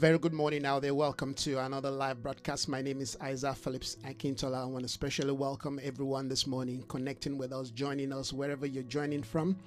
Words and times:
very 0.00 0.18
good 0.18 0.32
morning 0.32 0.64
out 0.64 0.80
there. 0.80 0.94
Welcome 0.94 1.34
to 1.34 1.58
another 1.58 1.90
live 1.90 2.22
broadcast. 2.22 2.70
My 2.70 2.80
name 2.80 3.02
is 3.02 3.18
Isaac 3.20 3.54
Phillips 3.56 3.98
Akintola. 4.06 4.62
I 4.62 4.64
want 4.64 4.78
to 4.78 4.86
especially 4.86 5.32
welcome 5.32 5.78
everyone 5.82 6.26
this 6.26 6.46
morning 6.46 6.82
connecting 6.88 7.36
with 7.36 7.52
us, 7.52 7.68
joining 7.68 8.10
us 8.10 8.32
wherever 8.32 8.64
you're 8.64 8.82
joining 8.84 9.22
from, 9.22 9.58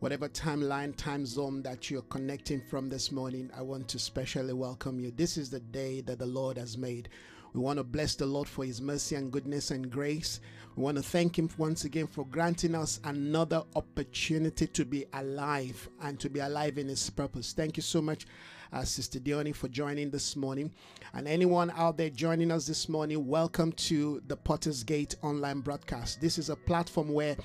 whatever 0.00 0.28
timeline, 0.28 0.96
time 0.96 1.24
zone 1.24 1.62
that 1.62 1.88
you're 1.88 2.02
connecting 2.02 2.60
from 2.60 2.88
this 2.88 3.12
morning. 3.12 3.48
I 3.56 3.62
want 3.62 3.86
to 3.90 4.00
specially 4.00 4.54
welcome 4.54 4.98
you. 4.98 5.12
This 5.12 5.36
is 5.36 5.50
the 5.50 5.60
day 5.60 6.00
that 6.00 6.18
the 6.18 6.26
Lord 6.26 6.58
has 6.58 6.76
made. 6.76 7.08
We 7.52 7.60
want 7.60 7.78
to 7.78 7.84
bless 7.84 8.16
the 8.16 8.26
Lord 8.26 8.48
for 8.48 8.64
his 8.64 8.80
mercy 8.80 9.14
and 9.14 9.30
goodness 9.30 9.70
and 9.70 9.88
grace. 9.88 10.40
We 10.74 10.82
want 10.82 10.96
to 10.96 11.02
thank 11.04 11.38
him 11.38 11.48
once 11.58 11.84
again 11.84 12.08
for 12.08 12.26
granting 12.26 12.74
us 12.74 12.98
another 13.04 13.62
opportunity 13.76 14.66
to 14.66 14.84
be 14.84 15.04
alive 15.12 15.88
and 16.02 16.18
to 16.18 16.28
be 16.28 16.40
alive 16.40 16.76
in 16.76 16.88
his 16.88 17.08
purpose. 17.08 17.52
Thank 17.52 17.76
you 17.76 17.84
so 17.84 18.02
much 18.02 18.26
uh, 18.72 18.84
Sister 18.84 19.18
Dione, 19.18 19.52
for 19.52 19.68
joining 19.68 20.10
this 20.10 20.36
morning. 20.36 20.70
And 21.14 21.26
anyone 21.26 21.72
out 21.76 21.96
there 21.96 22.10
joining 22.10 22.50
us 22.50 22.66
this 22.66 22.88
morning, 22.88 23.26
welcome 23.26 23.72
to 23.72 24.22
the 24.26 24.36
Potter's 24.36 24.84
Gate 24.84 25.16
online 25.22 25.60
broadcast. 25.60 26.20
This 26.20 26.38
is 26.38 26.50
a 26.50 26.56
platform 26.56 27.12
where 27.12 27.36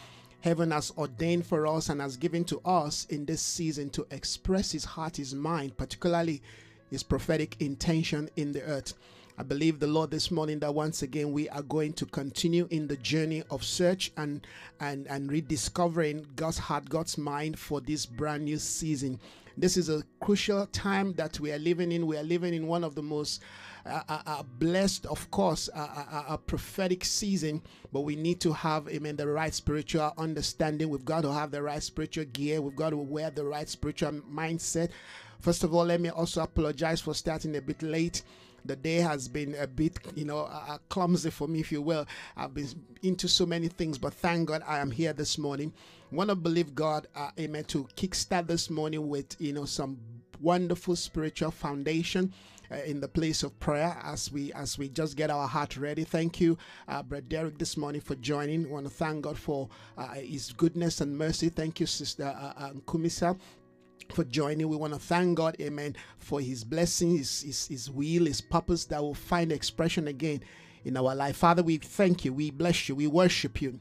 heaven 0.41 0.71
has 0.71 0.91
ordained 0.97 1.45
for 1.45 1.65
us 1.65 1.89
and 1.89 1.99
has 1.99 2.17
given 2.17 2.43
to 2.45 2.59
us 2.65 3.05
in 3.09 3.25
this 3.25 3.41
season 3.41 3.89
to 3.89 4.05
express 4.11 4.71
his 4.71 4.85
heart, 4.85 5.17
his 5.17 5.33
mind, 5.33 5.75
particularly 5.77 6.41
his 6.91 7.03
prophetic 7.03 7.59
intention 7.59 8.29
in 8.35 8.51
the 8.51 8.61
earth. 8.61 8.93
I 9.37 9.43
believe 9.43 9.79
the 9.79 9.87
Lord 9.87 10.11
this 10.11 10.31
morning 10.31 10.59
that 10.59 10.73
once 10.73 11.01
again 11.01 11.33
we 11.33 11.49
are 11.49 11.63
going 11.63 11.91
to 11.93 12.05
continue 12.05 12.67
in 12.69 12.87
the 12.87 12.95
journey 12.95 13.43
of 13.51 13.65
search 13.65 14.11
and 14.15 14.47
and 14.79 15.07
and 15.07 15.29
rediscovering 15.29 16.25
God's 16.37 16.57
heart, 16.57 16.87
God's 16.87 17.17
mind 17.17 17.59
for 17.59 17.81
this 17.81 18.05
brand 18.05 18.45
new 18.45 18.57
season. 18.57 19.19
This 19.57 19.77
is 19.77 19.89
a 19.89 20.03
crucial 20.19 20.65
time 20.67 21.13
that 21.13 21.39
we 21.39 21.51
are 21.51 21.57
living 21.59 21.91
in. 21.91 22.07
We 22.07 22.17
are 22.17 22.23
living 22.23 22.53
in 22.53 22.67
one 22.67 22.83
of 22.83 22.93
the 22.93 23.01
most 23.01 23.41
uh, 23.85 24.01
uh, 24.09 24.21
uh 24.25 24.43
blessed, 24.43 25.05
of 25.05 25.29
course, 25.31 25.69
a 25.73 25.79
uh, 25.79 26.23
uh, 26.29 26.37
prophetic 26.37 27.05
season, 27.05 27.61
but 27.93 28.01
we 28.01 28.15
need 28.15 28.41
to 28.41 28.51
have, 28.51 28.89
amen, 28.89 29.15
the 29.15 29.27
right 29.27 29.53
spiritual 29.53 30.13
understanding. 30.17 30.89
We've 30.89 31.05
got 31.05 31.21
to 31.21 31.31
have 31.31 31.51
the 31.51 31.61
right 31.61 31.81
spiritual 31.81 32.25
gear. 32.25 32.61
We've 32.61 32.75
got 32.75 32.89
to 32.89 32.97
wear 32.97 33.29
the 33.29 33.45
right 33.45 33.69
spiritual 33.69 34.11
mindset. 34.29 34.89
First 35.39 35.63
of 35.63 35.73
all, 35.73 35.85
let 35.85 36.01
me 36.01 36.09
also 36.09 36.41
apologize 36.41 36.99
for 36.99 37.13
starting 37.13 37.55
a 37.55 37.61
bit 37.61 37.81
late 37.81 38.23
the 38.65 38.75
day 38.75 38.95
has 38.95 39.27
been 39.27 39.55
a 39.55 39.67
bit, 39.67 39.97
you 40.15 40.25
know, 40.25 40.39
uh, 40.39 40.77
clumsy 40.89 41.29
for 41.29 41.47
me, 41.47 41.59
if 41.59 41.71
you 41.71 41.81
will. 41.81 42.05
I've 42.35 42.53
been 42.53 42.67
into 43.03 43.27
so 43.27 43.45
many 43.45 43.67
things, 43.67 43.97
but 43.97 44.13
thank 44.13 44.47
God 44.47 44.63
I 44.67 44.79
am 44.79 44.91
here 44.91 45.13
this 45.13 45.37
morning 45.37 45.73
want 46.11 46.29
to 46.29 46.35
believe 46.35 46.73
God, 46.75 47.07
uh, 47.15 47.31
amen, 47.39 47.65
to 47.65 47.83
kickstart 47.95 48.47
this 48.47 48.69
morning 48.69 49.07
with, 49.07 49.35
you 49.39 49.53
know, 49.53 49.65
some 49.65 49.97
wonderful 50.39 50.95
spiritual 50.95 51.51
foundation. 51.51 52.33
Uh, 52.71 52.77
in 52.77 52.99
the 52.99 53.07
place 53.07 53.43
of 53.43 53.59
prayer 53.59 53.95
as 54.03 54.31
we 54.31 54.51
as 54.53 54.75
we 54.75 54.89
just 54.89 55.15
get 55.15 55.29
our 55.29 55.47
heart 55.47 55.77
ready. 55.77 56.03
Thank 56.03 56.41
you, 56.41 56.57
uh, 56.87 57.03
Brother 57.03 57.23
Derek, 57.27 57.59
this 57.59 57.77
morning 57.77 58.01
for 58.01 58.15
joining. 58.15 58.67
Want 58.71 58.87
to 58.87 58.89
thank 58.89 59.21
God 59.21 59.37
for 59.37 59.69
uh, 59.99 60.15
His 60.15 60.51
goodness 60.51 60.99
and 60.99 61.15
mercy. 61.15 61.49
Thank 61.49 61.79
you, 61.79 61.85
Sister 61.85 62.23
uh, 62.23 62.53
uh 62.57 62.71
Kumisa 62.87 63.37
for 64.13 64.23
joining. 64.23 64.67
We 64.67 64.77
want 64.77 64.93
to 64.93 64.99
thank 64.99 65.37
God, 65.37 65.55
amen, 65.59 65.95
for 66.17 66.41
his 66.41 66.63
blessing, 66.63 67.17
his, 67.17 67.41
his, 67.41 67.67
his 67.67 67.89
will, 67.89 68.25
his 68.25 68.41
purpose 68.41 68.85
that 68.85 69.01
will 69.01 69.13
find 69.13 69.51
expression 69.51 70.07
again 70.07 70.41
in 70.83 70.97
our 70.97 71.15
life. 71.15 71.37
Father, 71.37 71.63
we 71.63 71.77
thank 71.77 72.25
you, 72.25 72.33
we 72.33 72.51
bless 72.51 72.87
you, 72.87 72.95
we 72.95 73.07
worship 73.07 73.61
you. 73.61 73.79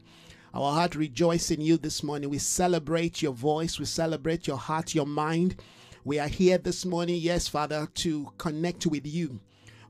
Our 0.53 0.71
heart 0.71 0.95
rejoice 0.95 1.51
in 1.51 1.59
you 1.59 1.75
this 1.75 2.01
morning. 2.01 2.29
We 2.29 2.37
celebrate 2.37 3.21
your 3.21 3.33
voice. 3.33 3.77
We 3.77 3.83
celebrate 3.83 4.47
your 4.47 4.55
heart, 4.55 4.95
your 4.95 5.05
mind. 5.05 5.61
We 6.05 6.17
are 6.17 6.29
here 6.29 6.57
this 6.57 6.85
morning, 6.85 7.17
yes, 7.19 7.49
Father, 7.49 7.89
to 7.95 8.31
connect 8.37 8.85
with 8.85 9.05
you. 9.05 9.41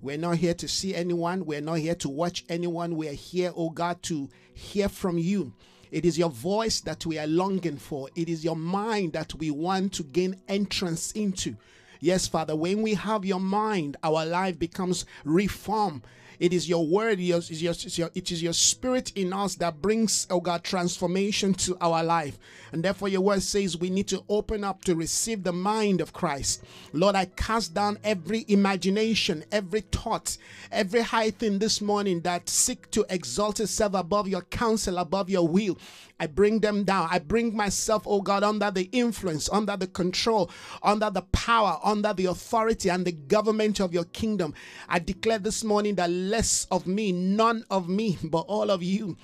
We're 0.01 0.17
not 0.17 0.37
here 0.37 0.55
to 0.55 0.67
see 0.67 0.95
anyone. 0.95 1.45
We're 1.45 1.61
not 1.61 1.75
here 1.79 1.93
to 1.95 2.09
watch 2.09 2.45
anyone. 2.49 2.95
We're 2.95 3.13
here, 3.13 3.51
oh 3.55 3.69
God, 3.69 4.01
to 4.03 4.29
hear 4.55 4.89
from 4.89 5.19
you. 5.19 5.53
It 5.95 6.03
is 6.03 6.17
your 6.17 6.29
voice 6.29 6.81
that 6.81 7.05
we 7.05 7.17
are 7.17 7.25
longing 7.25 7.77
for. 7.77 8.09
It 8.17 8.27
is 8.27 8.43
your 8.43 8.57
mind 8.57 9.13
that 9.13 9.33
we 9.35 9.49
want 9.49 9.93
to 9.93 10.03
gain 10.03 10.41
entrance 10.49 11.13
into. 11.13 11.55
Yes, 12.01 12.27
Father, 12.27 12.53
when 12.53 12.81
we 12.81 12.95
have 12.95 13.23
your 13.23 13.39
mind, 13.39 13.95
our 14.03 14.25
life 14.25 14.59
becomes 14.59 15.05
reformed. 15.23 16.01
It 16.39 16.53
is 16.53 16.67
your 16.67 16.85
word, 16.85 17.19
it 17.19 17.29
is 17.29 17.61
your, 17.97 18.09
it 18.13 18.31
is 18.31 18.43
your 18.43 18.53
spirit 18.53 19.11
in 19.15 19.33
us 19.33 19.55
that 19.55 19.81
brings, 19.81 20.27
oh 20.29 20.41
God, 20.41 20.63
transformation 20.63 21.53
to 21.55 21.77
our 21.81 22.03
life. 22.03 22.37
And 22.71 22.83
therefore, 22.83 23.07
your 23.07 23.21
word 23.21 23.41
says 23.41 23.77
we 23.77 23.89
need 23.89 24.07
to 24.09 24.23
open 24.27 24.63
up 24.63 24.83
to 24.85 24.95
receive 24.95 25.43
the 25.43 25.53
mind 25.53 26.01
of 26.01 26.13
Christ. 26.13 26.63
Lord, 26.91 27.15
I 27.15 27.25
cast 27.25 27.73
down 27.73 27.99
every 28.03 28.45
imagination, 28.47 29.45
every 29.51 29.81
thought, 29.81 30.37
every 30.71 31.01
high 31.01 31.31
thing 31.31 31.59
this 31.59 31.79
morning 31.81 32.21
that 32.21 32.49
seek 32.49 32.91
to 32.91 33.05
exalt 33.09 33.59
itself 33.59 33.93
above 33.93 34.27
your 34.27 34.41
counsel, 34.41 34.97
above 34.97 35.29
your 35.29 35.47
will. 35.47 35.77
I 36.19 36.27
bring 36.27 36.59
them 36.59 36.85
down. 36.85 37.09
I 37.11 37.19
bring 37.19 37.55
myself, 37.55 38.03
oh 38.05 38.21
God, 38.21 38.43
under 38.43 38.71
the 38.71 38.89
influence, 38.93 39.49
under 39.49 39.75
the 39.75 39.87
control, 39.87 40.49
under 40.81 41.09
the 41.09 41.23
power, 41.23 41.77
under 41.83 42.13
the 42.13 42.25
authority 42.25 42.89
and 42.89 43.05
the 43.05 43.11
government 43.11 43.81
of 43.81 43.93
your 43.93 44.05
kingdom. 44.05 44.53
I 44.87 44.99
declare 44.99 45.39
this 45.39 45.63
morning 45.63 45.95
that 45.95 46.09
less 46.29 46.67
of 46.71 46.87
me, 46.87 47.11
none 47.11 47.65
of 47.69 47.87
me, 47.87 48.17
but 48.23 48.45
all 48.47 48.69
of 48.69 48.83
you 48.83 49.17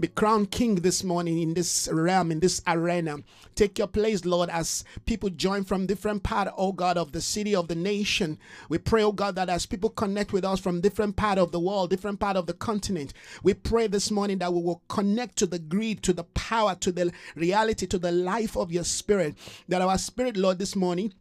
be 0.00 0.08
crowned 0.08 0.50
king 0.50 0.76
this 0.76 1.04
morning 1.04 1.42
in 1.42 1.52
this 1.52 1.86
realm, 1.92 2.32
in 2.32 2.40
this 2.40 2.62
arena. 2.66 3.18
Take 3.54 3.78
your 3.78 3.86
place, 3.86 4.24
Lord, 4.24 4.48
as 4.48 4.82
people 5.04 5.28
join 5.28 5.62
from 5.62 5.86
different 5.86 6.22
part, 6.22 6.48
oh 6.56 6.72
God, 6.72 6.96
of 6.96 7.12
the 7.12 7.20
city, 7.20 7.54
of 7.54 7.68
the 7.68 7.74
nation. 7.74 8.38
We 8.70 8.78
pray, 8.78 9.02
oh 9.02 9.12
God, 9.12 9.34
that 9.34 9.50
as 9.50 9.66
people 9.66 9.90
connect 9.90 10.32
with 10.32 10.42
us 10.42 10.58
from 10.58 10.80
different 10.80 11.16
part 11.16 11.36
of 11.36 11.52
the 11.52 11.60
world, 11.60 11.90
different 11.90 12.18
part 12.18 12.38
of 12.38 12.46
the 12.46 12.54
continent, 12.54 13.12
we 13.42 13.52
pray 13.52 13.88
this 13.88 14.10
morning 14.10 14.38
that 14.38 14.54
we 14.54 14.62
will 14.62 14.82
connect 14.88 15.36
to 15.36 15.46
the 15.46 15.58
greed, 15.58 16.02
to 16.04 16.14
the 16.14 16.24
power, 16.24 16.74
to 16.76 16.90
the 16.90 17.12
reality, 17.34 17.86
to 17.86 17.98
the 17.98 18.12
life 18.12 18.56
of 18.56 18.72
your 18.72 18.84
spirit. 18.84 19.34
That 19.68 19.82
our 19.82 19.98
spirit, 19.98 20.38
Lord, 20.38 20.58
this 20.58 20.74
morning 20.74 21.12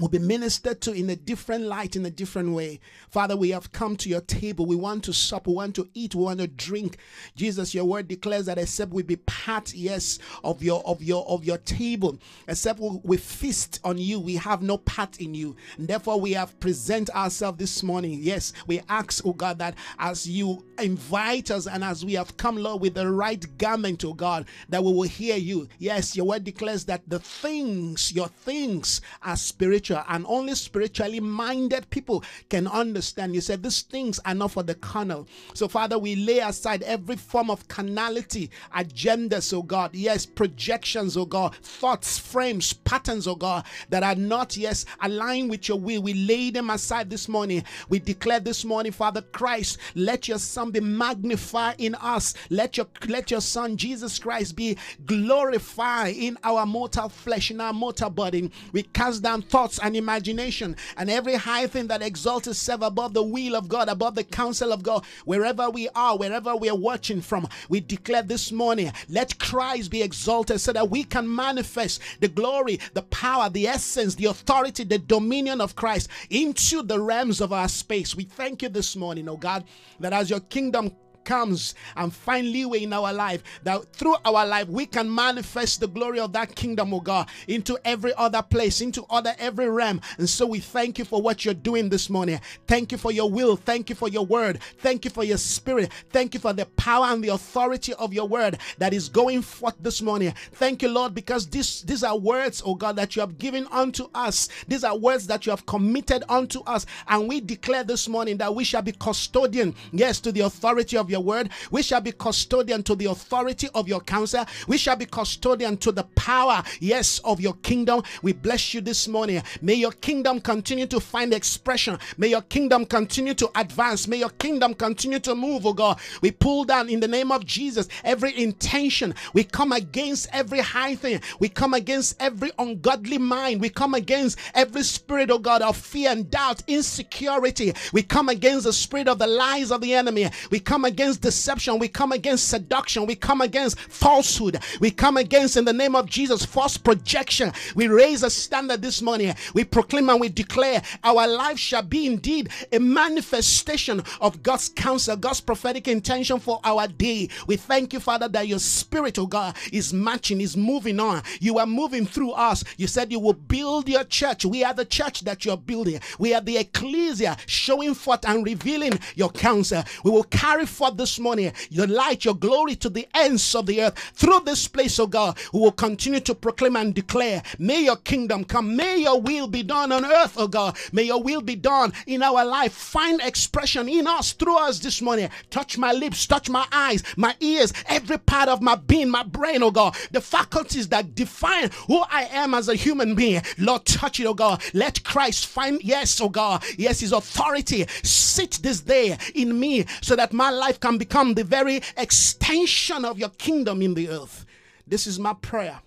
will 0.00 0.08
be 0.08 0.18
ministered 0.18 0.80
to 0.82 0.92
in 0.92 1.08
a 1.10 1.16
different 1.16 1.64
light, 1.64 1.94
in 1.94 2.04
a 2.04 2.10
different 2.10 2.52
way. 2.52 2.80
Father, 3.10 3.36
we 3.36 3.50
have 3.50 3.72
come 3.72 3.96
to 3.96 4.08
your 4.08 4.20
table. 4.22 4.66
We 4.66 4.76
want 4.76 5.04
to 5.04 5.12
sup, 5.12 5.46
we 5.46 5.54
want 5.54 5.76
to 5.76 5.88
eat, 5.94 6.14
we 6.14 6.24
want 6.24 6.40
to 6.40 6.48
drink. 6.48 6.98
Jesus, 7.36 7.74
your 7.74 7.84
word 7.84 8.08
declares 8.08 8.46
that 8.46 8.58
except 8.58 8.92
we 8.92 9.02
be 9.02 9.16
part, 9.16 9.72
yes, 9.72 10.18
of 10.42 10.62
your 10.62 10.82
of 10.84 11.02
your 11.02 11.24
of 11.28 11.44
your 11.44 11.58
table, 11.58 12.18
except 12.48 12.80
we, 12.80 13.16
feast 13.16 13.80
on 13.84 13.96
you, 13.98 14.18
we 14.18 14.34
have 14.34 14.62
no 14.62 14.78
part 14.78 15.18
in 15.18 15.34
you. 15.34 15.54
And 15.78 15.86
therefore, 15.86 16.20
we 16.20 16.32
have 16.32 16.58
present 16.58 17.08
ourselves 17.10 17.58
this 17.58 17.82
morning. 17.82 18.18
Yes, 18.20 18.52
we 18.66 18.80
ask, 18.88 19.24
oh 19.24 19.32
God, 19.32 19.58
that 19.58 19.76
as 19.98 20.28
you 20.28 20.64
invite 20.78 21.50
us 21.50 21.66
and 21.66 21.84
as 21.84 22.04
we 22.04 22.14
have 22.14 22.36
come, 22.36 22.56
Lord, 22.56 22.82
with 22.82 22.94
the 22.94 23.10
right 23.10 23.44
garment, 23.58 24.04
oh 24.04 24.12
God, 24.12 24.46
that 24.68 24.82
we 24.82 24.92
will 24.92 25.02
hear 25.02 25.36
you. 25.36 25.68
Yes, 25.78 26.16
your 26.16 26.26
word 26.26 26.44
declares 26.44 26.84
that 26.86 27.02
the 27.06 27.20
things, 27.20 28.12
your 28.12 28.28
things 28.28 29.00
are 29.22 29.36
spiritual 29.36 29.83
and 29.90 30.24
only 30.28 30.54
spiritually 30.54 31.20
minded 31.20 31.88
people 31.90 32.24
can 32.48 32.66
understand. 32.66 33.34
You 33.34 33.40
said 33.40 33.62
these 33.62 33.82
things 33.82 34.20
are 34.24 34.34
not 34.34 34.52
for 34.52 34.62
the 34.62 34.74
carnal. 34.74 35.26
So, 35.54 35.68
Father, 35.68 35.98
we 35.98 36.16
lay 36.16 36.38
aside 36.38 36.82
every 36.82 37.16
form 37.16 37.50
of 37.50 37.66
carnality, 37.68 38.50
agendas, 38.74 39.52
oh 39.52 39.62
God, 39.62 39.94
yes, 39.94 40.26
projections, 40.26 41.16
oh 41.16 41.26
God, 41.26 41.54
thoughts, 41.56 42.18
frames, 42.18 42.72
patterns, 42.72 43.26
oh 43.26 43.34
God, 43.34 43.64
that 43.90 44.02
are 44.02 44.14
not, 44.14 44.56
yes, 44.56 44.84
aligned 45.00 45.50
with 45.50 45.68
your 45.68 45.78
will. 45.78 46.02
We 46.02 46.14
lay 46.14 46.50
them 46.50 46.70
aside 46.70 47.10
this 47.10 47.28
morning. 47.28 47.64
We 47.88 47.98
declare 47.98 48.40
this 48.40 48.64
morning, 48.64 48.92
Father 48.92 49.22
Christ, 49.22 49.78
let 49.94 50.28
your 50.28 50.38
Son 50.38 50.70
be 50.70 50.80
magnified 50.80 51.76
in 51.78 51.94
us. 51.96 52.34
Let 52.50 52.76
your 52.76 52.86
let 53.08 53.30
your 53.30 53.40
Son 53.40 53.76
Jesus 53.76 54.18
Christ 54.18 54.56
be 54.56 54.76
glorified 55.06 56.14
in 56.16 56.38
our 56.44 56.66
mortal 56.66 57.08
flesh, 57.08 57.50
in 57.50 57.60
our 57.60 57.72
mortal 57.72 58.10
body. 58.10 58.50
We 58.72 58.82
cast 58.82 59.22
down 59.22 59.42
thoughts 59.42 59.73
thoughts 59.74 59.86
and 59.86 59.96
imagination 59.96 60.76
and 60.96 61.10
every 61.10 61.34
high 61.34 61.66
thing 61.66 61.88
that 61.88 62.02
exalts 62.02 62.46
itself 62.48 62.82
above 62.82 63.14
the 63.14 63.22
will 63.22 63.56
of 63.56 63.68
God, 63.68 63.88
above 63.88 64.14
the 64.14 64.24
counsel 64.24 64.72
of 64.72 64.82
God, 64.82 65.04
wherever 65.24 65.70
we 65.70 65.88
are, 65.94 66.16
wherever 66.16 66.56
we 66.56 66.68
are 66.68 66.76
watching 66.76 67.20
from, 67.20 67.48
we 67.68 67.80
declare 67.80 68.22
this 68.22 68.52
morning, 68.52 68.92
let 69.08 69.38
Christ 69.38 69.90
be 69.90 70.02
exalted 70.02 70.60
so 70.60 70.72
that 70.72 70.90
we 70.90 71.04
can 71.04 71.32
manifest 71.32 72.00
the 72.20 72.28
glory, 72.28 72.78
the 72.94 73.02
power, 73.02 73.48
the 73.50 73.66
essence, 73.66 74.14
the 74.14 74.26
authority, 74.26 74.84
the 74.84 74.98
dominion 74.98 75.60
of 75.60 75.76
Christ 75.76 76.08
into 76.30 76.82
the 76.82 77.00
realms 77.00 77.40
of 77.40 77.52
our 77.52 77.68
space. 77.68 78.14
We 78.14 78.24
thank 78.24 78.62
you 78.62 78.68
this 78.68 78.96
morning, 78.96 79.28
oh 79.28 79.36
God, 79.36 79.64
that 80.00 80.12
as 80.12 80.30
your 80.30 80.40
kingdom 80.40 80.92
comes 81.24 81.74
and 81.96 82.12
find 82.12 82.50
leeway 82.50 82.82
in 82.82 82.92
our 82.92 83.12
life, 83.12 83.42
that 83.62 83.84
through 83.92 84.16
our 84.24 84.46
life 84.46 84.68
we 84.68 84.86
can 84.86 85.12
manifest 85.12 85.80
the 85.80 85.88
glory 85.88 86.20
of 86.20 86.32
that 86.32 86.54
kingdom, 86.54 86.92
oh 86.94 87.00
God, 87.00 87.28
into 87.48 87.78
every 87.84 88.12
other 88.16 88.42
place, 88.42 88.80
into 88.80 89.04
other 89.10 89.34
every 89.38 89.68
realm. 89.68 90.00
And 90.18 90.28
so 90.28 90.46
we 90.46 90.60
thank 90.60 90.98
you 90.98 91.04
for 91.04 91.20
what 91.20 91.44
you're 91.44 91.54
doing 91.54 91.88
this 91.88 92.10
morning. 92.10 92.40
Thank 92.66 92.92
you 92.92 92.98
for 92.98 93.12
your 93.12 93.30
will. 93.30 93.56
Thank 93.56 93.90
you 93.90 93.96
for 93.96 94.08
your 94.08 94.26
word. 94.26 94.60
Thank 94.78 95.04
you 95.04 95.10
for 95.10 95.24
your 95.24 95.38
spirit. 95.38 95.90
Thank 96.10 96.34
you 96.34 96.40
for 96.40 96.52
the 96.52 96.66
power 96.76 97.06
and 97.06 97.22
the 97.22 97.28
authority 97.28 97.94
of 97.94 98.12
your 98.12 98.28
word 98.28 98.58
that 98.78 98.92
is 98.92 99.08
going 99.08 99.42
forth 99.42 99.74
this 99.80 100.02
morning. 100.02 100.34
Thank 100.52 100.82
you, 100.82 100.88
Lord, 100.88 101.14
because 101.14 101.46
this, 101.46 101.82
these 101.82 102.02
are 102.02 102.16
words, 102.16 102.62
oh 102.64 102.74
God, 102.74 102.96
that 102.96 103.16
you 103.16 103.20
have 103.20 103.38
given 103.38 103.66
unto 103.70 104.08
us. 104.14 104.48
These 104.68 104.84
are 104.84 104.96
words 104.96 105.26
that 105.26 105.46
you 105.46 105.50
have 105.50 105.66
committed 105.66 106.24
unto 106.28 106.62
us. 106.64 106.86
And 107.08 107.28
we 107.28 107.40
declare 107.40 107.84
this 107.84 108.08
morning 108.08 108.36
that 108.38 108.54
we 108.54 108.64
shall 108.64 108.82
be 108.82 108.92
custodian, 108.92 109.74
yes, 109.92 110.20
to 110.20 110.32
the 110.32 110.40
authority 110.40 110.96
of 110.96 111.10
your 111.10 111.13
word. 111.20 111.50
We 111.70 111.82
shall 111.82 112.00
be 112.00 112.12
custodian 112.12 112.82
to 112.84 112.94
the 112.94 113.06
authority 113.06 113.68
of 113.74 113.88
your 113.88 114.00
counsel. 114.00 114.44
We 114.66 114.78
shall 114.78 114.96
be 114.96 115.06
custodian 115.06 115.76
to 115.78 115.92
the 115.92 116.04
power, 116.14 116.62
yes, 116.80 117.20
of 117.24 117.40
your 117.40 117.54
kingdom. 117.54 118.02
We 118.22 118.32
bless 118.32 118.74
you 118.74 118.80
this 118.80 119.08
morning. 119.08 119.42
May 119.62 119.74
your 119.74 119.92
kingdom 119.92 120.40
continue 120.40 120.86
to 120.86 121.00
find 121.00 121.32
expression. 121.32 121.98
May 122.18 122.28
your 122.28 122.42
kingdom 122.42 122.86
continue 122.86 123.34
to 123.34 123.50
advance. 123.54 124.08
May 124.08 124.18
your 124.18 124.30
kingdom 124.30 124.74
continue 124.74 125.18
to 125.20 125.34
move, 125.34 125.66
oh 125.66 125.72
God. 125.72 125.98
We 126.20 126.30
pull 126.30 126.64
down 126.64 126.88
in 126.88 127.00
the 127.00 127.08
name 127.08 127.30
of 127.32 127.44
Jesus 127.44 127.88
every 128.02 128.36
intention. 128.40 129.14
We 129.32 129.44
come 129.44 129.72
against 129.72 130.28
every 130.32 130.60
high 130.60 130.94
thing. 130.94 131.20
We 131.38 131.48
come 131.48 131.74
against 131.74 132.20
every 132.20 132.50
ungodly 132.58 133.18
mind. 133.18 133.60
We 133.60 133.68
come 133.68 133.94
against 133.94 134.38
every 134.54 134.82
spirit, 134.82 135.30
oh 135.30 135.38
God, 135.38 135.62
of 135.62 135.76
fear 135.76 136.10
and 136.10 136.30
doubt, 136.30 136.62
insecurity. 136.66 137.72
We 137.92 138.02
come 138.02 138.28
against 138.28 138.64
the 138.64 138.72
spirit 138.72 139.08
of 139.08 139.18
the 139.18 139.26
lies 139.26 139.70
of 139.70 139.80
the 139.80 139.94
enemy. 139.94 140.30
We 140.50 140.60
come 140.60 140.84
against 140.84 141.03
deception. 141.12 141.78
We 141.78 141.88
come 141.88 142.12
against 142.12 142.48
seduction. 142.48 143.06
We 143.06 143.14
come 143.14 143.40
against 143.40 143.78
falsehood. 143.78 144.62
We 144.80 144.90
come 144.90 145.16
against, 145.16 145.56
in 145.56 145.64
the 145.64 145.72
name 145.72 145.94
of 145.94 146.06
Jesus, 146.06 146.44
false 146.44 146.76
projection. 146.76 147.52
We 147.74 147.88
raise 147.88 148.22
a 148.22 148.30
standard 148.30 148.82
this 148.82 149.02
morning. 149.02 149.34
We 149.54 149.64
proclaim 149.64 150.08
and 150.08 150.20
we 150.20 150.28
declare 150.28 150.82
our 151.02 151.26
life 151.26 151.58
shall 151.58 151.82
be 151.82 152.06
indeed 152.06 152.50
a 152.72 152.78
manifestation 152.78 154.02
of 154.20 154.42
God's 154.42 154.68
counsel, 154.68 155.16
God's 155.16 155.40
prophetic 155.40 155.88
intention 155.88 156.40
for 156.40 156.60
our 156.64 156.88
day. 156.88 157.28
We 157.46 157.56
thank 157.56 157.92
you, 157.92 158.00
Father, 158.00 158.28
that 158.28 158.48
your 158.48 158.58
spirit, 158.58 159.18
oh 159.18 159.26
God, 159.26 159.56
is 159.72 159.92
matching, 159.92 160.40
is 160.40 160.56
moving 160.56 161.00
on. 161.00 161.22
You 161.40 161.58
are 161.58 161.66
moving 161.66 162.06
through 162.06 162.32
us. 162.32 162.64
You 162.76 162.86
said 162.86 163.12
you 163.12 163.20
will 163.20 163.34
build 163.34 163.88
your 163.88 164.04
church. 164.04 164.44
We 164.44 164.64
are 164.64 164.74
the 164.74 164.84
church 164.84 165.20
that 165.22 165.44
you're 165.44 165.56
building. 165.56 166.00
We 166.18 166.34
are 166.34 166.40
the 166.40 166.58
ecclesia 166.58 167.36
showing 167.46 167.94
forth 167.94 168.26
and 168.26 168.44
revealing 168.44 168.98
your 169.14 169.30
counsel. 169.30 169.82
We 170.04 170.10
will 170.10 170.24
carry 170.24 170.66
forth 170.66 170.93
this 170.96 171.18
morning 171.18 171.52
your 171.70 171.86
light, 171.86 172.24
your 172.24 172.34
glory 172.34 172.76
to 172.76 172.88
the 172.88 173.06
ends 173.14 173.54
of 173.54 173.66
the 173.66 173.82
earth. 173.82 173.98
Through 174.14 174.40
this 174.40 174.68
place, 174.68 174.98
oh 174.98 175.06
God, 175.06 175.38
we 175.52 175.60
will 175.60 175.72
continue 175.72 176.20
to 176.20 176.34
proclaim 176.34 176.76
and 176.76 176.94
declare, 176.94 177.42
may 177.58 177.84
your 177.84 177.96
kingdom 177.96 178.44
come. 178.44 178.76
May 178.76 178.98
your 178.98 179.20
will 179.20 179.46
be 179.46 179.62
done 179.62 179.92
on 179.92 180.04
earth, 180.04 180.34
oh 180.36 180.48
God. 180.48 180.76
May 180.92 181.04
your 181.04 181.22
will 181.22 181.40
be 181.40 181.56
done 181.56 181.92
in 182.06 182.22
our 182.22 182.44
life. 182.44 182.72
Find 182.72 183.20
expression 183.20 183.88
in 183.88 184.06
us, 184.06 184.32
through 184.32 184.56
us 184.56 184.78
this 184.78 185.02
morning. 185.02 185.28
Touch 185.50 185.78
my 185.78 185.92
lips, 185.92 186.26
touch 186.26 186.48
my 186.48 186.66
eyes, 186.72 187.02
my 187.16 187.34
ears, 187.40 187.72
every 187.86 188.18
part 188.18 188.48
of 188.48 188.62
my 188.62 188.74
being, 188.74 189.10
my 189.10 189.22
brain, 189.22 189.62
oh 189.62 189.70
God. 189.70 189.96
The 190.12 190.20
faculties 190.20 190.88
that 190.88 191.14
define 191.14 191.70
who 191.86 192.02
I 192.10 192.24
am 192.32 192.54
as 192.54 192.68
a 192.68 192.74
human 192.74 193.14
being. 193.14 193.42
Lord, 193.58 193.84
touch 193.84 194.20
it, 194.20 194.26
oh 194.26 194.34
God. 194.34 194.62
Let 194.72 195.04
Christ 195.04 195.46
find, 195.46 195.82
yes, 195.82 196.20
oh 196.20 196.28
God, 196.28 196.64
yes, 196.76 197.00
his 197.00 197.12
authority 197.12 197.86
sit 198.02 198.58
this 198.62 198.80
day 198.80 199.16
in 199.34 199.58
me 199.58 199.84
so 200.00 200.16
that 200.16 200.32
my 200.32 200.50
life 200.50 200.80
can 200.84 200.98
become 200.98 201.32
the 201.32 201.44
very 201.44 201.80
extension 201.96 203.06
of 203.06 203.18
your 203.18 203.30
kingdom 203.30 203.80
in 203.80 203.94
the 203.94 204.06
earth. 204.10 204.44
This 204.86 205.06
is 205.06 205.18
my 205.18 205.32
prayer. 205.32 205.80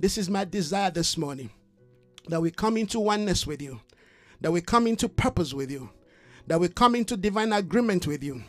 This 0.00 0.16
is 0.16 0.30
my 0.30 0.46
desire 0.46 0.90
this 0.90 1.18
morning 1.18 1.50
that 2.28 2.40
we 2.40 2.50
come 2.50 2.78
into 2.78 2.98
oneness 2.98 3.46
with 3.46 3.60
you, 3.60 3.80
that 4.40 4.50
we 4.50 4.62
come 4.62 4.86
into 4.86 5.10
purpose 5.10 5.52
with 5.52 5.70
you, 5.70 5.90
that 6.46 6.58
we 6.58 6.68
come 6.68 6.94
into 6.94 7.18
divine 7.18 7.52
agreement 7.52 8.06
with 8.06 8.24
you. 8.24 8.42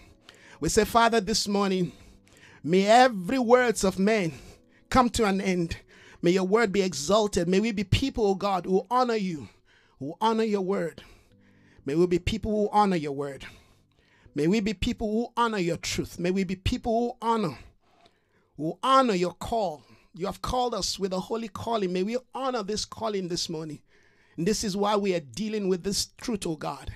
We 0.61 0.69
say, 0.69 0.85
Father, 0.85 1.19
this 1.19 1.45
morning, 1.45 1.91
may 2.63 2.85
every 2.85 3.39
words 3.39 3.83
of 3.83 3.99
men 3.99 4.31
come 4.89 5.09
to 5.09 5.25
an 5.25 5.41
end. 5.41 5.75
May 6.21 6.31
your 6.31 6.45
word 6.45 6.71
be 6.71 6.83
exalted. 6.83 7.49
May 7.49 7.59
we 7.59 7.73
be 7.73 7.83
people, 7.83 8.25
oh 8.27 8.35
God, 8.35 8.65
who 8.65 8.87
honor 8.89 9.15
you, 9.15 9.49
who 9.99 10.15
honor 10.21 10.45
your 10.45 10.61
word. 10.61 11.03
May 11.85 11.95
we 11.95 12.07
be 12.07 12.19
people 12.19 12.51
who 12.51 12.69
honor 12.71 12.95
your 12.95 13.11
word. 13.11 13.45
May 14.37 14.47
we 14.47 14.59
be 14.59 14.73
people 14.73 15.09
who 15.09 15.27
honor 15.37 15.59
your 15.59 15.77
truth. 15.77 16.19
May 16.19 16.29
we 16.29 16.43
be 16.43 16.57
people 16.57 16.91
who 16.99 17.25
honor, 17.25 17.57
who 18.57 18.77
honor 18.83 19.13
your 19.13 19.33
call. 19.33 19.83
You 20.13 20.25
have 20.25 20.41
called 20.41 20.75
us 20.75 20.99
with 20.99 21.13
a 21.13 21.19
holy 21.21 21.47
calling. 21.47 21.93
May 21.93 22.03
we 22.03 22.17
honor 22.33 22.61
this 22.61 22.83
calling 22.83 23.29
this 23.29 23.47
morning. 23.47 23.79
And 24.35 24.45
this 24.45 24.65
is 24.65 24.75
why 24.75 24.97
we 24.97 25.15
are 25.15 25.21
dealing 25.21 25.69
with 25.69 25.83
this 25.83 26.07
truth, 26.19 26.45
oh 26.45 26.57
God, 26.57 26.91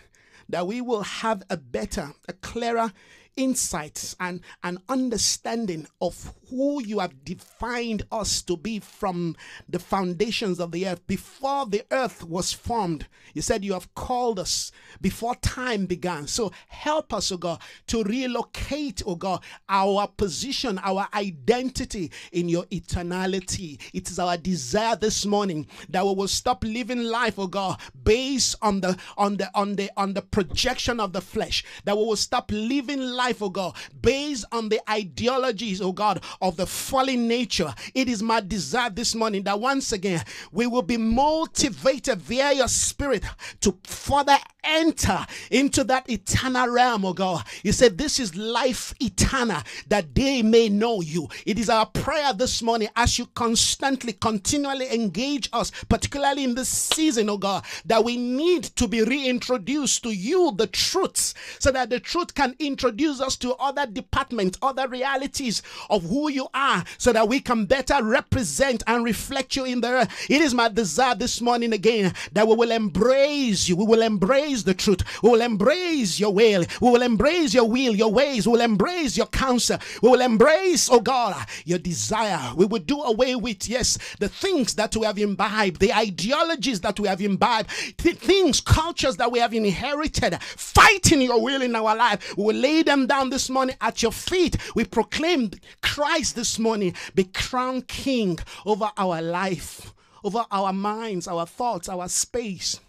that 0.49 0.67
we 0.67 0.81
will 0.81 1.03
have 1.03 1.43
a 1.49 1.55
better, 1.55 2.11
a 2.27 2.33
clearer 2.33 2.91
insights 3.37 4.17
and 4.19 4.41
an 4.63 4.79
understanding 4.89 5.87
of 6.01 6.33
who 6.49 6.83
you 6.83 6.99
have 6.99 7.23
defined 7.23 8.03
us 8.11 8.41
to 8.43 8.57
be 8.57 8.79
from 8.79 9.35
the 9.67 9.79
foundations 9.79 10.59
of 10.59 10.71
the 10.71 10.87
earth 10.87 11.05
before 11.07 11.65
the 11.65 11.83
earth 11.91 12.23
was 12.23 12.53
formed. 12.53 13.07
You 13.33 13.41
said 13.41 13.63
you 13.63 13.73
have 13.73 13.93
called 13.95 14.39
us 14.39 14.71
before 15.01 15.35
time 15.35 15.85
began. 15.85 16.27
So 16.27 16.51
help 16.67 17.13
us 17.13 17.31
oh 17.31 17.37
god 17.37 17.61
to 17.87 18.03
relocate 18.03 19.01
oh 19.05 19.15
god 19.15 19.43
our 19.67 20.07
position 20.07 20.79
our 20.79 21.07
identity 21.13 22.11
in 22.31 22.49
your 22.49 22.65
eternality. 22.65 23.79
It 23.93 24.09
is 24.09 24.19
our 24.19 24.37
desire 24.37 24.95
this 24.95 25.25
morning 25.25 25.67
that 25.89 26.05
we 26.05 26.13
will 26.13 26.27
stop 26.27 26.63
living 26.63 27.03
life 27.03 27.37
oh 27.37 27.47
god 27.47 27.79
based 28.03 28.55
on 28.61 28.81
the 28.81 28.97
on 29.17 29.37
the 29.37 29.49
on 29.53 29.75
the 29.75 29.89
on 29.97 30.13
the 30.13 30.21
projection 30.21 30.99
of 30.99 31.13
the 31.13 31.21
flesh. 31.21 31.63
That 31.85 31.97
we 31.97 32.03
will 32.03 32.15
stop 32.15 32.51
living 32.51 33.01
life, 33.01 33.41
oh 33.41 33.49
God, 33.49 33.75
based 34.01 34.45
on 34.51 34.69
the 34.69 34.81
ideologies, 34.89 35.81
oh 35.81 35.91
God, 35.91 36.23
of 36.41 36.55
the 36.55 36.65
fallen 36.65 37.27
nature. 37.27 37.73
It 37.93 38.07
is 38.07 38.23
my 38.23 38.39
desire 38.39 38.89
this 38.89 39.15
morning 39.15 39.43
that 39.43 39.59
once 39.59 39.91
again 39.91 40.23
we 40.51 40.67
will 40.67 40.81
be 40.81 40.97
motivated 40.97 42.21
via 42.21 42.53
your 42.53 42.67
spirit 42.67 43.23
to 43.61 43.77
further 43.83 44.37
enter 44.63 45.25
into 45.51 45.83
that 45.85 46.09
eternal 46.09 46.69
realm, 46.69 47.05
oh 47.05 47.13
God. 47.13 47.43
You 47.63 47.71
said, 47.71 47.97
This 47.97 48.19
is 48.19 48.35
life 48.35 48.93
eternal, 48.99 49.61
that 49.87 50.13
they 50.15 50.41
may 50.41 50.69
know 50.69 51.01
you. 51.01 51.27
It 51.45 51.59
is 51.59 51.69
our 51.69 51.85
prayer 51.85 52.33
this 52.33 52.61
morning 52.61 52.89
as 52.95 53.17
you 53.17 53.25
constantly, 53.27 54.13
continually 54.13 54.93
engage 54.93 55.49
us, 55.53 55.71
particularly 55.89 56.43
in 56.43 56.55
this 56.55 56.69
season, 56.69 57.29
oh 57.29 57.37
God, 57.37 57.65
that 57.85 58.03
we 58.03 58.17
need 58.17 58.63
to 58.63 58.87
be 58.87 59.03
reintroduced 59.03 60.03
to 60.03 60.11
you, 60.11 60.53
the 60.55 60.67
truths, 60.67 61.33
so 61.59 61.71
that 61.71 61.89
the 61.89 61.99
truth 61.99 62.33
can 62.33 62.55
introduce 62.59 63.21
us 63.21 63.35
to 63.37 63.55
other 63.55 63.85
departments, 63.85 64.57
other 64.61 64.87
realities 64.87 65.61
of 65.89 66.03
who 66.03 66.28
you 66.29 66.47
are, 66.53 66.83
so 66.97 67.11
that 67.13 67.27
we 67.27 67.39
can 67.39 67.65
better 67.65 68.03
represent 68.03 68.83
and 68.87 69.03
reflect 69.03 69.55
you 69.55 69.65
in 69.65 69.81
the 69.81 69.89
earth. 69.89 70.29
It 70.29 70.41
is 70.41 70.53
my 70.53 70.69
desire 70.69 71.15
this 71.15 71.41
morning 71.41 71.73
again 71.73 72.13
that 72.33 72.47
we 72.47 72.55
will 72.55 72.71
embrace 72.71 73.67
you. 73.67 73.75
We 73.75 73.85
will 73.85 74.01
embrace 74.01 74.63
the 74.63 74.73
truth. 74.73 75.03
We 75.23 75.29
will 75.29 75.41
embrace 75.41 76.19
your 76.19 76.33
will. 76.33 76.65
We 76.81 76.91
will 76.91 77.01
embrace 77.01 77.53
your 77.53 77.67
will, 77.67 77.95
your 77.95 78.11
ways. 78.11 78.45
We 78.45 78.53
will 78.53 78.61
embrace 78.61 79.17
your 79.17 79.27
counsel. 79.27 79.77
We 80.01 80.09
will 80.09 80.21
embrace, 80.21 80.89
oh 80.91 80.99
God, 80.99 81.35
your 81.65 81.79
desire. 81.79 82.53
We 82.55 82.65
will 82.65 82.79
do 82.79 83.01
away 83.01 83.35
with, 83.35 83.67
yes, 83.67 83.97
the 84.19 84.29
things 84.29 84.75
that 84.75 84.95
we 84.95 85.05
have 85.05 85.17
imbibed, 85.17 85.79
the 85.79 85.93
ideologies 85.93 86.81
that 86.81 86.99
we 86.99 87.07
have 87.07 87.21
imbibed, 87.21 87.69
the 87.97 88.11
things, 88.11 88.61
cultures 88.61 89.17
that 89.17 89.31
we 89.31 89.39
have 89.39 89.53
inherited, 89.53 90.41
fighting 90.43 91.21
your 91.21 91.41
will 91.41 91.61
in 91.61 91.75
our 91.75 91.95
life. 91.95 92.37
We 92.37 92.43
will 92.43 92.55
lay 92.55 92.83
them 92.83 93.07
down 93.07 93.29
this 93.29 93.49
morning 93.49 93.75
at 93.81 94.01
your 94.01 94.11
feet. 94.11 94.57
We 94.75 94.85
proclaim 94.85 95.51
Christ 95.81 96.18
this 96.19 96.59
morning, 96.59 96.93
be 97.15 97.23
crowned 97.23 97.87
King 97.87 98.39
over 98.65 98.91
our 98.97 99.21
life, 99.21 99.93
over 100.21 100.45
our 100.51 100.73
minds, 100.73 101.29
our 101.29 101.45
thoughts, 101.45 101.87
our 101.87 102.09
space. 102.09 102.81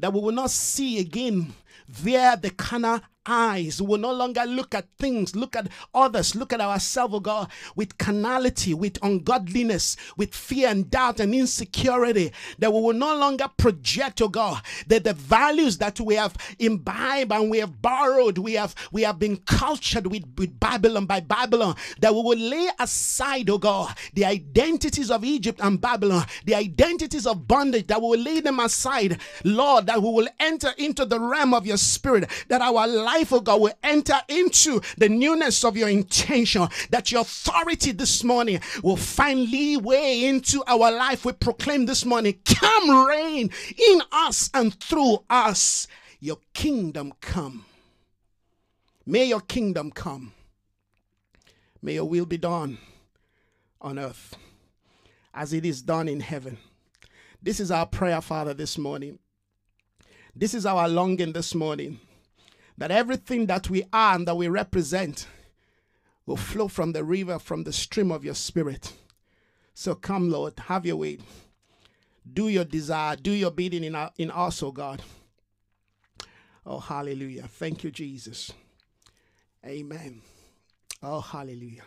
That 0.00 0.12
we 0.12 0.20
will 0.20 0.32
not 0.32 0.50
see 0.50 0.98
again 0.98 1.54
there 1.88 2.36
the 2.36 2.50
carnal 2.50 3.00
eyes. 3.26 3.80
We 3.80 3.88
will 3.88 3.98
no 3.98 4.12
longer 4.12 4.44
look 4.44 4.74
at 4.74 4.86
things, 4.98 5.36
look 5.36 5.56
at 5.56 5.68
others, 5.94 6.34
look 6.34 6.52
at 6.52 6.60
ourselves, 6.60 7.14
oh 7.14 7.20
God, 7.20 7.50
with 7.76 7.98
carnality, 7.98 8.74
with 8.74 8.98
ungodliness, 9.02 9.96
with 10.16 10.34
fear 10.34 10.68
and 10.68 10.90
doubt 10.90 11.20
and 11.20 11.34
insecurity. 11.34 12.32
That 12.58 12.72
we 12.72 12.80
will 12.80 12.94
no 12.94 13.16
longer 13.16 13.48
project, 13.56 14.20
oh 14.22 14.28
God, 14.28 14.62
that 14.86 15.04
the 15.04 15.14
values 15.14 15.78
that 15.78 16.00
we 16.00 16.14
have 16.16 16.36
imbibed 16.58 17.32
and 17.32 17.50
we 17.50 17.58
have 17.58 17.80
borrowed, 17.80 18.38
we 18.38 18.54
have 18.54 18.74
we 18.90 19.02
have 19.02 19.18
been 19.18 19.36
cultured 19.38 20.06
with, 20.06 20.24
with 20.36 20.58
Babylon 20.58 21.06
by 21.06 21.20
Babylon, 21.20 21.76
that 22.00 22.14
we 22.14 22.22
will 22.22 22.38
lay 22.38 22.68
aside, 22.78 23.48
oh 23.50 23.58
God, 23.58 23.94
the 24.14 24.24
identities 24.24 25.10
of 25.10 25.24
Egypt 25.24 25.60
and 25.62 25.80
Babylon, 25.80 26.26
the 26.44 26.54
identities 26.54 27.26
of 27.26 27.46
bondage, 27.46 27.86
that 27.86 28.00
we 28.00 28.08
will 28.08 28.20
lay 28.20 28.40
them 28.40 28.60
aside, 28.60 29.20
Lord, 29.44 29.86
that 29.86 30.02
we 30.02 30.10
will 30.10 30.28
enter 30.40 30.72
into 30.78 31.04
the 31.04 31.20
realm 31.20 31.54
of 31.54 31.66
your 31.66 31.76
spirit, 31.76 32.28
that 32.48 32.60
our 32.60 32.86
life, 32.86 33.11
oh 33.32 33.40
God, 33.40 33.60
will 33.60 33.78
enter 33.82 34.18
into 34.28 34.80
the 34.96 35.08
newness 35.08 35.64
of 35.64 35.76
your 35.76 35.88
intention, 35.88 36.68
that 36.90 37.12
your 37.12 37.22
authority 37.22 37.92
this 37.92 38.24
morning 38.24 38.60
will 38.82 38.96
find 38.96 39.50
leeway 39.50 40.24
into 40.24 40.62
our 40.66 40.90
life. 40.90 41.24
We 41.24 41.32
proclaim 41.32 41.86
this 41.86 42.04
morning, 42.04 42.38
come 42.44 43.06
reign 43.06 43.50
in 43.76 44.02
us 44.12 44.50
and 44.54 44.74
through 44.80 45.24
us. 45.28 45.86
Your 46.20 46.38
kingdom 46.54 47.12
come. 47.20 47.64
May 49.04 49.24
your 49.24 49.40
kingdom 49.40 49.90
come. 49.90 50.32
May 51.82 51.94
your 51.94 52.04
will 52.04 52.26
be 52.26 52.38
done 52.38 52.78
on 53.80 53.98
earth 53.98 54.36
as 55.34 55.52
it 55.52 55.64
is 55.64 55.82
done 55.82 56.08
in 56.08 56.20
heaven. 56.20 56.58
This 57.42 57.58
is 57.58 57.72
our 57.72 57.86
prayer, 57.86 58.20
Father, 58.20 58.54
this 58.54 58.78
morning. 58.78 59.18
This 60.34 60.54
is 60.54 60.64
our 60.64 60.88
longing 60.88 61.32
this 61.32 61.54
morning 61.54 61.98
that 62.78 62.90
everything 62.90 63.46
that 63.46 63.70
we 63.70 63.84
are 63.92 64.14
and 64.14 64.26
that 64.26 64.36
we 64.36 64.48
represent 64.48 65.26
will 66.26 66.36
flow 66.36 66.68
from 66.68 66.92
the 66.92 67.04
river, 67.04 67.38
from 67.38 67.64
the 67.64 67.72
stream 67.72 68.10
of 68.10 68.24
your 68.24 68.34
spirit. 68.34 68.92
So 69.74 69.94
come, 69.94 70.30
Lord, 70.30 70.54
have 70.66 70.86
your 70.86 70.96
way. 70.96 71.18
Do 72.30 72.48
your 72.48 72.64
desire, 72.64 73.16
do 73.16 73.32
your 73.32 73.50
bidding 73.50 73.84
in, 73.84 73.96
in 74.18 74.30
us, 74.30 74.62
oh 74.62 74.70
God. 74.70 75.02
Oh, 76.64 76.78
hallelujah. 76.78 77.48
Thank 77.48 77.82
you, 77.82 77.90
Jesus. 77.90 78.52
Amen. 79.66 80.22
Oh, 81.02 81.20
hallelujah. 81.20 81.82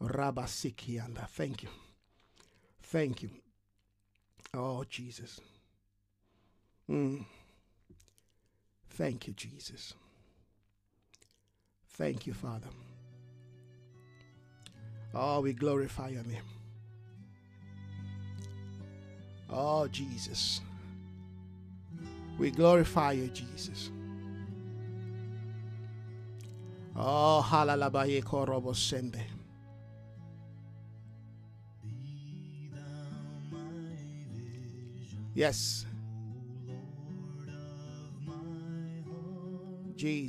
Rabasikianda. 0.00 1.28
Thank 1.30 1.64
you. 1.64 1.68
Thank 2.82 3.22
you. 3.22 3.30
Oh, 4.54 4.84
Jesus. 4.88 5.40
Mm. 6.88 7.24
Thank 8.94 9.26
you, 9.26 9.32
Jesus. 9.34 9.94
Thank 11.96 12.26
you, 12.26 12.32
Father. 12.32 12.68
Oh, 15.12 15.40
we 15.40 15.52
glorify 15.52 16.08
your 16.10 16.22
name. 16.22 16.42
Oh, 19.50 19.88
Jesus. 19.88 20.60
We 22.38 22.50
glorify 22.50 23.12
you, 23.12 23.28
Jesus. 23.28 23.90
Oh, 26.96 27.44
halalabaye 27.48 28.22
korobo 28.22 28.74
sende. 28.74 29.26
Yes. 35.34 35.84
Day 39.96 40.28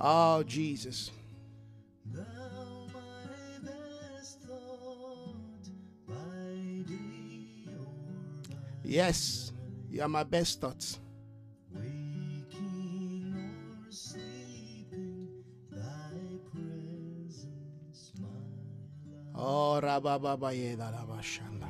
Oh, 0.00 0.42
Jesus. 0.42 1.10
Yes, 8.84 9.52
you 9.90 10.02
are 10.02 10.08
my 10.08 10.22
best 10.22 10.60
thoughts. 10.60 10.98
Oh, 19.44 19.80
Rabababa 19.82 20.38
Rabashanda. 20.46 21.66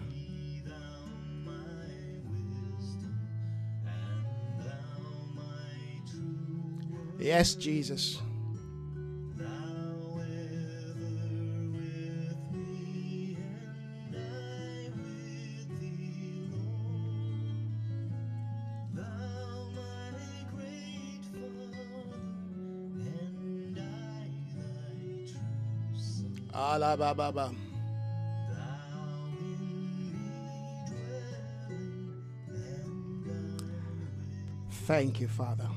Yes, 7.18 7.54
Jesus. 7.54 8.20
Alababa. 26.82 27.54
Thank 34.84 35.20
you, 35.20 35.28
Father. 35.28 35.68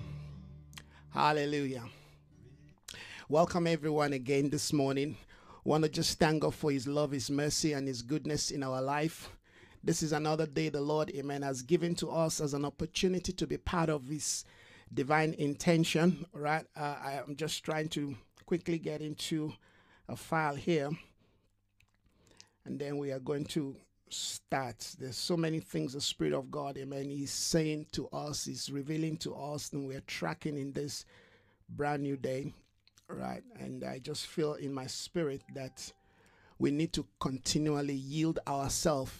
Hallelujah. 1.11 1.83
Welcome 3.29 3.67
everyone 3.67 4.13
again 4.13 4.49
this 4.49 4.73
morning. 4.73 5.15
Want 5.63 5.83
to 5.83 5.89
just 5.89 6.17
thank 6.17 6.41
God 6.41 6.55
for 6.55 6.71
His 6.71 6.87
love, 6.87 7.11
His 7.11 7.29
mercy, 7.29 7.73
and 7.73 7.87
His 7.87 8.01
goodness 8.01 8.49
in 8.49 8.63
our 8.63 8.81
life. 8.81 9.29
This 9.83 10.01
is 10.01 10.11
another 10.11 10.47
day 10.47 10.69
the 10.69 10.81
Lord, 10.81 11.11
Amen, 11.11 11.43
has 11.43 11.61
given 11.61 11.93
to 11.95 12.09
us 12.09 12.41
as 12.41 12.55
an 12.55 12.65
opportunity 12.65 13.31
to 13.31 13.45
be 13.45 13.57
part 13.57 13.89
of 13.89 14.07
His 14.07 14.43
divine 14.91 15.35
intention. 15.35 16.25
Right? 16.33 16.65
Uh, 16.75 16.95
I 16.99 17.13
am 17.13 17.35
just 17.35 17.63
trying 17.63 17.89
to 17.89 18.15
quickly 18.47 18.79
get 18.79 19.01
into 19.01 19.53
a 20.07 20.15
file 20.15 20.55
here, 20.55 20.89
and 22.65 22.79
then 22.79 22.97
we 22.97 23.11
are 23.11 23.19
going 23.19 23.45
to 23.45 23.75
start. 24.09 24.95
There's 24.99 25.17
so 25.17 25.35
many 25.35 25.59
things 25.59 25.93
the 25.93 26.01
Spirit 26.01 26.33
of 26.33 26.51
God, 26.51 26.77
amen, 26.77 27.09
He's 27.09 27.31
saying 27.31 27.87
to 27.93 28.07
us, 28.09 28.45
He's 28.45 28.69
revealing 28.71 29.17
to 29.17 29.35
us, 29.35 29.71
and 29.73 29.87
we're 29.87 30.01
tracking 30.01 30.57
in 30.57 30.71
this 30.73 31.05
brand 31.69 32.03
new 32.03 32.17
day, 32.17 32.53
right? 33.07 33.43
And 33.59 33.83
I 33.83 33.99
just 33.99 34.27
feel 34.27 34.53
in 34.53 34.73
my 34.73 34.87
spirit 34.87 35.41
that 35.53 35.91
we 36.59 36.71
need 36.71 36.93
to 36.93 37.05
continually 37.19 37.95
yield 37.95 38.39
ourselves. 38.47 39.11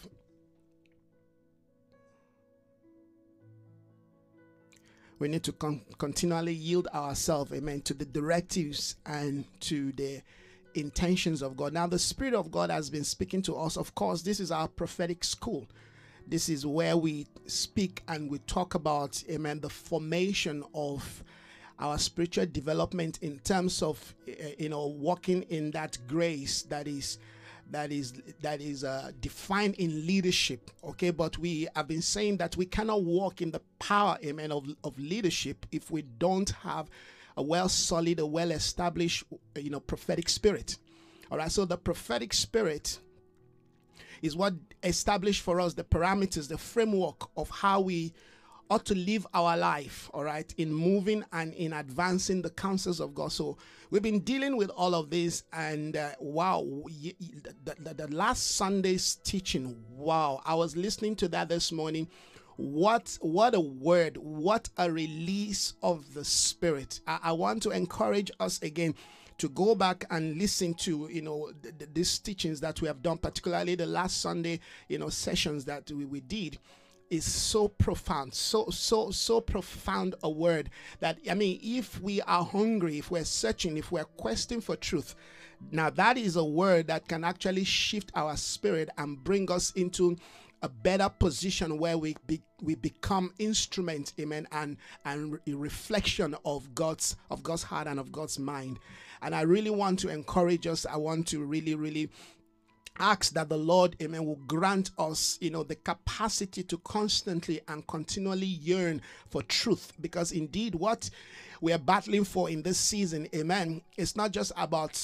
We 5.18 5.30
need 5.30 5.44
to 5.44 5.54
con- 5.54 5.86
continually 5.98 6.54
yield 6.54 6.88
ourselves, 6.94 7.52
amen, 7.54 7.82
to 7.82 7.94
the 7.94 8.06
directives 8.06 8.98
and 9.06 9.46
to 9.62 9.92
the 9.94 10.22
intentions 10.76 11.42
of 11.42 11.58
God. 11.58 11.74
Now, 11.74 11.88
the 11.88 12.00
Spirit 12.00 12.34
of 12.34 12.52
God 12.52 12.70
has 12.70 12.90
been 12.90 13.04
speaking 13.04 13.42
to 13.44 13.56
us. 13.56 13.78
Of 13.78 13.96
course, 13.96 14.22
this 14.22 14.40
is 14.40 14.52
our 14.52 14.68
prophetic 14.68 15.24
school. 15.24 15.66
This 16.28 16.50
is 16.50 16.66
where 16.66 16.98
we 16.98 17.28
speak 17.46 18.04
and 18.08 18.30
we 18.30 18.40
talk 18.40 18.76
about, 18.76 19.24
amen, 19.30 19.60
the 19.60 19.70
formation 19.70 20.64
of 20.74 21.24
our 21.80 21.98
spiritual 21.98 22.46
development 22.48 23.20
in 23.22 23.40
terms 23.40 23.84
of, 23.84 24.16
eh, 24.28 24.54
you 24.58 24.70
know, 24.70 24.88
walking 24.88 25.44
in 25.44 25.72
that 25.72 25.98
grace 26.08 26.64
that 26.64 26.88
is 26.88 27.20
that 27.72 27.92
is 27.92 28.14
that 28.42 28.62
is 28.62 28.84
uh, 28.84 29.12
defined 29.22 29.74
in 29.76 30.06
leadership 30.06 30.70
okay 30.84 31.10
but 31.10 31.38
we 31.40 31.68
have 31.76 31.88
been 31.88 32.02
saying 32.02 32.38
that 32.38 32.56
we 32.56 32.66
cannot 32.66 33.04
walk 33.04 33.42
in 33.42 33.50
the 33.50 33.62
power 33.80 34.18
amen 34.24 34.52
of, 34.52 34.68
of 34.84 34.98
leadership 35.00 35.66
if 35.72 35.90
we 35.90 36.04
don't 36.04 36.52
have 36.52 36.90
a 37.38 37.44
well 37.44 37.70
solid, 37.70 38.20
a 38.20 38.26
well 38.26 38.52
established, 38.52 39.24
you 39.56 39.70
know, 39.70 39.80
prophetic 39.80 40.30
spirit. 40.30 40.78
All 41.32 41.38
right. 41.38 41.52
So 41.52 41.66
the 41.66 41.78
prophetic 41.78 42.34
spirit 42.34 43.00
is 44.22 44.36
what 44.36 44.54
established 44.84 45.42
for 45.42 45.60
us 45.60 45.74
the 45.74 45.84
parameters, 45.84 46.48
the 46.48 46.58
framework 46.58 47.30
of 47.36 47.50
how 47.50 47.82
we 47.82 48.14
ought 48.70 48.86
to 48.86 48.96
live 48.96 49.28
our 49.34 49.56
life, 49.56 50.10
all 50.14 50.24
right, 50.24 50.54
in 50.58 50.74
moving 50.74 51.24
and 51.34 51.54
in 51.54 51.74
advancing 51.74 52.42
the 52.42 52.50
counsels 52.50 53.00
of 53.00 53.14
God. 53.14 53.32
So 53.32 53.58
we've 53.92 54.02
been 54.02 54.22
dealing 54.22 54.58
with 54.58 54.70
all 54.72 54.96
of 54.96 55.10
this, 55.10 55.44
and 55.54 55.96
uh, 55.96 56.12
wow, 56.20 56.66
the, 56.88 57.76
the, 57.80 57.94
the 57.94 58.08
last 58.08 58.56
Sunday's 58.56 59.18
teaching, 59.24 59.84
wow, 59.92 60.42
I 60.46 60.56
was 60.56 60.76
listening 60.76 61.16
to 61.18 61.28
that 61.30 61.50
this 61.50 61.72
morning 61.72 62.08
what 62.58 63.18
what 63.22 63.54
a 63.54 63.60
word 63.60 64.18
what 64.18 64.70
a 64.78 64.92
release 64.92 65.74
of 65.84 66.14
the 66.14 66.24
spirit. 66.24 67.02
I, 67.08 67.20
I 67.24 67.32
want 67.34 67.64
to 67.64 67.72
encourage 67.72 68.32
us 68.40 68.62
again 68.62 68.96
to 69.38 69.50
go 69.50 69.76
back 69.76 70.06
and 70.10 70.38
listen 70.38 70.74
to 70.76 71.10
you 71.12 71.22
know 71.22 71.52
th- 71.62 71.78
th- 71.78 71.90
these 71.94 72.18
teachings 72.20 72.62
that 72.62 72.82
we 72.82 72.88
have 72.88 73.02
done 73.02 73.18
particularly 73.18 73.76
the 73.76 73.86
last 73.86 74.22
sunday 74.22 74.60
you 74.88 74.98
know 74.98 75.10
sessions 75.10 75.66
that 75.66 75.90
we, 75.92 76.06
we 76.06 76.22
did. 76.22 76.58
Is 77.12 77.24
so 77.24 77.68
profound 77.68 78.34
so 78.34 78.68
so 78.72 79.12
so 79.12 79.40
profound 79.40 80.16
a 80.24 80.30
word 80.30 80.72
that 81.02 81.20
i 81.30 81.36
mean 81.36 81.60
if 81.62 82.02
we 82.02 82.20
are 82.24 82.44
hungry 82.44 82.98
if 82.98 83.12
we're 83.12 83.24
searching 83.24 83.78
if 83.78 83.92
we're 83.92 84.06
questing 84.06 84.60
for 84.60 84.76
truth 84.76 85.14
now 85.70 85.92
that 85.92 86.18
is 86.18 86.36
a 86.36 86.44
word 86.44 86.88
that 86.88 87.08
can 87.08 87.24
actually 87.24 87.64
shift 87.64 88.12
our 88.16 88.36
spirit 88.36 88.90
and 88.98 89.24
bring 89.24 89.52
us 89.52 89.70
into 89.74 90.18
a 90.66 90.70
better 90.70 91.10
position 91.10 91.78
where 91.78 91.96
we 91.96 92.16
be, 92.26 92.42
we 92.60 92.74
become 92.74 93.32
instruments 93.38 94.14
amen 94.20 94.48
and 94.52 94.78
and 95.06 95.38
a 95.48 95.54
reflection 95.54 96.36
of 96.44 96.74
god's 96.74 97.16
of 97.30 97.44
god's 97.44 97.62
heart 97.62 97.88
and 97.88 98.00
of 98.00 98.12
god's 98.12 98.40
mind. 98.40 98.80
And 99.22 99.36
i 99.36 99.42
really 99.42 99.70
want 99.70 100.00
to 100.00 100.10
encourage 100.10 100.66
us. 100.66 100.86
I 100.86 100.98
want 100.98 101.28
to 101.28 101.46
really 101.46 101.76
really 101.76 102.10
ask 102.98 103.34
that 103.34 103.50
the 103.50 103.58
Lord, 103.58 103.96
amen, 104.02 104.26
will 104.26 104.40
grant 104.48 104.92
us, 104.98 105.38
you 105.42 105.50
know, 105.52 105.64
the 105.64 105.76
capacity 105.76 106.64
to 106.64 106.78
constantly 106.80 107.60
and 107.68 107.86
continually 107.88 108.46
yearn 108.46 109.02
for 109.30 109.44
truth. 109.44 109.92
Because 110.00 110.32
indeed, 110.32 110.76
what 110.76 111.10
we 111.60 111.74
are 111.74 111.78
battling 111.78 112.24
for 112.24 112.50
in 112.50 112.64
this 112.64 112.80
season, 112.80 113.28
amen, 113.36 113.82
it's 113.98 114.16
not 114.16 114.32
just 114.32 114.54
about 114.56 114.98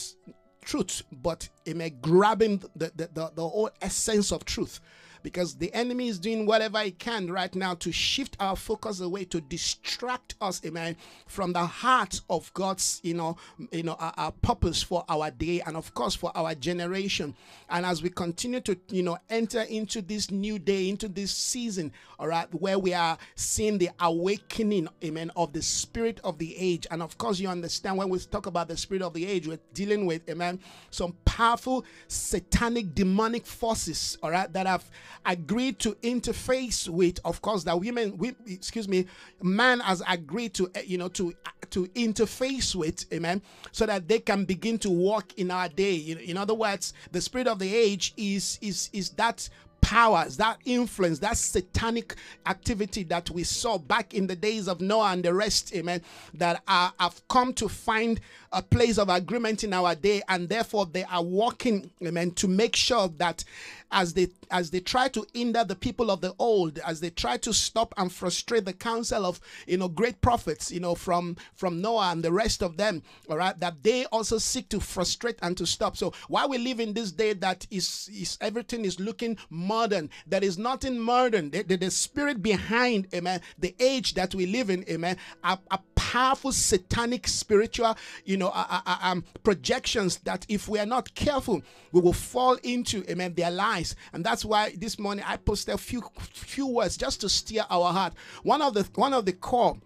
truth, 0.63 1.03
but 1.11 1.49
amen, 1.67 1.97
grabbing 2.01 2.63
the, 2.77 2.91
the, 2.95 3.09
the, 3.13 3.31
the 3.35 3.47
whole 3.47 3.69
essence 3.81 4.31
of 4.31 4.45
truth 4.45 4.79
because 5.23 5.55
the 5.55 5.73
enemy 5.73 6.07
is 6.07 6.19
doing 6.19 6.45
whatever 6.45 6.79
he 6.81 6.91
can 6.91 7.31
right 7.31 7.53
now 7.55 7.73
to 7.75 7.91
shift 7.91 8.37
our 8.39 8.55
focus 8.55 8.99
away 8.99 9.25
to 9.25 9.41
distract 9.41 10.35
us 10.41 10.61
amen 10.65 10.95
from 11.27 11.53
the 11.53 11.65
heart 11.65 12.21
of 12.29 12.53
god's 12.53 12.99
you 13.03 13.13
know 13.13 13.37
you 13.71 13.83
know 13.83 13.95
our, 13.99 14.13
our, 14.17 14.31
purpose 14.31 14.81
for 14.81 15.03
our 15.07 15.29
day 15.31 15.61
and 15.65 15.77
of 15.77 15.93
course 15.93 16.15
for 16.15 16.31
our 16.35 16.55
generation. 16.55 17.35
And 17.69 17.85
as 17.85 18.01
we 18.01 18.09
continue 18.09 18.59
to 18.61 18.77
you 18.89 19.03
know 19.03 19.17
enter 19.29 19.61
into 19.61 20.01
this 20.01 20.31
new 20.31 20.59
day 20.59 20.89
into 20.89 21.07
this 21.07 21.31
season 21.31 21.91
all 22.19 22.27
right 22.27 22.47
where 22.53 22.79
we 22.79 22.93
are 22.93 23.17
seeing 23.35 23.77
the 23.77 23.89
awakening 23.99 24.87
amen 25.03 25.31
of 25.35 25.53
the 25.53 25.61
spirit 25.61 26.19
of 26.23 26.37
the 26.37 26.55
age. 26.57 26.87
And 26.91 27.01
of 27.01 27.17
course 27.17 27.39
you 27.39 27.47
understand 27.47 27.97
when 27.97 28.09
we 28.09 28.19
talk 28.19 28.45
about 28.45 28.67
the 28.67 28.77
spirit 28.77 29.01
of 29.01 29.13
the 29.13 29.25
age 29.25 29.47
we're 29.47 29.59
dealing 29.73 30.05
with 30.05 30.27
amen 30.29 30.59
some 30.89 31.15
powerful 31.25 31.85
satanic 32.07 32.93
demonic 32.93 33.45
forces 33.45 34.17
all 34.21 34.31
right 34.31 34.51
that 34.53 34.67
have 34.67 34.89
agreed 35.25 35.79
to 35.79 35.93
interface 35.95 36.87
with, 36.87 37.19
of 37.25 37.41
course, 37.41 37.63
that 37.63 37.79
women, 37.79 38.17
we, 38.17 38.35
excuse 38.47 38.87
me, 38.87 39.05
man 39.41 39.79
has 39.79 40.01
agreed 40.07 40.53
to, 40.55 40.69
eh, 40.75 40.83
you 40.85 40.97
know, 40.97 41.09
to 41.09 41.33
to 41.69 41.87
interface 41.89 42.75
with, 42.75 43.05
amen, 43.13 43.41
so 43.71 43.85
that 43.85 44.07
they 44.07 44.19
can 44.19 44.43
begin 44.43 44.77
to 44.79 44.89
walk 44.89 45.33
in 45.37 45.49
our 45.51 45.69
day. 45.69 45.95
In 45.95 46.35
other 46.37 46.53
words, 46.53 46.93
the 47.11 47.21
spirit 47.21 47.47
of 47.47 47.59
the 47.59 47.73
age 47.73 48.13
is 48.17 48.59
is 48.61 48.89
is 48.93 49.11
that 49.11 49.47
powers, 49.81 50.37
that 50.37 50.57
influence, 50.65 51.19
that 51.19 51.37
satanic 51.37 52.15
activity 52.45 53.03
that 53.03 53.29
we 53.31 53.43
saw 53.43 53.77
back 53.77 54.13
in 54.13 54.27
the 54.27 54.35
days 54.35 54.67
of 54.67 54.79
Noah 54.79 55.11
and 55.11 55.23
the 55.23 55.33
rest, 55.33 55.75
amen, 55.75 56.01
that 56.35 56.61
are, 56.67 56.93
have 56.99 57.27
come 57.27 57.51
to 57.55 57.67
find 57.67 58.21
a 58.53 58.61
place 58.61 58.97
of 58.97 59.09
agreement 59.09 59.63
in 59.63 59.73
our 59.73 59.95
day, 59.95 60.21
and 60.27 60.49
therefore 60.49 60.85
they 60.85 61.03
are 61.05 61.23
working, 61.23 61.89
amen, 62.05 62.31
to 62.31 62.47
make 62.47 62.75
sure 62.75 63.07
that 63.17 63.43
as 63.91 64.13
they 64.13 64.27
as 64.49 64.71
they 64.71 64.79
try 64.79 65.07
to 65.09 65.25
hinder 65.33 65.63
the 65.63 65.75
people 65.75 66.11
of 66.11 66.21
the 66.21 66.33
old, 66.39 66.79
as 66.79 66.99
they 66.99 67.09
try 67.09 67.37
to 67.37 67.53
stop 67.53 67.93
and 67.97 68.11
frustrate 68.11 68.65
the 68.65 68.73
counsel 68.73 69.25
of 69.25 69.39
you 69.67 69.77
know 69.77 69.87
great 69.87 70.21
prophets, 70.21 70.71
you 70.71 70.79
know, 70.79 70.95
from 70.95 71.37
from 71.55 71.81
Noah 71.81 72.11
and 72.11 72.23
the 72.23 72.31
rest 72.31 72.61
of 72.63 72.77
them, 72.77 73.03
all 73.29 73.37
right, 73.37 73.57
that 73.59 73.83
they 73.83 74.05
also 74.05 74.37
seek 74.37 74.69
to 74.69 74.79
frustrate 74.79 75.39
and 75.41 75.57
to 75.57 75.65
stop. 75.65 75.97
So 75.97 76.13
why 76.27 76.45
we 76.45 76.57
live 76.57 76.79
in 76.79 76.93
this 76.93 77.11
day 77.11 77.33
that 77.33 77.67
is 77.69 78.09
is 78.13 78.37
everything 78.41 78.85
is 78.85 78.99
looking 78.99 79.37
modern, 79.49 80.09
there 80.25 80.43
is 80.43 80.57
nothing 80.57 80.99
modern. 80.99 81.51
The, 81.51 81.63
the, 81.63 81.75
the 81.77 81.91
spirit 81.91 82.41
behind, 82.41 83.07
amen, 83.13 83.41
the 83.57 83.75
age 83.79 84.13
that 84.15 84.33
we 84.35 84.45
live 84.45 84.69
in, 84.69 84.85
amen, 84.89 85.17
a, 85.43 85.57
a 85.69 85.77
powerful 86.11 86.51
satanic 86.51 87.25
spiritual, 87.25 87.97
you 88.25 88.35
know, 88.35 88.49
uh, 88.49 88.81
uh, 88.85 88.97
um, 89.01 89.23
projections 89.43 90.17
that 90.17 90.45
if 90.49 90.67
we 90.67 90.77
are 90.77 90.85
not 90.85 91.15
careful, 91.15 91.61
we 91.93 92.01
will 92.01 92.11
fall 92.11 92.57
into, 92.63 93.01
amen, 93.09 93.33
their 93.33 93.49
lies. 93.49 93.95
And 94.11 94.21
that's 94.21 94.43
why 94.43 94.75
this 94.77 94.99
morning 94.99 95.23
I 95.25 95.37
posted 95.37 95.73
a 95.73 95.77
few 95.77 96.03
few 96.19 96.67
words 96.67 96.97
just 96.97 97.21
to 97.21 97.29
steer 97.29 97.63
our 97.69 97.93
heart. 97.93 98.13
One 98.43 98.61
of 98.61 98.73
the 98.73 98.83
one 98.95 99.13
of 99.13 99.25
the 99.25 99.31
core 99.31 99.77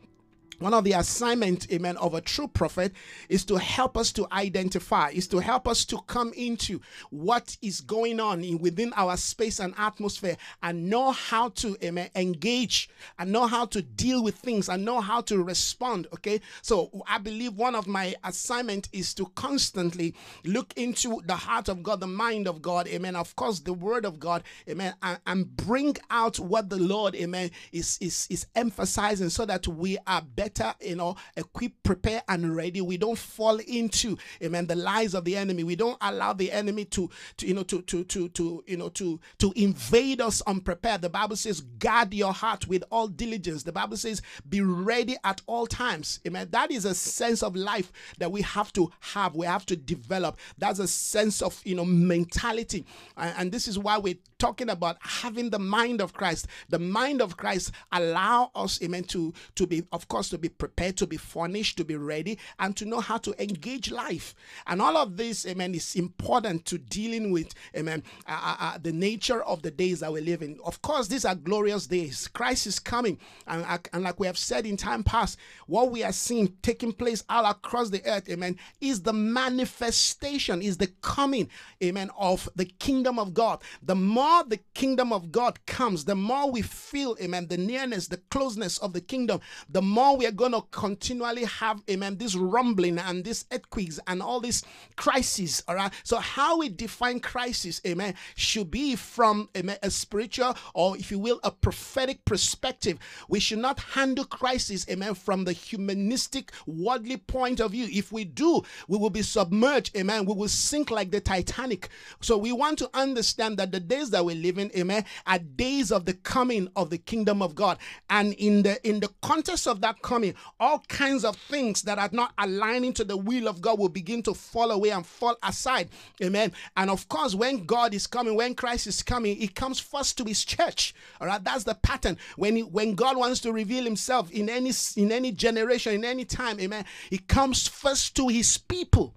one 0.60 0.74
of 0.74 0.84
the 0.84 0.94
assignments 0.94 1.68
amen 1.72 1.98
of 1.98 2.14
a 2.14 2.22
true 2.22 2.48
prophet 2.48 2.94
is 3.30 3.44
to 3.46 3.56
help 3.56 3.98
us 3.98 4.12
to 4.14 4.28
identify 4.32 5.10
is 5.10 5.28
to 5.28 5.40
help 5.40 5.68
us 5.68 5.86
to 5.86 5.98
come 6.08 6.32
into 6.34 6.80
what 7.10 7.58
is 7.62 7.82
going 7.82 8.20
on 8.20 8.44
in, 8.44 8.58
within 8.60 8.94
our 8.96 9.18
space 9.18 9.60
and 9.60 9.74
atmosphere 9.78 10.38
and 10.64 10.90
know 10.90 11.12
how 11.12 11.50
to 11.50 11.78
amen 11.84 12.10
engage 12.16 12.90
and 13.20 13.32
know 13.32 13.46
how 13.46 13.66
to 13.66 13.82
deal 13.82 14.24
with 14.24 14.36
things 14.36 14.70
and 14.70 14.84
know 14.84 15.02
how 15.02 15.22
to 15.22 15.44
respond 15.44 16.08
okay? 16.14 16.40
So 16.62 16.90
i 17.08 17.18
believe 17.18 17.54
one 17.56 17.76
of 17.76 17.88
my 17.88 18.16
assignment 18.24 18.90
is 18.92 19.14
to 19.16 19.26
constantly 19.36 20.16
look 20.44 20.74
into 20.78 21.22
the 21.26 21.36
heart 21.36 21.70
of 21.70 21.84
god 21.84 22.00
the 22.00 22.08
mind 22.08 22.48
of 22.48 22.62
god 22.62 22.88
amen 22.88 23.16
of 23.16 23.36
course 23.36 23.60
the 23.60 23.74
word 23.74 24.06
of 24.06 24.20
god 24.20 24.44
amen 24.70 24.94
and, 25.04 25.20
and 25.28 25.58
bring 25.58 25.96
out 26.10 26.40
what 26.40 26.70
the 26.70 26.78
lord 26.78 27.16
amen 27.16 27.52
is 27.72 27.98
is 28.02 28.28
is 28.30 28.46
emphasizing 28.56 29.30
so 29.30 29.46
that 29.46 29.68
we 29.68 29.98
are 30.08 30.22
better 30.22 30.45
better, 30.46 30.76
you 30.82 30.96
know, 30.96 31.16
equip, 31.36 31.72
prepare, 31.84 32.22
and 32.28 32.56
ready. 32.56 32.82
We 32.82 32.98
don't 32.98 33.18
fall 33.18 33.58
into, 33.58 34.18
amen, 34.44 34.68
the 34.68 34.76
lies 34.76 35.14
of 35.14 35.26
the 35.26 35.36
enemy. 35.36 35.64
We 35.64 35.76
don't 35.76 35.98
allow 36.02 36.34
the 36.34 36.52
enemy 36.52 36.86
to, 36.86 37.10
to 37.38 37.48
you 37.48 37.54
know, 37.54 37.64
to, 37.64 37.82
to, 37.82 38.04
to, 38.04 38.30
to, 38.30 38.64
you 38.68 38.78
know, 38.78 38.90
to, 38.90 39.20
to 39.40 39.54
invade 39.56 40.22
us 40.22 40.42
unprepared. 40.42 41.02
The 41.02 41.10
Bible 41.10 41.36
says, 41.36 41.62
guard 41.62 42.14
your 42.14 42.34
heart 42.34 42.68
with 42.68 42.84
all 42.92 43.08
diligence. 43.08 43.64
The 43.64 43.72
Bible 43.72 43.98
says, 43.98 44.22
be 44.48 44.62
ready 44.62 45.18
at 45.24 45.42
all 45.48 45.66
times. 45.68 46.20
Amen. 46.28 46.48
That 46.52 46.72
is 46.72 46.86
a 46.86 46.94
sense 46.94 47.42
of 47.42 47.56
life 47.56 47.92
that 48.20 48.32
we 48.32 48.42
have 48.42 48.72
to 48.74 48.92
have. 49.00 49.36
We 49.36 49.46
have 49.46 49.66
to 49.68 49.76
develop. 49.76 50.38
That's 50.58 50.80
a 50.80 50.88
sense 50.88 51.42
of, 51.42 51.60
you 51.66 51.76
know, 51.76 51.86
mentality. 51.86 52.86
And, 53.18 53.34
and 53.38 53.52
this 53.52 53.68
is 53.68 53.80
why 53.80 53.98
we're 53.98 54.16
talking 54.46 54.70
about 54.70 54.98
having 55.02 55.50
the 55.50 55.58
mind 55.58 56.00
of 56.00 56.14
Christ. 56.14 56.46
The 56.70 56.78
mind 56.78 57.20
of 57.20 57.36
Christ 57.36 57.72
allow 57.92 58.52
us, 58.54 58.80
amen, 58.84 59.06
to, 59.06 59.34
to 59.56 59.66
be, 59.66 59.82
of 59.92 60.08
course, 60.08 60.30
to 60.30 60.38
be 60.38 60.50
prepared, 60.50 60.98
to 60.98 61.08
be 61.08 61.18
furnished, 61.18 61.78
to 61.78 61.84
be 61.84 61.96
ready, 61.96 62.38
and 62.60 62.78
to 62.78 62.86
know 62.86 63.00
how 63.00 63.18
to 63.18 63.34
engage 63.42 63.90
life. 63.90 64.36
And 64.68 64.84
all 64.84 64.98
of 64.98 65.18
this, 65.18 65.48
amen, 65.48 65.74
is 65.74 65.96
important 65.96 66.66
to 66.66 66.78
dealing 66.78 67.32
with, 67.32 67.56
amen, 67.76 68.04
uh, 68.28 68.40
uh, 68.44 68.56
uh, 68.60 68.78
the 68.78 68.92
nature 68.92 69.42
of 69.46 69.64
the 69.64 69.72
days 69.72 70.02
that 70.02 70.14
we 70.14 70.22
live 70.22 70.44
in. 70.44 70.60
Of 70.64 70.80
course, 70.84 71.08
these 71.08 71.26
are 71.26 71.34
glorious 71.34 71.88
days. 71.88 72.28
Christ 72.28 72.68
is 72.68 72.78
coming. 72.78 73.18
And, 73.48 73.66
uh, 73.66 73.80
and 73.94 74.04
like 74.04 74.20
we 74.20 74.28
have 74.28 74.38
said 74.38 74.68
in 74.68 74.78
time 74.78 75.04
past, 75.04 75.40
what 75.66 75.90
we 75.90 76.04
are 76.04 76.12
seeing 76.12 76.54
taking 76.62 76.94
place 76.94 77.24
all 77.30 77.46
across 77.46 77.90
the 77.90 78.06
earth, 78.06 78.30
amen, 78.30 78.60
is 78.80 79.02
the 79.02 79.14
manifestation, 79.14 80.62
is 80.62 80.78
the 80.78 80.92
coming, 81.02 81.50
amen, 81.84 82.12
of 82.16 82.48
the 82.56 82.66
kingdom 82.66 83.18
of 83.18 83.34
God. 83.34 83.64
The 83.82 83.96
more 83.96 84.35
the 84.44 84.60
kingdom 84.74 85.14
of 85.14 85.32
God 85.32 85.66
comes, 85.66 86.04
the 86.06 86.16
more 86.16 86.52
we 86.52 86.62
feel, 86.62 87.16
amen, 87.22 87.48
the 87.48 87.58
nearness, 87.58 88.08
the 88.08 88.18
closeness 88.30 88.78
of 88.80 88.94
the 88.94 89.02
kingdom, 89.02 89.40
the 89.70 89.82
more 89.82 90.18
we 90.18 90.26
we 90.26 90.30
are 90.30 90.34
going 90.34 90.54
to 90.54 90.64
continually 90.72 91.44
have, 91.44 91.84
amen, 91.88 92.18
this 92.18 92.34
rumbling 92.34 92.98
and 92.98 93.24
this 93.24 93.46
earthquakes 93.52 94.00
and 94.08 94.24
all 94.24 94.40
these 94.40 94.64
crises, 94.96 95.64
all 95.68 95.76
right? 95.76 95.94
So, 96.04 96.18
how 96.18 96.58
we 96.58 96.70
define 96.70 97.20
crisis, 97.20 97.80
amen, 97.86 98.16
should 98.36 98.72
be 98.72 98.96
from 98.96 99.48
amen, 99.56 99.78
a 99.84 99.92
spiritual 99.92 100.58
or, 100.74 100.98
if 100.98 101.12
you 101.12 101.20
will, 101.20 101.40
a 101.44 101.52
prophetic 101.52 102.26
perspective. 102.26 102.98
We 103.30 103.40
should 103.40 103.60
not 103.60 103.80
handle 103.80 104.26
crisis, 104.26 104.90
amen, 104.90 105.14
from 105.14 105.44
the 105.44 105.54
humanistic, 105.54 106.52
worldly 106.66 107.18
point 107.18 107.60
of 107.60 107.74
view. 107.74 107.88
If 107.92 108.12
we 108.12 108.24
do, 108.24 108.64
we 108.88 108.98
will 108.98 109.12
be 109.12 109.22
submerged, 109.22 109.96
amen. 109.96 110.26
We 110.26 110.34
will 110.34 110.48
sink 110.48 110.90
like 110.90 111.12
the 111.12 111.22
Titanic. 111.22 111.90
So, 112.20 112.36
we 112.36 112.52
want 112.52 112.80
to 112.80 112.90
understand 112.96 113.58
that 113.60 113.72
the 113.72 113.80
days 113.80 114.10
that 114.16 114.26
we 114.26 114.34
live 114.36 114.58
in, 114.58 114.72
amen, 114.76 115.06
are 115.28 115.40
days 115.40 115.92
of 115.92 116.06
the 116.06 116.14
coming 116.14 116.68
of 116.76 116.90
the 116.90 116.98
kingdom 116.98 117.42
of 117.42 117.54
God. 117.54 117.78
And 118.10 118.34
in 118.34 118.64
the 118.64 118.86
in 118.88 119.00
the 119.00 119.10
context 119.22 119.68
of 119.68 119.82
that 119.82 120.02
coming, 120.02 120.34
all 120.60 120.80
kinds 120.88 121.26
of 121.26 121.36
things 121.36 121.84
that 121.84 122.00
are 122.00 122.10
not 122.12 122.34
aligning 122.38 122.94
to 122.94 123.04
the 123.04 123.18
will 123.18 123.48
of 123.48 123.62
God 123.62 123.78
will 123.78 123.90
begin 123.90 124.24
to 124.24 124.34
fall 124.34 124.72
away 124.72 124.92
and 124.92 125.06
fall 125.06 125.36
aside. 125.44 125.90
Amen. 126.24 126.54
And 126.78 126.90
of 126.90 127.08
course, 127.10 127.36
when 127.36 127.66
God 127.66 127.94
is 127.94 128.08
coming, 128.08 128.36
when 128.36 128.56
Christ 128.56 128.88
is 128.88 129.04
coming, 129.04 129.36
He 129.36 129.48
comes 129.48 129.80
first 129.80 130.18
to 130.18 130.24
His 130.24 130.44
church. 130.46 130.94
All 131.20 131.28
right, 131.28 131.44
that's 131.44 131.66
the 131.66 131.76
pattern. 131.76 132.18
When 132.38 132.56
he, 132.56 132.64
when 132.64 132.96
God 132.96 133.18
wants 133.18 133.42
to 133.42 133.52
reveal 133.52 133.84
Himself 133.84 134.32
in 134.32 134.50
any 134.50 134.72
in 134.96 135.12
any 135.12 135.32
generation, 135.32 135.94
in 135.94 136.06
any 136.06 136.26
time, 136.26 136.60
Amen. 136.60 136.86
He 137.10 137.18
comes 137.18 137.68
first 137.68 138.16
to 138.16 138.28
His 138.30 138.58
people 138.58 139.14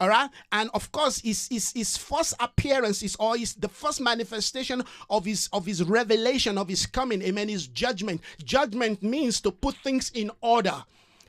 all 0.00 0.08
right? 0.08 0.30
And 0.50 0.70
of 0.74 0.90
course 0.92 1.20
his, 1.20 1.46
his 1.48 1.72
his 1.72 1.96
first 1.96 2.34
appearance 2.40 3.02
is 3.02 3.16
or 3.16 3.36
the 3.36 3.68
first 3.68 4.00
manifestation 4.00 4.82
of 5.08 5.24
his 5.24 5.48
of 5.52 5.66
his 5.66 5.84
revelation 5.84 6.58
of 6.58 6.68
his 6.68 6.86
coming 6.86 7.22
amen 7.22 7.50
is 7.50 7.66
judgment. 7.66 8.22
Judgment 8.42 9.02
means 9.02 9.40
to 9.42 9.50
put 9.52 9.76
things 9.76 10.10
in 10.14 10.30
order. 10.40 10.82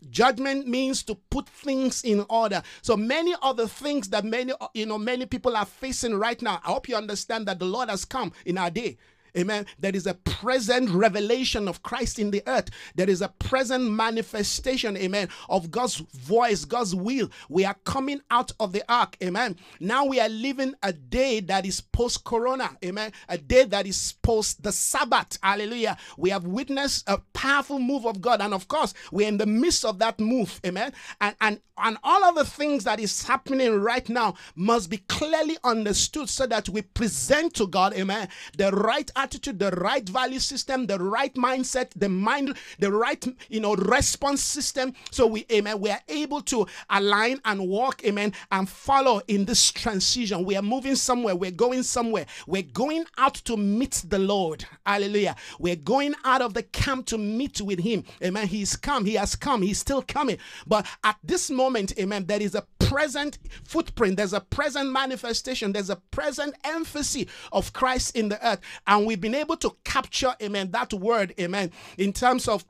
Judgment 0.10 0.68
means 0.68 1.04
to 1.04 1.14
put 1.30 1.48
things 1.48 2.04
in 2.04 2.26
order. 2.28 2.64
So 2.82 2.98
many 2.98 3.36
of 3.44 3.58
the 3.58 3.68
things 3.68 4.10
that 4.10 4.26
many 4.26 4.54
you 4.74 4.86
know 4.86 4.98
many 4.98 5.26
people 5.26 5.56
are 5.56 5.66
facing 5.66 6.16
right 6.16 6.42
now 6.42 6.60
i 6.64 6.72
hope 6.72 6.88
you 6.88 6.96
understand 6.96 7.48
that 7.48 7.60
the 7.60 7.66
lord 7.66 7.90
has 7.90 8.06
come 8.06 8.32
in 8.46 8.58
our 8.58 8.70
day 8.70 8.98
Amen. 9.38 9.66
There 9.80 9.96
is 9.96 10.08
a 10.08 10.14
present 10.14 10.90
revelation 10.90 11.68
of 11.68 11.84
Christ 11.84 12.20
in 12.20 12.32
the 12.32 12.44
earth. 12.48 12.70
There 12.96 13.10
is 13.10 13.22
a 13.22 13.30
present 13.30 13.90
manifestation, 13.90 14.98
amen, 14.98 15.30
of 15.50 15.72
God's 15.72 15.98
voice, 15.98 16.66
God's 16.66 16.94
will. 16.96 17.30
We 17.50 17.66
are 17.66 17.76
coming 17.86 18.22
out 18.30 18.52
of 18.60 18.74
the 18.74 18.84
ark, 18.90 19.18
amen. 19.24 19.58
Now 19.80 20.06
we 20.06 20.20
are 20.20 20.30
living 20.30 20.76
a 20.84 20.94
day 20.94 21.40
that 21.42 21.66
is 21.66 21.82
post 21.82 22.24
corona, 22.24 22.78
amen. 22.84 23.12
A 23.30 23.38
day 23.38 23.64
that 23.66 23.88
is 23.88 24.14
post 24.22 24.64
the 24.64 24.72
Sabbath, 24.72 25.38
hallelujah. 25.42 25.98
We 26.18 26.30
have 26.32 26.46
witnessed 26.46 27.06
a 27.08 27.20
powerful 27.34 27.80
move 27.80 28.06
of 28.06 28.22
God, 28.22 28.42
and 28.42 28.54
of 28.54 28.68
course, 28.68 28.94
we're 29.12 29.28
in 29.28 29.38
the 29.38 29.46
midst 29.46 29.86
of 29.86 30.00
that 30.00 30.20
move, 30.20 30.60
amen. 30.66 30.94
And 31.20 31.36
and 31.42 31.60
and 31.78 31.98
all 32.04 32.24
of 32.24 32.36
the 32.36 32.46
things 32.46 32.84
that 32.84 33.00
is 33.00 33.26
happening 33.26 33.82
right 33.82 34.08
now 34.08 34.36
must 34.56 34.90
be 34.90 34.98
clearly 34.98 35.58
understood 35.64 36.30
so 36.30 36.46
that 36.48 36.70
we 36.70 36.84
present 36.84 37.56
to 37.56 37.68
God, 37.68 37.94
amen, 37.94 38.28
the 38.58 38.72
right 38.72 39.10
attitude, 39.22 39.60
the 39.60 39.72
right 39.72 40.08
value 40.08 40.40
system, 40.40 40.88
the 40.88 40.98
right 40.98 41.34
mindset, 41.36 41.92
the 41.96 42.10
mind, 42.10 42.58
the 42.80 42.92
right, 42.92 43.24
you 43.50 43.60
know, 43.60 43.76
response 43.76 44.42
system. 44.42 44.94
So 45.12 45.28
we, 45.28 45.46
amen, 45.52 45.80
we 45.80 45.92
are 45.92 46.02
able 46.10 46.42
to 46.44 46.66
align 46.90 47.40
and 47.46 47.68
walk, 47.68 48.04
amen, 48.04 48.34
and 48.52 48.68
follow 48.68 49.22
in 49.28 49.46
this 49.46 49.72
transition. 49.72 50.44
We 50.44 50.56
are 50.56 50.62
moving 50.62 50.96
somewhere, 50.96 51.36
we're 51.36 51.52
going 51.52 51.84
somewhere. 51.84 52.26
We're 52.48 52.64
going 52.64 53.06
out 53.18 53.36
to 53.36 53.58
meet 53.58 54.04
the 54.08 54.20
Lord. 54.20 54.66
Hallelujah. 54.86 55.36
We're 55.60 55.76
going 55.76 56.16
out 56.24 56.42
of 56.42 56.54
the 56.54 56.64
camp 56.64 57.06
to 57.08 57.18
meet 57.18 57.62
with 57.62 57.80
Him. 57.80 58.04
Amen. 58.24 58.48
He's 58.48 58.76
come, 58.76 59.06
He 59.06 59.16
has 59.16 59.36
come, 59.36 59.62
He's 59.62 59.80
still 59.80 60.02
coming. 60.02 60.38
But 60.66 60.88
at 61.04 61.18
this 61.24 61.50
moment, 61.50 61.94
amen, 62.00 62.26
there 62.26 62.42
is 62.42 62.56
a 62.56 62.66
present 62.92 63.40
footprint, 63.64 64.18
there's 64.18 64.34
a 64.34 64.42
present 64.42 64.92
manifestation, 64.92 65.72
there's 65.72 65.90
a 65.90 65.96
present 65.96 66.54
emphasis 66.66 67.26
of 67.54 67.72
Christ 67.72 68.18
in 68.18 68.28
the 68.28 68.46
earth. 68.46 68.60
And 68.86 69.06
we've 69.06 69.22
been 69.22 69.34
able 69.34 69.56
to 69.58 69.78
capture, 69.86 70.36
amen, 70.44 70.72
that 70.72 70.94
word, 70.94 71.34
amen, 71.40 71.72
in 71.98 72.12
terms 72.12 72.50
of 72.50 72.66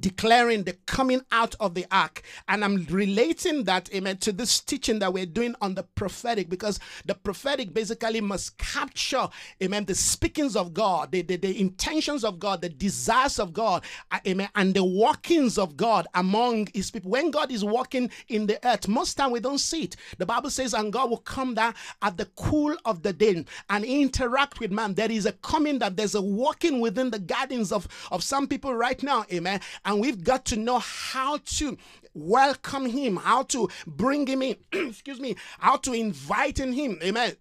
declaring 0.00 0.64
the 0.64 0.74
coming 0.86 1.22
out 1.32 1.54
of 1.60 1.74
the 1.74 1.86
ark. 1.90 2.22
And 2.48 2.64
I'm 2.64 2.84
relating 2.86 3.64
that, 3.64 3.92
amen, 3.94 4.18
to 4.18 4.32
this 4.32 4.60
teaching 4.60 4.98
that 5.00 5.12
we're 5.12 5.26
doing 5.26 5.54
on 5.60 5.74
the 5.74 5.82
prophetic 5.82 6.48
because 6.48 6.78
the 7.04 7.14
prophetic 7.14 7.72
basically 7.72 8.20
must 8.20 8.58
capture, 8.58 9.28
amen, 9.62 9.84
the 9.84 9.94
speakings 9.94 10.56
of 10.56 10.74
God, 10.74 11.12
the, 11.12 11.22
the, 11.22 11.36
the 11.36 11.60
intentions 11.60 12.24
of 12.24 12.38
God, 12.38 12.60
the 12.62 12.68
desires 12.68 13.38
of 13.38 13.52
God, 13.52 13.84
uh, 14.10 14.18
amen, 14.26 14.48
and 14.54 14.74
the 14.74 14.84
workings 14.84 15.58
of 15.58 15.76
God 15.76 16.06
among 16.14 16.68
his 16.74 16.90
people. 16.90 17.10
When 17.10 17.30
God 17.30 17.50
is 17.50 17.64
walking 17.64 18.10
in 18.28 18.46
the 18.46 18.64
earth, 18.66 18.88
most 18.88 19.14
time 19.14 19.30
we 19.30 19.40
don't 19.40 19.58
see 19.58 19.84
it. 19.84 19.96
The 20.18 20.26
Bible 20.26 20.50
says, 20.50 20.74
and 20.74 20.92
God 20.92 21.10
will 21.10 21.18
come 21.18 21.54
down 21.54 21.74
at 22.02 22.16
the 22.16 22.26
cool 22.36 22.76
of 22.84 23.02
the 23.02 23.12
day 23.12 23.44
and 23.70 23.84
interact 23.84 24.60
with 24.60 24.70
man. 24.70 24.94
There 24.94 25.10
is 25.10 25.26
a 25.26 25.32
coming 25.32 25.78
that 25.78 25.96
there's 25.96 26.14
a 26.14 26.22
walking 26.22 26.80
within 26.80 27.10
the 27.10 27.18
gardens 27.18 27.72
of, 27.72 27.88
of 28.10 28.22
some 28.22 28.46
people 28.46 28.74
right 28.74 29.02
now, 29.02 29.24
amen 29.32 29.60
and 29.84 30.00
we've 30.00 30.24
got 30.24 30.44
to 30.46 30.56
know 30.56 30.78
how 30.78 31.38
to 31.44 31.76
welcome 32.14 32.86
him, 32.86 33.16
how 33.16 33.42
to 33.42 33.68
bring 33.86 34.26
him 34.26 34.42
in, 34.42 34.56
excuse 34.72 35.20
me, 35.20 35.36
how 35.58 35.76
to 35.76 35.92
invite 35.92 36.60
in 36.60 36.72
him. 36.72 36.98
Amen. 37.02 37.34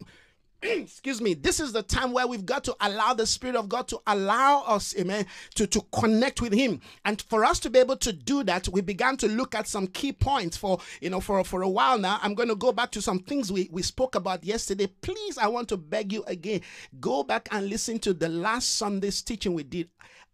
excuse 0.64 1.22
me. 1.22 1.34
This 1.34 1.60
is 1.60 1.74
the 1.74 1.84
time 1.84 2.14
where 2.14 2.28
we've 2.28 2.46
got 2.46 2.64
to 2.66 2.76
allow 2.80 3.14
the 3.14 3.26
spirit 3.26 3.56
of 3.56 3.68
god 3.70 3.88
to 3.90 4.00
allow 4.08 4.64
us 4.64 4.96
amen 4.98 5.26
to 5.56 5.68
to 5.68 5.82
connect 5.92 6.42
with 6.42 6.54
him. 6.54 6.80
And 7.06 7.22
for 7.22 7.44
us 7.44 7.60
to 7.62 7.70
be 7.70 7.80
able 7.80 7.98
to 7.98 8.14
do 8.14 8.44
that 8.44 8.68
we 8.70 8.82
began 8.82 9.18
to 9.18 9.28
look 9.28 9.56
at 9.56 9.68
some 9.68 9.88
key 9.88 10.14
points 10.14 10.56
for 10.56 10.80
you 11.02 11.10
know 11.10 11.20
for 11.20 11.44
for 11.44 11.62
a 11.62 11.70
while 11.70 11.98
now. 11.98 12.20
I'm 12.22 12.34
going 12.34 12.50
to 12.50 12.56
go 12.56 12.72
back 12.72 12.92
to 12.92 13.02
some 13.02 13.20
things 13.20 13.52
we 13.52 13.70
we 13.72 13.82
spoke 13.82 14.16
about 14.16 14.44
yesterday. 14.44 14.88
Please 14.88 15.38
i 15.38 15.48
want 15.48 15.70
to 15.70 15.78
beg 15.78 16.14
you 16.14 16.24
again 16.24 16.62
go 17.00 17.24
back 17.24 17.48
and 17.52 17.70
listen 17.70 18.00
to 18.00 18.14
the 18.14 18.30
last 18.30 18.76
sunday's 18.76 19.22
teaching 19.22 19.54
we 19.54 19.64
did. 19.64 19.90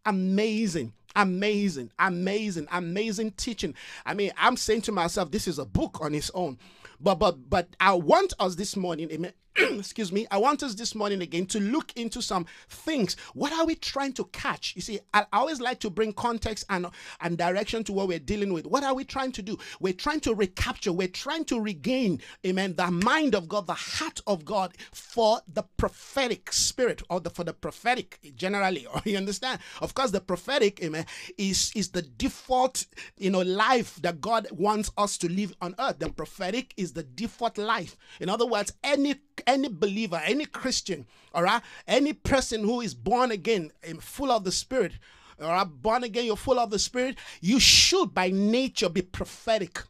Amazing 0.05 0.93
Amazing, 1.15 1.91
amazing, 1.99 2.67
amazing 2.71 3.31
teaching. 3.31 3.73
I 4.05 4.13
mean, 4.13 4.31
I'm 4.37 4.57
saying 4.57 4.81
to 4.83 4.91
myself, 4.91 5.31
this 5.31 5.47
is 5.47 5.59
a 5.59 5.65
book 5.65 5.99
on 6.01 6.13
its 6.13 6.31
own. 6.33 6.57
But 6.99 7.15
but 7.15 7.49
but 7.49 7.67
I 7.79 7.93
want 7.93 8.33
us 8.39 8.55
this 8.55 8.75
morning, 8.75 9.09
amen, 9.11 9.33
excuse 9.79 10.11
me, 10.11 10.25
I 10.31 10.37
want 10.37 10.63
us 10.63 10.75
this 10.75 10.95
morning 10.95 11.21
again 11.21 11.45
to 11.47 11.59
look 11.59 11.91
into 11.95 12.21
some 12.21 12.45
things. 12.69 13.15
What 13.33 13.51
are 13.51 13.65
we 13.65 13.75
trying 13.75 14.13
to 14.13 14.25
catch? 14.25 14.75
You 14.75 14.81
see, 14.81 14.99
I 15.13 15.25
always 15.33 15.59
like 15.59 15.79
to 15.81 15.89
bring 15.89 16.13
context 16.13 16.65
and, 16.69 16.87
and 17.21 17.37
direction 17.37 17.83
to 17.85 17.93
what 17.93 18.07
we're 18.07 18.19
dealing 18.19 18.53
with. 18.53 18.65
What 18.65 18.83
are 18.83 18.93
we 18.93 19.03
trying 19.03 19.31
to 19.33 19.41
do? 19.41 19.57
We're 19.79 19.93
trying 19.93 20.21
to 20.21 20.33
recapture, 20.33 20.93
we're 20.93 21.07
trying 21.07 21.45
to 21.45 21.59
regain, 21.59 22.21
amen, 22.45 22.75
the 22.75 22.89
mind 22.89 23.35
of 23.35 23.49
God, 23.49 23.67
the 23.67 23.73
heart 23.73 24.21
of 24.27 24.45
God 24.45 24.73
for 24.91 25.41
the 25.51 25.63
prophetic 25.77 26.53
spirit 26.53 27.01
or 27.09 27.19
the, 27.19 27.29
for 27.29 27.43
the 27.43 27.53
prophetic 27.53 28.19
generally. 28.35 28.87
Or 28.99 29.01
you 29.05 29.17
understand? 29.17 29.59
Of 29.81 29.93
course, 29.93 30.09
the 30.11 30.21
prophetic, 30.21 30.81
amen, 30.83 31.05
is, 31.37 31.71
is 31.75 31.89
the 31.89 32.01
default, 32.01 32.87
you 33.17 33.29
know, 33.29 33.41
life 33.41 33.95
that 34.01 34.19
God 34.19 34.47
wants 34.51 34.91
us 34.97 35.17
to 35.19 35.31
live 35.31 35.55
on 35.61 35.75
earth. 35.77 35.99
The 35.99 36.09
prophetic 36.09 36.73
is 36.75 36.93
the 36.93 37.03
default 37.03 37.57
life. 37.59 37.95
In 38.19 38.29
other 38.29 38.47
words, 38.47 38.73
any 38.83 39.15
any 39.49 39.67
believer, 39.67 40.21
any 40.23 40.45
Christian, 40.45 41.07
all 41.33 41.43
right, 41.43 41.61
any 41.87 42.13
person 42.13 42.63
who 42.63 42.81
is 42.81 42.93
born 42.93 43.31
again, 43.31 43.71
eh, 43.83 43.93
full 43.99 44.31
of 44.31 44.43
the 44.43 44.51
Spirit, 44.51 44.93
all 45.41 45.49
right, 45.49 45.63
born 45.63 46.03
again, 46.03 46.25
you're 46.25 46.35
full 46.35 46.59
of 46.59 46.69
the 46.69 46.77
Spirit, 46.77 47.17
you 47.41 47.59
should 47.59 48.13
by 48.13 48.29
nature 48.29 48.89
be 48.89 49.01
prophetic. 49.01 49.81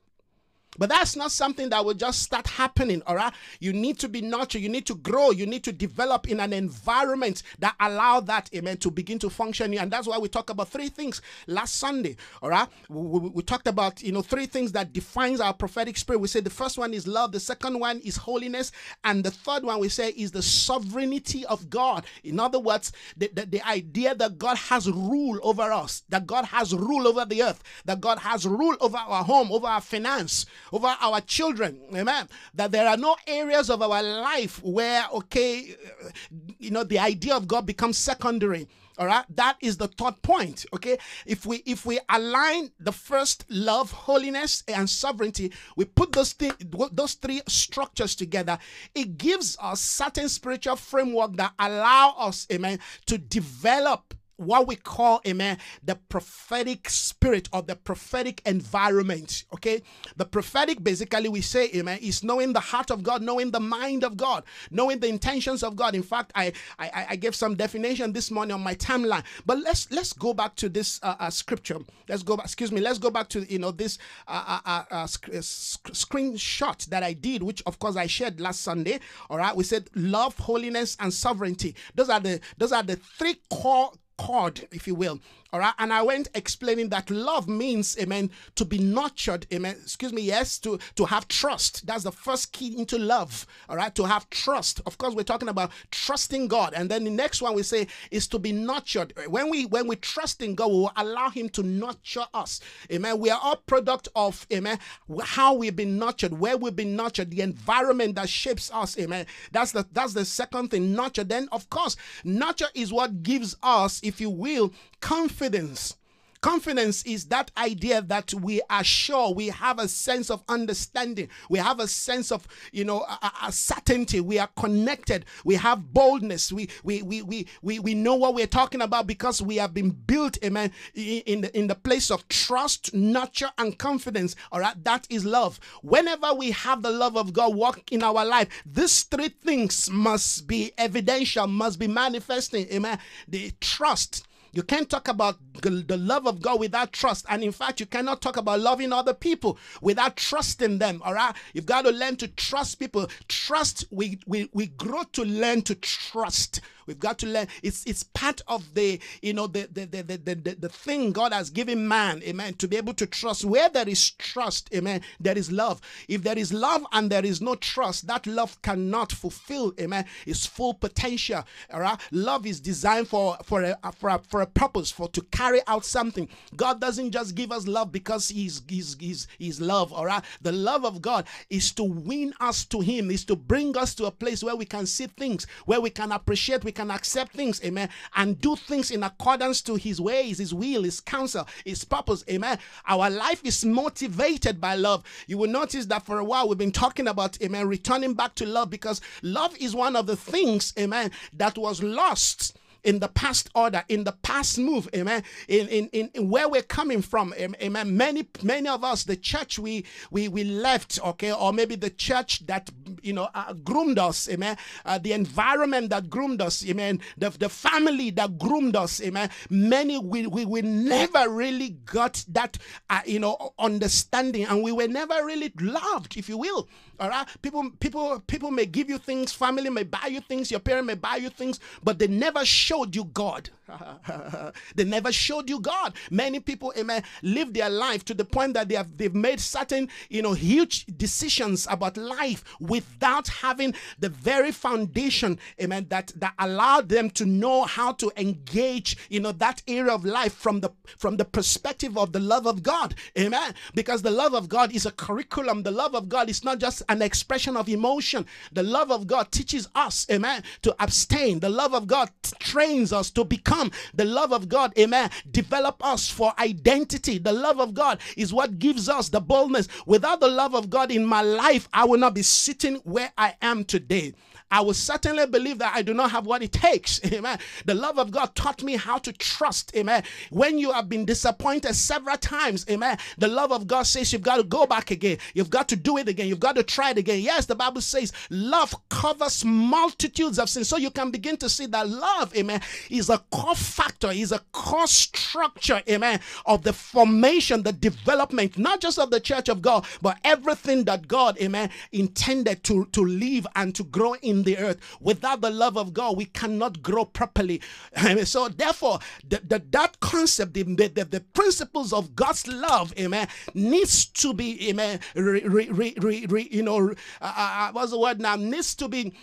But 0.78 0.90
that's 0.90 1.16
not 1.16 1.32
something 1.32 1.70
that 1.70 1.84
will 1.84 1.94
just 1.94 2.22
start 2.22 2.48
happening, 2.48 3.02
all 3.08 3.16
right? 3.16 3.34
You 3.60 3.74
need 3.74 4.00
to 4.00 4.08
be 4.08 4.22
nurtured, 4.22 4.62
you 4.62 4.70
need 4.70 4.86
to 4.86 4.96
grow, 4.96 5.32
you 5.32 5.46
need 5.46 5.64
to 5.64 5.72
develop 5.72 6.30
in 6.30 6.40
an 6.40 6.54
environment 6.54 7.44
that 7.60 7.76
allow 7.80 8.20
that, 8.22 8.50
amen, 8.56 8.78
to 8.78 8.92
begin 8.92 9.20
to 9.20 9.30
function. 9.30 9.74
And 9.74 9.92
that's 9.92 10.08
why 10.08 10.18
we 10.18 10.30
talk 10.30 10.50
about 10.50 10.70
three 10.70 10.90
things 10.90 11.22
last 11.48 11.76
Sunday, 11.76 12.16
all 12.42 12.50
right? 12.50 12.68
We, 12.88 13.20
we, 13.20 13.30
we 13.30 13.44
talked 13.44 13.68
about, 13.68 14.02
you 14.02 14.12
know, 14.12 14.22
three 14.22 14.46
things 14.46 14.72
that 14.74 14.94
defines 14.94 15.42
our 15.42 15.54
prophetic 15.54 15.98
spirit. 15.98 16.20
We 16.20 16.28
said 16.28 16.44
the 16.44 16.50
first 16.50 16.78
one 16.78 16.94
is 16.94 17.08
love, 17.08 17.32
the 17.32 17.40
second 17.40 17.80
one 17.80 18.00
is 18.00 18.18
holiness, 18.18 18.72
and 19.04 19.24
the 19.24 19.32
third 19.32 19.64
one 19.64 19.80
we 19.80 19.90
say 19.90 20.10
is 20.12 20.32
the 20.32 20.42
sovereignty 20.42 21.46
of 21.48 21.70
God. 21.70 22.06
In 22.24 22.40
other 22.40 22.60
words, 22.60 22.92
the, 23.18 23.30
the, 23.34 23.46
the 23.46 23.68
idea 23.68 24.16
that 24.16 24.38
God 24.38 24.58
has 24.58 24.90
rule 24.90 25.40
over 25.42 25.72
us, 25.72 26.04
that 26.10 26.28
God 26.28 26.46
has 26.46 26.74
rule 26.74 27.08
over 27.08 27.26
the 27.26 27.44
earth, 27.44 27.64
that 27.86 28.00
God 28.00 28.20
has 28.20 28.46
rule 28.46 28.76
over 28.80 28.98
our 28.98 29.24
home, 29.24 29.52
over 29.52 29.68
our 29.68 29.82
finance, 29.82 30.46
over 30.72 30.88
our 31.00 31.22
children. 31.22 31.80
Amen. 31.96 32.28
That 32.54 32.72
there 32.72 32.88
are 32.88 32.98
no 32.98 33.16
areas 33.28 33.70
of 33.70 33.82
our 33.82 34.02
life 34.02 34.62
where, 34.64 35.06
okay, 35.14 35.76
uh, 36.06 36.10
you 36.58 36.72
know, 36.72 36.84
the 36.84 37.00
idea 37.00 37.36
of 37.36 37.48
God 37.48 37.66
becomes 37.66 37.98
secondary 37.98 38.68
all 39.00 39.08
right 39.08 39.24
that 39.34 39.56
is 39.62 39.78
the 39.78 39.88
third 39.88 40.22
point 40.22 40.66
okay 40.74 40.98
if 41.26 41.46
we 41.46 41.58
if 41.66 41.86
we 41.86 42.00
align 42.10 42.70
the 42.80 42.92
first 42.92 43.46
love 43.50 43.92
holiness 43.92 44.62
and 44.68 44.90
sovereignty 44.90 45.52
we 45.78 45.86
put 45.86 46.12
those 46.12 46.34
things 46.34 46.54
those 46.92 47.14
three 47.14 47.42
structures 47.48 48.14
together 48.14 48.60
it 48.94 49.18
gives 49.18 49.58
us 49.62 49.80
certain 49.80 50.28
spiritual 50.28 50.76
framework 50.76 51.34
that 51.38 51.54
allow 51.58 52.14
us 52.20 52.46
amen 52.52 52.78
to 53.06 53.18
develop 53.18 54.14
what 54.40 54.68
we 54.68 54.76
call, 54.76 55.22
amen, 55.28 55.58
the 55.84 55.96
prophetic 55.96 56.90
spirit 56.90 57.50
or 57.52 57.62
the 57.62 57.76
prophetic 57.76 58.42
environment. 58.46 59.44
Okay. 59.54 59.82
The 60.16 60.26
prophetic, 60.26 60.84
basically, 60.84 61.30
we 61.30 61.42
say, 61.42 61.70
amen, 61.76 62.00
is 62.02 62.24
knowing 62.24 62.54
the 62.54 62.60
heart 62.60 62.90
of 62.90 63.04
God, 63.04 63.22
knowing 63.22 63.52
the 63.52 63.60
mind 63.60 64.04
of 64.04 64.16
God, 64.16 64.44
knowing 64.72 65.00
the 65.00 65.08
intentions 65.08 65.62
of 65.64 65.76
God. 65.76 65.94
In 65.94 66.04
fact, 66.04 66.32
I 66.36 66.54
I, 66.78 67.08
I 67.10 67.16
gave 67.16 67.36
some 67.36 67.56
definition 67.56 68.14
this 68.14 68.32
morning 68.32 68.54
on 68.54 68.62
my 68.62 68.76
timeline. 68.76 69.24
But 69.46 69.60
let's 69.60 69.92
let's 69.92 70.14
go 70.14 70.34
back 70.34 70.56
to 70.58 70.70
this 70.70 71.00
uh, 71.04 71.16
uh, 71.20 71.30
scripture. 71.30 71.78
Let's 72.08 72.24
go 72.24 72.38
back, 72.38 72.46
excuse 72.46 72.72
me, 72.72 72.82
let's 72.82 72.98
go 72.98 73.10
back 73.10 73.30
to, 73.30 73.52
you 73.52 73.60
know, 73.60 73.72
this 73.72 73.98
uh, 74.28 74.60
uh, 74.66 74.84
uh, 74.92 74.96
uh 74.96 75.08
sc- 75.08 75.92
screenshot 75.92 76.86
that 76.88 77.04
I 77.04 77.14
did, 77.14 77.44
which 77.44 77.62
of 77.66 77.80
course 77.80 77.96
I 77.96 78.08
shared 78.08 78.40
last 78.40 78.62
Sunday. 78.62 79.00
All 79.30 79.38
right. 79.38 79.56
We 79.56 79.64
said 79.64 79.90
love, 79.96 80.38
holiness, 80.38 80.96
and 81.00 81.14
sovereignty. 81.14 81.76
Those 81.96 82.10
are 82.10 82.20
the 82.20 82.40
those 82.58 82.72
are 82.72 82.84
the 82.84 82.96
three 82.96 83.36
core 83.50 83.92
chord, 84.20 84.68
if 84.72 84.86
you 84.88 84.96
will, 84.96 85.20
all 85.52 85.60
right. 85.60 85.74
And 85.80 85.92
I 85.92 86.04
went 86.04 86.28
explaining 86.36 86.90
that 86.90 87.10
love 87.10 87.48
means, 87.48 87.98
amen, 88.00 88.30
to 88.56 88.66
be 88.66 88.78
nurtured, 88.78 89.48
amen. 89.52 89.78
Excuse 89.82 90.14
me, 90.14 90.22
yes, 90.22 90.60
to, 90.60 90.78
to 90.96 91.06
have 91.06 91.28
trust. 91.28 91.88
That's 91.88 92.04
the 92.04 92.12
first 92.12 92.52
key 92.52 92.78
into 92.78 93.00
love. 93.00 93.48
All 93.68 93.76
right. 93.76 93.94
To 93.96 94.04
have 94.04 94.30
trust. 94.30 94.82
Of 94.86 94.98
course, 95.00 95.16
we're 95.16 95.24
talking 95.24 95.50
about 95.50 95.72
trusting 95.90 96.48
God. 96.48 96.74
And 96.76 96.90
then 96.90 97.04
the 97.04 97.10
next 97.10 97.42
one 97.42 97.56
we 97.56 97.64
say 97.64 97.88
is 98.12 98.28
to 98.28 98.38
be 98.38 98.52
nurtured. 98.52 99.14
When 99.28 99.50
we 99.50 99.66
when 99.66 99.88
we 99.88 99.96
trust 99.96 100.44
in 100.44 100.54
God, 100.54 100.68
we 100.68 100.76
will 100.76 100.92
allow 100.96 101.30
Him 101.30 101.50
to 101.50 101.64
nurture 101.64 102.26
us. 102.34 102.60
Amen. 102.92 103.20
We 103.20 103.32
are 103.32 103.40
all 103.42 103.56
product 103.56 104.08
of 104.16 104.46
amen, 104.54 104.78
how 105.24 105.56
we've 105.56 105.76
been 105.76 105.98
nurtured, 105.98 106.34
where 106.40 106.58
we've 106.58 106.76
been 106.76 106.96
nurtured, 106.96 107.32
the 107.32 107.42
environment 107.42 108.16
that 108.16 108.30
shapes 108.30 108.72
us. 108.72 108.98
Amen. 109.00 109.26
That's 109.52 109.72
the 109.72 109.88
that's 109.92 110.14
the 110.14 110.26
second 110.26 110.70
thing. 110.70 110.94
Nurture. 110.94 111.24
Then, 111.24 111.50
of 111.52 111.70
course, 111.70 111.96
nurture 112.24 112.68
is 112.76 112.94
what 112.94 113.24
gives 113.24 113.56
us, 113.64 114.00
if 114.04 114.22
you 114.22 114.30
will, 114.30 114.74
confidence 115.02 115.39
confidence 115.40 115.96
Confidence 116.42 117.04
is 117.04 117.26
that 117.26 117.52
idea 117.58 118.02
that 118.02 118.34
we 118.34 118.62
are 118.70 118.84
sure, 118.84 119.34
we 119.34 119.48
have 119.48 119.78
a 119.78 119.90
sense 119.90 120.30
of 120.30 120.42
understanding, 120.48 121.28
we 121.50 121.60
have 121.60 121.82
a 121.82 121.88
sense 121.88 122.32
of, 122.32 122.48
you 122.72 122.86
know, 122.86 123.02
a, 123.02 123.32
a 123.48 123.52
certainty, 123.52 124.22
we 124.22 124.40
are 124.40 124.50
connected, 124.56 125.26
we 125.44 125.56
have 125.56 125.94
boldness, 125.94 126.54
we, 126.54 126.70
we, 126.84 127.02
we, 127.02 127.22
we, 127.24 127.46
we, 127.62 127.80
we 127.80 127.94
know 127.94 128.16
what 128.16 128.36
we're 128.36 128.48
talking 128.48 128.82
about 128.82 129.06
because 129.06 129.42
we 129.42 129.58
have 129.58 129.74
been 129.74 129.90
built, 129.90 130.38
amen, 130.42 130.72
in 130.94 131.42
the, 131.42 131.58
in 131.58 131.68
the 131.68 131.76
place 131.76 132.10
of 132.10 132.26
trust, 132.30 132.94
nurture, 132.94 133.52
and 133.58 133.78
confidence. 133.78 134.34
All 134.54 134.62
right, 134.62 134.82
that 134.86 135.08
is 135.10 135.26
love. 135.26 135.60
Whenever 135.82 136.34
we 136.34 136.52
have 136.52 136.84
the 136.84 136.92
love 136.92 137.18
of 137.18 137.34
God 137.34 137.54
walk 137.54 137.92
in 137.92 138.02
our 138.02 138.24
life, 138.24 138.48
these 138.66 139.04
three 139.04 139.28
things 139.28 139.90
must 139.90 140.48
be 140.48 140.72
evidential, 140.78 141.48
must 141.48 141.80
be 141.80 141.88
manifesting, 141.88 142.66
amen. 142.72 142.98
The 143.28 143.52
trust, 143.60 144.26
you 144.52 144.64
can't 144.64 144.90
talk 144.90 145.08
about 145.08 145.38
the 145.62 145.98
love 145.98 146.28
of 146.28 146.42
God 146.42 146.60
without 146.60 146.92
trust. 146.94 147.26
And 147.30 147.44
in 147.44 147.52
fact, 147.52 147.80
you 147.80 147.86
cannot 147.86 148.22
talk 148.22 148.38
about 148.38 148.60
loving 148.60 148.94
other 148.94 149.14
people 149.14 149.58
without 149.82 150.16
trusting 150.16 150.80
them. 150.80 151.02
All 151.04 151.14
right. 151.14 151.36
You've 151.54 151.66
got 151.66 151.84
to 151.84 151.92
learn 151.92 152.16
to 152.18 152.28
trust 152.28 152.80
people. 152.80 153.08
Trust, 153.28 153.86
we, 153.92 154.20
we, 154.26 154.50
we 154.54 154.68
grow 154.68 155.04
to 155.14 155.24
learn 155.24 155.62
to 155.64 155.76
trust. 155.76 156.62
We've 156.90 157.00
got 157.00 157.20
to 157.20 157.28
learn. 157.28 157.48
It's 157.62 157.86
it's 157.86 158.02
part 158.02 158.42
of 158.48 158.74
the 158.74 159.00
you 159.22 159.32
know 159.32 159.46
the 159.46 159.70
the 159.72 159.86
the, 159.86 160.02
the, 160.02 160.36
the, 160.36 160.56
the 160.56 160.70
thing 160.70 161.12
God 161.12 161.32
has 161.34 161.52
given 161.52 161.88
man, 161.88 162.24
amen, 162.24 162.56
to 162.56 162.68
be 162.68 162.78
able 162.78 162.96
to 162.96 163.06
trust. 163.06 163.46
Where 163.46 163.70
there 163.70 163.88
is 163.88 164.10
trust, 164.10 164.74
amen, 164.74 165.02
there 165.20 165.38
is 165.38 165.52
love. 165.52 165.82
If 166.08 166.24
there 166.24 166.38
is 166.38 166.52
love 166.52 166.84
and 166.92 167.12
there 167.12 167.24
is 167.24 167.42
no 167.42 167.54
trust, 167.54 168.08
that 168.08 168.26
love 168.26 168.60
cannot 168.64 169.12
fulfill, 169.12 169.72
amen, 169.80 170.06
its 170.26 170.48
full 170.48 170.74
potential. 170.74 171.44
All 171.72 171.82
right. 171.82 172.00
Love 172.12 172.48
is 172.48 172.60
designed 172.60 173.08
for 173.08 173.38
for 173.44 173.62
a 173.62 173.78
for 173.96 174.10
a, 174.10 174.20
for 174.28 174.42
a 174.42 174.48
purpose, 174.48 174.90
for 174.90 175.08
to 175.10 175.22
carry 175.32 175.62
out 175.68 175.86
something. 175.86 176.28
God 176.56 176.82
doesn't 176.82 177.12
just 177.12 177.36
give 177.36 177.52
us 177.52 177.68
love 177.68 177.92
because 177.92 178.30
He's 178.30 178.64
He's 178.68 178.98
He's, 179.00 179.28
he's 179.38 179.62
love. 179.62 179.94
All 179.94 180.08
right. 180.08 180.24
The 180.42 180.52
love 180.52 180.86
of 180.86 181.04
God 181.04 181.28
is 181.52 181.72
to 181.74 181.84
win 181.84 182.34
us 182.40 182.66
to 182.66 182.80
Him, 182.80 183.12
is 183.12 183.26
to 183.26 183.36
bring 183.36 183.78
us 183.78 183.94
to 183.96 184.06
a 184.06 184.12
place 184.12 184.44
where 184.44 184.56
we 184.56 184.66
can 184.66 184.88
see 184.88 185.06
things, 185.06 185.46
where 185.68 185.80
we 185.80 185.92
can 185.92 186.12
appreciate, 186.12 186.64
we 186.64 186.72
can 186.80 186.92
accept 186.92 187.34
things, 187.34 187.62
amen, 187.66 187.90
and 188.16 188.40
do 188.40 188.56
things 188.56 188.90
in 188.90 189.04
accordance 189.04 189.62
to 189.62 189.76
his 189.76 190.00
ways, 190.00 190.38
his 190.38 190.54
will, 190.54 190.84
his 190.84 191.02
counsel, 191.02 191.46
his 191.66 191.84
purpose, 191.84 192.24
amen. 192.30 192.58
Our 192.88 193.10
life 193.10 193.42
is 193.44 193.66
motivated 193.66 194.62
by 194.62 194.76
love. 194.76 195.04
You 195.28 195.38
will 195.38 195.50
notice 195.50 195.88
that 195.88 196.06
for 196.06 196.20
a 196.20 196.24
while 196.24 196.48
we've 196.48 196.58
been 196.58 196.72
talking 196.72 197.10
about, 197.10 197.38
amen, 197.42 197.68
returning 197.68 198.14
back 198.14 198.34
to 198.36 198.46
love 198.46 198.70
because 198.70 199.02
love 199.22 199.58
is 199.58 199.76
one 199.76 199.98
of 199.98 200.06
the 200.06 200.16
things, 200.16 200.74
amen, 200.80 201.12
that 201.34 201.58
was 201.58 201.84
lost 201.84 202.58
in 202.84 203.00
the 203.00 203.08
past 203.08 203.50
order, 203.56 203.84
in 203.90 204.04
the 204.04 204.12
past 204.12 204.58
move, 204.58 204.90
amen. 204.96 205.24
In, 205.48 205.68
in, 205.68 206.10
in, 206.14 206.30
where 206.30 206.48
we're 206.48 206.62
coming 206.62 207.02
from, 207.02 207.34
amen. 207.38 207.96
Many, 207.96 208.28
many 208.44 208.70
of 208.70 208.84
us, 208.84 209.04
the 209.04 209.16
church 209.16 209.60
we 209.60 209.86
we 210.12 210.28
we 210.28 210.44
left, 210.44 211.00
okay, 211.06 211.34
or 211.34 211.54
maybe 211.54 211.76
the 211.76 211.90
church 211.90 212.46
that 212.48 212.70
you 213.02 213.14
know 213.14 213.30
uh, 213.34 213.54
groomed 213.54 214.00
us, 214.00 214.30
amen. 214.30 214.58
Uh, 214.86 214.98
the 214.98 215.14
environment 215.14 215.90
that 215.90 216.10
groomed 216.10 216.42
us, 216.42 216.66
amen. 216.68 217.02
The, 217.18 217.30
the 217.30 217.50
family 217.50 218.10
that 218.12 218.38
groomed 218.38 218.76
us, 218.76 219.02
amen. 219.02 219.30
Many 219.50 219.98
we 219.98 220.28
we, 220.28 220.46
we 220.46 220.62
never 220.62 221.30
really 221.30 221.70
got 221.86 222.24
that 222.30 222.58
uh, 222.90 223.02
you 223.06 223.20
know 223.20 223.54
understanding, 223.60 224.46
and 224.46 224.64
we 224.64 224.72
were 224.72 224.88
never 224.88 225.26
really 225.26 225.52
loved, 225.60 226.18
if 226.18 226.30
you 226.30 226.38
will. 226.38 226.68
All 227.00 227.10
right, 227.10 227.26
people 227.42 227.70
people 227.80 228.20
people 228.28 228.52
may 228.52 228.66
give 228.66 228.90
you 228.90 228.98
things, 228.98 229.32
family 229.32 229.70
may 229.70 229.84
buy 229.84 230.08
you 230.08 230.20
things, 230.22 230.52
your 230.52 230.60
parent 230.60 230.88
may 230.88 230.96
buy 230.96 231.16
you 231.16 231.30
things, 231.30 231.60
but 231.84 231.98
they 231.98 232.08
never 232.08 232.44
showed 232.46 232.96
you 232.96 233.06
God. 233.06 233.50
they 234.76 234.84
never 234.84 235.12
showed 235.12 235.50
you 235.50 235.60
God. 235.60 235.94
Many 236.10 236.40
people, 236.40 236.74
amen, 236.78 237.04
live 237.22 237.54
their 237.54 237.70
life 237.70 238.06
to 238.06 238.14
the 238.14 238.26
point 238.26 238.54
that 238.54 238.70
they 238.70 238.76
have 238.76 238.98
they've 238.98 239.14
made 239.14 239.40
certain, 239.40 239.90
you 240.10 240.22
know, 240.22 240.34
huge 240.34 240.86
decisions 240.86 241.68
about 241.70 241.98
life 241.98 242.44
without 242.60 243.28
having 243.28 243.74
the 244.00 244.10
very 244.10 244.52
foundation, 244.52 245.40
amen, 245.62 245.88
that 245.90 246.12
that 246.16 246.34
allowed 246.40 246.90
them 246.90 247.10
to 247.12 247.26
know 247.26 247.64
how 247.64 247.92
to 247.94 248.12
engage, 248.18 248.98
you 249.10 249.20
know, 249.20 249.32
that 249.34 249.62
area 249.68 249.94
of 249.94 250.06
life 250.06 250.34
from 250.34 250.62
the 250.62 250.70
from 250.98 251.18
the 251.18 251.26
perspective 251.26 251.98
of 251.98 252.12
the 252.12 252.20
love 252.20 252.46
of 252.46 252.64
God. 252.64 252.96
Amen. 253.18 253.54
Because 253.74 254.02
the 254.02 254.12
love 254.12 254.34
of 254.34 254.50
God 254.50 254.74
is 254.74 254.86
a 254.86 254.92
curriculum. 254.92 255.64
The 255.64 255.72
love 255.72 255.96
of 255.96 256.10
God 256.10 256.30
is 256.30 256.44
not 256.44 256.60
just 256.60 256.82
an 256.90 257.02
expression 257.02 257.56
of 257.56 257.70
emotion. 257.70 258.26
The 258.52 258.64
love 258.64 258.92
of 258.92 259.08
God 259.08 259.32
teaches 259.32 259.68
us, 259.76 260.06
amen, 260.12 260.44
to 260.62 260.76
abstain. 260.80 261.40
The 261.40 261.50
love 261.50 261.74
of 261.74 261.88
God 261.88 262.10
trains 262.40 262.94
us 262.94 263.12
to 263.12 263.24
become 263.24 263.59
become 263.60 263.72
the 263.94 264.06
love 264.06 264.32
of 264.32 264.48
God, 264.50 264.74
amen, 264.78 265.10
develop 265.32 265.86
us 265.86 266.10
for 266.10 266.34
identity. 266.40 267.18
The 267.18 267.34
love 267.34 267.60
of 267.60 267.74
God 267.74 268.00
is 268.18 268.34
what 268.34 268.60
gives 268.60 268.90
us 268.90 269.10
the 269.10 269.20
boldness. 269.20 269.68
Without 269.86 270.20
the 270.20 270.28
love 270.28 270.56
of 270.56 270.70
God 270.70 270.92
in 270.92 271.06
my 271.06 271.22
life, 271.22 271.68
I 271.74 271.86
will 271.86 272.00
not 272.00 272.14
be 272.14 272.22
sitting 272.22 272.76
where 272.78 273.12
I 273.18 273.36
am 273.42 273.66
today. 273.66 274.14
I 274.52 274.62
will 274.62 274.74
certainly 274.74 275.26
believe 275.28 275.60
that 275.60 275.76
I 275.76 275.82
do 275.82 275.94
not 275.94 276.12
have 276.12 276.26
what 276.26 276.42
it 276.42 276.52
takes. 276.52 277.00
Amen. 277.14 277.38
The 277.66 277.76
love 277.76 278.00
of 278.00 278.12
God 278.12 278.36
taught 278.36 278.64
me 278.64 278.76
how 278.76 278.98
to 279.00 279.14
trust. 279.14 279.76
Amen. 279.76 280.04
When 280.30 280.58
you 280.58 280.72
have 280.72 280.90
been 280.90 281.06
disappointed 281.06 281.76
several 281.76 282.18
times, 282.18 282.66
amen. 282.70 282.98
The 283.18 283.28
love 283.28 283.52
of 283.52 283.68
God 283.68 283.84
says 283.84 284.12
you've 284.12 284.22
got 284.22 284.38
to 284.38 284.44
go 284.44 284.66
back 284.66 284.92
again. 284.92 285.18
You've 285.34 285.50
got 285.50 285.68
to 285.70 285.76
do 285.76 285.98
it 285.98 286.08
again. 286.08 286.28
You've 286.28 286.40
got 286.40 286.56
to 286.56 286.64
try 286.64 286.92
it 286.92 286.98
again. 286.98 287.22
Yes, 287.22 287.46
the 287.46 287.56
Bible 287.56 287.82
says 287.82 288.12
love 288.30 288.74
covers 288.90 289.44
multitudes 289.46 290.40
of 290.40 290.50
sins. 290.50 290.70
So 290.70 290.78
you 290.78 290.92
can 290.92 291.12
begin 291.12 291.38
to 291.38 291.50
see 291.50 291.66
that 291.68 291.90
love, 291.90 292.36
amen, 292.36 292.62
is 292.90 293.10
a 293.10 293.20
core 293.32 293.56
factor, 293.56 294.12
is 294.12 294.32
a 294.32 294.40
core 294.52 294.88
structure, 294.88 295.82
amen, 295.90 296.20
of 296.46 296.64
the 296.64 296.74
formation, 296.74 297.64
the 297.64 297.74
development, 297.74 298.58
not 298.58 298.80
just 298.80 299.00
of 299.00 299.12
the 299.12 299.20
church 299.20 299.50
of 299.50 299.62
God, 299.62 299.86
but 300.02 300.18
everything 300.24 300.84
that 300.86 301.08
God, 301.08 301.38
amen, 301.40 301.70
intended 301.92 302.64
to, 302.66 302.86
to 302.92 303.02
live 303.02 303.48
and 303.56 303.74
to 303.76 303.84
grow 303.84 304.14
in 304.16 304.39
the 304.44 304.58
earth. 304.58 304.78
Without 305.00 305.42
the 305.42 305.50
love 305.50 305.78
of 305.78 305.94
God, 305.94 306.18
we 306.18 306.26
cannot 306.26 306.82
grow 306.82 307.06
properly. 307.06 307.62
so, 308.24 308.50
therefore, 308.50 309.00
the, 309.28 309.42
the, 309.48 309.62
that 309.72 310.00
concept, 310.00 310.54
the, 310.54 310.64
the, 310.64 311.06
the 311.06 311.22
principles 311.34 311.94
of 311.94 312.16
God's 312.16 312.48
love, 312.48 312.94
amen, 313.00 313.28
needs 313.54 314.06
to 314.06 314.34
be, 314.34 314.70
amen, 314.70 315.00
re, 315.16 315.42
re, 315.46 315.96
re, 316.00 316.48
you 316.52 316.64
know, 316.64 316.90
uh, 316.90 316.94
uh, 317.22 317.34
uh, 317.38 317.72
what's 317.72 317.92
the 317.92 318.00
word 318.00 318.20
now? 318.20 318.36
Needs 318.36 318.76
to 318.76 318.88
be 318.88 319.14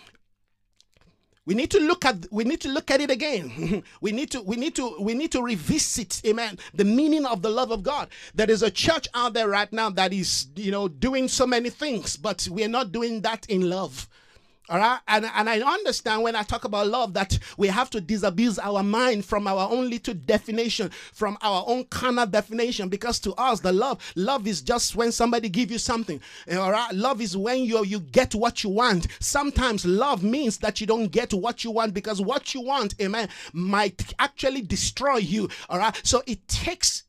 we 1.47 1.55
need 1.55 1.71
to 1.71 1.79
look 1.79 2.05
at 2.05 2.27
we 2.29 2.43
need 2.43 2.59
to 2.61 2.67
look 2.67 2.91
at 2.91 2.99
it 3.01 3.09
again 3.09 3.81
we 4.01 4.11
need 4.11 4.29
to 4.29 4.41
we 4.41 4.57
need 4.57 4.75
to 4.75 4.95
we 4.99 5.15
need 5.15 5.31
to 5.31 5.41
revisit 5.41 6.21
amen 6.25 6.59
the 6.73 6.83
meaning 6.83 7.25
of 7.25 7.41
the 7.41 7.49
love 7.49 7.71
of 7.71 7.81
god 7.81 8.09
there 8.35 8.51
is 8.51 8.61
a 8.61 8.69
church 8.69 9.07
out 9.15 9.33
there 9.33 9.47
right 9.47 9.71
now 9.71 9.89
that 9.89 10.13
is 10.13 10.47
you 10.55 10.71
know 10.71 10.87
doing 10.87 11.27
so 11.27 11.47
many 11.47 11.69
things 11.69 12.17
but 12.17 12.47
we're 12.51 12.67
not 12.67 12.91
doing 12.91 13.21
that 13.21 13.49
in 13.49 13.69
love 13.69 14.07
all 14.69 14.79
right. 14.79 14.99
And, 15.07 15.25
and 15.25 15.49
I 15.49 15.59
understand 15.59 16.23
when 16.23 16.35
I 16.35 16.43
talk 16.43 16.65
about 16.65 16.87
love 16.87 17.13
that 17.13 17.37
we 17.57 17.67
have 17.67 17.89
to 17.91 18.01
disabuse 18.01 18.59
our 18.59 18.83
mind 18.83 19.23
from 19.25 19.47
our 19.47 19.69
own 19.71 19.89
little 19.89 20.13
definition, 20.13 20.89
from 21.13 21.37
our 21.41 21.63
own 21.67 21.85
carnal 21.85 22.25
definition, 22.25 22.89
because 22.89 23.19
to 23.21 23.33
us, 23.35 23.61
the 23.61 23.71
love, 23.71 24.01
love 24.15 24.45
is 24.45 24.61
just 24.61 24.95
when 24.95 25.11
somebody 25.11 25.47
give 25.49 25.71
you 25.71 25.77
something. 25.77 26.19
All 26.51 26.71
right. 26.71 26.93
Love 26.93 27.21
is 27.21 27.37
when 27.37 27.61
you 27.61 27.83
you 27.85 27.99
get 27.99 28.35
what 28.35 28.63
you 28.63 28.69
want. 28.69 29.07
Sometimes 29.19 29.85
love 29.85 30.23
means 30.23 30.57
that 30.57 30.81
you 30.81 30.87
don't 30.87 31.07
get 31.07 31.33
what 31.33 31.63
you 31.63 31.71
want 31.71 31.93
because 31.93 32.21
what 32.21 32.53
you 32.53 32.61
want, 32.61 32.95
amen, 33.01 33.29
might 33.53 34.13
actually 34.19 34.61
destroy 34.61 35.17
you. 35.17 35.49
All 35.69 35.79
right. 35.79 35.99
So 36.03 36.23
it 36.27 36.45
takes 36.47 37.03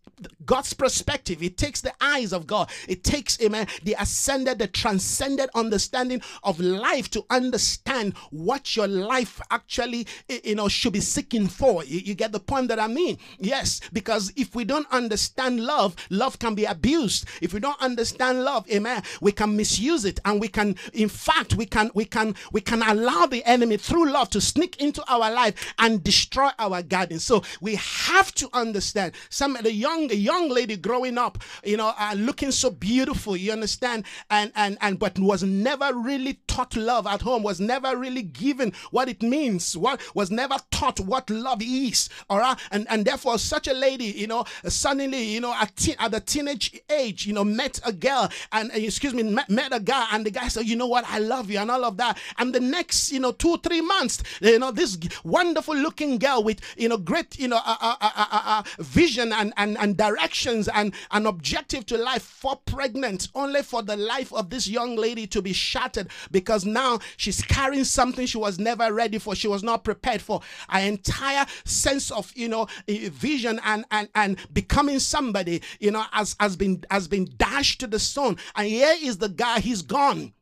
God's 0.45 0.73
perspective. 0.73 1.43
It 1.43 1.57
takes 1.57 1.81
the 1.81 1.93
eyes 2.01 2.33
of 2.33 2.47
God. 2.47 2.71
It 2.89 3.05
takes, 3.05 3.41
amen, 3.41 3.67
the 3.85 3.97
ascended, 3.99 4.59
the 4.59 4.67
transcended 4.67 5.51
understanding 5.55 6.23
of 6.43 6.61
life 6.61 7.11
to 7.11 7.25
understand 7.31 8.17
what 8.31 8.77
your 8.77 8.89
life 8.89 9.41
actually, 9.51 10.07
you 10.45 10.55
know, 10.55 10.69
should 10.69 10.93
be 10.93 11.01
seeking 11.01 11.47
for. 11.47 11.85
You, 11.85 12.01
you 12.01 12.15
get 12.15 12.33
the 12.33 12.41
point 12.41 12.69
that 12.69 12.81
I 12.81 12.87
mean? 12.87 13.19
Yes, 13.39 13.81
because 13.93 14.33
if 14.37 14.55
we 14.55 14.65
don't 14.65 14.91
understand 14.91 15.61
love, 15.61 15.97
love 16.11 16.39
can 16.39 16.55
be 16.55 16.65
abused. 16.65 17.27
If 17.41 17.53
we 17.53 17.61
don't 17.61 17.81
understand 17.81 18.45
love, 18.45 18.69
amen, 18.71 19.03
we 19.21 19.33
can 19.33 19.57
misuse 19.57 20.05
it, 20.05 20.21
and 20.25 20.41
we 20.41 20.49
can, 20.49 20.77
in 20.93 21.09
fact, 21.09 21.55
we 21.55 21.67
can, 21.67 21.91
we 21.95 22.05
can, 22.05 22.35
we 22.53 22.61
can 22.61 22.83
allow 22.83 23.27
the 23.27 23.45
enemy 23.45 23.77
through 23.77 24.11
love 24.11 24.31
to 24.31 24.41
sneak 24.41 24.81
into 24.81 25.05
our 25.09 25.31
life 25.31 25.75
and 25.79 26.03
destroy 26.03 26.51
our 26.59 26.83
garden. 26.83 27.19
So 27.19 27.43
we 27.61 27.77
have 27.77 28.33
to 28.37 28.49
understand. 28.53 29.13
Some 29.29 29.57
of 29.57 29.65
the 29.65 29.73
young 29.73 30.08
a 30.11 30.17
young 30.17 30.49
lady 30.49 30.77
growing 30.77 31.19
up, 31.19 31.39
you 31.65 31.77
know, 31.77 31.93
uh, 31.99 32.15
looking 32.17 32.51
so 32.51 32.71
beautiful, 32.71 33.37
you 33.37 33.53
understand, 33.53 34.05
and 34.31 34.53
and 34.55 34.79
and 34.81 34.99
but 34.99 35.19
was 35.19 35.43
never 35.43 35.93
really 35.95 36.41
taught 36.59 36.77
love 36.77 37.07
at 37.07 37.23
home, 37.23 37.45
was 37.45 37.61
never 37.61 37.97
really 37.97 38.23
given 38.23 38.73
what 38.91 39.09
it 39.09 39.23
means, 39.23 39.77
what 39.77 40.01
was 40.15 40.31
never 40.31 40.57
taught 40.73 40.99
what 40.99 41.31
love 41.31 41.63
is. 41.63 42.09
All 42.29 42.39
right. 42.39 42.59
And 42.73 42.85
and 42.91 43.05
therefore 43.05 43.39
such 43.39 43.69
a 43.69 43.73
lady, 43.73 44.07
you 44.07 44.27
know, 44.27 44.45
suddenly, 44.67 45.23
you 45.23 45.41
know, 45.41 45.55
at, 45.55 45.77
teen, 45.77 45.95
at 46.01 46.11
the 46.11 46.21
teenage 46.21 46.81
age, 46.91 47.27
you 47.27 47.33
know, 47.33 47.45
met 47.45 47.79
a 47.87 47.93
girl 47.93 48.29
and, 48.51 48.73
excuse 48.75 49.15
me, 49.15 49.23
met, 49.23 49.49
met 49.49 49.73
a 49.73 49.79
guy, 49.79 50.09
and 50.13 50.27
the 50.27 50.31
guy 50.33 50.49
said, 50.49 50.67
you 50.67 50.75
know 50.75 50.87
what, 50.87 51.05
I 51.07 51.19
love 51.19 51.49
you, 51.49 51.59
and 51.61 51.71
all 51.71 51.85
of 51.85 51.97
that. 51.99 52.19
And 52.39 52.53
the 52.53 52.61
next, 52.61 53.13
you 53.13 53.21
know, 53.21 53.31
two, 53.31 53.59
three 53.59 53.81
months, 53.81 54.23
you 54.41 54.59
know, 54.59 54.73
this 54.73 54.99
wonderful 55.23 55.77
looking 55.77 56.19
girl 56.19 56.43
with, 56.43 56.61
you 56.77 56.89
know, 56.89 56.97
great, 56.97 57.39
you 57.39 57.47
know, 57.47 57.61
uh, 57.65 57.77
uh, 57.81 58.27
uh, 58.33 58.63
vision 58.81 59.33
and, 59.33 59.53
and, 59.57 59.79
and 59.79 59.97
directions 59.97 60.69
and 60.69 60.93
an 61.13 61.27
objective 61.27 61.87
to 61.87 61.97
life 61.97 62.23
for 62.23 62.57
pregnant, 62.67 63.29
only 63.35 63.63
for 63.63 63.83
the 63.83 63.97
life 63.97 64.33
of 64.33 64.51
this 64.51 64.67
young 64.67 64.97
lady 64.97 65.27
to 65.29 65.41
be 65.41 65.53
shattered 65.53 66.09
because 66.33 66.48
now 66.65 66.99
she's 67.17 67.43
carrying 67.43 67.85
something 67.85 68.27
she 68.27 68.39
was 68.39 68.59
never 68.59 68.93
ready 68.93 69.19
for, 69.19 69.35
she 69.35 69.49
was 69.49 69.63
not 69.63 69.85
prepared 69.85 70.21
for. 70.21 70.41
An 70.69 70.87
entire 70.87 71.47
sense 71.65 72.11
of, 72.11 72.33
you 72.35 72.49
know, 72.49 72.67
vision 72.89 73.61
and, 73.65 73.85
and, 73.91 74.09
and 74.15 74.39
becoming 74.53 74.99
somebody, 74.99 75.63
you 75.81 75.91
know, 75.91 76.05
has, 76.13 76.37
has 76.41 76.57
been 76.57 76.85
has 76.91 77.09
been 77.09 77.29
dashed 77.37 77.81
to 77.81 77.87
the 77.87 77.99
stone. 77.99 78.37
And 78.57 78.67
here 78.67 78.95
is 79.01 79.19
the 79.19 79.29
guy, 79.29 79.61
he's 79.61 79.83
gone. 79.83 80.33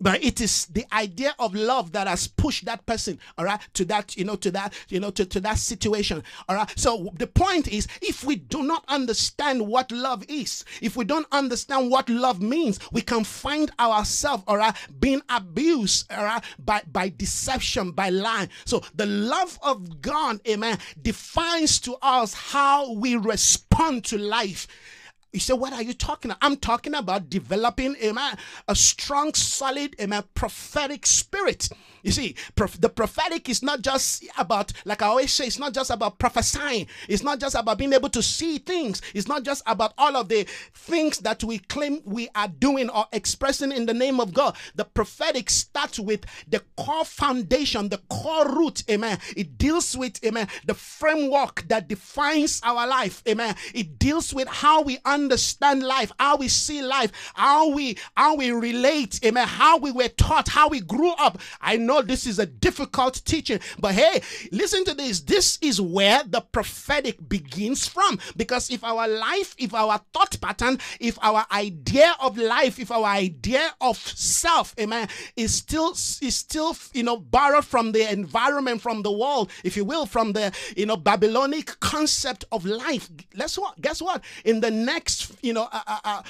But 0.00 0.22
it 0.22 0.40
is 0.40 0.66
the 0.66 0.84
idea 0.92 1.34
of 1.38 1.54
love 1.54 1.92
that 1.92 2.06
has 2.06 2.28
pushed 2.28 2.66
that 2.66 2.84
person, 2.84 3.18
all 3.38 3.46
right, 3.46 3.60
to 3.74 3.84
that, 3.86 4.16
you 4.16 4.24
know, 4.24 4.36
to 4.36 4.50
that, 4.50 4.74
you 4.88 5.00
know, 5.00 5.10
to, 5.10 5.24
to 5.24 5.40
that 5.40 5.58
situation. 5.58 6.22
All 6.48 6.56
right. 6.56 6.70
So 6.78 7.10
the 7.16 7.26
point 7.26 7.68
is, 7.68 7.88
if 8.02 8.22
we 8.22 8.36
do 8.36 8.62
not 8.62 8.84
understand 8.88 9.66
what 9.66 9.90
love 9.90 10.24
is, 10.28 10.64
if 10.82 10.96
we 10.96 11.04
don't 11.04 11.26
understand 11.32 11.90
what 11.90 12.08
love 12.10 12.42
means, 12.42 12.78
we 12.92 13.00
can 13.00 13.24
find 13.24 13.70
ourselves, 13.80 14.44
all 14.46 14.58
right, 14.58 14.74
being 15.00 15.22
abused, 15.30 16.12
all 16.12 16.24
right, 16.24 16.44
by, 16.58 16.82
by 16.92 17.08
deception, 17.16 17.92
by 17.92 18.10
lying. 18.10 18.50
So 18.66 18.82
the 18.94 19.06
love 19.06 19.58
of 19.62 20.02
God, 20.02 20.40
amen, 20.46 20.78
defines 21.00 21.80
to 21.80 21.96
us 22.02 22.34
how 22.34 22.92
we 22.92 23.16
respond 23.16 24.04
to 24.06 24.18
life. 24.18 24.66
You 25.36 25.40
say, 25.40 25.52
what 25.52 25.74
are 25.74 25.82
you 25.82 25.92
talking 25.92 26.30
about? 26.30 26.38
I'm 26.40 26.56
talking 26.56 26.94
about 26.94 27.28
developing 27.28 27.94
amen, 28.02 28.38
a 28.68 28.74
strong, 28.74 29.34
solid, 29.34 29.94
amen, 30.00 30.24
prophetic 30.32 31.04
spirit. 31.04 31.68
You 32.02 32.12
see, 32.12 32.36
prof- 32.54 32.80
the 32.80 32.88
prophetic 32.88 33.50
is 33.50 33.62
not 33.62 33.82
just 33.82 34.24
about, 34.38 34.72
like 34.86 35.02
I 35.02 35.08
always 35.08 35.30
say, 35.32 35.46
it's 35.46 35.58
not 35.58 35.74
just 35.74 35.90
about 35.90 36.18
prophesying. 36.18 36.86
It's 37.06 37.22
not 37.22 37.38
just 37.38 37.54
about 37.54 37.76
being 37.76 37.92
able 37.92 38.08
to 38.10 38.22
see 38.22 38.56
things. 38.56 39.02
It's 39.12 39.28
not 39.28 39.42
just 39.42 39.62
about 39.66 39.92
all 39.98 40.16
of 40.16 40.30
the 40.30 40.46
things 40.72 41.18
that 41.18 41.44
we 41.44 41.58
claim 41.58 42.00
we 42.06 42.30
are 42.34 42.48
doing 42.48 42.88
or 42.88 43.04
expressing 43.12 43.72
in 43.72 43.84
the 43.84 43.92
name 43.92 44.20
of 44.20 44.32
God. 44.32 44.56
The 44.76 44.86
prophetic 44.86 45.50
starts 45.50 46.00
with 46.00 46.24
the 46.48 46.62
core 46.78 47.04
foundation, 47.04 47.90
the 47.90 48.00
core 48.08 48.48
root, 48.48 48.84
amen. 48.88 49.18
It 49.36 49.58
deals 49.58 49.94
with, 49.94 50.24
amen, 50.24 50.48
the 50.64 50.74
framework 50.74 51.68
that 51.68 51.88
defines 51.88 52.62
our 52.64 52.86
life, 52.86 53.22
amen. 53.28 53.54
It 53.74 53.98
deals 53.98 54.32
with 54.32 54.48
how 54.48 54.80
we 54.80 54.98
understand 55.04 55.25
life, 55.28 56.12
how 56.18 56.36
we 56.36 56.48
see 56.48 56.82
life, 56.82 57.12
how 57.34 57.70
we 57.70 57.96
how 58.16 58.36
we 58.36 58.50
relate, 58.50 59.20
amen, 59.24 59.46
how 59.46 59.78
we 59.78 59.92
were 59.92 60.08
taught, 60.08 60.48
how 60.48 60.68
we 60.68 60.80
grew 60.80 61.12
up. 61.12 61.38
I 61.60 61.76
know 61.76 62.02
this 62.02 62.26
is 62.26 62.38
a 62.38 62.46
difficult 62.46 63.22
teaching, 63.24 63.60
but 63.78 63.94
hey, 63.94 64.22
listen 64.52 64.84
to 64.84 64.94
this. 64.94 65.20
This 65.20 65.58
is 65.60 65.80
where 65.80 66.22
the 66.24 66.40
prophetic 66.40 67.28
begins 67.28 67.86
from. 67.86 68.18
Because 68.36 68.70
if 68.70 68.84
our 68.84 69.08
life, 69.08 69.54
if 69.58 69.74
our 69.74 70.00
thought 70.12 70.40
pattern, 70.40 70.78
if 71.00 71.18
our 71.22 71.46
idea 71.52 72.14
of 72.20 72.36
life, 72.36 72.78
if 72.78 72.90
our 72.90 73.04
idea 73.04 73.72
of 73.80 73.96
self, 73.96 74.74
amen, 74.78 75.08
is 75.36 75.54
still 75.54 75.92
is 75.92 76.36
still 76.36 76.76
you 76.92 77.02
know 77.02 77.16
borrowed 77.16 77.64
from 77.64 77.92
the 77.92 78.10
environment, 78.10 78.80
from 78.80 79.02
the 79.02 79.12
world, 79.12 79.50
if 79.64 79.76
you 79.76 79.84
will, 79.84 80.06
from 80.06 80.32
the 80.32 80.52
you 80.76 80.86
know 80.86 80.96
Babylonic 80.96 81.78
concept 81.80 82.44
of 82.52 82.64
life. 82.64 83.08
Guess 83.34 83.58
what? 83.58 83.80
Guess 83.80 84.02
what? 84.02 84.22
In 84.44 84.60
the 84.60 84.70
next 84.70 85.05
you 85.42 85.52
know 85.52 85.68
uh, 85.72 85.80
uh, 85.86 85.98
uh 86.04 86.22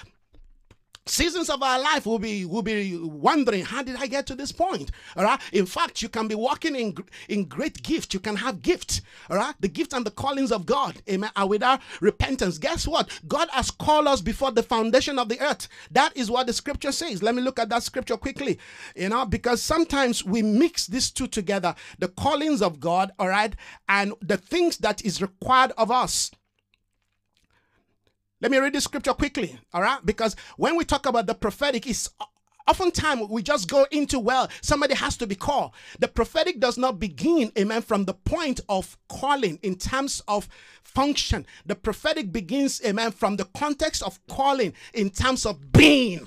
seasons 1.07 1.49
of 1.49 1.62
our 1.62 1.79
life 1.81 2.05
will 2.05 2.19
be 2.19 2.45
will 2.45 2.62
be 2.62 2.97
wondering 2.97 3.65
how 3.65 3.83
did 3.83 3.97
i 3.97 4.07
get 4.07 4.27
to 4.27 4.35
this 4.35 4.53
point? 4.53 4.91
All 5.17 5.25
right? 5.25 5.41
In 5.53 5.65
fact 5.65 6.03
you 6.03 6.09
can 6.09 6.27
be 6.29 6.35
walking 6.35 6.75
in 6.75 6.97
in 7.29 7.45
great 7.45 7.83
gift. 7.83 8.12
You 8.12 8.21
can 8.21 8.37
have 8.37 8.61
gift. 8.61 9.03
All 9.31 9.37
right? 9.37 9.55
The 9.61 9.69
gift 9.69 9.93
and 9.93 10.05
the 10.05 10.11
callings 10.11 10.51
of 10.53 10.67
god. 10.67 11.01
Amen. 11.09 11.31
Are 11.37 11.47
without 11.47 11.81
repentance 12.01 12.59
guess 12.59 12.87
what? 12.87 13.09
God 13.29 13.49
has 13.53 13.71
called 13.71 14.09
us 14.09 14.21
before 14.21 14.51
the 14.51 14.62
foundation 14.62 15.19
of 15.19 15.29
the 15.29 15.41
earth. 15.41 15.69
That 15.93 16.17
is 16.17 16.31
what 16.31 16.49
the 16.49 16.53
scripture 16.53 16.93
says. 16.93 17.23
Let 17.23 17.35
me 17.35 17.43
look 17.43 17.59
at 17.59 17.69
that 17.69 17.85
scripture 17.85 18.17
quickly. 18.17 18.59
You 18.97 19.09
know 19.09 19.25
because 19.25 19.62
sometimes 19.62 20.25
we 20.25 20.43
mix 20.43 20.87
these 20.87 21.11
two 21.11 21.27
together 21.29 21.75
the 21.99 22.09
callings 22.09 22.62
of 22.62 22.81
god 22.81 23.12
all 23.19 23.29
right 23.29 23.55
and 23.89 24.12
the 24.21 24.37
things 24.37 24.79
that 24.79 25.05
is 25.05 25.23
required 25.23 25.73
of 25.77 25.91
us 25.91 26.31
let 28.40 28.51
me 28.51 28.59
read 28.59 28.75
the 28.75 28.81
scripture 28.81 29.14
quickly, 29.14 29.59
all 29.72 29.83
right? 29.83 30.05
Because 30.05 30.37
when 30.57 30.77
we 30.77 30.85
talk 30.85 31.07
about 31.07 31.27
the 31.27 31.35
prophetic, 31.35 31.87
it's 31.87 32.11
oftentimes 32.67 33.29
we 33.29 33.43
just 33.43 33.69
go 33.69 33.87
into 33.91 34.19
well 34.19 34.49
somebody 34.61 34.95
has 34.95 35.17
to 35.17 35.27
be 35.27 35.35
called. 35.35 35.73
The 35.99 36.09
prophetic 36.09 36.61
does 36.61 36.79
not 36.79 36.99
begin 36.99 37.53
amen 37.59 37.83
from 37.83 38.05
the 38.05 38.15
point 38.15 38.61
of 38.69 38.97
calling 39.09 39.59
in 39.63 39.77
terms 39.77 40.23
of 40.29 40.49
function. 40.83 41.47
The 41.67 41.75
prophetic 41.75 42.33
begins 42.33 42.81
amen 42.85 43.11
from 43.13 43.37
the 43.37 43.45
context 43.57 44.03
of 44.03 44.19
calling 44.29 44.73
in 44.95 45.11
terms 45.11 45.45
of 45.45 45.73
being. 45.73 46.27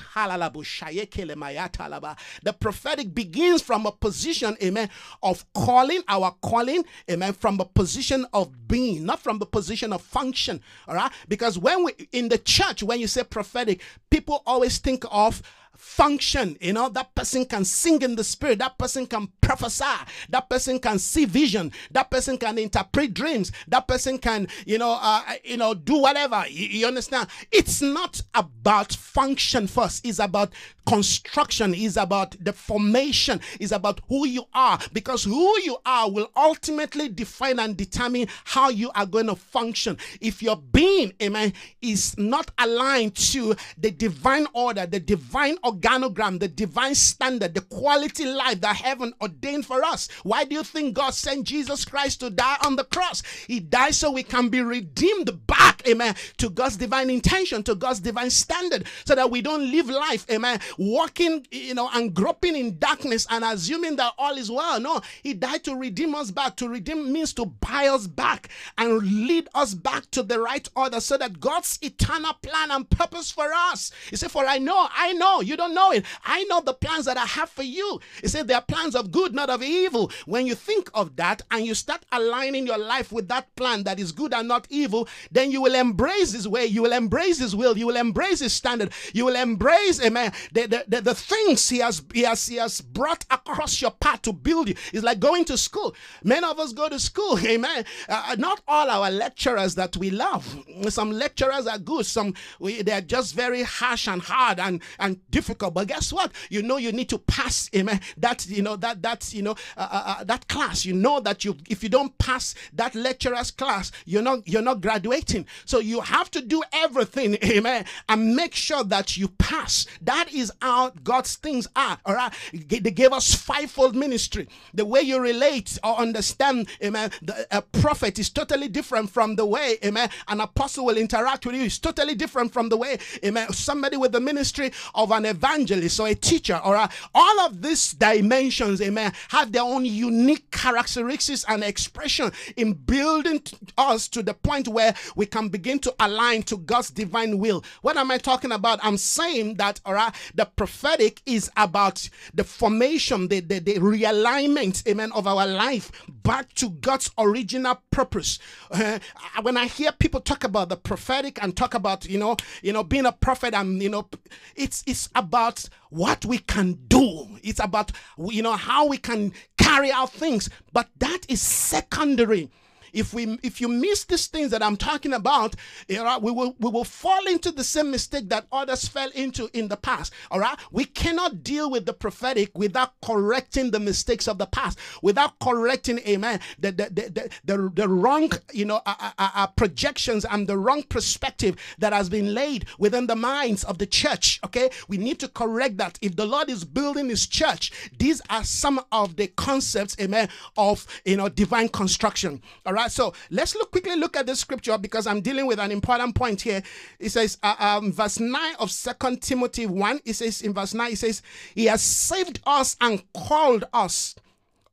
The 2.43 2.55
prophetic 2.59 3.15
begins 3.15 3.61
from 3.61 3.85
a 3.87 3.91
position 3.91 4.57
amen 4.61 4.89
of 5.23 5.45
calling 5.53 6.03
our 6.07 6.35
calling 6.41 6.83
amen 7.09 7.33
from 7.33 7.59
a 7.59 7.65
position 7.65 8.25
of 8.33 8.67
being 8.67 9.05
not 9.05 9.19
from 9.19 9.39
the 9.39 9.45
position 9.45 9.91
of 9.91 10.01
function 10.01 10.61
all 10.87 10.95
right? 10.95 11.11
Because 11.27 11.57
when 11.57 11.83
we 11.83 11.93
in 12.11 12.29
the 12.29 12.37
church 12.37 12.83
when 12.83 12.99
you 12.99 13.07
say 13.07 13.23
prophetic 13.23 13.81
people 14.09 14.43
always 14.45 14.77
think 14.77 15.03
of 15.09 15.41
function. 15.79 16.57
You 16.59 16.73
know, 16.73 16.89
that 16.89 17.15
person 17.15 17.45
can 17.45 17.63
sing 17.63 18.01
in 18.01 18.15
the 18.15 18.23
spirit, 18.23 18.59
that 18.59 18.77
person 18.77 19.07
can 19.07 19.29
prophesy, 19.41 19.85
that 20.29 20.49
person 20.49 20.77
can 20.77 20.99
see 20.99 21.25
vision, 21.25 21.71
that 21.91 22.11
person 22.11 22.37
can 22.37 22.57
interpret 22.57 23.13
dreams, 23.13 23.51
that 23.69 23.87
person 23.87 24.17
can, 24.17 24.47
you 24.65 24.77
know, 24.77 24.99
uh, 25.01 25.21
you 25.43 25.57
know, 25.57 25.73
do 25.73 25.97
whatever. 25.97 26.43
You, 26.49 26.67
you 26.67 26.87
understand? 26.87 27.29
It's 27.51 27.81
not 27.81 28.21
about 28.35 28.93
function 28.93 29.67
first, 29.67 30.05
it's 30.05 30.19
about 30.19 30.51
construction, 30.85 31.73
it's 31.73 31.97
about 31.97 32.35
the 32.43 32.51
formation, 32.51 33.39
it's 33.59 33.71
about 33.71 34.01
who 34.09 34.27
you 34.27 34.43
are, 34.53 34.79
because 34.91 35.23
who 35.23 35.59
you 35.61 35.77
are 35.85 36.11
will 36.11 36.29
ultimately 36.35 37.07
define 37.07 37.59
and 37.59 37.77
determine 37.77 38.27
how 38.43 38.69
you 38.69 38.91
are 38.95 39.05
going 39.05 39.27
to 39.27 39.35
function. 39.35 39.97
If 40.19 40.43
your 40.43 40.57
being, 40.57 41.13
amen, 41.21 41.53
is 41.81 42.17
not 42.17 42.51
aligned 42.57 43.15
to 43.15 43.55
the 43.77 43.91
divine 43.91 44.47
order, 44.53 44.85
the 44.85 44.99
divine 44.99 45.57
organogram, 45.71 46.39
the 46.39 46.47
divine 46.47 46.95
standard, 46.95 47.53
the 47.53 47.61
quality 47.61 48.25
life 48.25 48.61
that 48.61 48.75
heaven 48.75 49.13
ordained 49.21 49.65
for 49.65 49.83
us. 49.83 50.07
Why 50.23 50.45
do 50.45 50.55
you 50.55 50.63
think 50.63 50.95
God 50.95 51.13
sent 51.13 51.45
Jesus 51.45 51.85
Christ 51.85 52.19
to 52.21 52.29
die 52.29 52.57
on 52.65 52.75
the 52.75 52.83
cross? 52.83 53.23
He 53.47 53.59
died 53.59 53.95
so 53.95 54.11
we 54.11 54.23
can 54.23 54.49
be 54.49 54.61
redeemed 54.61 55.47
back, 55.47 55.87
amen, 55.87 56.15
to 56.37 56.49
God's 56.49 56.77
divine 56.77 57.09
intention, 57.09 57.63
to 57.63 57.75
God's 57.75 57.99
divine 57.99 58.29
standard, 58.29 58.87
so 59.05 59.15
that 59.15 59.31
we 59.31 59.41
don't 59.41 59.71
live 59.71 59.89
life, 59.89 60.25
amen, 60.29 60.59
walking, 60.77 61.45
you 61.51 61.73
know, 61.73 61.89
and 61.93 62.13
groping 62.13 62.55
in 62.55 62.77
darkness 62.79 63.27
and 63.29 63.43
assuming 63.43 63.95
that 63.97 64.13
all 64.17 64.37
is 64.37 64.51
well. 64.51 64.79
No, 64.79 65.01
He 65.23 65.33
died 65.33 65.63
to 65.65 65.75
redeem 65.75 66.15
us 66.15 66.31
back. 66.31 66.55
To 66.57 66.69
redeem 66.69 67.11
means 67.11 67.33
to 67.33 67.45
buy 67.45 67.87
us 67.87 68.07
back 68.07 68.49
and 68.77 69.01
lead 69.01 69.47
us 69.55 69.73
back 69.73 70.09
to 70.11 70.23
the 70.23 70.39
right 70.39 70.67
order 70.75 70.99
so 70.99 71.17
that 71.17 71.39
God's 71.39 71.79
eternal 71.81 72.33
plan 72.41 72.71
and 72.71 72.89
purpose 72.89 73.31
for 73.31 73.51
us. 73.53 73.91
He 74.09 74.15
said, 74.15 74.31
For 74.31 74.45
I 74.45 74.57
know, 74.57 74.87
I 74.91 75.13
know, 75.13 75.41
you 75.41 75.57
don't 75.59 75.75
know 75.75 75.91
it. 75.91 76.05
I 76.23 76.43
know 76.45 76.61
the 76.61 76.73
plans 76.73 77.05
that 77.05 77.17
I 77.17 77.25
have 77.25 77.49
for 77.49 77.63
you. 77.63 77.99
He 78.21 78.27
said, 78.27 78.47
They 78.47 78.53
are 78.53 78.61
plans 78.61 78.95
of 78.95 79.11
good, 79.11 79.33
not 79.35 79.49
of 79.49 79.61
evil. 79.61 80.11
When 80.25 80.47
you 80.47 80.55
think 80.55 80.89
of 80.93 81.15
that 81.17 81.41
and 81.51 81.65
you 81.65 81.75
start 81.75 82.05
aligning 82.11 82.65
your 82.65 82.77
life 82.77 83.11
with 83.11 83.27
that 83.27 83.55
plan 83.55 83.83
that 83.83 83.99
is 83.99 84.11
good 84.11 84.33
and 84.33 84.47
not 84.47 84.65
evil, 84.69 85.07
then 85.31 85.51
you 85.51 85.61
will 85.61 85.75
embrace 85.75 86.31
His 86.31 86.47
way, 86.47 86.65
you 86.65 86.81
will 86.81 86.93
embrace 86.93 87.39
His 87.39 87.55
will, 87.55 87.77
you 87.77 87.85
will 87.87 87.97
embrace 87.97 88.39
His 88.39 88.53
standard, 88.53 88.91
you 89.13 89.25
will 89.25 89.35
embrace, 89.35 90.01
amen, 90.03 90.31
the, 90.53 90.65
the, 90.65 90.85
the, 90.87 91.01
the 91.01 91.15
things 91.15 91.67
He 91.69 91.79
has, 91.79 92.01
he, 92.13 92.21
has, 92.21 92.47
he 92.47 92.55
has 92.55 92.81
brought 92.81 93.25
across 93.29 93.81
your 93.81 93.91
path 93.91 94.21
to 94.23 94.33
build 94.33 94.69
you. 94.69 94.75
It's 94.93 95.03
like 95.03 95.19
going 95.19 95.45
to 95.45 95.57
school. 95.57 95.93
Many 96.23 96.45
of 96.47 96.59
us 96.59 96.73
go 96.73 96.89
to 96.89 96.99
school, 96.99 97.37
amen. 97.45 97.85
Uh, 98.07 98.35
not 98.39 98.61
all 98.67 98.89
our 98.89 99.11
lecturers 99.11 99.75
that 99.75 99.97
we 99.97 100.09
love. 100.09 100.45
Some 100.89 101.11
lecturers 101.11 101.67
are 101.67 101.77
good, 101.77 102.05
some 102.05 102.33
we, 102.59 102.81
they're 102.81 103.01
just 103.01 103.35
very 103.35 103.63
harsh 103.63 104.07
and 104.07 104.21
hard 104.21 104.59
and, 104.59 104.81
and 104.99 105.19
difficult. 105.39 105.73
But 105.73 105.87
guess 105.87 106.11
what? 106.11 106.31
You 106.49 106.61
know 106.61 106.77
you 106.77 106.91
need 106.91 107.09
to 107.09 107.17
pass, 107.17 107.69
amen. 107.73 108.01
That 108.17 108.45
you 108.47 108.61
know 108.61 108.75
that 108.75 109.01
that 109.01 109.33
you 109.33 109.41
know 109.41 109.55
uh, 109.77 109.87
uh, 109.97 110.03
uh, 110.11 110.23
that 110.25 110.47
class. 110.49 110.85
You 110.85 110.93
know 110.93 111.21
that 111.21 111.45
you 111.45 111.55
if 111.69 111.81
you 111.81 111.89
don't 111.89 112.17
pass 112.17 112.55
that 112.73 112.93
lecturer's 112.93 113.51
class, 113.51 113.91
you're 114.05 114.21
not 114.21 114.45
you're 114.45 114.61
not 114.61 114.81
graduating. 114.81 115.45
So 115.65 115.79
you 115.79 116.01
have 116.01 116.29
to 116.31 116.41
do 116.41 116.61
everything, 116.73 117.37
amen, 117.43 117.85
and 118.09 118.35
make 118.35 118.53
sure 118.53 118.83
that 118.83 119.15
you 119.15 119.29
pass. 119.29 119.85
That 120.01 120.27
is 120.33 120.51
how 120.61 120.89
God's 121.03 121.35
things 121.35 121.67
are. 121.75 121.97
All 122.05 122.15
right, 122.15 122.33
they 122.53 122.91
gave 122.91 123.13
us 123.13 123.33
fivefold 123.33 123.95
ministry. 123.95 124.49
The 124.73 124.85
way 124.85 125.01
you 125.01 125.19
relate 125.19 125.77
or 125.83 125.95
understand, 125.97 126.67
amen. 126.83 127.11
The, 127.21 127.47
a 127.51 127.61
prophet 127.61 128.19
is 128.19 128.29
totally 128.29 128.67
different 128.67 129.09
from 129.09 129.35
the 129.35 129.45
way, 129.45 129.77
amen, 129.85 130.09
an 130.27 130.41
apostle 130.41 130.85
will 130.85 130.97
interact 130.97 131.45
with 131.45 131.55
you. 131.55 131.63
It's 131.63 131.79
totally 131.79 132.15
different 132.15 132.51
from 132.51 132.67
the 132.69 132.77
way, 132.77 132.97
amen, 133.23 133.53
somebody 133.53 133.95
with 133.95 134.11
the 134.11 134.19
ministry 134.19 134.71
of 134.95 135.11
an 135.11 135.25
evangelist 135.29 135.99
or 135.99 136.07
a 136.07 136.15
teacher 136.15 136.59
or 136.63 136.75
a, 136.75 136.89
all 137.13 137.39
of 137.41 137.61
these 137.61 137.93
dimensions, 137.93 138.81
amen, 138.81 139.13
have 139.29 139.51
their 139.51 139.63
own 139.63 139.85
unique 139.85 140.49
characteristics 140.51 141.45
and 141.47 141.63
expression 141.63 142.31
in 142.57 142.73
building 142.73 143.41
us 143.77 144.07
to 144.09 144.23
the 144.23 144.33
point 144.33 144.67
where 144.67 144.93
we 145.15 145.25
can 145.25 145.49
begin 145.49 145.79
to 145.79 145.93
align 145.99 146.43
to 146.43 146.57
God's 146.57 146.89
divine 146.89 147.37
will. 147.39 147.63
What 147.81 147.97
am 147.97 148.11
I 148.11 148.17
talking 148.17 148.51
about? 148.51 148.79
I'm 148.83 148.97
saying 148.97 149.55
that, 149.55 149.79
all 149.85 149.93
right, 149.93 150.13
the 150.35 150.45
prophetic 150.45 151.21
is 151.25 151.49
about 151.57 152.09
the 152.33 152.43
formation, 152.43 153.27
the, 153.27 153.39
the, 153.39 153.59
the 153.59 153.75
realignment, 153.75 154.87
amen, 154.87 155.11
of 155.13 155.27
our 155.27 155.45
life 155.45 155.91
back 156.23 156.53
to 156.53 156.69
God's 156.69 157.09
original 157.17 157.81
purpose. 157.91 158.39
Uh, 158.71 158.99
when 159.41 159.57
I 159.57 159.65
hear 159.65 159.91
people 159.91 160.21
talk 160.21 160.43
about 160.43 160.69
the 160.69 160.77
prophetic 160.77 161.41
and 161.41 161.55
talk 161.55 161.73
about, 161.73 162.05
you 162.05 162.17
know, 162.17 162.37
you 162.61 162.73
know, 162.73 162.83
being 162.83 163.05
a 163.05 163.11
prophet 163.11 163.53
and, 163.53 163.81
you 163.81 163.89
know, 163.89 164.07
it's, 164.55 164.83
it's 164.85 165.09
about 165.19 165.69
what 165.89 166.25
we 166.25 166.39
can 166.39 166.79
do. 166.87 167.27
It's 167.43 167.59
about, 167.59 167.91
you 168.17 168.41
know, 168.41 168.53
how 168.53 168.87
we 168.87 168.97
can 168.97 169.33
carry 169.57 169.91
out 169.91 170.11
things. 170.11 170.49
But 170.73 170.89
that 170.97 171.21
is 171.27 171.41
secondary 171.41 172.49
if 172.93 173.13
we 173.13 173.39
if 173.43 173.61
you 173.61 173.67
miss 173.67 174.05
these 174.05 174.27
things 174.27 174.51
that 174.51 174.63
I'm 174.63 174.77
talking 174.77 175.13
about, 175.13 175.55
you 175.87 175.97
know, 175.97 176.19
we 176.19 176.31
will 176.31 176.55
we 176.59 176.69
will 176.69 176.83
fall 176.83 177.25
into 177.27 177.51
the 177.51 177.63
same 177.63 177.91
mistake 177.91 178.29
that 178.29 178.47
others 178.51 178.87
fell 178.87 179.09
into 179.11 179.49
in 179.53 179.67
the 179.67 179.77
past. 179.77 180.13
All 180.31 180.39
right, 180.39 180.57
we 180.71 180.85
cannot 180.85 181.43
deal 181.43 181.69
with 181.69 181.85
the 181.85 181.93
prophetic 181.93 182.57
without 182.57 182.93
correcting 183.03 183.71
the 183.71 183.79
mistakes 183.79 184.27
of 184.27 184.37
the 184.37 184.45
past, 184.45 184.79
without 185.01 185.39
correcting, 185.39 185.99
amen, 185.99 186.39
the 186.59 186.71
the 186.71 186.89
the, 186.89 187.29
the, 187.45 187.71
the 187.73 187.87
wrong 187.87 188.31
you 188.53 188.65
know 188.65 188.81
uh, 188.85 189.11
uh, 189.17 189.29
uh, 189.35 189.47
projections 189.47 190.25
and 190.25 190.47
the 190.47 190.57
wrong 190.57 190.83
perspective 190.83 191.55
that 191.77 191.93
has 191.93 192.09
been 192.09 192.33
laid 192.33 192.65
within 192.77 193.07
the 193.07 193.15
minds 193.15 193.63
of 193.63 193.77
the 193.77 193.85
church. 193.85 194.39
Okay, 194.45 194.69
we 194.87 194.97
need 194.97 195.19
to 195.19 195.27
correct 195.27 195.77
that. 195.77 195.97
If 196.01 196.15
the 196.15 196.25
Lord 196.25 196.49
is 196.49 196.63
building 196.63 197.09
His 197.09 197.27
church, 197.27 197.71
these 197.97 198.21
are 198.29 198.43
some 198.43 198.79
of 198.91 199.15
the 199.15 199.27
concepts, 199.27 199.95
amen, 199.99 200.29
of 200.57 200.85
you 201.05 201.17
know 201.17 201.29
divine 201.29 201.69
construction. 201.69 202.41
All 202.65 202.73
right 202.73 202.78
right, 202.79 202.91
so 202.91 203.13
let's 203.29 203.55
look 203.55 203.71
quickly 203.71 203.95
look 203.95 204.17
at 204.17 204.25
the 204.25 204.35
scripture 204.35 204.77
because 204.77 205.07
I'm 205.07 205.21
dealing 205.21 205.45
with 205.45 205.59
an 205.59 205.71
important 205.71 206.15
point 206.15 206.41
here. 206.41 206.61
It 206.99 207.09
says, 207.09 207.37
uh, 207.43 207.55
um, 207.59 207.91
verse 207.91 208.19
9 208.19 208.55
of 208.59 208.71
Second 208.71 209.21
Timothy 209.21 209.65
1, 209.65 210.01
it 210.05 210.13
says 210.13 210.41
in 210.41 210.53
verse 210.53 210.73
9, 210.73 210.91
it 210.91 210.97
says, 210.97 211.21
He 211.55 211.65
has 211.65 211.81
saved 211.81 212.39
us 212.45 212.75
and 212.81 213.03
called 213.13 213.65
us, 213.73 214.15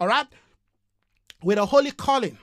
all 0.01 0.09
right, 0.09 0.27
with 1.43 1.59
a 1.59 1.67
holy 1.67 1.91
calling 1.91 2.39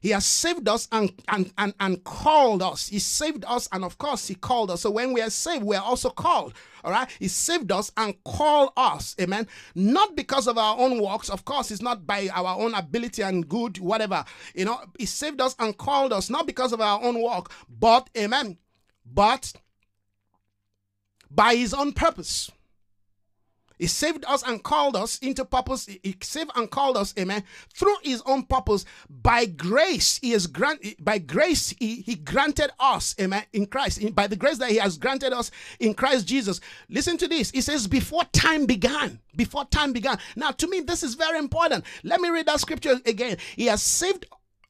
he 0.00 0.10
has 0.10 0.26
saved 0.26 0.68
us 0.68 0.88
and, 0.92 1.12
and, 1.28 1.52
and, 1.58 1.74
and 1.80 2.04
called 2.04 2.62
us. 2.62 2.88
He 2.88 2.98
saved 2.98 3.44
us 3.46 3.68
and, 3.72 3.84
of 3.84 3.98
course, 3.98 4.28
He 4.28 4.34
called 4.34 4.70
us. 4.70 4.82
So 4.82 4.90
when 4.90 5.12
we 5.12 5.20
are 5.20 5.30
saved, 5.30 5.64
we 5.64 5.76
are 5.76 5.84
also 5.84 6.10
called. 6.10 6.54
All 6.84 6.92
right. 6.92 7.08
He 7.18 7.28
saved 7.28 7.72
us 7.72 7.90
and 7.96 8.14
called 8.24 8.70
us. 8.76 9.16
Amen. 9.20 9.48
Not 9.74 10.14
because 10.14 10.46
of 10.46 10.58
our 10.58 10.78
own 10.78 11.02
works. 11.02 11.28
Of 11.28 11.44
course, 11.44 11.70
it's 11.70 11.82
not 11.82 12.06
by 12.06 12.28
our 12.28 12.60
own 12.60 12.74
ability 12.74 13.22
and 13.22 13.48
good, 13.48 13.78
whatever. 13.78 14.24
You 14.54 14.66
know, 14.66 14.80
He 14.98 15.06
saved 15.06 15.40
us 15.40 15.56
and 15.58 15.76
called 15.76 16.12
us, 16.12 16.30
not 16.30 16.46
because 16.46 16.72
of 16.72 16.80
our 16.80 17.02
own 17.02 17.20
work, 17.20 17.50
but, 17.68 18.08
amen, 18.16 18.58
but 19.04 19.54
by 21.30 21.56
His 21.56 21.74
own 21.74 21.92
purpose. 21.92 22.50
He 23.78 23.86
saved 23.86 24.24
us 24.26 24.42
and 24.42 24.62
called 24.62 24.96
us 24.96 25.18
into 25.18 25.44
purpose. 25.44 25.86
He 25.86 26.16
saved 26.22 26.50
and 26.54 26.70
called 26.70 26.96
us, 26.96 27.14
amen, 27.18 27.44
through 27.74 27.96
his 28.02 28.22
own 28.26 28.44
purpose. 28.44 28.84
By 29.08 29.46
grace, 29.46 30.18
he 30.18 30.30
has 30.32 30.46
granted 30.46 30.96
by 30.98 31.18
grace, 31.18 31.74
he, 31.78 31.96
he 31.96 32.14
granted 32.14 32.70
us, 32.80 33.14
amen, 33.20 33.44
in 33.52 33.66
Christ. 33.66 34.14
By 34.14 34.26
the 34.26 34.36
grace 34.36 34.58
that 34.58 34.70
he 34.70 34.76
has 34.76 34.98
granted 34.98 35.32
us 35.32 35.50
in 35.80 35.94
Christ 35.94 36.26
Jesus. 36.26 36.60
Listen 36.88 37.16
to 37.18 37.28
this. 37.28 37.50
He 37.50 37.60
says, 37.60 37.86
before 37.86 38.24
time 38.32 38.66
began. 38.66 39.20
Before 39.34 39.64
time 39.66 39.92
began. 39.92 40.18
Now, 40.34 40.50
to 40.52 40.66
me, 40.66 40.80
this 40.80 41.02
is 41.02 41.14
very 41.14 41.38
important. 41.38 41.84
Let 42.02 42.20
me 42.20 42.30
read 42.30 42.46
that 42.46 42.60
scripture 42.60 42.96
again. 43.04 43.36
He 43.54 43.66
has 43.66 43.82
saved 43.82 44.26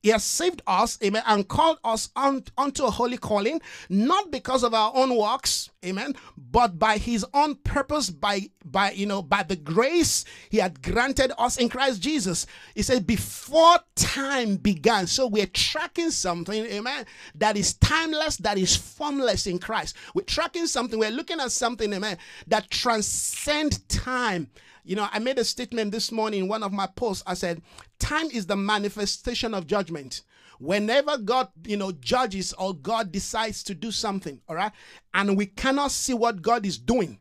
he 0.07 0.13
has 0.13 0.23
saved 0.23 0.63
us, 0.69 0.97
amen, 1.03 1.25
and 1.27 1.49
called 1.49 1.81
us 1.83 2.11
on, 2.15 2.45
unto 2.57 2.85
a 2.85 2.91
holy 2.93 3.17
calling, 3.17 3.61
not 3.89 4.31
because 4.31 4.63
of 4.63 4.73
our 4.73 4.93
own 4.95 5.17
works, 5.17 5.69
amen, 5.85 6.15
but 6.37 6.79
by 6.79 6.97
his 6.97 7.27
own 7.35 7.57
purpose, 7.57 8.09
by 8.09 8.43
by 8.65 8.93
you 8.93 9.05
know, 9.05 9.21
by 9.21 9.43
the 9.43 9.57
grace 9.57 10.25
he 10.49 10.59
had 10.59 10.81
granted 10.81 11.33
us 11.43 11.57
in 11.57 11.69
Christ 11.69 12.01
Jesus. 12.01 12.47
He 12.77 12.83
said, 12.83 13.05
before 13.05 13.79
time 13.97 14.55
began. 14.55 15.09
So 15.09 15.27
we're 15.27 15.47
tracking 15.47 16.13
something, 16.13 16.67
amen, 16.67 17.05
that 17.35 17.57
is 17.57 17.75
timeless, 17.75 18.37
that 18.37 18.59
is 18.59 18.77
formless 18.77 19.49
in 19.49 19.59
Christ. 19.59 19.97
We're 20.15 20.23
tracking 20.23 20.69
something, 20.69 21.01
we're 21.01 21.11
looking 21.11 21.41
at 21.41 21.51
something, 21.51 21.93
amen, 21.93 22.19
that 22.47 22.71
transcends 22.71 23.79
time 23.89 24.51
you 24.87 24.95
know, 24.97 25.09
I 25.11 25.19
made 25.19 25.39
a 25.39 25.45
statement 25.45 25.91
this 25.91 26.13
morning 26.13 26.45
in 26.45 26.49
one 26.49 26.63
of 26.63 26.73
my 26.73 26.87
posts. 26.87 27.25
I 27.27 27.35
said, 27.35 27.61
time 27.99 28.31
is 28.31 28.47
the 28.47 28.57
manifestation 28.57 29.53
of 29.53 29.67
judgment. 29.67 30.23
Whenever 30.59 31.19
God, 31.19 31.49
you 31.67 31.77
know, 31.77 31.93
judges 31.93 32.53
or 32.55 32.75
God 32.75 33.13
decides 33.13 33.63
to 33.65 33.75
do 33.75 33.91
something, 33.91 34.41
all 34.49 34.57
right, 34.57 34.73
and 35.13 35.37
we 35.37 35.47
cannot 35.47 35.91
see 35.91 36.15
what 36.15 36.41
God 36.41 36.65
is 36.65 36.79
doing 36.79 37.19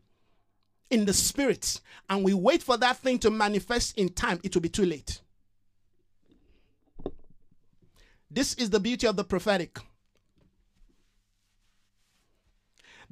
in 0.90 1.06
the 1.06 1.14
spirit, 1.14 1.82
and 2.10 2.24
we 2.24 2.34
wait 2.34 2.62
for 2.62 2.78
that 2.78 2.98
thing 2.98 3.18
to 3.20 3.32
manifest 3.32 3.98
in 3.98 4.10
time, 4.10 4.40
it 4.44 4.54
will 4.54 4.62
be 4.62 4.70
too 4.70 4.86
late. 4.86 5.22
This 8.30 8.54
is 8.54 8.70
the 8.70 8.80
beauty 8.80 9.08
of 9.08 9.16
the 9.16 9.24
prophetic. 9.24 9.80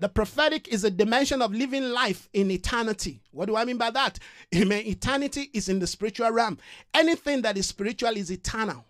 The 0.04 0.10
prophetic 0.10 0.68
is 0.68 0.84
a 0.84 0.92
dimension 0.92 1.42
of 1.42 1.54
living 1.54 1.92
life 1.92 2.28
in 2.34 2.52
eternity. 2.52 3.22
What 3.32 3.46
do 3.46 3.56
I 3.56 3.64
mean 3.64 3.78
by 3.78 3.90
that? 3.92 4.20
I 4.54 4.66
mean, 4.66 4.86
eternity 4.86 5.50
is 5.54 5.70
in 5.70 5.80
the 5.80 5.88
spiritual 5.88 6.30
realm. 6.30 6.58
Anything 6.94 7.42
that 7.44 7.58
is 7.58 7.68
spiritual 7.68 8.18
is 8.18 8.30
eternal. 8.30 8.84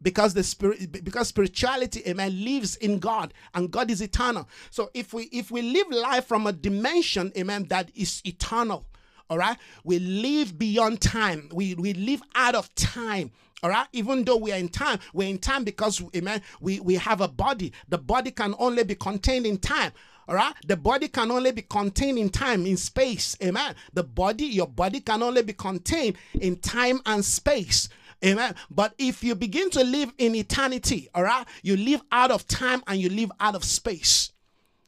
Because 0.00 0.32
the 0.32 0.42
spirit 0.42 0.92
because 1.04 1.28
spirituality, 1.28 2.02
amen, 2.08 2.42
lives 2.42 2.76
in 2.76 3.00
God 3.00 3.34
and 3.52 3.70
God 3.70 3.90
is 3.90 4.00
eternal. 4.00 4.48
So 4.70 4.90
if 4.94 5.12
we 5.12 5.24
if 5.24 5.50
we 5.50 5.60
live 5.60 5.90
life 5.90 6.24
from 6.24 6.46
a 6.46 6.54
dimension, 6.54 7.32
amen, 7.36 7.66
that 7.68 7.90
is 7.94 8.22
eternal, 8.24 8.86
all 9.28 9.36
right, 9.36 9.58
we 9.84 9.98
live 9.98 10.58
beyond 10.58 11.02
time. 11.02 11.50
We 11.52 11.74
we 11.74 11.92
live 11.92 12.22
out 12.34 12.54
of 12.54 12.74
time. 12.76 13.30
All 13.62 13.68
right, 13.68 13.86
even 13.92 14.24
though 14.24 14.38
we 14.38 14.52
are 14.52 14.58
in 14.58 14.70
time, 14.70 15.00
we're 15.12 15.28
in 15.28 15.38
time 15.38 15.64
because 15.64 16.02
amen, 16.16 16.40
we, 16.60 16.80
we 16.80 16.94
have 16.94 17.20
a 17.20 17.28
body. 17.28 17.74
The 17.90 17.98
body 17.98 18.30
can 18.30 18.54
only 18.58 18.84
be 18.84 18.94
contained 18.94 19.44
in 19.44 19.58
time. 19.58 19.92
All 20.30 20.36
right. 20.36 20.54
The 20.64 20.76
body 20.76 21.08
can 21.08 21.32
only 21.32 21.50
be 21.50 21.62
contained 21.62 22.16
in 22.16 22.28
time, 22.28 22.64
in 22.64 22.76
space. 22.76 23.36
Amen. 23.42 23.74
The 23.94 24.04
body, 24.04 24.44
your 24.44 24.68
body 24.68 25.00
can 25.00 25.24
only 25.24 25.42
be 25.42 25.52
contained 25.52 26.16
in 26.40 26.56
time 26.56 27.00
and 27.04 27.24
space. 27.24 27.88
Amen. 28.24 28.54
But 28.70 28.94
if 28.96 29.24
you 29.24 29.34
begin 29.34 29.70
to 29.70 29.82
live 29.82 30.12
in 30.18 30.36
eternity, 30.36 31.08
all 31.16 31.24
right, 31.24 31.44
you 31.64 31.76
live 31.76 32.02
out 32.12 32.30
of 32.30 32.46
time 32.46 32.80
and 32.86 33.00
you 33.00 33.08
live 33.08 33.32
out 33.40 33.56
of 33.56 33.64
space. 33.64 34.30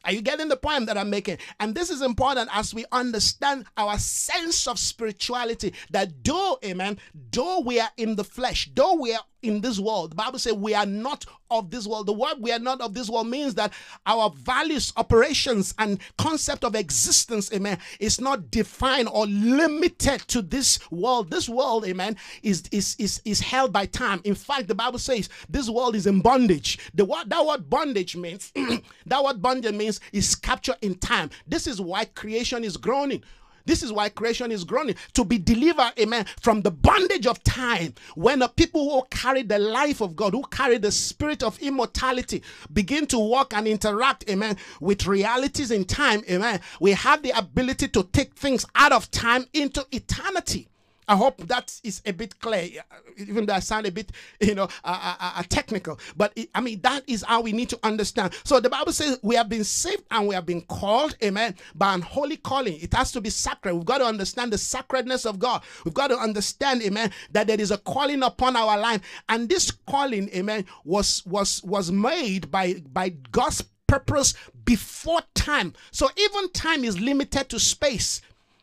Are 0.04 0.12
you 0.12 0.22
getting 0.22 0.48
the 0.48 0.56
point 0.56 0.86
that 0.86 0.96
I'm 0.96 1.10
making? 1.10 1.38
And 1.58 1.74
this 1.74 1.90
is 1.90 2.02
important 2.02 2.48
as 2.52 2.72
we 2.72 2.84
understand 2.92 3.64
our 3.76 3.98
sense 3.98 4.68
of 4.68 4.78
spirituality 4.78 5.74
that 5.90 6.24
though, 6.24 6.58
amen, 6.64 6.98
though 7.32 7.60
we 7.60 7.80
are 7.80 7.90
in 7.96 8.14
the 8.14 8.24
flesh, 8.24 8.70
though 8.74 8.94
we 8.94 9.14
are 9.14 9.24
in 9.42 9.60
this 9.60 9.78
world. 9.78 10.12
The 10.12 10.16
Bible 10.16 10.38
says 10.38 10.54
we 10.54 10.74
are 10.74 10.86
not 10.86 11.24
of 11.50 11.70
this 11.70 11.86
world. 11.86 12.06
The 12.06 12.12
word 12.12 12.36
we 12.38 12.52
are 12.52 12.58
not 12.58 12.80
of 12.80 12.94
this 12.94 13.10
world 13.10 13.28
means 13.28 13.54
that 13.56 13.72
our 14.06 14.30
values, 14.30 14.92
operations, 14.96 15.74
and 15.78 15.98
concept 16.16 16.64
of 16.64 16.74
existence, 16.74 17.52
amen, 17.52 17.78
is 18.00 18.20
not 18.20 18.50
defined 18.50 19.08
or 19.08 19.26
limited 19.26 20.20
to 20.28 20.42
this 20.42 20.78
world. 20.90 21.30
This 21.30 21.48
world, 21.48 21.84
amen, 21.84 22.16
is 22.42 22.64
is 22.70 22.96
is, 22.98 23.20
is 23.24 23.40
held 23.40 23.72
by 23.72 23.86
time. 23.86 24.20
In 24.24 24.34
fact, 24.34 24.68
the 24.68 24.74
Bible 24.74 24.98
says 24.98 25.28
this 25.48 25.68
world 25.68 25.94
is 25.94 26.06
in 26.06 26.20
bondage. 26.20 26.78
The 26.94 27.04
word 27.04 27.28
that 27.28 27.44
word 27.44 27.68
bondage 27.68 28.16
means 28.16 28.52
that 29.06 29.22
word 29.22 29.42
bondage 29.42 29.74
means 29.74 30.00
is 30.12 30.34
captured 30.34 30.76
in 30.82 30.94
time. 30.96 31.30
This 31.46 31.66
is 31.66 31.80
why 31.80 32.04
creation 32.06 32.64
is 32.64 32.76
groaning 32.76 33.22
This 33.64 33.82
is 33.82 33.92
why 33.92 34.08
creation 34.08 34.50
is 34.50 34.64
groaning 34.64 34.96
to 35.14 35.24
be 35.24 35.38
delivered, 35.38 35.92
amen, 35.98 36.26
from 36.40 36.62
the 36.62 36.70
bondage 36.70 37.26
of 37.26 37.42
time. 37.44 37.94
When 38.14 38.40
the 38.40 38.48
people 38.48 38.90
who 38.90 39.06
carry 39.10 39.42
the 39.42 39.58
life 39.58 40.00
of 40.00 40.16
God, 40.16 40.32
who 40.32 40.42
carry 40.44 40.78
the 40.78 40.92
spirit 40.92 41.42
of 41.42 41.60
immortality, 41.60 42.42
begin 42.72 43.06
to 43.06 43.18
walk 43.18 43.54
and 43.54 43.66
interact, 43.66 44.28
amen, 44.28 44.56
with 44.80 45.06
realities 45.06 45.70
in 45.70 45.84
time, 45.84 46.22
amen, 46.30 46.60
we 46.80 46.92
have 46.92 47.22
the 47.22 47.36
ability 47.36 47.88
to 47.88 48.02
take 48.04 48.34
things 48.34 48.64
out 48.74 48.92
of 48.92 49.10
time 49.10 49.46
into 49.52 49.86
eternity. 49.92 50.68
I 51.08 51.16
hope 51.16 51.46
that 51.48 51.78
is 51.82 52.00
a 52.06 52.12
bit 52.12 52.38
clear, 52.40 52.82
even 53.18 53.46
though 53.46 53.54
I 53.54 53.60
sound 53.60 53.86
a 53.86 53.90
bit, 53.92 54.12
you 54.40 54.54
know, 54.54 54.68
uh, 54.84 55.16
uh, 55.20 55.32
uh, 55.36 55.42
technical. 55.48 55.98
But 56.16 56.32
it, 56.36 56.50
I 56.54 56.60
mean, 56.60 56.80
that 56.82 57.02
is 57.08 57.22
how 57.26 57.40
we 57.40 57.52
need 57.52 57.68
to 57.70 57.78
understand. 57.82 58.34
So 58.44 58.60
the 58.60 58.70
Bible 58.70 58.92
says 58.92 59.18
we 59.22 59.34
have 59.34 59.48
been 59.48 59.64
saved 59.64 60.04
and 60.10 60.28
we 60.28 60.34
have 60.34 60.46
been 60.46 60.62
called, 60.62 61.16
amen, 61.22 61.56
by 61.74 61.94
an 61.94 62.02
holy 62.02 62.36
calling. 62.36 62.78
It 62.80 62.94
has 62.94 63.12
to 63.12 63.20
be 63.20 63.30
sacred. 63.30 63.74
We've 63.74 63.84
got 63.84 63.98
to 63.98 64.06
understand 64.06 64.52
the 64.52 64.58
sacredness 64.58 65.26
of 65.26 65.38
God. 65.38 65.62
We've 65.84 65.94
got 65.94 66.08
to 66.08 66.16
understand, 66.16 66.82
amen, 66.82 67.10
that 67.32 67.46
there 67.48 67.60
is 67.60 67.70
a 67.70 67.78
calling 67.78 68.22
upon 68.22 68.56
our 68.56 68.78
life, 68.78 69.00
and 69.28 69.48
this 69.48 69.70
calling, 69.70 70.28
amen, 70.34 70.64
was 70.84 71.24
was 71.26 71.62
was 71.64 71.90
made 71.90 72.50
by 72.50 72.74
by 72.92 73.10
God's 73.10 73.64
purpose 73.86 74.34
before 74.64 75.20
time. 75.34 75.74
So 75.90 76.08
even 76.16 76.50
time 76.52 76.84
is 76.84 76.98
limited 76.98 77.48
to 77.50 77.60
space. 77.60 78.22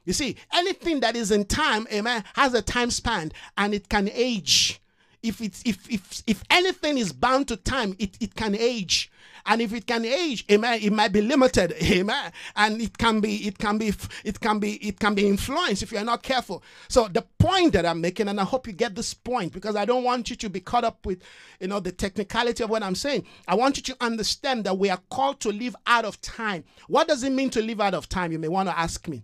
You 0.10 0.14
see, 0.14 0.38
anything 0.52 1.02
that 1.02 1.16
is 1.16 1.30
in 1.30 1.46
time, 1.46 1.86
amen, 1.94 2.24
has 2.34 2.56
a 2.56 2.64
time 2.64 2.90
span 2.90 3.32
and 3.60 3.76
it 3.76 3.90
can 3.90 4.10
age. 4.12 4.82
If 5.22 5.40
it's 5.40 5.62
if 5.64 5.88
if 5.88 6.24
if 6.26 6.44
anything 6.50 6.98
is 6.98 7.14
bound 7.14 7.48
to 7.50 7.56
time, 7.56 7.96
it, 8.00 8.18
it 8.20 8.34
can 8.34 8.56
age. 8.56 9.12
And 9.46 9.62
if 9.62 9.72
it 9.72 9.86
can 9.86 10.04
age, 10.06 10.46
amen, 10.50 10.80
it 10.82 10.92
might 10.92 11.12
be 11.12 11.22
limited, 11.22 11.76
amen. 11.84 12.32
And 12.56 12.82
it 12.82 12.98
can 12.98 13.20
be, 13.22 13.48
it 13.48 13.60
can 13.60 13.78
be, 13.78 13.94
it 14.24 14.40
can 14.40 14.58
be, 14.58 14.78
it 14.78 15.00
can 15.00 15.14
be 15.14 15.28
influenced 15.28 15.84
if 15.84 15.92
you're 15.92 16.04
not 16.04 16.24
careful. 16.24 16.64
So 16.88 17.08
the 17.08 17.22
point 17.38 17.74
that 17.74 17.86
I'm 17.86 18.02
making, 18.02 18.30
and 18.30 18.40
I 18.40 18.46
hope 18.46 18.66
you 18.66 18.74
get 18.74 18.96
this 18.96 19.14
point, 19.14 19.54
because 19.54 19.76
I 19.76 19.86
don't 19.86 20.04
want 20.04 20.32
you 20.32 20.36
to 20.38 20.50
be 20.50 20.60
caught 20.60 20.84
up 20.84 21.06
with, 21.06 21.22
you 21.60 21.68
know, 21.68 21.80
the 21.80 21.92
technicality 21.92 22.64
of 22.64 22.72
what 22.72 22.82
I'm 22.82 22.96
saying. 22.96 23.26
I 23.48 23.54
want 23.54 23.78
you 23.78 23.84
to 23.84 23.98
understand 24.02 24.64
that 24.64 24.80
we 24.80 24.90
are 24.90 25.02
called 25.12 25.40
to 25.42 25.50
live 25.50 25.76
out 25.86 26.06
of 26.06 26.20
time. 26.22 26.64
What 26.88 27.08
does 27.08 27.24
it 27.24 27.32
mean 27.32 27.52
to 27.52 27.62
live 27.62 27.80
out 27.80 27.94
of 27.94 28.10
time? 28.10 28.32
You 28.32 28.40
may 28.40 28.48
want 28.48 28.70
to 28.70 28.78
ask 28.78 29.08
me. 29.08 29.24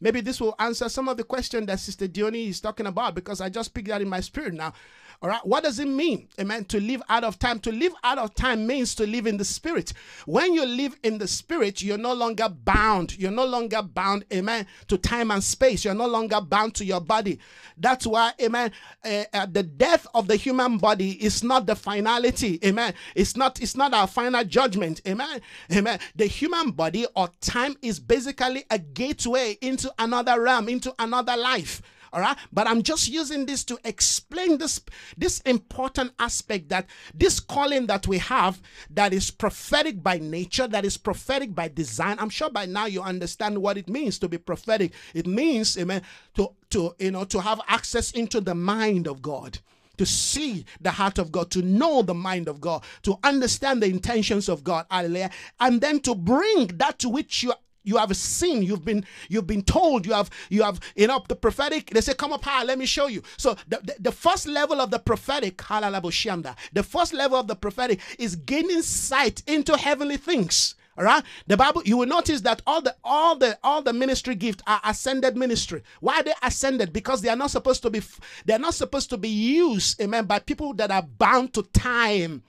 Maybe 0.00 0.20
this 0.20 0.40
will 0.40 0.54
answer 0.58 0.88
some 0.88 1.08
of 1.08 1.16
the 1.16 1.24
question 1.24 1.66
that 1.66 1.80
Sister 1.80 2.06
Diony 2.06 2.48
is 2.48 2.60
talking 2.60 2.86
about 2.86 3.14
because 3.14 3.40
I 3.40 3.48
just 3.48 3.72
picked 3.72 3.88
that 3.88 4.02
in 4.02 4.08
my 4.08 4.20
spirit 4.20 4.52
now. 4.52 4.74
All 5.22 5.28
right. 5.28 5.44
What 5.46 5.64
does 5.64 5.78
it 5.78 5.88
mean? 5.88 6.28
Amen. 6.38 6.64
To 6.66 6.80
live 6.80 7.02
out 7.08 7.24
of 7.24 7.38
time. 7.38 7.58
To 7.60 7.72
live 7.72 7.92
out 8.04 8.18
of 8.18 8.34
time 8.34 8.66
means 8.66 8.94
to 8.96 9.06
live 9.06 9.26
in 9.26 9.36
the 9.36 9.44
spirit. 9.44 9.92
When 10.26 10.52
you 10.52 10.64
live 10.64 10.96
in 11.02 11.18
the 11.18 11.26
spirit, 11.26 11.82
you're 11.82 11.98
no 11.98 12.12
longer 12.12 12.48
bound. 12.48 13.16
You're 13.18 13.30
no 13.30 13.44
longer 13.44 13.82
bound, 13.82 14.24
amen, 14.32 14.66
to 14.88 14.98
time 14.98 15.30
and 15.30 15.42
space. 15.42 15.84
You're 15.84 15.94
no 15.94 16.06
longer 16.06 16.40
bound 16.40 16.74
to 16.76 16.84
your 16.84 17.00
body. 17.00 17.38
That's 17.76 18.06
why, 18.06 18.32
amen, 18.40 18.72
uh, 19.04 19.24
uh, 19.32 19.46
the 19.46 19.62
death 19.62 20.06
of 20.14 20.28
the 20.28 20.36
human 20.36 20.78
body 20.78 21.12
is 21.24 21.42
not 21.42 21.66
the 21.66 21.76
finality. 21.76 22.58
Amen. 22.64 22.94
It's 23.14 23.36
not, 23.36 23.60
it's 23.60 23.76
not 23.76 23.94
our 23.94 24.06
final 24.06 24.44
judgment. 24.44 25.00
Amen. 25.06 25.40
Amen. 25.72 25.98
The 26.14 26.26
human 26.26 26.70
body 26.70 27.06
or 27.14 27.28
time 27.40 27.76
is 27.82 28.00
basically 28.00 28.64
a 28.70 28.78
gateway 28.78 29.58
into 29.60 29.92
another 29.98 30.40
realm, 30.40 30.68
into 30.68 30.94
another 30.98 31.36
life 31.36 31.82
all 32.16 32.22
right? 32.22 32.36
But 32.50 32.66
i'm 32.66 32.82
just 32.82 33.08
using 33.08 33.44
this 33.44 33.62
to 33.64 33.78
explain 33.84 34.56
this 34.56 34.80
this 35.18 35.40
important 35.40 36.12
aspect 36.18 36.70
that 36.70 36.86
this 37.14 37.38
calling 37.38 37.86
that 37.86 38.08
we 38.08 38.18
have 38.18 38.60
that 38.90 39.12
is 39.12 39.30
prophetic 39.30 40.02
by 40.02 40.18
nature 40.18 40.66
that 40.66 40.84
is 40.84 40.96
prophetic 40.96 41.54
by 41.54 41.68
design. 41.68 42.16
I'm 42.18 42.30
sure 42.30 42.50
by 42.50 42.64
now 42.66 42.86
you 42.86 43.02
understand 43.02 43.58
what 43.58 43.76
it 43.76 43.88
means 43.88 44.18
to 44.20 44.28
be 44.28 44.38
prophetic. 44.38 44.92
It 45.14 45.26
means 45.26 45.76
amen 45.76 46.02
to 46.36 46.48
to 46.70 46.94
you 46.98 47.10
know 47.10 47.24
to 47.24 47.40
have 47.40 47.60
access 47.68 48.12
into 48.12 48.40
the 48.40 48.54
mind 48.54 49.06
of 49.06 49.20
god 49.20 49.58
to 49.98 50.04
see 50.04 50.66
the 50.80 50.90
heart 50.90 51.18
of 51.18 51.32
God, 51.32 51.50
to 51.52 51.62
know 51.62 52.02
the 52.02 52.12
mind 52.12 52.48
of 52.48 52.60
God, 52.60 52.84
to 53.02 53.18
understand 53.24 53.82
the 53.82 53.86
intentions 53.86 54.46
of 54.46 54.62
God, 54.62 54.84
hallelujah, 54.90 55.30
and 55.58 55.80
then 55.80 56.00
to 56.00 56.14
bring 56.14 56.66
that 56.74 56.98
to 56.98 57.08
which 57.08 57.42
you 57.42 57.54
you 57.86 57.96
have 57.96 58.14
seen 58.16 58.62
you've 58.62 58.84
been 58.84 59.04
you've 59.28 59.46
been 59.46 59.62
told 59.62 60.04
you 60.04 60.12
have 60.12 60.28
you 60.50 60.62
have 60.62 60.78
you 60.94 61.06
know 61.06 61.24
the 61.28 61.36
prophetic 61.36 61.90
they 61.90 62.00
say 62.02 62.12
come 62.12 62.32
up 62.32 62.44
high 62.44 62.64
let 62.64 62.78
me 62.78 62.84
show 62.84 63.06
you. 63.06 63.22
So 63.38 63.56
the, 63.68 63.80
the, 63.82 63.96
the 64.00 64.12
first 64.12 64.46
level 64.46 64.80
of 64.80 64.90
the 64.90 64.98
prophetic 64.98 65.56
the 65.56 66.86
first 66.86 67.14
level 67.14 67.38
of 67.38 67.46
the 67.46 67.56
prophetic 67.56 68.00
is 68.18 68.36
gaining 68.36 68.82
sight 68.82 69.42
into 69.46 69.76
heavenly 69.76 70.18
things 70.18 70.74
all 70.98 71.04
right? 71.04 71.22
The 71.46 71.56
bible 71.56 71.82
you 71.84 71.98
will 71.98 72.06
notice 72.06 72.40
that 72.42 72.62
all 72.66 72.80
the 72.80 72.96
all 73.04 73.36
the 73.36 73.58
all 73.62 73.82
the 73.82 73.92
ministry 73.92 74.34
gifts 74.34 74.62
are 74.66 74.80
ascended 74.84 75.36
ministry. 75.36 75.82
Why 76.00 76.22
they 76.22 76.32
ascended? 76.42 76.92
Because 76.92 77.20
they 77.20 77.28
are 77.28 77.36
not 77.36 77.50
supposed 77.50 77.82
to 77.82 77.90
be 77.90 78.00
they're 78.46 78.58
not 78.58 78.74
supposed 78.74 79.10
to 79.10 79.16
be 79.18 79.28
used 79.28 80.00
amen 80.00 80.24
by 80.24 80.38
people 80.38 80.72
that 80.74 80.90
are 80.90 81.02
bound 81.02 81.52
to 81.54 81.62
time 81.62 82.42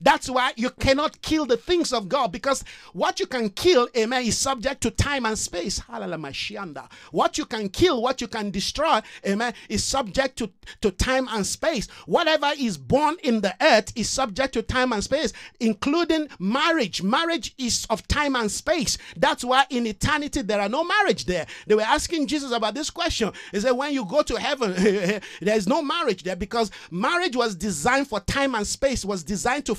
that's 0.00 0.30
why 0.30 0.52
you 0.56 0.70
cannot 0.70 1.20
kill 1.22 1.44
the 1.44 1.56
things 1.56 1.92
of 1.92 2.08
God 2.08 2.32
because 2.32 2.64
what 2.92 3.20
you 3.20 3.26
can 3.26 3.50
kill, 3.50 3.88
amen, 3.96 4.24
is 4.24 4.38
subject 4.38 4.80
to 4.82 4.90
time 4.90 5.26
and 5.26 5.38
space. 5.38 5.80
What 7.10 7.38
you 7.38 7.44
can 7.44 7.68
kill, 7.68 8.02
what 8.02 8.20
you 8.20 8.28
can 8.28 8.50
destroy, 8.50 9.00
amen, 9.26 9.54
is 9.68 9.84
subject 9.84 10.36
to, 10.38 10.50
to 10.80 10.90
time 10.90 11.28
and 11.30 11.46
space. 11.46 11.88
Whatever 12.06 12.50
is 12.58 12.78
born 12.78 13.16
in 13.22 13.40
the 13.40 13.54
earth 13.60 13.92
is 13.94 14.08
subject 14.08 14.54
to 14.54 14.62
time 14.62 14.92
and 14.92 15.04
space, 15.04 15.32
including 15.60 16.28
marriage. 16.38 17.02
Marriage 17.02 17.54
is 17.58 17.86
of 17.90 18.06
time 18.08 18.36
and 18.36 18.50
space. 18.50 18.96
That's 19.16 19.44
why 19.44 19.66
in 19.70 19.86
eternity 19.86 20.42
there 20.42 20.60
are 20.60 20.68
no 20.68 20.84
marriage 20.84 21.26
there. 21.26 21.46
They 21.66 21.74
were 21.74 21.82
asking 21.82 22.26
Jesus 22.26 22.52
about 22.52 22.74
this 22.74 22.90
question. 22.90 23.32
He 23.52 23.60
said, 23.60 23.72
When 23.72 23.92
you 23.92 24.04
go 24.04 24.22
to 24.22 24.36
heaven, 24.36 24.72
there 25.40 25.56
is 25.56 25.66
no 25.66 25.82
marriage 25.82 26.22
there 26.22 26.36
because 26.36 26.70
marriage 26.90 27.36
was 27.36 27.54
designed 27.54 28.08
for 28.08 28.20
time 28.20 28.54
and 28.54 28.66
space, 28.66 29.04
was 29.04 29.22
designed 29.22 29.66
to 29.66 29.74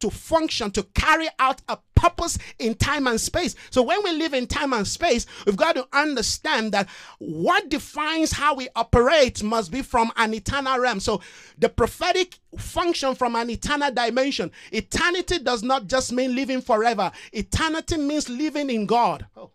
to 0.00 0.10
function, 0.10 0.70
to 0.72 0.82
carry 0.94 1.28
out 1.38 1.62
a 1.68 1.78
purpose 1.94 2.38
in 2.58 2.74
time 2.74 3.06
and 3.06 3.20
space. 3.20 3.54
So 3.70 3.82
when 3.82 4.02
we 4.04 4.12
live 4.12 4.34
in 4.34 4.46
time 4.46 4.72
and 4.72 4.86
space, 4.86 5.26
we've 5.46 5.56
got 5.56 5.74
to 5.76 5.88
understand 5.92 6.72
that 6.72 6.88
what 7.18 7.68
defines 7.68 8.32
how 8.32 8.54
we 8.54 8.68
operate 8.76 9.42
must 9.42 9.70
be 9.70 9.82
from 9.82 10.12
an 10.16 10.34
eternal 10.34 10.78
realm. 10.78 11.00
So 11.00 11.22
the 11.58 11.68
prophetic 11.68 12.38
function 12.58 13.14
from 13.14 13.36
an 13.36 13.50
eternal 13.50 13.90
dimension. 13.90 14.50
Eternity 14.72 15.38
does 15.38 15.62
not 15.62 15.86
just 15.86 16.12
mean 16.12 16.34
living 16.34 16.60
forever. 16.60 17.10
Eternity 17.32 17.96
means 17.96 18.28
living 18.28 18.70
in 18.70 18.86
God. 18.86 19.26
Oh. 19.36 19.50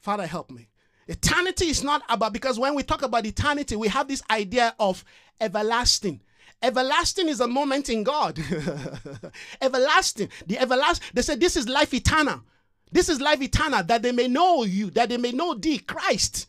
Father, 0.00 0.26
help 0.26 0.50
me. 0.50 0.68
Eternity 1.06 1.66
is 1.66 1.82
not 1.82 2.02
about, 2.08 2.32
because 2.32 2.58
when 2.58 2.74
we 2.74 2.82
talk 2.82 3.02
about 3.02 3.26
eternity, 3.26 3.76
we 3.76 3.88
have 3.88 4.08
this 4.08 4.22
idea 4.30 4.74
of 4.78 5.04
everlasting. 5.40 6.20
Everlasting 6.62 7.28
is 7.28 7.40
a 7.40 7.46
moment 7.46 7.88
in 7.88 8.02
God. 8.02 8.38
everlasting. 9.60 10.28
The 10.46 10.58
everlasting. 10.58 11.08
They 11.14 11.22
said 11.22 11.40
this 11.40 11.56
is 11.56 11.68
life 11.68 11.94
eternal. 11.94 12.42
This 12.90 13.08
is 13.08 13.20
life 13.20 13.42
eternal, 13.42 13.82
that 13.84 14.02
they 14.02 14.12
may 14.12 14.28
know 14.28 14.64
you, 14.64 14.90
that 14.90 15.10
they 15.10 15.18
may 15.18 15.30
know 15.32 15.54
thee, 15.54 15.78
Christ. 15.78 16.47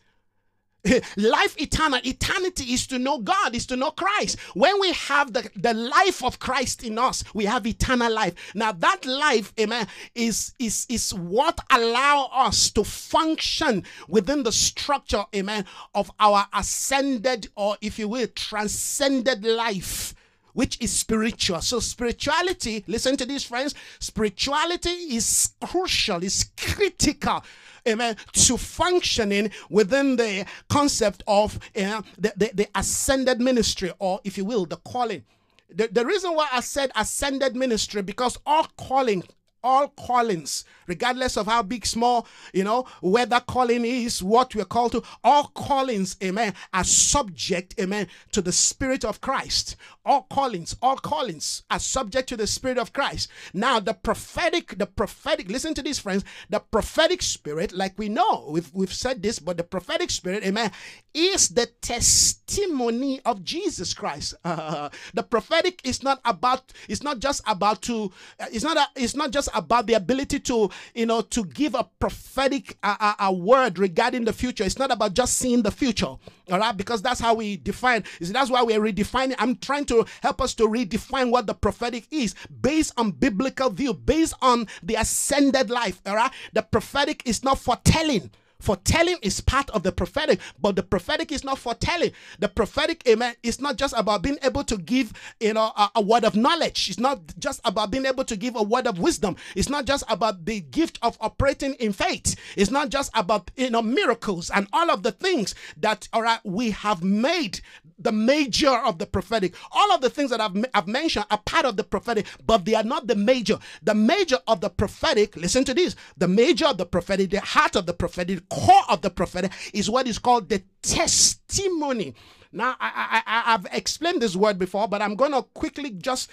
life 1.16 1.60
eternal 1.60 2.00
eternity 2.04 2.72
is 2.72 2.86
to 2.86 2.98
know 2.98 3.18
god 3.18 3.54
is 3.54 3.66
to 3.66 3.76
know 3.76 3.90
christ 3.90 4.38
when 4.54 4.80
we 4.80 4.92
have 4.92 5.32
the, 5.32 5.48
the 5.56 5.74
life 5.74 6.24
of 6.24 6.38
christ 6.38 6.82
in 6.82 6.98
us 6.98 7.22
we 7.34 7.44
have 7.44 7.66
eternal 7.66 8.12
life 8.12 8.34
now 8.54 8.72
that 8.72 9.04
life 9.04 9.52
amen 9.60 9.86
is 10.14 10.54
is 10.58 10.86
is 10.88 11.12
what 11.12 11.60
allow 11.70 12.30
us 12.32 12.70
to 12.70 12.82
function 12.82 13.84
within 14.08 14.42
the 14.42 14.52
structure 14.52 15.24
amen 15.34 15.64
of 15.94 16.10
our 16.18 16.46
ascended 16.54 17.48
or 17.56 17.76
if 17.80 17.98
you 17.98 18.08
will 18.08 18.26
transcended 18.34 19.44
life 19.44 20.14
which 20.52 20.76
is 20.80 20.90
spiritual. 20.90 21.60
So, 21.60 21.78
spirituality, 21.78 22.82
listen 22.88 23.16
to 23.18 23.24
this, 23.24 23.44
friends, 23.44 23.72
spirituality 24.00 24.90
is 24.90 25.52
crucial, 25.60 26.24
is 26.24 26.50
critical 26.56 27.44
amen, 27.86 28.16
to 28.32 28.56
functioning 28.56 29.50
within 29.68 30.16
the 30.16 30.46
concept 30.68 31.22
of 31.26 31.58
uh, 31.76 32.02
the, 32.18 32.32
the, 32.36 32.50
the 32.54 32.68
ascended 32.74 33.40
ministry, 33.40 33.92
or 33.98 34.20
if 34.24 34.36
you 34.36 34.44
will, 34.44 34.66
the 34.66 34.76
calling. 34.76 35.24
The, 35.72 35.88
the 35.88 36.04
reason 36.04 36.34
why 36.34 36.48
I 36.52 36.60
said 36.60 36.90
ascended 36.96 37.54
ministry 37.54 38.02
because 38.02 38.36
all 38.44 38.66
calling 38.76 39.22
all 39.62 39.88
callings, 39.88 40.64
regardless 40.86 41.36
of 41.36 41.46
how 41.46 41.62
big, 41.62 41.86
small, 41.86 42.26
you 42.52 42.64
know, 42.64 42.86
whether 43.00 43.40
calling 43.40 43.84
is 43.84 44.22
what 44.22 44.54
we're 44.54 44.64
called 44.64 44.92
to, 44.92 45.02
all 45.22 45.48
callings, 45.48 46.16
amen, 46.22 46.54
are 46.72 46.84
subject, 46.84 47.74
amen, 47.80 48.06
to 48.32 48.40
the 48.40 48.52
Spirit 48.52 49.04
of 49.04 49.20
Christ. 49.20 49.76
All 50.04 50.26
callings, 50.30 50.76
all 50.82 50.96
callings 50.96 51.62
are 51.70 51.78
subject 51.78 52.28
to 52.30 52.36
the 52.36 52.46
Spirit 52.46 52.78
of 52.78 52.92
Christ. 52.92 53.28
Now, 53.52 53.80
the 53.80 53.94
prophetic, 53.94 54.78
the 54.78 54.86
prophetic, 54.86 55.50
listen 55.50 55.74
to 55.74 55.82
this, 55.82 55.98
friends, 55.98 56.24
the 56.48 56.60
prophetic 56.60 57.22
spirit, 57.22 57.72
like 57.72 57.98
we 57.98 58.08
know, 58.08 58.48
we've, 58.50 58.70
we've 58.72 58.92
said 58.92 59.22
this, 59.22 59.38
but 59.38 59.56
the 59.56 59.64
prophetic 59.64 60.10
spirit, 60.10 60.44
amen, 60.44 60.70
is 61.14 61.48
the 61.48 61.66
testimony 61.80 63.20
of 63.24 63.44
Jesus 63.44 63.94
Christ. 63.94 64.34
Uh, 64.44 64.88
the 65.14 65.22
prophetic 65.22 65.80
is 65.84 66.02
not 66.02 66.20
about, 66.24 66.72
it's 66.88 67.02
not 67.02 67.18
just 67.18 67.42
about 67.46 67.82
to, 67.82 68.12
uh, 68.38 68.46
it's 68.52 68.64
not, 68.64 68.76
a, 68.76 68.86
it's 68.96 69.16
not 69.16 69.30
just 69.30 69.48
about 69.54 69.86
the 69.86 69.94
ability 69.94 70.40
to, 70.40 70.70
you 70.94 71.06
know, 71.06 71.20
to 71.22 71.44
give 71.44 71.74
a 71.74 71.84
prophetic 71.98 72.76
a, 72.82 73.14
a, 73.20 73.32
word 73.32 73.78
regarding 73.78 74.24
the 74.24 74.32
future. 74.32 74.64
It's 74.64 74.78
not 74.78 74.90
about 74.90 75.14
just 75.14 75.36
seeing 75.36 75.62
the 75.62 75.70
future, 75.70 76.06
all 76.06 76.20
right? 76.48 76.76
Because 76.76 77.02
that's 77.02 77.20
how 77.20 77.34
we 77.34 77.56
define. 77.56 78.04
Is 78.20 78.32
that's 78.32 78.50
why 78.50 78.62
we're 78.62 78.80
redefining. 78.80 79.34
I'm 79.38 79.56
trying 79.56 79.86
to 79.86 80.04
help 80.22 80.40
us 80.40 80.54
to 80.54 80.68
redefine 80.68 81.30
what 81.30 81.46
the 81.46 81.54
prophetic 81.54 82.06
is 82.10 82.34
based 82.60 82.92
on 82.96 83.12
biblical 83.12 83.70
view, 83.70 83.94
based 83.94 84.34
on 84.42 84.66
the 84.82 84.94
ascended 84.94 85.70
life, 85.70 86.00
all 86.06 86.16
right? 86.16 86.32
The 86.52 86.62
prophetic 86.62 87.22
is 87.26 87.42
not 87.44 87.58
foretelling. 87.58 88.30
Foretelling 88.60 89.16
is 89.22 89.40
part 89.40 89.70
of 89.70 89.82
the 89.82 89.90
prophetic, 89.90 90.38
but 90.60 90.76
the 90.76 90.82
prophetic 90.82 91.32
is 91.32 91.44
not 91.44 91.58
foretelling. 91.58 92.12
The 92.38 92.48
prophetic, 92.48 93.02
amen, 93.08 93.34
is 93.42 93.60
not 93.60 93.76
just 93.76 93.94
about 93.96 94.22
being 94.22 94.38
able 94.42 94.64
to 94.64 94.76
give, 94.76 95.12
you 95.40 95.54
know, 95.54 95.72
a, 95.76 95.90
a, 95.96 96.00
word 96.00 96.24
of 96.24 96.36
knowledge. 96.36 96.88
It's 96.88 96.98
not 96.98 97.20
just 97.38 97.60
about 97.64 97.90
being 97.90 98.06
able 98.06 98.24
to 98.24 98.36
give 98.36 98.56
a 98.56 98.62
word 98.62 98.86
of 98.86 98.98
wisdom. 98.98 99.36
It's 99.56 99.68
not 99.68 99.86
just 99.86 100.04
about 100.08 100.44
the 100.44 100.60
gift 100.60 100.98
of 101.02 101.16
operating 101.20 101.74
in 101.74 101.92
faith. 101.92 102.36
It's 102.56 102.70
not 102.70 102.90
just 102.90 103.10
about, 103.14 103.50
you 103.56 103.70
know, 103.70 103.82
miracles 103.82 104.50
and 104.50 104.68
all 104.72 104.90
of 104.90 105.02
the 105.02 105.12
things 105.12 105.54
that, 105.78 106.08
all 106.12 106.22
right, 106.22 106.40
we 106.44 106.70
have 106.70 107.02
made 107.02 107.60
the 108.00 108.12
major 108.12 108.70
of 108.70 108.98
the 108.98 109.06
prophetic. 109.06 109.54
All 109.70 109.92
of 109.92 110.00
the 110.00 110.10
things 110.10 110.30
that 110.30 110.40
I've, 110.40 110.64
I've 110.74 110.88
mentioned 110.88 111.26
are 111.30 111.38
part 111.38 111.66
of 111.66 111.76
the 111.76 111.84
prophetic, 111.84 112.26
but 112.46 112.64
they 112.64 112.74
are 112.74 112.82
not 112.82 113.06
the 113.06 113.14
major. 113.14 113.58
The 113.82 113.94
major 113.94 114.38
of 114.46 114.60
the 114.60 114.70
prophetic, 114.70 115.36
listen 115.36 115.64
to 115.64 115.74
this, 115.74 115.96
the 116.16 116.28
major 116.28 116.66
of 116.66 116.78
the 116.78 116.86
prophetic, 116.86 117.30
the 117.30 117.40
heart 117.40 117.76
of 117.76 117.86
the 117.86 117.94
prophetic, 117.94 118.48
core 118.48 118.82
of 118.88 119.02
the 119.02 119.10
prophetic 119.10 119.52
is 119.72 119.90
what 119.90 120.08
is 120.08 120.18
called 120.18 120.48
the 120.48 120.62
testimony. 120.82 122.14
Now, 122.52 122.74
I, 122.80 123.22
I, 123.26 123.54
I've 123.54 123.66
explained 123.72 124.22
this 124.22 124.34
word 124.34 124.58
before, 124.58 124.88
but 124.88 125.02
I'm 125.02 125.14
going 125.14 125.32
to 125.32 125.42
quickly 125.42 125.90
just 125.90 126.30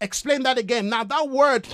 explain 0.00 0.42
that 0.44 0.56
again. 0.56 0.88
Now, 0.88 1.04
that 1.04 1.28
word 1.28 1.66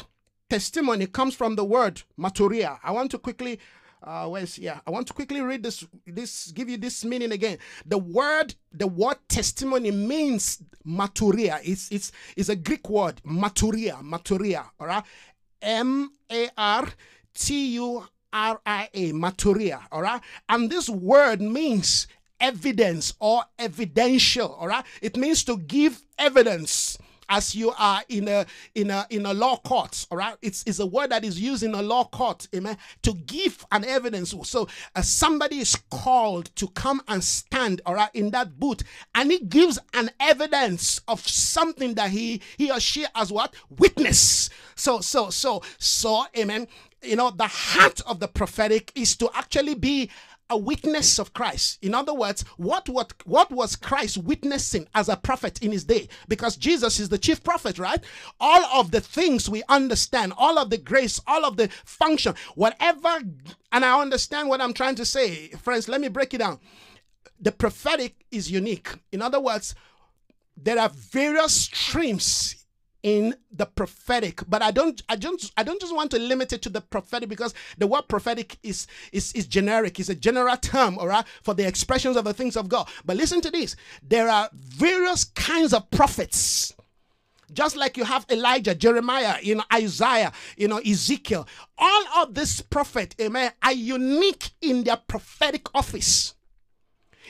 testimony 0.51 1.07
comes 1.07 1.35
from 1.35 1.57
the 1.57 1.64
word 1.64 2.03
marturia. 2.18 2.79
I 2.83 2.91
want 2.91 3.11
to 3.12 3.18
quickly 3.18 3.61
uh, 4.07 4.29
where's 4.29 4.59
yeah? 4.59 4.81
I 4.87 4.91
want 4.91 5.07
to 5.09 5.13
quickly 5.13 5.41
read 5.41 5.63
this. 5.63 5.85
This 6.07 6.53
give 6.53 6.69
you 6.69 6.77
this 6.77 7.05
meaning 7.05 7.33
again. 7.33 7.59
The 7.87 7.99
word, 7.99 8.55
the 8.73 8.87
word 8.87 9.17
testimony 9.29 9.91
means 9.91 10.63
marturia. 10.87 11.61
It's 11.65 11.91
it's 11.91 12.13
it's 12.37 12.49
a 12.49 12.57
Greek 12.57 12.89
word, 12.89 13.21
marturia, 13.25 14.03
marturia. 14.03 14.67
All 14.79 14.87
right, 14.87 15.05
M 15.63 16.11
A 16.31 16.49
R 16.57 16.87
T 17.35 17.75
U 17.75 18.05
R 18.33 18.61
I 18.67 18.89
A, 18.93 19.13
marturia. 19.13 19.81
All 19.91 20.03
right, 20.03 20.21
and 20.49 20.71
this 20.71 20.89
word 20.89 21.41
means 21.41 22.07
evidence 22.41 23.15
or 23.21 23.45
evidential. 23.59 24.53
All 24.55 24.69
right, 24.69 24.85
it 25.01 25.17
means 25.17 25.45
to 25.45 25.57
give 25.57 26.05
evidence 26.19 26.99
as 27.29 27.55
you 27.55 27.72
are 27.79 28.03
in 28.09 28.29
a 28.29 28.47
in 28.75 28.91
a 28.91 29.07
in 29.11 29.27
a 29.27 29.35
law 29.35 29.57
court 29.59 30.07
all 30.11 30.18
right? 30.18 30.37
It's, 30.43 30.62
it's 30.66 30.79
a 30.79 30.87
word 30.87 31.11
that 31.11 31.25
is 31.25 31.41
used 31.41 31.62
in 31.62 31.75
a 31.75 31.83
law 31.83 32.05
court 32.05 32.49
amen 32.55 32.77
to 33.03 33.14
give 33.14 33.64
an 33.72 33.85
evidence. 33.85 34.35
So 34.45 34.68
uh, 34.95 35.03
somebody 35.03 35.59
is 35.59 35.77
called 35.91 36.55
to 36.57 36.68
come 36.68 37.03
and 37.09 37.22
stand 37.22 37.81
all 37.87 37.95
right 37.95 38.11
in 38.14 38.31
that 38.31 38.59
booth 38.59 38.83
and 39.14 39.31
he 39.31 39.41
gives 39.41 39.79
an 39.95 40.11
evidence 40.20 41.01
of 41.09 41.27
something 41.27 41.95
that 41.95 42.11
he 42.11 42.41
he 42.57 42.70
or 42.70 42.81
she 42.81 43.07
has 43.14 43.33
what? 43.33 43.55
Witness. 43.70 44.51
So 44.75 45.01
so 45.01 45.31
so 45.31 45.62
so 45.79 46.25
amen 46.37 46.66
you 47.03 47.16
know 47.16 47.31
the 47.31 47.47
heart 47.47 48.01
of 48.07 48.18
the 48.20 48.29
prophetic 48.29 48.91
is 48.95 49.16
to 49.16 49.29
actually 49.35 49.75
be 49.75 50.11
a 50.51 50.57
witness 50.57 51.18
of 51.18 51.32
Christ. 51.32 51.78
In 51.82 51.95
other 51.95 52.12
words, 52.12 52.42
what, 52.57 52.88
what, 52.88 53.12
what 53.26 53.51
was 53.51 53.76
Christ 53.76 54.18
witnessing 54.18 54.86
as 54.95 55.09
a 55.09 55.16
prophet 55.16 55.62
in 55.62 55.72
his 55.72 55.84
day? 55.84 56.09
Because 56.28 56.57
Jesus 56.57 57.01
is 57.01 57.09
the 57.09 57.18
chief 57.18 57.42
prophet, 57.42 57.78
right? 57.78 58.03
All 58.40 58.64
of 58.78 58.90
the 58.90 59.01
things 59.01 59.49
we 59.49 59.62
understand, 59.68 60.32
all 60.36 60.59
of 60.59 60.70
the 60.70 60.78
grace, 60.78 61.20
all 61.26 61.45
of 61.45 61.57
the 61.57 61.68
function, 61.84 62.34
whatever, 62.55 63.20
and 63.72 63.84
I 63.84 64.01
understand 64.01 64.49
what 64.49 64.61
I'm 64.61 64.74
trying 64.74 64.97
to 64.97 65.05
say. 65.05 65.49
Friends, 65.49 65.88
let 65.88 66.01
me 66.01 66.09
break 66.09 66.34
it 66.34 66.38
down. 66.38 66.61
The 67.40 67.53
prophetic 67.53 68.24
is 68.30 68.51
unique. 68.51 68.95
In 69.12 69.22
other 69.22 69.40
words, 69.40 69.74
there 70.57 70.78
are 70.78 70.90
various 70.90 71.55
streams 71.55 72.64
in 73.05 73.37
the 73.53 73.67
prophetic 73.67 74.43
but 74.49 74.63
i 74.63 74.71
don't 74.71 75.03
i 75.09 75.15
don't 75.15 75.53
i 75.57 75.63
don't 75.63 75.81
just 75.81 75.95
want 75.95 76.11
to 76.11 76.19
limit 76.19 76.53
it 76.53 76.63
to 76.63 76.71
the 76.71 76.81
prophetic 76.81 77.29
because 77.29 77.55
the 77.79 77.87
word 77.87 78.09
prophetic 78.09 78.59
is 78.63 78.87
is 79.13 79.33
is 79.35 79.47
generic. 79.47 80.01
It's 80.01 80.09
a 80.09 80.15
general 80.15 80.57
term 80.57 80.99
all 80.99 81.09
right 81.09 81.25
for 81.43 81.55
the 81.55 81.67
expressions 81.67 82.17
of 82.17 82.25
the 82.25 82.35
things 82.35 82.57
of 82.57 82.69
god. 82.69 82.89
But 83.05 83.17
listen 83.17 83.41
to 83.43 83.51
this. 83.51 83.77
There 84.03 84.29
are 84.29 84.49
various 84.53 85.25
kinds 85.25 85.73
of 85.73 85.91
prophets. 85.91 86.75
Just 87.53 87.77
like 87.77 87.97
you 87.97 88.05
have 88.05 88.27
Elijah, 88.31 88.75
Jeremiah, 88.75 89.37
you 89.41 89.55
know, 89.55 89.65
Isaiah, 89.73 90.33
you 90.57 90.67
know, 90.67 90.79
Ezekiel, 90.79 91.47
all 91.79 92.05
of 92.23 92.35
these 92.35 92.63
prophets, 92.63 93.15
amen, 93.21 93.53
are 93.63 93.73
unique 93.73 94.51
in 94.61 94.83
their 94.83 94.97
prophetic 94.97 95.73
office 95.75 96.35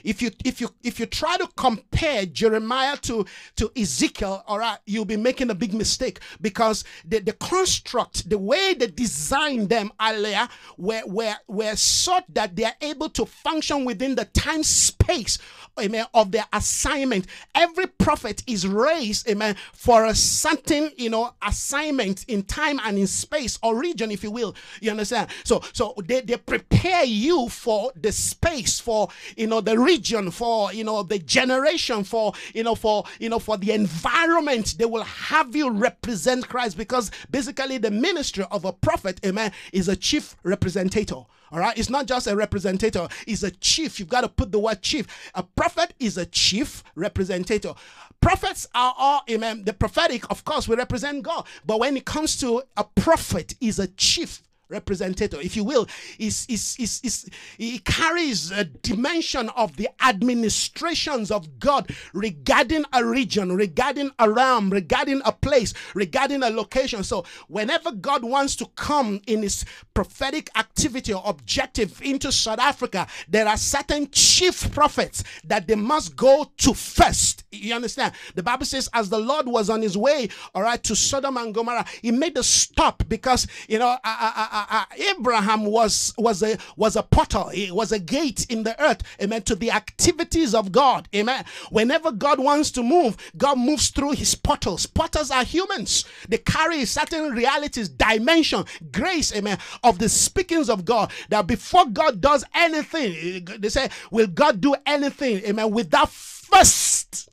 if 0.03 0.20
you 0.22 0.30
if 0.45 0.61
you 0.61 0.70
if 0.82 0.99
you 0.99 1.07
try 1.07 1.36
to 1.36 1.49
compare 1.57 2.26
Jeremiah 2.26 2.97
to 3.03 3.24
to 3.57 3.70
Ezekiel, 3.76 4.42
all 4.47 4.59
right, 4.59 4.78
you'll 4.86 5.05
be 5.05 5.16
making 5.16 5.51
a 5.51 5.55
big 5.55 5.74
mistake 5.74 6.20
because 6.40 6.84
the, 7.05 7.20
the 7.20 7.32
construct, 7.34 8.28
the 8.28 8.38
way 8.38 8.74
they 8.74 8.88
designed 8.88 9.68
them 9.68 9.92
earlier, 10.01 10.49
were 10.76 11.03
were 11.07 11.36
were 11.47 11.76
such 11.76 12.24
that 12.30 12.57
they 12.57 12.64
are 12.64 12.76
able 12.80 13.09
to 13.11 13.26
function 13.26 13.84
within 13.84 14.14
the 14.14 14.24
time 14.26 14.62
space 14.62 15.38
amen, 15.78 16.07
of 16.14 16.30
their 16.30 16.47
assignment. 16.53 17.26
Every 17.55 17.86
prophet 17.86 18.42
is 18.47 18.66
raised, 18.66 19.28
amen, 19.28 19.57
for 19.72 20.07
a 20.07 20.14
certain, 20.14 20.90
you 20.97 21.11
know, 21.11 21.34
assignment 21.42 22.24
in 22.28 22.42
time 22.42 22.80
and 22.84 22.99
in 22.99 23.07
space 23.07 23.59
or 23.62 23.76
region, 23.76 24.11
if 24.11 24.22
you 24.22 24.30
will. 24.30 24.55
You 24.80 24.90
understand? 24.90 25.30
So, 25.45 25.62
so 25.72 25.95
they, 26.05 26.20
they 26.20 26.36
prepare 26.36 27.05
you 27.05 27.49
for 27.49 27.92
the 27.97 28.12
space, 28.12 28.80
for, 28.80 29.09
you 29.36 29.47
know, 29.47 29.61
the 29.61 29.78
region, 29.85 30.30
for, 30.30 30.72
you 30.72 30.85
know, 30.85 31.03
the 31.03 31.18
generation, 31.18 32.05
for, 32.05 32.32
you 32.55 32.62
know, 32.62 32.74
for, 32.74 33.05
you 33.20 33.28
know, 33.28 33.39
for 33.39 33.57
the 33.57 33.72
environment. 33.72 34.76
They 34.78 34.87
will 34.87 35.05
have 35.05 35.55
you 35.55 35.70
represent 35.70 36.49
Christ 36.49 36.76
because 36.76 37.11
basically 37.30 37.78
the 37.78 37.91
ministry 37.91 38.45
of 38.51 38.64
a 38.64 38.72
prophet, 38.72 39.20
amen, 39.24 39.53
is 39.72 39.89
a 39.89 39.97
chief 39.97 40.37
representative. 40.43 41.24
All 41.53 41.61
right, 41.61 41.78
it's 41.78 41.91
not 41.91 42.07
just 42.07 42.26
a 42.26 42.35
representative, 42.35 43.09
it's 43.28 43.45
a 43.45 43.51
chief. 43.53 44.01
You've 44.01 44.09
got 44.09 44.22
to 44.22 44.28
put 44.28 44.51
the 44.51 44.59
word 44.59 44.82
chief. 44.82 45.07
A 45.37 45.43
prophet 45.45 45.95
is 46.01 46.18
a 46.18 46.26
chief 46.26 46.82
representative. 46.97 47.74
Prophets 48.20 48.66
are 48.74 48.93
all, 48.99 49.22
amen. 49.30 49.64
The 49.64 49.72
prophetic, 49.72 50.28
of 50.30 50.45
course, 50.45 50.66
we 50.66 50.74
represent 50.74 51.22
God. 51.22 51.47
But 51.64 51.78
when 51.78 51.97
it 51.97 52.07
comes 52.07 52.37
to 52.39 52.62
a 52.76 52.82
prophet, 52.82 53.55
is 53.61 53.78
a 53.78 53.87
chief 53.87 54.43
representative, 54.68 55.40
if 55.40 55.56
you 55.56 55.64
will, 55.64 55.86
is, 56.18 56.46
is, 56.48 56.76
is, 56.78 57.00
is 57.02 57.28
he 57.58 57.78
carries 57.80 58.50
a 58.50 58.64
dimension 58.64 59.48
of 59.50 59.76
the 59.76 59.88
administrations 60.04 61.30
of 61.30 61.58
God 61.58 61.90
regarding 62.12 62.84
a 62.92 63.04
region, 63.04 63.54
regarding 63.54 64.10
a 64.18 64.30
realm, 64.30 64.70
regarding 64.70 65.20
a 65.24 65.32
place, 65.32 65.74
regarding 65.94 66.42
a 66.42 66.50
location. 66.50 67.04
So 67.04 67.24
whenever 67.48 67.92
God 67.92 68.24
wants 68.24 68.56
to 68.56 68.66
come 68.76 69.20
in 69.26 69.42
his 69.42 69.64
prophetic 69.94 70.50
activity 70.56 71.12
or 71.12 71.22
objective 71.26 72.00
into 72.02 72.32
South 72.32 72.58
Africa, 72.58 73.06
there 73.28 73.46
are 73.46 73.56
certain 73.56 74.08
chief 74.10 74.72
prophets 74.72 75.24
that 75.44 75.66
they 75.66 75.74
must 75.74 76.16
go 76.16 76.50
to 76.58 76.74
first. 76.74 77.44
You 77.50 77.74
understand? 77.74 78.14
The 78.34 78.42
Bible 78.42 78.66
says, 78.66 78.88
as 78.92 79.08
the 79.08 79.18
Lord 79.18 79.46
was 79.46 79.70
on 79.70 79.82
his 79.82 79.96
way, 79.96 80.28
all 80.54 80.62
right, 80.62 80.82
to 80.84 80.96
Sodom 80.96 81.36
and 81.36 81.54
Gomorrah, 81.54 81.84
he 82.02 82.10
made 82.10 82.36
a 82.36 82.42
stop 82.42 83.02
because, 83.08 83.46
you 83.68 83.78
know, 83.78 83.96
I, 84.04 84.48
I, 84.52 84.53
uh, 84.55 84.84
Abraham 85.11 85.64
was 85.64 86.14
was 86.16 86.42
a 86.42 86.57
was 86.76 86.96
a 86.96 87.02
portal. 87.02 87.50
It 87.52 87.72
was 87.74 87.90
a 87.92 87.98
gate 87.98 88.46
in 88.48 88.62
the 88.62 88.80
earth. 88.82 89.02
Amen. 89.20 89.42
To 89.42 89.55
the 89.55 89.72
activities 89.72 90.55
of 90.55 90.70
God. 90.70 91.09
Amen. 91.14 91.44
Whenever 91.70 92.12
God 92.12 92.38
wants 92.38 92.70
to 92.72 92.82
move, 92.82 93.16
God 93.36 93.59
moves 93.59 93.88
through 93.88 94.12
His 94.12 94.34
portals. 94.34 94.86
Portals 94.86 95.30
are 95.30 95.44
humans. 95.44 96.05
They 96.28 96.38
carry 96.38 96.84
certain 96.84 97.32
realities, 97.32 97.88
dimension, 97.88 98.64
grace. 98.92 99.34
Amen. 99.34 99.59
Of 99.82 99.98
the 99.98 100.09
speakings 100.09 100.70
of 100.70 100.84
God. 100.84 101.11
That 101.30 101.46
before 101.46 101.86
God 101.86 102.20
does 102.20 102.44
anything, 102.55 103.44
they 103.59 103.68
say, 103.68 103.88
"Will 104.11 104.28
God 104.28 104.61
do 104.61 104.74
anything?" 104.86 105.38
Amen. 105.44 105.70
Without 105.72 106.11
first, 106.11 107.28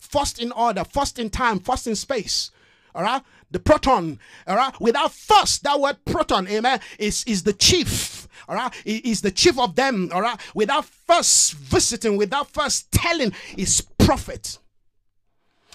first 0.00 0.40
in 0.40 0.50
order, 0.52 0.82
first 0.84 1.18
in 1.18 1.30
time, 1.30 1.60
first 1.60 1.86
in 1.86 1.94
space. 1.94 2.50
All 2.94 3.02
right 3.02 3.22
the 3.52 3.60
proton, 3.60 4.18
all 4.46 4.56
right? 4.56 4.78
Without 4.80 5.12
first, 5.12 5.62
that 5.62 5.78
word 5.78 5.98
proton, 6.04 6.48
amen, 6.48 6.80
is, 6.98 7.22
is 7.26 7.42
the 7.44 7.52
chief, 7.52 8.26
all 8.48 8.56
right? 8.56 8.72
Is 8.84 9.20
the 9.20 9.30
chief 9.30 9.58
of 9.58 9.76
them, 9.76 10.10
all 10.12 10.22
right? 10.22 10.40
Without 10.54 10.86
first 10.86 11.52
visiting, 11.52 12.16
without 12.16 12.50
first 12.50 12.90
telling, 12.90 13.32
is 13.56 13.82
prophet. 13.98 14.58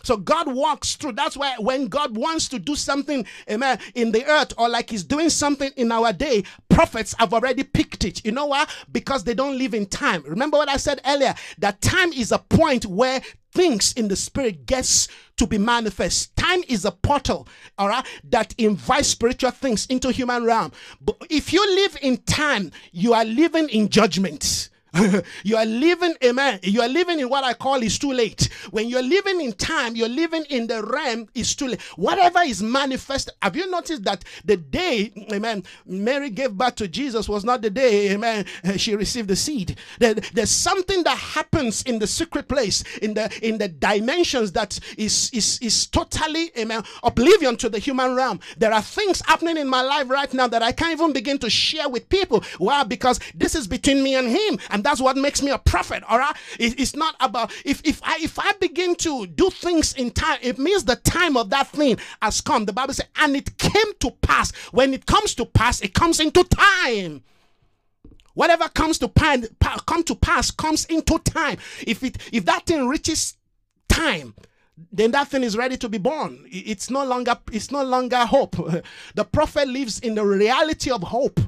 So 0.08 0.16
God 0.16 0.48
walks 0.48 0.96
through. 0.96 1.12
That's 1.12 1.36
why 1.36 1.56
when 1.60 1.88
God 1.88 2.16
wants 2.16 2.48
to 2.48 2.60
do 2.60 2.78
something, 2.78 3.26
amen, 3.52 3.80
in 3.94 4.14
the 4.14 4.26
earth 4.26 4.54
or 4.58 4.70
like 4.70 4.90
He's 4.90 5.04
doing 5.04 5.30
something 5.30 5.70
in 5.76 5.92
our 5.92 6.14
day, 6.14 6.46
prophets 6.70 7.14
have 7.20 7.34
already 7.34 7.64
picked 7.64 8.06
it. 8.06 8.26
You 8.26 8.32
know 8.32 8.46
why? 8.46 8.68
Because 8.90 9.26
they 9.26 9.34
don't 9.34 9.58
live 9.58 9.74
in 9.74 9.86
time. 9.86 10.24
Remember 10.26 10.56
what 10.56 10.70
I 10.70 10.78
said 10.78 11.02
earlier? 11.06 11.36
That 11.58 11.82
time 11.82 12.14
is 12.14 12.32
a 12.32 12.38
point 12.38 12.86
where 12.86 13.20
things 13.52 13.92
in 13.98 14.08
the 14.08 14.16
spirit 14.16 14.66
gets 14.66 15.10
to 15.36 15.46
be 15.46 15.58
manifest. 15.58 16.34
Time 16.38 16.62
is 16.70 16.86
a 16.86 16.92
portal, 16.92 17.46
all 17.78 17.90
right, 17.90 18.06
that 18.30 18.56
invites 18.58 19.10
spiritual 19.10 19.52
things 19.52 19.88
into 19.88 20.10
human 20.10 20.46
realm. 20.46 20.72
But 21.02 21.18
if 21.30 21.52
you 21.52 21.76
live 21.76 21.98
in 22.02 22.16
time, 22.20 22.72
you 22.94 23.14
are 23.14 23.26
living 23.26 23.68
in 23.68 23.90
judgment. 23.90 24.70
you 25.44 25.58
are 25.58 25.66
living, 25.66 26.16
amen. 26.24 26.60
You 26.64 26.82
are 26.82 26.88
living 26.88 27.20
in 27.20 27.30
what 27.30 27.44
I 27.44 27.54
call 27.54 27.82
is 27.84 28.00
too 28.00 28.12
late. 28.12 28.50
When 28.72 28.88
you're 28.88 29.02
living 29.02 29.42
in 29.42 29.54
time, 29.54 29.96
you're 29.96 30.10
living 30.10 30.46
in 30.50 30.68
the 30.68 30.84
realm 30.84 31.28
is 31.34 31.56
too 31.56 31.68
late. 31.68 31.82
Whatever 31.96 32.40
is 32.40 32.62
manifest. 32.64 33.32
Have 33.42 33.56
you 33.56 33.70
noticed 33.70 34.04
that 34.04 34.24
the 34.46 34.58
day, 34.58 35.12
amen, 35.32 35.64
Mary 35.86 36.30
gave 36.30 36.54
birth 36.54 36.76
to 36.76 36.88
Jesus 36.88 37.30
was 37.30 37.44
not 37.44 37.62
the 37.62 37.70
day, 37.70 38.12
amen, 38.12 38.46
eh, 38.64 38.78
she 38.78 38.96
received 38.96 39.28
the 39.28 39.36
seed. 39.36 39.78
There, 40.00 40.14
there's 40.14 40.50
something 40.50 41.04
that 41.04 41.18
happens 41.18 41.84
in 41.84 42.00
the 42.00 42.08
secret 42.08 42.48
place, 42.48 42.84
in 43.02 43.14
the 43.14 43.28
in 43.42 43.58
the 43.58 43.68
dimensions 43.68 44.52
that 44.54 44.80
is 44.98 45.30
is 45.34 45.60
is 45.62 45.88
totally, 45.88 46.52
amen, 46.58 46.84
oblivion 47.04 47.58
to 47.58 47.70
the 47.70 47.80
human 47.80 48.16
realm. 48.16 48.40
There 48.58 48.74
are 48.74 48.82
things 48.82 49.22
happening 49.26 49.58
in 49.58 49.68
my 49.68 49.82
life 49.82 50.10
right 50.10 50.34
now 50.34 50.48
that 50.48 50.64
I 50.64 50.72
can't 50.72 50.92
even 50.92 51.14
begin 51.14 51.38
to 51.40 51.50
share 51.50 51.90
with 51.90 52.10
people. 52.10 52.44
Why? 52.58 52.84
Because 52.84 53.20
this 53.36 53.56
is 53.56 53.68
between 53.68 54.04
me 54.04 54.16
and 54.16 54.28
him. 54.28 54.60
And 54.70 54.84
that's 54.88 55.02
what 55.02 55.18
makes 55.18 55.42
me 55.42 55.52
a 55.52 55.58
prophet. 55.58 56.02
All 56.08 56.18
right. 56.18 56.34
It, 56.58 56.80
it's 56.80 56.96
not 56.96 57.16
about 57.20 57.52
if 57.66 57.82
if 57.84 58.02
I 58.04 58.20
if 58.22 58.40
I 58.40 58.54
begin 58.54 58.96
to 58.96 59.28
do 59.28 59.50
things 59.50 59.94
in 59.96 60.12
time, 60.12 60.40
it 60.42 60.58
means 60.58 60.86
the 60.86 60.96
time 60.96 61.36
of 61.36 61.50
that 61.50 61.68
thing 61.68 61.98
has 62.22 62.40
come. 62.40 62.64
The 62.64 62.72
Bible 62.72 62.94
says, 62.94 63.08
and 63.18 63.36
it 63.36 63.58
came 63.58 63.94
to 64.00 64.12
pass. 64.22 64.56
When 64.72 64.94
it 64.94 65.06
comes 65.06 65.36
to 65.36 65.46
pass, 65.46 65.82
it 65.82 65.94
comes 65.94 66.22
into 66.22 66.42
time. 66.46 67.22
Whatever 68.34 68.70
comes 68.70 68.98
to 69.00 69.10
pan, 69.10 69.46
come 69.88 70.04
to 70.04 70.16
pass 70.16 70.52
comes 70.52 70.86
into 70.86 71.20
time. 71.20 71.58
If 71.86 72.02
it 72.02 72.18
if 72.32 72.46
that 72.46 72.66
thing 72.66 72.88
reaches 72.88 73.36
time, 73.90 74.36
then 74.94 75.12
that 75.12 75.28
thing 75.28 75.44
is 75.44 75.58
ready 75.58 75.76
to 75.76 75.90
be 75.90 75.98
born. 75.98 76.46
It's 76.50 76.90
no 76.90 77.04
longer 77.04 77.38
it's 77.52 77.72
no 77.72 77.84
longer 77.84 78.26
hope. 78.26 78.56
The 79.16 79.26
prophet 79.26 79.68
lives 79.68 80.00
in 80.00 80.16
the 80.16 80.26
reality 80.26 80.92
of 80.92 81.04
hope. 81.04 81.42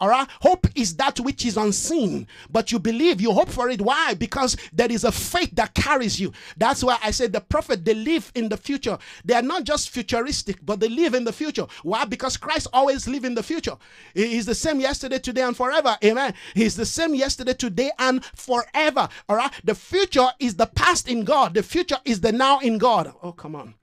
All 0.00 0.08
right. 0.08 0.28
Hope 0.40 0.66
is 0.74 0.96
that 0.96 1.20
which 1.20 1.46
is 1.46 1.56
unseen, 1.56 2.26
but 2.50 2.72
you 2.72 2.78
believe, 2.78 3.20
you 3.20 3.32
hope 3.32 3.48
for 3.48 3.68
it. 3.68 3.80
Why? 3.80 4.14
Because 4.14 4.56
there 4.72 4.90
is 4.90 5.04
a 5.04 5.12
faith 5.12 5.50
that 5.54 5.74
carries 5.74 6.18
you. 6.20 6.32
That's 6.56 6.82
why 6.82 6.98
I 7.02 7.12
said 7.12 7.32
the 7.32 7.40
prophet, 7.40 7.84
they 7.84 7.94
live 7.94 8.32
in 8.34 8.48
the 8.48 8.56
future. 8.56 8.98
They 9.24 9.34
are 9.34 9.42
not 9.42 9.64
just 9.64 9.90
futuristic, 9.90 10.58
but 10.64 10.80
they 10.80 10.88
live 10.88 11.14
in 11.14 11.24
the 11.24 11.32
future. 11.32 11.66
Why? 11.84 12.04
Because 12.04 12.36
Christ 12.36 12.66
always 12.72 13.06
live 13.06 13.24
in 13.24 13.34
the 13.34 13.42
future. 13.42 13.76
He's 14.14 14.46
the 14.46 14.54
same 14.54 14.80
yesterday, 14.80 15.20
today, 15.20 15.42
and 15.42 15.56
forever. 15.56 15.96
Amen. 16.04 16.34
He's 16.54 16.74
the 16.76 16.86
same 16.86 17.14
yesterday, 17.14 17.54
today, 17.54 17.92
and 17.98 18.24
forever. 18.34 19.08
All 19.28 19.36
right. 19.36 19.52
The 19.62 19.74
future 19.74 20.28
is 20.40 20.56
the 20.56 20.66
past 20.66 21.08
in 21.08 21.24
God. 21.24 21.54
The 21.54 21.62
future 21.62 21.98
is 22.04 22.20
the 22.20 22.32
now 22.32 22.58
in 22.58 22.78
God. 22.78 23.14
Oh, 23.22 23.32
come 23.32 23.54
on. 23.54 23.74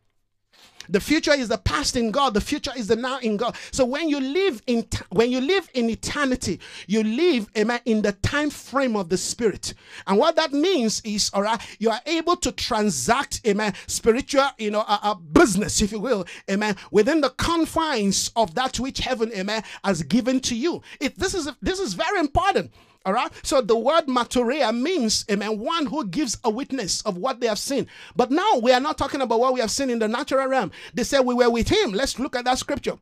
The 0.92 1.00
future 1.00 1.34
is 1.34 1.48
the 1.48 1.58
past 1.58 1.96
in 1.96 2.12
God. 2.12 2.34
The 2.34 2.42
future 2.42 2.72
is 2.76 2.88
the 2.88 2.96
now 2.96 3.20
in 3.20 3.38
God. 3.38 3.56
So 3.72 3.86
when 3.86 4.10
you 4.10 4.20
live 4.20 4.62
in 4.68 4.86
when 5.10 5.32
you 5.32 5.39
live 5.39 5.70
in 5.74 5.89
eternity, 5.89 6.60
you 6.88 7.04
live 7.04 7.50
amen, 7.58 7.80
in 7.86 8.02
the 8.02 8.12
time 8.12 8.50
frame 8.50 8.96
of 8.96 9.10
the 9.10 9.18
spirit. 9.18 9.74
And 10.06 10.18
what 10.18 10.36
that 10.36 10.52
means 10.52 11.02
is, 11.06 11.32
all 11.34 11.44
right, 11.44 11.60
you 11.80 11.89
are 11.89 12.02
able 12.06 12.36
to 12.38 12.52
transact, 12.52 13.42
amen, 13.48 13.74
spiritual, 13.88 14.50
you 14.58 14.72
know, 14.72 14.82
a, 14.82 15.00
a 15.04 15.16
business, 15.16 15.82
if 15.82 15.92
you 15.92 16.00
will, 16.00 16.26
amen, 16.50 16.76
within 16.92 17.22
the 17.22 17.30
confines 17.30 18.32
of 18.36 18.54
that 18.56 18.80
which 18.80 19.00
heaven, 19.00 19.32
amen, 19.34 19.64
has 19.84 20.04
given 20.04 20.39
to 20.42 20.56
you. 20.56 20.82
It 21.00 21.18
this 21.18 21.34
is 21.34 21.50
this 21.62 21.80
is 21.80 21.94
very 21.94 22.20
important. 22.20 22.72
All 23.06 23.14
right. 23.14 23.32
So 23.43 23.62
the 23.62 23.78
word 23.78 24.06
marturia 24.08 24.76
means, 24.78 25.26
amen, 25.30 25.60
one 25.60 25.88
who 25.88 26.06
gives 26.08 26.38
a 26.43 26.49
witness 26.49 27.02
of 27.02 27.18
what 27.18 27.39
they 27.39 27.47
have 27.47 27.58
seen. 27.58 27.88
But 28.16 28.30
now 28.30 28.58
we 28.62 28.72
are 28.72 28.80
not 28.80 28.97
talking 28.97 29.22
about 29.22 29.39
what 29.39 29.54
we 29.54 29.60
have 29.60 29.72
seen 29.72 29.89
in 29.89 29.99
the 29.99 30.08
natural 30.08 30.47
realm. 30.47 30.72
They 30.93 31.04
said 31.04 31.22
we 31.22 31.34
were 31.34 31.49
with 31.49 31.70
him. 31.70 31.93
Let's 31.93 32.20
look 32.20 32.36
at 32.36 32.45
that 32.45 32.60
scripture. 32.60 32.97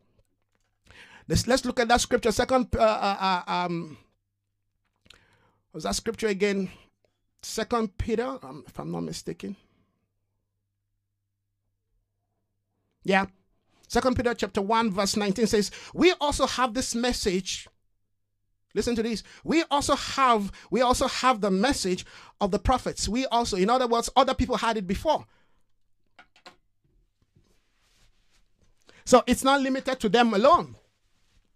Let's 1.28 1.48
let's 1.48 1.66
look 1.66 1.80
at 1.80 1.90
that 1.90 2.02
scripture. 2.02 2.32
Second, 2.32 2.68
uh, 2.76 2.82
uh, 2.82 3.44
uh 3.48 3.52
um, 3.52 3.98
was 5.74 5.84
that 5.84 5.96
scripture 5.96 6.28
again? 6.28 6.72
Second 7.42 7.98
Peter, 7.98 8.38
um, 8.42 8.64
if 8.68 8.80
I'm 8.80 8.92
not 8.92 9.02
mistaken. 9.04 9.56
Yeah. 13.04 13.28
Second 13.88 14.16
Peter 14.16 14.34
chapter 14.34 14.62
1, 14.62 14.92
verse 14.92 15.16
19 15.16 15.48
says, 15.48 15.72
We 15.94 16.14
also 16.14 16.46
have 16.46 16.74
this 16.74 16.94
message 16.94 17.68
Listen 18.76 18.96
to 18.96 19.04
this. 19.04 19.24
We 19.44 19.64
also 19.72 19.96
have 19.96 20.52
we 20.70 20.82
also 20.82 21.08
have 21.08 21.42
the 21.42 21.52
message 21.52 22.06
of 22.40 22.52
the 22.52 22.60
prophets. 22.60 23.10
We 23.10 23.26
also, 23.28 23.58
in 23.58 23.70
other 23.70 23.88
words, 23.88 24.10
other 24.16 24.34
people 24.34 24.58
had 24.58 24.78
it 24.78 24.88
before. 24.88 25.26
So 29.06 29.24
it's 29.26 29.44
not 29.44 29.62
limited 29.62 30.00
to 30.02 30.10
them 30.10 30.34
alone. 30.34 30.76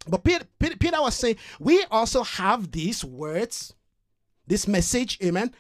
But 0.07 0.24
Peter, 0.24 0.45
Peter, 0.59 1.01
was 1.01 1.16
saying, 1.16 1.38
we 1.59 1.84
also 1.89 2.24
have 2.24 2.72
these 2.72 3.05
words, 3.05 3.74
this 4.47 4.68
message, 4.68 5.18
amen, 5.24 5.53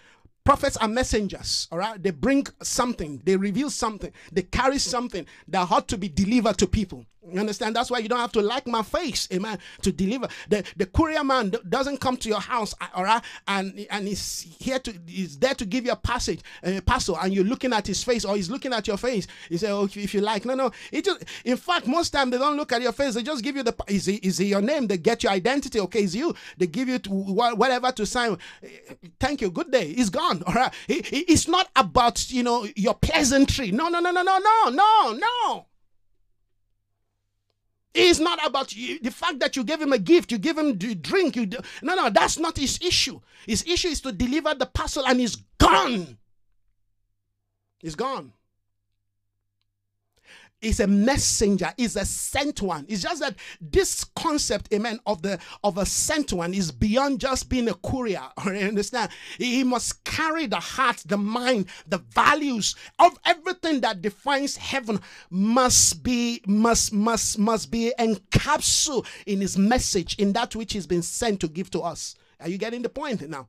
Prophets 0.43 0.75
are 0.77 0.89
messengers, 0.89 1.69
all 1.71 1.77
right? 1.77 2.01
They 2.01 2.11
bring 2.11 2.45
something, 2.61 3.21
they 3.23 3.37
reveal 3.37 3.69
something, 3.69 4.11
they 4.31 4.41
carry 4.41 4.77
something 4.77 5.25
that 5.47 5.71
ought 5.71 5.87
to 5.87 5.97
be 5.97 6.09
delivered 6.09 6.57
to 6.57 6.67
people. 6.67 7.05
You 7.31 7.39
understand? 7.39 7.75
That's 7.75 7.89
why 7.89 7.99
you 7.99 8.09
don't 8.09 8.19
have 8.19 8.31
to 8.33 8.41
like 8.41 8.67
my 8.67 8.83
face, 8.83 9.27
amen, 9.31 9.59
to 9.81 9.91
deliver. 9.91 10.27
The 10.49 10.63
the 10.75 10.85
courier 10.85 11.23
man 11.23 11.53
doesn't 11.69 11.99
come 12.01 12.17
to 12.17 12.29
your 12.29 12.41
house, 12.41 12.75
all 12.93 13.03
right, 13.03 13.21
and 13.47 13.85
and 13.89 14.07
he's 14.07 14.41
here 14.59 14.79
to 14.79 14.93
he's 15.05 15.37
there 15.37 15.53
to 15.55 15.65
give 15.65 15.85
you 15.85 15.91
a 15.91 15.95
passage, 15.95 16.41
a 16.63 16.81
parcel, 16.81 17.17
and 17.17 17.33
you're 17.33 17.45
looking 17.45 17.71
at 17.73 17.87
his 17.87 18.03
face 18.03 18.25
or 18.25 18.35
he's 18.35 18.49
looking 18.49 18.73
at 18.73 18.87
your 18.87 18.97
face. 18.97 19.27
He 19.49 19.57
say, 19.57 19.71
"Oh, 19.71 19.85
if 19.85 20.13
you 20.13 20.21
like." 20.21 20.45
No, 20.45 20.53
no. 20.55 20.71
It 20.91 21.05
just, 21.05 21.23
in 21.45 21.57
fact, 21.57 21.87
most 21.87 22.09
time 22.09 22.29
they 22.29 22.37
don't 22.37 22.57
look 22.57 22.71
at 22.71 22.81
your 22.81 22.91
face. 22.91 23.13
They 23.13 23.23
just 23.23 23.43
give 23.43 23.55
you 23.55 23.63
the 23.63 23.75
is 23.87 24.07
it, 24.07 24.23
is 24.23 24.39
it 24.39 24.45
your 24.45 24.61
name? 24.61 24.87
They 24.87 24.97
get 24.97 25.23
your 25.23 25.31
identity. 25.31 25.79
Okay, 25.79 26.03
is 26.03 26.15
you. 26.15 26.35
They 26.57 26.67
give 26.67 26.89
you 26.89 26.99
whatever 27.09 27.91
to 27.93 28.05
sign. 28.05 28.37
Eh, 28.61 28.67
thank 29.19 29.41
you. 29.41 29.49
Good 29.49 29.71
day. 29.71 29.89
It's 29.91 30.09
gone. 30.09 30.43
All 30.45 30.53
right. 30.53 30.73
it's 30.87 31.47
not 31.47 31.69
about 31.75 32.29
you 32.31 32.43
know 32.43 32.67
your 32.75 32.95
pleasantry. 32.95 33.71
No, 33.71 33.87
no, 33.87 33.99
no, 33.99 34.11
no, 34.11 34.23
no, 34.23 34.39
no, 34.39 34.69
no, 34.69 35.13
no. 35.13 35.65
It's 37.93 38.19
not 38.19 38.45
about 38.45 38.75
you, 38.75 38.99
the 38.99 39.11
fact 39.11 39.39
that 39.39 39.55
you 39.55 39.63
gave 39.63 39.81
him 39.81 39.93
a 39.93 39.99
gift, 39.99 40.31
you 40.31 40.39
give 40.39 40.57
him 40.57 40.77
the 40.77 40.95
drink. 40.95 41.35
You 41.35 41.45
do, 41.45 41.57
no, 41.81 41.93
no, 41.93 42.09
that's 42.09 42.39
not 42.39 42.57
his 42.57 42.79
issue. 42.81 43.19
His 43.45 43.63
issue 43.67 43.89
is 43.89 44.01
to 44.01 44.11
deliver 44.11 44.55
the 44.55 44.65
parcel, 44.65 45.05
and 45.05 45.19
he's 45.19 45.35
gone. 45.59 46.17
He's 47.79 47.95
gone 47.95 48.33
is 50.63 50.79
a 50.79 50.87
messenger, 50.87 51.71
is 51.77 51.95
a 51.95 52.05
sent 52.05 52.61
one. 52.61 52.85
It's 52.87 53.03
just 53.03 53.19
that 53.21 53.35
this 53.61 54.03
concept, 54.03 54.73
amen, 54.73 54.99
of 55.05 55.21
the 55.21 55.39
of 55.63 55.77
a 55.77 55.85
sent 55.85 56.33
one 56.33 56.53
is 56.53 56.71
beyond 56.71 57.19
just 57.19 57.49
being 57.49 57.69
a 57.69 57.73
courier. 57.73 58.23
You 58.53 58.67
understand? 58.67 59.11
He 59.37 59.63
must 59.63 60.03
carry 60.03 60.45
the 60.45 60.59
heart, 60.59 61.03
the 61.07 61.17
mind, 61.17 61.67
the 61.87 61.97
values 61.97 62.75
of 62.99 63.17
everything 63.25 63.81
that 63.81 64.01
defines 64.01 64.55
heaven 64.57 64.99
must 65.29 66.03
be 66.03 66.41
must 66.45 66.93
must 66.93 67.39
must 67.39 67.71
be 67.71 67.91
encapsulated 67.99 69.05
in 69.25 69.41
his 69.41 69.57
message, 69.57 70.15
in 70.19 70.33
that 70.33 70.55
which 70.55 70.73
he's 70.73 70.87
been 70.87 71.01
sent 71.01 71.39
to 71.41 71.47
give 71.47 71.69
to 71.71 71.81
us. 71.81 72.15
Are 72.39 72.49
you 72.49 72.57
getting 72.57 72.81
the 72.81 72.89
point 72.89 73.27
now? 73.29 73.47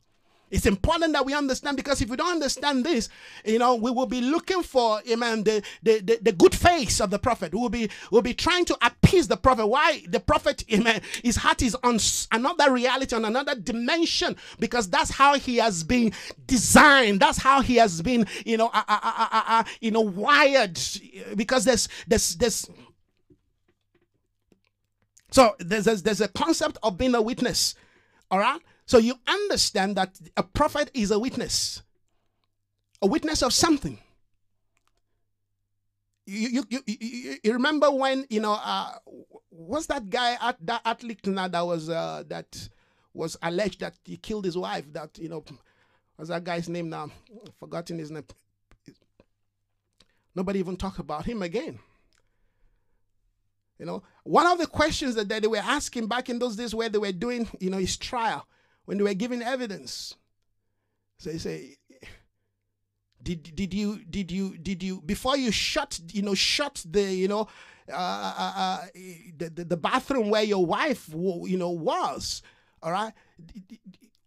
It's 0.50 0.66
important 0.66 1.14
that 1.14 1.26
we 1.26 1.34
understand 1.34 1.76
because 1.76 2.00
if 2.00 2.08
we 2.08 2.16
don't 2.16 2.30
understand 2.30 2.84
this, 2.84 3.08
you 3.44 3.58
know, 3.58 3.74
we 3.74 3.90
will 3.90 4.06
be 4.06 4.20
looking 4.20 4.62
for, 4.62 5.00
amen, 5.10 5.42
the, 5.42 5.62
the, 5.82 6.00
the, 6.00 6.18
the 6.22 6.32
good 6.32 6.54
face 6.54 7.00
of 7.00 7.10
the 7.10 7.18
prophet. 7.18 7.52
We'll 7.52 7.70
be, 7.70 7.90
we'll 8.10 8.22
be 8.22 8.34
trying 8.34 8.64
to 8.66 8.78
appease 8.80 9.26
the 9.26 9.36
prophet. 9.36 9.66
Why? 9.66 10.04
The 10.08 10.20
prophet, 10.20 10.62
amen, 10.72 11.00
his 11.22 11.36
heart 11.36 11.62
is 11.62 11.76
on 11.82 11.98
another 12.30 12.72
reality, 12.72 13.16
on 13.16 13.24
another 13.24 13.54
dimension 13.54 14.36
because 14.60 14.88
that's 14.88 15.10
how 15.10 15.34
he 15.34 15.56
has 15.56 15.82
been 15.82 16.12
designed. 16.46 17.20
That's 17.20 17.38
how 17.38 17.62
he 17.62 17.76
has 17.76 18.02
been, 18.02 18.26
you 18.44 18.56
know, 18.56 18.70
uh, 18.72 18.82
uh, 18.86 19.00
uh, 19.32 19.64
you 19.80 19.90
know, 19.90 20.02
wired 20.02 20.78
because 21.36 21.64
there's, 21.64 21.88
there's, 22.06 22.36
there's, 22.36 22.70
so 25.30 25.56
there's, 25.58 25.86
there's, 25.86 26.02
there's 26.02 26.20
a 26.20 26.28
concept 26.28 26.78
of 26.82 26.96
being 26.96 27.14
a 27.14 27.22
witness. 27.22 27.74
All 28.30 28.38
right. 28.38 28.60
So 28.86 28.98
you 28.98 29.14
understand 29.26 29.96
that 29.96 30.18
a 30.36 30.42
prophet 30.42 30.90
is 30.94 31.10
a 31.10 31.18
witness, 31.18 31.82
a 33.00 33.06
witness 33.06 33.42
of 33.42 33.52
something. 33.52 33.98
You, 36.26 36.64
you, 36.68 36.82
you, 36.86 37.36
you 37.42 37.52
remember 37.52 37.90
when, 37.90 38.26
you 38.30 38.40
know, 38.40 38.58
uh, 38.62 38.92
was 39.50 39.86
that 39.88 40.08
guy 40.08 40.36
at 40.40 40.56
that 40.66 40.82
athlete 40.84 41.20
that 41.22 41.66
was, 41.66 41.90
uh, 41.90 42.24
that 42.28 42.68
was 43.12 43.36
alleged 43.42 43.80
that 43.80 43.94
he 44.04 44.16
killed 44.16 44.44
his 44.44 44.56
wife, 44.56 44.90
that, 44.92 45.18
you 45.18 45.28
know, 45.28 45.44
was 46.18 46.28
that 46.28 46.44
guy's 46.44 46.68
name 46.68 46.88
now? 46.88 47.10
I've 47.46 47.54
forgotten 47.58 47.98
his 47.98 48.10
name. 48.10 48.24
Nobody 50.34 50.58
even 50.58 50.76
talk 50.76 50.98
about 50.98 51.24
him 51.24 51.42
again. 51.42 51.78
You 53.78 53.86
know, 53.86 54.02
one 54.22 54.46
of 54.46 54.58
the 54.58 54.66
questions 54.66 55.14
that, 55.16 55.28
that 55.28 55.42
they 55.42 55.48
were 55.48 55.58
asking 55.58 56.06
back 56.06 56.28
in 56.28 56.38
those 56.38 56.56
days 56.56 56.74
where 56.74 56.88
they 56.88 56.98
were 56.98 57.12
doing, 57.12 57.48
you 57.60 57.70
know, 57.70 57.78
his 57.78 57.96
trial, 57.96 58.46
when 58.84 58.98
they 58.98 59.04
were 59.04 59.14
giving 59.14 59.42
evidence, 59.42 60.14
so 61.18 61.30
they 61.30 61.38
say, 61.38 61.76
did, 63.22 63.54
did 63.54 63.72
you 63.72 64.04
did 64.04 64.30
you 64.30 64.58
did 64.58 64.82
you 64.82 65.00
before 65.00 65.36
you 65.36 65.50
shut 65.50 65.98
you 66.12 66.22
know 66.22 66.34
shut 66.34 66.84
the 66.88 67.02
you 67.02 67.26
know 67.26 67.48
uh, 67.90 68.34
uh, 68.38 68.52
uh, 68.56 68.86
the, 69.36 69.48
the, 69.50 69.64
the 69.64 69.76
bathroom 69.76 70.30
where 70.30 70.42
your 70.42 70.64
wife 70.64 71.08
you 71.12 71.56
know 71.56 71.70
was 71.70 72.42
all 72.84 72.92
right? 72.92 73.14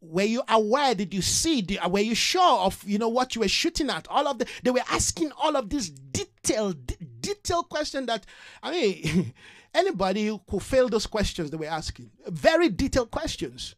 Were 0.01 0.23
you 0.23 0.41
aware? 0.49 0.95
Did 0.95 1.13
you 1.13 1.21
see? 1.21 1.65
Were 1.87 1.99
you 1.99 2.15
sure 2.15 2.59
of 2.59 2.83
you 2.85 2.97
know 2.97 3.07
what 3.09 3.35
you 3.35 3.41
were 3.41 3.47
shooting 3.47 3.89
at? 3.89 4.07
All 4.09 4.27
of 4.27 4.39
the 4.39 4.47
they 4.63 4.71
were 4.71 4.81
asking 4.89 5.31
all 5.39 5.55
of 5.55 5.69
these 5.69 5.89
detailed 5.89 6.93
detailed 7.21 7.67
question 7.67 8.05
that 8.05 8.25
i 8.63 8.71
mean 8.71 9.33
anybody 9.75 10.27
who 10.27 10.39
could 10.47 10.63
fail 10.63 10.87
those 10.89 11.05
questions 11.05 11.51
they 11.51 11.57
were 11.57 11.65
asking. 11.65 12.09
Very 12.27 12.69
detailed 12.69 13.11
questions 13.11 13.75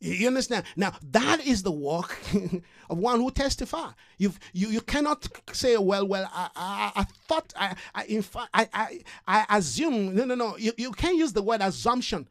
you 0.00 0.28
understand? 0.28 0.64
Now 0.76 0.92
that 1.10 1.44
is 1.44 1.62
the 1.62 1.72
work 1.72 2.16
of 2.90 2.98
one 2.98 3.20
who 3.20 3.30
testify. 3.30 3.90
You've, 4.16 4.38
you 4.52 4.68
you 4.68 4.80
cannot 4.80 5.26
say, 5.52 5.76
well, 5.76 6.06
well, 6.06 6.30
I 6.32 6.48
I, 6.54 6.92
I 6.96 7.04
thought 7.26 7.52
I, 7.56 7.74
I 7.94 8.04
in 8.04 8.22
fact 8.22 8.48
I, 8.54 8.68
I 8.72 9.00
I 9.26 9.58
assume. 9.58 10.14
No, 10.14 10.24
no, 10.24 10.34
no. 10.34 10.56
You, 10.56 10.72
you 10.76 10.92
can't 10.92 11.16
use 11.16 11.32
the 11.32 11.42
word 11.42 11.60
assumption. 11.62 12.28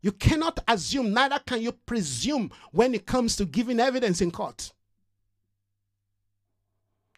You 0.00 0.12
cannot 0.12 0.60
assume, 0.68 1.14
neither 1.14 1.38
can 1.46 1.62
you 1.62 1.72
presume 1.72 2.50
when 2.72 2.94
it 2.94 3.06
comes 3.06 3.36
to 3.36 3.46
giving 3.46 3.80
evidence 3.80 4.20
in 4.20 4.30
court. 4.30 4.70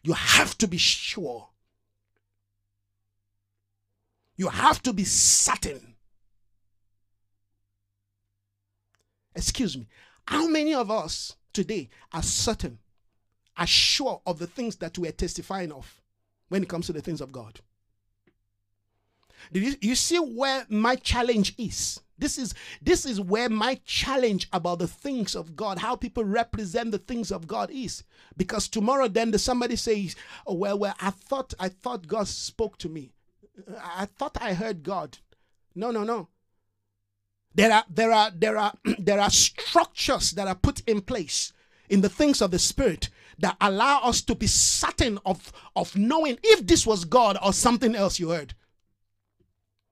You 0.03 0.13
have 0.13 0.57
to 0.59 0.67
be 0.69 0.77
sure. 0.77 1.49
You 4.37 4.47
have 4.47 4.81
to 4.83 4.93
be 4.93 5.03
certain. 5.03 5.96
Excuse 9.37 9.77
me. 9.77 9.87
How 10.27 10.47
many 10.47 10.73
of 10.73 10.89
us 10.89 11.35
today 11.53 11.89
are 12.11 12.23
certain, 12.23 12.79
are 13.55 13.67
sure 13.67 14.21
of 14.25 14.39
the 14.39 14.47
things 14.47 14.77
that 14.77 14.97
we 14.97 15.07
are 15.07 15.13
testifying 15.13 15.71
of 15.71 16.01
when 16.49 16.63
it 16.63 16.69
comes 16.69 16.87
to 16.87 16.93
the 16.93 17.01
things 17.01 17.21
of 17.21 17.31
God? 17.31 17.61
Did 19.53 19.63
you, 19.63 19.75
you 19.81 19.95
see 19.95 20.17
where 20.17 20.65
my 20.69 20.95
challenge 20.95 21.53
is? 21.57 22.01
This 22.17 22.39
is 22.39 22.55
this 22.81 23.05
is 23.05 23.21
where 23.21 23.47
my 23.47 23.79
challenge 23.85 24.49
about 24.51 24.79
the 24.79 24.87
things 24.87 25.35
of 25.35 25.55
God, 25.55 25.77
how 25.77 25.95
people 25.95 26.25
represent 26.25 26.89
the 26.89 26.97
things 26.97 27.31
of 27.31 27.47
God 27.47 27.69
is. 27.69 28.03
Because 28.35 28.67
tomorrow 28.67 29.07
then 29.07 29.29
the 29.29 29.37
somebody 29.37 29.75
says, 29.75 30.15
Oh 30.47 30.55
well, 30.55 30.79
well, 30.79 30.95
I 30.99 31.11
thought 31.11 31.53
I 31.59 31.69
thought 31.69 32.07
God 32.07 32.27
spoke 32.27 32.79
to 32.79 32.89
me. 32.89 33.11
I 33.83 34.05
thought 34.05 34.35
I 34.41 34.55
heard 34.55 34.81
God. 34.81 35.19
No, 35.75 35.91
no, 35.91 36.03
no. 36.03 36.27
There 37.57 37.73
are 37.73 37.83
there 37.89 38.11
are 38.11 38.31
there 38.33 38.55
are 38.55 38.73
there 38.99 39.19
are 39.19 39.31
structures 39.31 40.31
that 40.31 40.47
are 40.47 40.55
put 40.55 40.81
in 40.81 41.01
place 41.01 41.53
in 41.89 42.01
the 42.01 42.09
things 42.09 42.41
of 42.41 42.51
the 42.51 42.59
spirit 42.59 43.09
that 43.39 43.57
allow 43.59 44.01
us 44.01 44.21
to 44.21 44.35
be 44.35 44.47
certain 44.47 45.19
of 45.25 45.51
of 45.75 45.95
knowing 45.95 46.37
if 46.43 46.65
this 46.65 46.85
was 46.85 47.03
God 47.03 47.35
or 47.43 47.51
something 47.53 47.95
else 47.95 48.19
you 48.19 48.29
heard. 48.29 48.53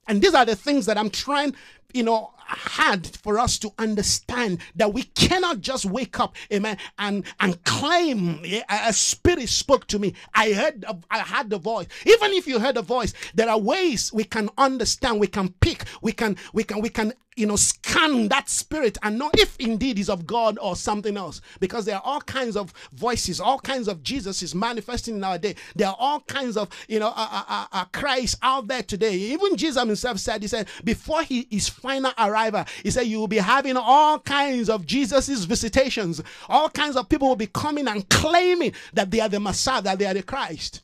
And 0.07 0.21
these 0.21 0.35
are 0.35 0.45
the 0.45 0.55
things 0.55 0.85
that 0.85 0.99
I'm 0.99 1.09
trying, 1.09 1.55
you 1.95 2.03
know, 2.03 2.33
hard 2.37 3.07
for 3.07 3.39
us 3.39 3.57
to 3.57 3.71
understand 3.79 4.59
that 4.75 4.93
we 4.93 5.03
cannot 5.03 5.61
just 5.61 5.85
wake 5.85 6.19
up, 6.19 6.35
amen, 6.51 6.77
and 6.99 7.23
and 7.39 7.63
claim 7.63 8.45
a 8.69 8.91
spirit 8.91 9.47
spoke 9.47 9.87
to 9.87 9.97
me. 9.97 10.13
I 10.33 10.51
heard, 10.51 10.85
I 11.09 11.19
had 11.19 11.49
the 11.49 11.57
voice. 11.57 11.87
Even 12.05 12.31
if 12.31 12.47
you 12.47 12.59
heard 12.59 12.75
the 12.75 12.81
voice, 12.81 13.13
there 13.33 13.49
are 13.49 13.57
ways 13.57 14.11
we 14.13 14.25
can 14.25 14.49
understand, 14.57 15.19
we 15.19 15.27
can 15.27 15.49
pick, 15.61 15.85
we 16.01 16.11
can, 16.11 16.35
we 16.53 16.63
can, 16.63 16.81
we 16.81 16.89
can 16.89 17.13
you 17.35 17.45
know, 17.45 17.55
scan 17.57 18.29
that 18.29 18.49
spirit 18.49 18.97
and 19.03 19.19
know 19.19 19.29
if 19.33 19.57
indeed 19.59 19.99
is 19.99 20.09
of 20.09 20.25
God 20.25 20.57
or 20.61 20.75
something 20.75 21.17
else. 21.17 21.41
Because 21.59 21.85
there 21.85 21.97
are 21.97 22.01
all 22.03 22.21
kinds 22.21 22.55
of 22.55 22.73
voices, 22.93 23.41
all 23.41 23.59
kinds 23.59 23.87
of 23.87 24.01
Jesus 24.03 24.41
is 24.41 24.55
manifesting 24.55 25.15
in 25.15 25.23
our 25.23 25.37
day. 25.37 25.55
There 25.75 25.87
are 25.87 25.95
all 25.99 26.21
kinds 26.21 26.55
of, 26.55 26.69
you 26.87 26.99
know, 26.99 27.11
uh, 27.15 27.43
uh, 27.47 27.65
uh, 27.71 27.85
Christ 27.91 28.37
out 28.41 28.67
there 28.67 28.83
today. 28.83 29.15
Even 29.15 29.57
Jesus 29.57 29.83
himself 29.83 30.19
said, 30.19 30.41
he 30.41 30.47
said, 30.47 30.67
before 30.83 31.23
he, 31.23 31.47
his 31.51 31.67
final 31.85 32.11
arrival, 32.17 32.65
he 32.81 32.89
said, 32.89 33.05
you 33.05 33.19
will 33.19 33.27
be 33.27 33.37
having 33.37 33.77
all 33.77 34.17
kinds 34.19 34.69
of 34.69 34.87
Jesus's 34.87 35.45
visitations. 35.45 36.19
All 36.49 36.67
kinds 36.67 36.95
of 36.95 37.07
people 37.07 37.27
will 37.27 37.35
be 37.35 37.45
coming 37.47 37.87
and 37.87 38.09
claiming 38.09 38.73
that 38.93 39.11
they 39.11 39.19
are 39.19 39.29
the 39.29 39.39
Messiah, 39.39 39.83
that 39.83 39.99
they 39.99 40.07
are 40.07 40.15
the 40.15 40.23
Christ. 40.23 40.81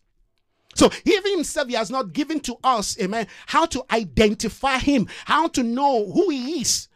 So 0.76 0.92
even 1.04 1.32
himself, 1.32 1.68
he 1.70 1.74
has 1.74 1.90
not 1.90 2.14
given 2.14 2.40
to 2.42 2.56
us, 2.64 3.00
amen, 3.02 3.26
how 3.48 3.66
to 3.66 3.84
identify 3.92 4.78
him, 4.78 5.08
how 5.26 5.48
to 5.50 5.64
know 5.64 6.12
who 6.12 6.30
he 6.30 6.62
is. 6.62 6.88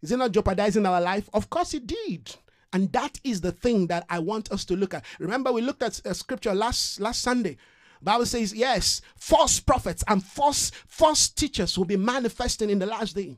Is 0.00 0.12
it 0.12 0.16
not 0.16 0.32
jeopardizing 0.32 0.86
our 0.86 1.00
life? 1.00 1.28
Of 1.34 1.50
course 1.50 1.74
it 1.74 1.88
did. 1.88 2.36
And 2.72 2.92
that 2.92 3.18
is 3.24 3.40
the 3.40 3.52
thing 3.52 3.88
that 3.88 4.06
I 4.08 4.20
want 4.20 4.52
us 4.52 4.64
to 4.66 4.76
look 4.76 4.94
at. 4.94 5.04
Remember, 5.18 5.50
we 5.50 5.60
looked 5.60 5.82
at 5.82 6.00
a 6.04 6.14
scripture 6.14 6.54
last 6.54 7.00
last 7.00 7.20
Sunday. 7.20 7.56
Bible 8.02 8.26
says, 8.26 8.54
yes, 8.54 9.00
false 9.16 9.60
prophets 9.60 10.02
and 10.08 10.24
false 10.24 10.70
false 10.86 11.28
teachers 11.28 11.76
will 11.76 11.84
be 11.84 11.96
manifesting 11.96 12.70
in 12.70 12.78
the 12.78 12.86
last 12.86 13.14
day. 13.14 13.36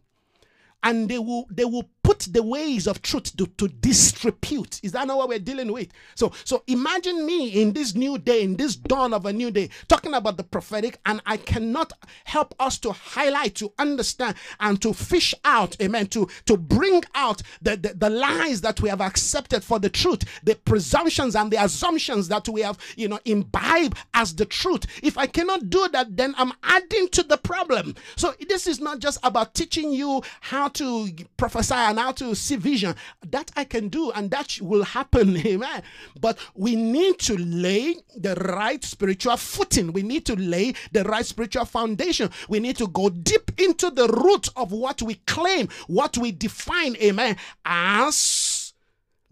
And 0.82 1.08
they 1.08 1.18
will 1.18 1.46
they 1.50 1.64
will 1.64 1.88
put 2.02 2.20
the 2.30 2.42
ways 2.42 2.86
of 2.86 3.00
truth 3.02 3.36
to, 3.36 3.46
to 3.46 3.68
distribute. 3.68 4.80
Is 4.82 4.92
that 4.92 5.06
not 5.06 5.16
what 5.16 5.28
we're 5.28 5.38
dealing 5.38 5.72
with? 5.72 5.88
So, 6.14 6.32
so 6.44 6.62
imagine 6.66 7.24
me 7.24 7.48
in 7.60 7.72
this 7.72 7.94
new 7.94 8.18
day, 8.18 8.42
in 8.42 8.56
this 8.56 8.76
dawn 8.76 9.12
of 9.14 9.26
a 9.26 9.32
new 9.32 9.50
day, 9.50 9.70
talking 9.88 10.14
about 10.14 10.36
the 10.36 10.44
prophetic, 10.44 10.98
and 11.06 11.20
I 11.26 11.36
cannot 11.36 11.92
help 12.24 12.54
us 12.58 12.78
to 12.80 12.92
highlight, 12.92 13.54
to 13.56 13.72
understand, 13.78 14.36
and 14.60 14.80
to 14.82 14.92
fish 14.92 15.34
out, 15.44 15.76
amen, 15.80 16.06
to, 16.08 16.28
to 16.46 16.56
bring 16.56 17.02
out 17.14 17.42
the, 17.60 17.76
the, 17.76 17.94
the 17.94 18.10
lies 18.10 18.60
that 18.62 18.80
we 18.80 18.88
have 18.88 19.00
accepted 19.00 19.62
for 19.62 19.78
the 19.78 19.90
truth, 19.90 20.24
the 20.42 20.54
presumptions 20.56 21.36
and 21.36 21.50
the 21.50 21.62
assumptions 21.62 22.28
that 22.28 22.48
we 22.48 22.62
have, 22.62 22.78
you 22.96 23.08
know, 23.08 23.20
imbibed 23.24 23.96
as 24.14 24.34
the 24.34 24.44
truth. 24.44 24.86
If 25.02 25.16
I 25.16 25.26
cannot 25.26 25.70
do 25.70 25.88
that, 25.92 26.16
then 26.16 26.34
I'm 26.36 26.52
adding 26.62 27.08
to 27.10 27.22
the 27.22 27.36
problem. 27.36 27.94
So 28.16 28.34
this 28.48 28.66
is 28.66 28.80
not 28.80 28.98
just 28.98 29.18
about 29.22 29.54
teaching 29.54 29.92
you 29.92 30.22
how 30.40 30.68
to 30.68 31.08
prophesy 31.36 31.91
and 31.92 31.98
how 31.98 32.12
to 32.12 32.34
see 32.34 32.56
vision. 32.56 32.94
That 33.28 33.50
I 33.54 33.64
can 33.64 33.88
do, 33.88 34.10
and 34.12 34.30
that 34.30 34.58
will 34.62 34.82
happen. 34.82 35.36
Amen. 35.46 35.82
But 36.18 36.38
we 36.54 36.74
need 36.74 37.18
to 37.20 37.36
lay 37.36 37.96
the 38.16 38.34
right 38.34 38.82
spiritual 38.82 39.36
footing. 39.36 39.92
We 39.92 40.02
need 40.02 40.24
to 40.26 40.36
lay 40.36 40.72
the 40.92 41.04
right 41.04 41.26
spiritual 41.26 41.66
foundation. 41.66 42.30
We 42.48 42.60
need 42.60 42.78
to 42.78 42.88
go 42.88 43.10
deep 43.10 43.60
into 43.60 43.90
the 43.90 44.08
root 44.08 44.48
of 44.56 44.72
what 44.72 45.02
we 45.02 45.16
claim, 45.26 45.68
what 45.86 46.16
we 46.16 46.32
define, 46.32 46.96
amen, 46.96 47.36
as 47.66 48.16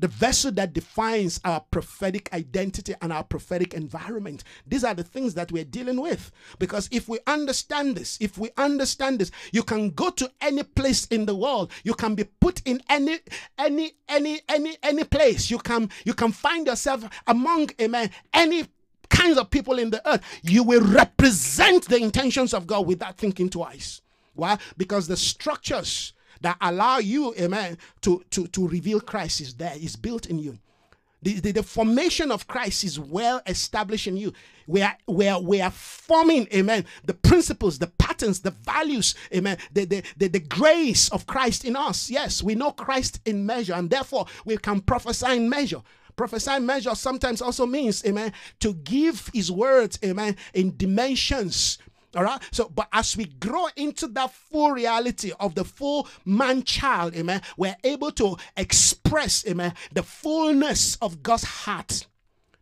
the 0.01 0.09
vessel 0.09 0.51
that 0.53 0.73
defines 0.73 1.41
our 1.45 1.61
prophetic 1.71 2.33
identity 2.33 2.95
and 3.03 3.13
our 3.13 3.23
prophetic 3.23 3.75
environment. 3.75 4.45
These 4.67 4.83
are 4.83 4.95
the 4.95 5.05
things 5.05 5.35
that 5.35 5.53
we're 5.53 5.65
dealing 5.65 6.01
with. 6.01 6.33
Because 6.59 6.89
if 6.91 7.09
we 7.09 7.19
understand 7.27 7.97
this, 7.97 8.17
if 8.21 8.39
we 8.39 8.51
understand 8.57 9.19
this, 9.19 9.31
you 9.53 9.63
can 9.63 9.91
go 9.91 10.11
to 10.11 10.31
any 10.41 10.63
place 10.63 11.07
in 11.07 11.27
the 11.27 11.37
world. 11.37 11.71
You 11.85 11.95
can 11.95 12.15
be 12.15 12.25
put 12.25 12.63
in 12.65 12.83
any 12.89 13.19
any 13.59 13.93
any 14.09 14.41
any 14.49 14.77
any 14.83 15.05
place. 15.05 15.51
You 15.51 15.59
can 15.59 15.91
you 16.05 16.15
can 16.15 16.33
find 16.33 16.67
yourself 16.67 17.05
among 17.27 17.71
amen 17.81 18.11
any 18.33 18.65
kinds 19.11 19.37
of 19.37 19.51
people 19.51 19.79
in 19.79 19.91
the 19.91 20.09
earth. 20.11 20.23
You 20.43 20.63
will 20.63 20.83
represent 20.83 21.87
the 21.89 21.99
intentions 21.99 22.55
of 22.55 22.67
God 22.67 22.87
without 22.87 23.19
thinking 23.19 23.51
twice. 23.51 24.01
Why? 24.35 24.59
Because 24.79 25.09
the 25.09 25.17
structures 25.17 26.15
that 26.41 26.57
allow 26.61 26.99
you, 26.99 27.35
amen, 27.39 27.79
to, 28.03 28.25
to, 28.31 28.47
to 28.49 28.69
reveal 28.69 29.01
Christ 29.01 29.41
is 29.41 29.55
there, 29.55 29.75
is 29.77 29.97
built 29.97 30.27
in 30.27 30.39
you. 30.39 30.59
The, 31.23 31.35
the, 31.35 31.53
the, 31.53 31.63
formation 31.63 32.33
of 32.33 32.47
Christ 32.47 32.83
is 32.83 32.99
well 32.99 33.43
established 33.47 34.07
in 34.07 34.17
you. 34.17 34.33
We 34.67 34.81
are, 34.81 34.97
we 35.07 35.29
are, 35.29 35.41
we 35.41 35.61
are 35.61 35.71
forming, 35.71 36.49
amen, 36.55 36.87
the 37.05 37.13
principles, 37.13 37.79
the 37.79 37.89
patterns, 37.89 38.41
the 38.41 38.53
values, 38.53 39.15
amen, 39.35 39.59
the, 39.73 39.85
the, 39.85 40.03
the, 40.17 40.29
the 40.29 40.41
grace 40.41 41.11
of 41.11 41.27
Christ 41.27 41.67
in 41.67 41.77
us. 41.77 42.09
Yes, 42.09 42.43
we 42.43 42.55
know 42.55 42.71
Christ 42.71 43.21
in 43.27 43.45
measure, 43.45 43.75
and 43.75 43.91
therefore 43.91 44.27
we 44.47 44.57
can 44.57 44.81
prophesy 44.81 45.37
in 45.37 45.51
measure. 45.51 45.83
Prophesy 46.17 46.53
in 46.53 46.67
measure 46.67 46.95
sometimes 46.95 47.43
also 47.43 47.67
means, 47.67 48.05
amen, 48.07 48.33
to 48.61 48.75
give 48.75 49.31
his 49.35 49.53
words, 49.53 49.99
amen, 50.03 50.37
in 50.55 50.75
dimensions 50.77 51.79
all 52.17 52.25
right. 52.25 52.41
So, 52.51 52.69
but 52.69 52.89
as 52.93 53.17
we 53.17 53.27
grow 53.27 53.67
into 53.77 54.09
that 54.09 54.33
full 54.33 54.73
reality 54.73 55.33
of 55.39 55.55
the 55.55 55.65
full 55.65 56.09
man 56.25 56.65
child, 56.65 57.15
amen, 57.15 57.43
we're 57.57 57.77
able 57.85 58.11
to 58.13 58.37
express, 58.57 59.47
amen, 59.47 59.75
the 59.93 60.03
fullness 60.03 60.97
of 60.97 61.23
God's 61.23 61.45
heart. 61.45 62.07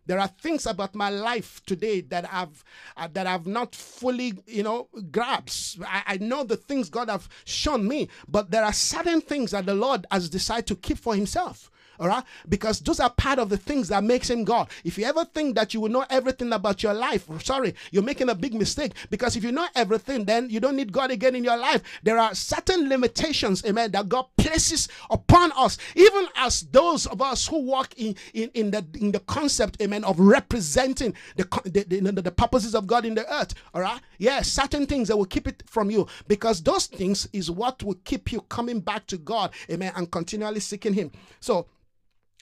There 0.04 0.18
are 0.18 0.28
things 0.28 0.64
about 0.64 0.94
my 0.94 1.10
life 1.10 1.62
today 1.66 2.00
that 2.02 2.26
I've 2.32 2.64
uh, 2.96 3.08
that 3.12 3.26
I've 3.26 3.46
not 3.46 3.74
fully, 3.74 4.32
you 4.46 4.62
know, 4.62 4.88
grasped. 5.10 5.82
I, 5.86 6.02
I 6.06 6.16
know 6.16 6.44
the 6.44 6.56
things 6.56 6.88
God 6.88 7.10
have 7.10 7.28
shown 7.44 7.86
me, 7.86 8.08
but 8.26 8.50
there 8.50 8.64
are 8.64 8.72
certain 8.72 9.20
things 9.20 9.50
that 9.50 9.66
the 9.66 9.74
Lord 9.74 10.06
has 10.10 10.30
decided 10.30 10.66
to 10.68 10.76
keep 10.76 10.96
for 10.96 11.14
Himself. 11.14 11.70
All 11.98 12.08
right? 12.08 12.24
Because 12.48 12.80
those 12.80 13.00
are 13.00 13.10
part 13.10 13.38
of 13.38 13.48
the 13.48 13.56
things 13.56 13.88
that 13.88 14.04
makes 14.04 14.30
him 14.30 14.44
God. 14.44 14.68
If 14.84 14.98
you 14.98 15.04
ever 15.04 15.24
think 15.24 15.54
that 15.56 15.74
you 15.74 15.80
will 15.80 15.90
know 15.90 16.04
everything 16.10 16.52
about 16.52 16.82
your 16.82 16.94
life, 16.94 17.28
sorry, 17.42 17.74
you're 17.90 18.02
making 18.02 18.28
a 18.28 18.34
big 18.34 18.54
mistake. 18.54 18.92
Because 19.10 19.36
if 19.36 19.44
you 19.44 19.52
know 19.52 19.66
everything, 19.74 20.24
then 20.24 20.48
you 20.50 20.60
don't 20.60 20.76
need 20.76 20.92
God 20.92 21.10
again 21.10 21.34
in 21.34 21.44
your 21.44 21.56
life. 21.56 21.82
There 22.02 22.18
are 22.18 22.34
certain 22.34 22.88
limitations, 22.88 23.64
amen, 23.64 23.92
that 23.92 24.08
God 24.08 24.26
places 24.36 24.88
upon 25.10 25.52
us, 25.56 25.78
even 25.94 26.26
as 26.36 26.62
those 26.62 27.06
of 27.06 27.20
us 27.20 27.46
who 27.46 27.58
walk 27.58 27.94
in, 27.96 28.14
in, 28.34 28.50
in 28.54 28.70
the 28.70 28.84
in 28.94 29.12
the 29.12 29.20
concept, 29.20 29.80
amen, 29.82 30.04
of 30.04 30.18
representing 30.18 31.14
the, 31.36 31.44
the, 31.64 32.00
the, 32.00 32.22
the 32.22 32.30
purposes 32.30 32.74
of 32.74 32.86
God 32.86 33.04
in 33.04 33.14
the 33.14 33.30
earth. 33.32 33.54
All 33.74 33.82
right? 33.82 34.00
Yes, 34.18 34.48
certain 34.48 34.86
things 34.86 35.08
that 35.08 35.16
will 35.16 35.24
keep 35.24 35.46
it 35.46 35.62
from 35.66 35.90
you 35.90 36.06
because 36.26 36.62
those 36.62 36.86
things 36.86 37.28
is 37.32 37.50
what 37.50 37.82
will 37.82 37.98
keep 38.04 38.32
you 38.32 38.40
coming 38.42 38.80
back 38.80 39.06
to 39.08 39.18
God, 39.18 39.52
amen, 39.70 39.92
and 39.96 40.10
continually 40.10 40.60
seeking 40.60 40.94
Him. 40.94 41.10
So 41.40 41.66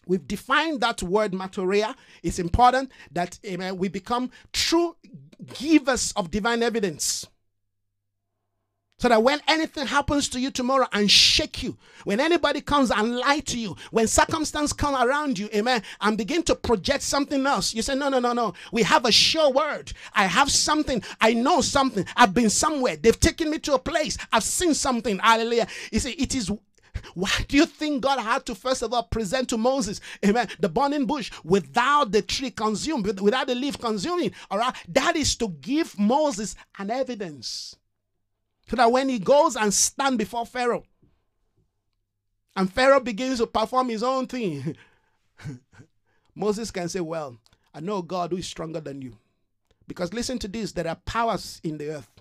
We've 0.07 0.27
defined 0.27 0.81
that 0.83 1.03
word 1.03 1.33
marturia. 1.33 1.95
It's 2.23 2.39
important 2.39 2.93
that 3.13 3.39
amen, 3.45 3.77
we 3.77 3.89
become 3.89 4.31
true 4.53 4.97
givers 5.55 6.13
of 6.17 6.31
divine 6.31 6.63
evidence. 6.63 7.27
So 8.99 9.11
that 9.11 9.23
when 9.23 9.41
anything 9.47 9.87
happens 9.87 10.27
to 10.31 10.41
you 10.41 10.51
tomorrow 10.51 10.87
and 10.91 11.11
shake 11.11 11.63
you, 11.63 11.77
when 12.05 12.19
anybody 12.19 12.63
comes 12.63 12.91
and 12.91 13.17
lie 13.19 13.41
to 13.41 13.59
you, 13.59 13.77
when 13.91 14.07
circumstances 14.07 14.73
come 14.73 14.95
around 14.95 15.39
you, 15.39 15.51
amen, 15.55 15.83
and 16.01 16.17
begin 16.17 16.43
to 16.45 16.55
project 16.55 17.03
something 17.03 17.45
else, 17.45 17.75
you 17.75 17.83
say, 17.83 17.95
No, 17.95 18.09
no, 18.09 18.21
no, 18.21 18.33
no. 18.33 18.55
We 18.73 18.83
have 18.85 19.05
a 19.05 19.13
sure 19.13 19.53
word. 19.53 19.93
I 20.15 20.25
have 20.25 20.51
something. 20.51 21.03
I 21.21 21.35
know 21.35 21.61
something. 21.61 22.07
I've 22.17 22.33
been 22.33 22.49
somewhere. 22.49 22.97
They've 22.97 23.21
taken 23.21 23.51
me 23.51 23.59
to 23.61 23.75
a 23.75 23.79
place. 23.79 24.17
I've 24.33 24.45
seen 24.45 24.73
something. 24.73 25.19
Hallelujah. 25.19 25.67
You 25.93 26.01
see, 26.01 26.13
it 26.13 26.35
is 26.35 26.51
why 27.15 27.31
do 27.49 27.57
you 27.57 27.67
think 27.67 28.03
God 28.03 28.21
had 28.21 28.47
to 28.47 28.55
first 28.55 28.83
of 28.83 28.93
all 28.93 29.05
present 29.05 29.49
to 29.51 29.57
Moses, 29.57 30.01
amen, 30.25 30.49
the 30.61 30.69
burning 30.69 31.07
bush 31.07 31.31
without 31.45 32.13
the 32.13 32.23
tree 32.23 32.51
consumed, 32.51 33.21
without 33.21 33.47
the 33.47 33.55
leaf 33.55 33.79
consuming? 33.79 34.33
All 34.51 34.59
right, 34.59 34.75
that 34.89 35.17
is 35.17 35.37
to 35.37 35.49
give 35.49 35.99
Moses 35.99 36.57
an 36.79 36.91
evidence 36.91 37.77
so 38.69 38.77
that 38.77 38.91
when 38.91 39.09
he 39.09 39.19
goes 39.19 39.57
and 39.57 39.73
stand 39.73 40.19
before 40.19 40.47
Pharaoh, 40.47 40.85
and 42.57 42.73
Pharaoh 42.73 43.01
begins 43.01 43.39
to 43.39 43.47
perform 43.47 43.91
his 43.91 44.03
own 44.03 44.27
thing, 44.27 44.77
Moses 46.35 46.71
can 46.71 46.89
say, 46.89 47.01
Well, 47.01 47.37
I 47.75 47.81
know 47.81 48.03
God 48.03 48.31
who 48.31 48.39
is 48.39 48.47
stronger 48.47 48.81
than 48.81 49.03
you. 49.03 49.17
Because 49.87 50.13
listen 50.13 50.39
to 50.41 50.49
this 50.49 50.73
there 50.73 50.89
are 50.89 50.97
powers 50.97 51.61
in 51.63 51.79
the 51.79 51.91
earth 51.91 52.16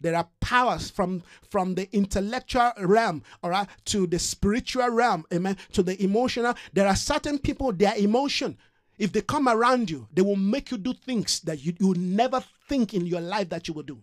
there 0.00 0.16
are 0.16 0.28
powers 0.40 0.90
from 0.90 1.22
from 1.48 1.74
the 1.74 1.88
intellectual 1.94 2.72
realm 2.78 3.22
all 3.42 3.50
right 3.50 3.68
to 3.86 4.06
the 4.06 4.18
spiritual 4.18 4.88
realm 4.88 5.24
amen 5.32 5.56
to 5.72 5.82
the 5.82 6.02
emotional. 6.02 6.54
There 6.72 6.86
are 6.86 6.96
certain 6.96 7.38
people 7.38 7.72
their 7.72 7.96
emotion 7.96 8.56
if 8.98 9.12
they 9.12 9.22
come 9.22 9.48
around 9.48 9.90
you 9.90 10.08
they 10.12 10.22
will 10.22 10.36
make 10.36 10.70
you 10.70 10.78
do 10.78 10.92
things 10.94 11.40
that 11.40 11.64
you, 11.64 11.74
you 11.78 11.94
never 11.94 12.42
think 12.68 12.94
in 12.94 13.06
your 13.06 13.20
life 13.20 13.48
that 13.50 13.68
you 13.68 13.74
will 13.74 13.82
do. 13.82 13.98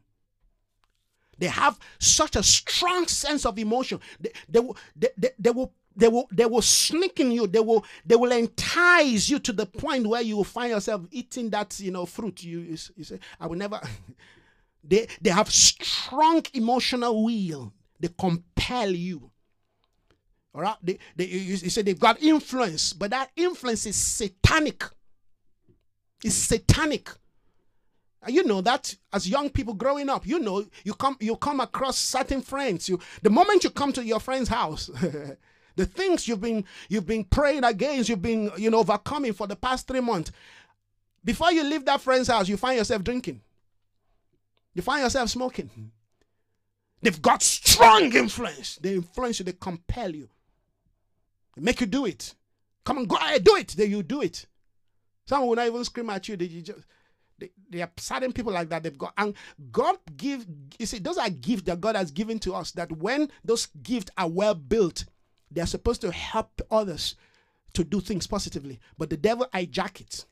They 1.40 1.48
have 1.48 1.78
such 2.00 2.36
a 2.36 2.42
strong 2.44 3.06
sense 3.08 3.46
of 3.46 3.60
emotion. 3.60 4.00
They, 4.20 4.32
they, 4.50 4.60
will, 4.60 4.76
they, 4.96 5.10
they, 5.18 5.30
they 5.38 5.52
will 5.52 5.72
they 5.96 6.08
will 6.08 6.28
they 6.32 6.46
will 6.46 6.62
sneak 6.62 7.20
in 7.20 7.32
you. 7.32 7.48
They 7.48 7.60
will 7.60 7.84
they 8.06 8.16
will 8.16 8.32
entice 8.32 9.30
you 9.30 9.40
to 9.40 9.52
the 9.52 9.66
point 9.66 10.06
where 10.06 10.22
you 10.22 10.38
will 10.38 10.44
find 10.44 10.70
yourself 10.70 11.02
eating 11.12 11.50
that 11.50 11.80
you 11.80 11.92
know 11.92 12.06
fruit. 12.06 12.44
You 12.44 12.60
you, 12.60 12.78
you 12.96 13.04
say 13.04 13.20
i 13.40 13.48
will 13.48 13.58
never 13.58 13.82
They, 14.84 15.08
they 15.22 15.30
have 15.30 15.52
strong 15.52 16.44
emotional 16.54 17.24
will. 17.24 17.74
They 18.00 18.10
compel 18.18 18.92
you. 18.92 19.32
All 20.54 20.62
right? 20.62 20.76
They, 20.82 20.98
they, 21.16 21.26
you, 21.26 21.40
you 21.56 21.70
say 21.70 21.82
they've 21.82 22.00
got 22.00 22.22
influence, 22.22 22.94
but 22.94 23.12
that 23.12 23.32
influence 23.36 23.86
is 23.86 23.96
satanic. 23.96 24.84
It's 26.24 26.36
satanic. 26.36 27.10
You 28.28 28.44
know 28.44 28.62
that 28.62 28.94
as 29.14 29.30
young 29.30 29.50
people 29.50 29.74
growing 29.74 30.10
up, 30.10 30.26
you 30.26 30.40
know 30.40 30.66
you 30.84 30.94
come 30.94 31.16
you 31.20 31.36
come 31.38 31.60
across 31.60 31.98
certain 31.98 32.42
friends. 32.42 32.90
You 32.90 33.00
the 33.22 33.30
moment 33.30 33.64
you 33.64 33.70
come 33.70 33.94
to 33.94 34.04
your 34.04 34.20
friend's 34.20 34.50
house, 34.50 34.88
the 35.76 35.86
things 35.86 36.28
you've 36.28 36.42
been 36.42 36.66
you've 36.90 37.06
been 37.06 37.24
praying 37.24 37.64
against, 37.64 38.10
you've 38.10 38.22
been 38.22 38.52
you 38.58 38.70
know 38.70 38.80
overcoming 38.80 39.34
for 39.34 39.48
the 39.48 39.56
past 39.56 39.88
three 39.88 40.02
months. 40.02 40.32
Before 41.24 41.52
you 41.52 41.64
leave 41.64 41.86
that 41.86 42.02
friend's 42.02 42.28
house, 42.28 42.50
you 42.50 42.58
find 42.58 42.78
yourself 42.78 43.04
drinking. 43.04 43.42
You 44.78 44.84
find 44.84 45.02
yourself 45.02 45.32
smoking. 45.32 45.92
They've 47.02 47.20
got 47.20 47.42
strong 47.42 48.14
influence. 48.14 48.76
They 48.76 48.94
influence 48.94 49.40
you, 49.40 49.46
they 49.46 49.54
compel 49.54 50.16
you. 50.16 50.30
They 51.56 51.64
make 51.64 51.82
you 51.82 51.88
do 51.88 52.06
it. 52.06 52.36
Come 52.86 53.00
on, 53.00 53.06
go 53.06 53.16
ahead, 53.16 53.44
do 53.44 53.56
it. 53.56 53.70
Then 53.70 53.90
you 53.90 54.04
do 54.04 54.22
it. 54.22 54.46
Some 55.26 55.48
will 55.48 55.56
not 55.56 55.66
even 55.66 55.84
scream 55.84 56.12
at 56.12 56.30
you. 56.30 56.38
They, 56.38 56.46
you 56.46 56.62
just, 56.62 56.80
they, 57.40 57.50
they 57.72 57.82
are 57.82 57.92
certain 57.98 58.32
people 58.32 58.54
like 58.54 58.70
that. 58.70 58.84
They've 58.84 58.96
got 58.96 59.14
and 59.18 59.34
God 59.72 59.98
give. 60.16 60.46
You 60.78 60.86
see, 60.86 61.00
those 61.00 61.18
are 61.18 61.30
gifts 61.32 61.64
that 61.64 61.82
God 61.82 61.96
has 61.96 62.12
given 62.12 62.38
to 62.40 62.54
us. 62.54 62.70
That 62.74 62.92
when 62.92 63.32
those 63.44 63.66
gifts 63.82 64.12
are 64.16 64.30
well 64.30 64.54
built, 64.54 65.06
they 65.50 65.60
are 65.60 65.66
supposed 65.66 66.02
to 66.02 66.12
help 66.12 66.62
others 66.70 67.16
to 67.74 67.84
do 67.84 68.00
things 68.00 68.28
positively. 68.28 68.80
But 68.96 69.10
the 69.10 69.18
devil 69.18 69.48
hijack 69.52 70.02
it. 70.02 70.26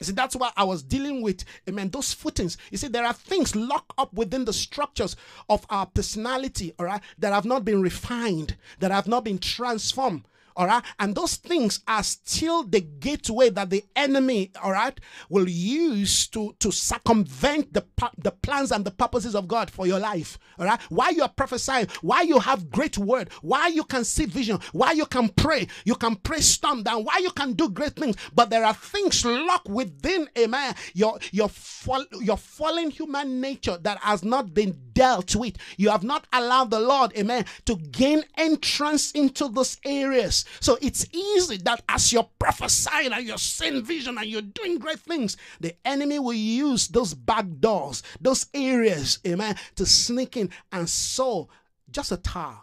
You 0.00 0.06
see, 0.06 0.12
that's 0.12 0.34
why 0.34 0.50
I 0.56 0.64
was 0.64 0.82
dealing 0.82 1.20
with, 1.20 1.44
amen, 1.68 1.90
those 1.90 2.14
footings. 2.14 2.56
You 2.70 2.78
see, 2.78 2.88
there 2.88 3.04
are 3.04 3.12
things 3.12 3.54
locked 3.54 3.92
up 3.98 4.12
within 4.14 4.46
the 4.46 4.52
structures 4.52 5.14
of 5.50 5.66
our 5.68 5.84
personality, 5.84 6.72
all 6.78 6.86
right, 6.86 7.02
that 7.18 7.34
have 7.34 7.44
not 7.44 7.66
been 7.66 7.82
refined, 7.82 8.56
that 8.78 8.90
have 8.90 9.06
not 9.06 9.24
been 9.24 9.38
transformed. 9.38 10.22
All 10.56 10.66
right. 10.66 10.82
And 10.98 11.14
those 11.14 11.36
things 11.36 11.80
are 11.86 12.02
still 12.02 12.64
the 12.64 12.80
gateway 12.80 13.50
that 13.50 13.70
the 13.70 13.84
enemy, 13.96 14.50
all 14.62 14.72
right, 14.72 14.98
will 15.28 15.48
use 15.48 16.26
to, 16.28 16.54
to 16.60 16.70
circumvent 16.70 17.72
the, 17.72 17.84
the 18.18 18.30
plans 18.30 18.72
and 18.72 18.84
the 18.84 18.90
purposes 18.90 19.34
of 19.34 19.48
God 19.48 19.70
for 19.70 19.86
your 19.86 19.98
life. 19.98 20.38
All 20.58 20.66
right. 20.66 20.80
Why 20.88 21.10
you 21.10 21.22
are 21.22 21.28
prophesying, 21.28 21.88
why 22.02 22.22
you 22.22 22.38
have 22.38 22.70
great 22.70 22.98
word, 22.98 23.30
why 23.42 23.68
you 23.68 23.84
can 23.84 24.04
see 24.04 24.26
vision, 24.26 24.58
why 24.72 24.92
you 24.92 25.06
can 25.06 25.28
pray, 25.28 25.66
you 25.84 25.94
can 25.94 26.16
pray 26.16 26.40
storm 26.40 26.82
down, 26.82 27.04
why 27.04 27.18
you 27.18 27.30
can 27.30 27.52
do 27.52 27.68
great 27.70 27.96
things. 27.96 28.16
But 28.34 28.50
there 28.50 28.64
are 28.64 28.74
things 28.74 29.24
locked 29.24 29.68
within, 29.68 30.28
amen, 30.38 30.74
your, 30.94 31.18
your, 31.32 31.48
fall, 31.48 32.04
your 32.20 32.36
fallen 32.36 32.90
human 32.90 33.40
nature 33.40 33.78
that 33.82 33.98
has 33.98 34.24
not 34.24 34.54
been 34.54 34.78
dealt 35.00 35.34
with. 35.34 35.56
You 35.78 35.88
have 35.88 36.04
not 36.04 36.26
allowed 36.30 36.70
the 36.70 36.78
Lord, 36.78 37.16
amen, 37.16 37.46
to 37.64 37.76
gain 37.76 38.22
entrance 38.36 39.12
into 39.12 39.48
those 39.48 39.78
areas. 39.82 40.44
So 40.60 40.76
it's 40.82 41.06
easy 41.10 41.56
that 41.64 41.82
as 41.88 42.12
you're 42.12 42.28
prophesying 42.38 43.14
and 43.14 43.26
you're 43.26 43.38
seeing 43.38 43.82
vision 43.82 44.18
and 44.18 44.26
you're 44.26 44.42
doing 44.42 44.78
great 44.78 45.00
things, 45.00 45.38
the 45.58 45.74
enemy 45.86 46.18
will 46.18 46.34
use 46.34 46.88
those 46.88 47.14
back 47.14 47.46
doors, 47.60 48.02
those 48.20 48.44
areas, 48.52 49.20
amen, 49.26 49.56
to 49.76 49.86
sneak 49.86 50.36
in 50.36 50.50
and 50.70 50.86
sow 50.86 51.48
just 51.90 52.12
a 52.12 52.18
tar 52.18 52.60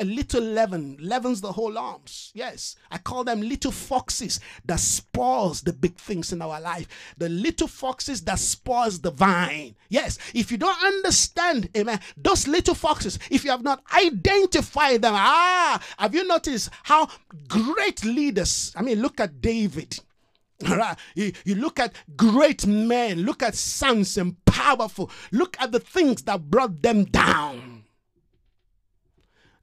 a 0.00 0.04
little 0.04 0.42
leaven 0.42 0.96
leavens 0.98 1.42
the 1.42 1.52
whole 1.52 1.72
lumps. 1.72 2.32
Yes, 2.34 2.74
I 2.90 2.98
call 2.98 3.22
them 3.22 3.42
little 3.42 3.70
foxes 3.70 4.40
that 4.64 4.80
spoils 4.80 5.60
the 5.60 5.74
big 5.74 5.96
things 5.96 6.32
in 6.32 6.40
our 6.40 6.60
life. 6.60 6.88
The 7.18 7.28
little 7.28 7.68
foxes 7.68 8.22
that 8.22 8.38
spoils 8.38 9.00
the 9.00 9.10
vine. 9.10 9.76
Yes, 9.90 10.18
if 10.34 10.50
you 10.50 10.56
don't 10.56 10.82
understand, 10.82 11.68
amen, 11.76 12.00
those 12.16 12.48
little 12.48 12.74
foxes, 12.74 13.18
if 13.30 13.44
you 13.44 13.50
have 13.50 13.62
not 13.62 13.82
identified 13.94 15.02
them, 15.02 15.12
ah, 15.14 15.82
have 15.98 16.14
you 16.14 16.26
noticed 16.26 16.70
how 16.84 17.08
great 17.46 18.02
leaders? 18.02 18.72
I 18.74 18.82
mean, 18.82 19.02
look 19.02 19.20
at 19.20 19.40
David. 19.40 20.00
Right. 20.68 20.98
You, 21.14 21.32
you 21.46 21.54
look 21.54 21.80
at 21.80 21.94
great 22.16 22.66
men, 22.66 23.22
look 23.22 23.42
at 23.42 23.54
sons 23.54 24.18
and 24.18 24.36
powerful, 24.44 25.10
look 25.32 25.56
at 25.58 25.72
the 25.72 25.80
things 25.80 26.22
that 26.24 26.50
brought 26.50 26.82
them 26.82 27.04
down. 27.04 27.69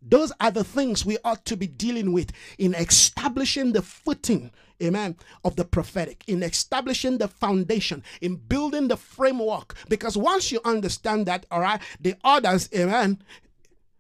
Those 0.10 0.32
are 0.40 0.52
the 0.52 0.64
things 0.64 1.06
we 1.06 1.18
ought 1.24 1.46
to 1.46 1.58
be 1.58 1.68
dealing 1.68 2.14
with 2.14 2.32
in 2.58 2.74
establishing 2.74 3.74
the 3.74 3.82
footing, 3.82 4.52
amen, 4.82 5.18
of 5.44 5.56
the 5.56 5.66
prophetic, 5.66 6.24
in 6.28 6.44
establishing 6.44 7.18
the 7.18 7.28
foundation, 7.28 8.04
in 8.22 8.36
building 8.36 8.88
the 8.88 8.98
framework. 8.98 9.76
Because 9.90 10.16
once 10.18 10.52
you 10.52 10.62
understand 10.64 11.26
that, 11.26 11.46
all 11.52 11.62
right, 11.62 11.82
the 12.00 12.16
others, 12.24 12.70
amen, 12.74 13.22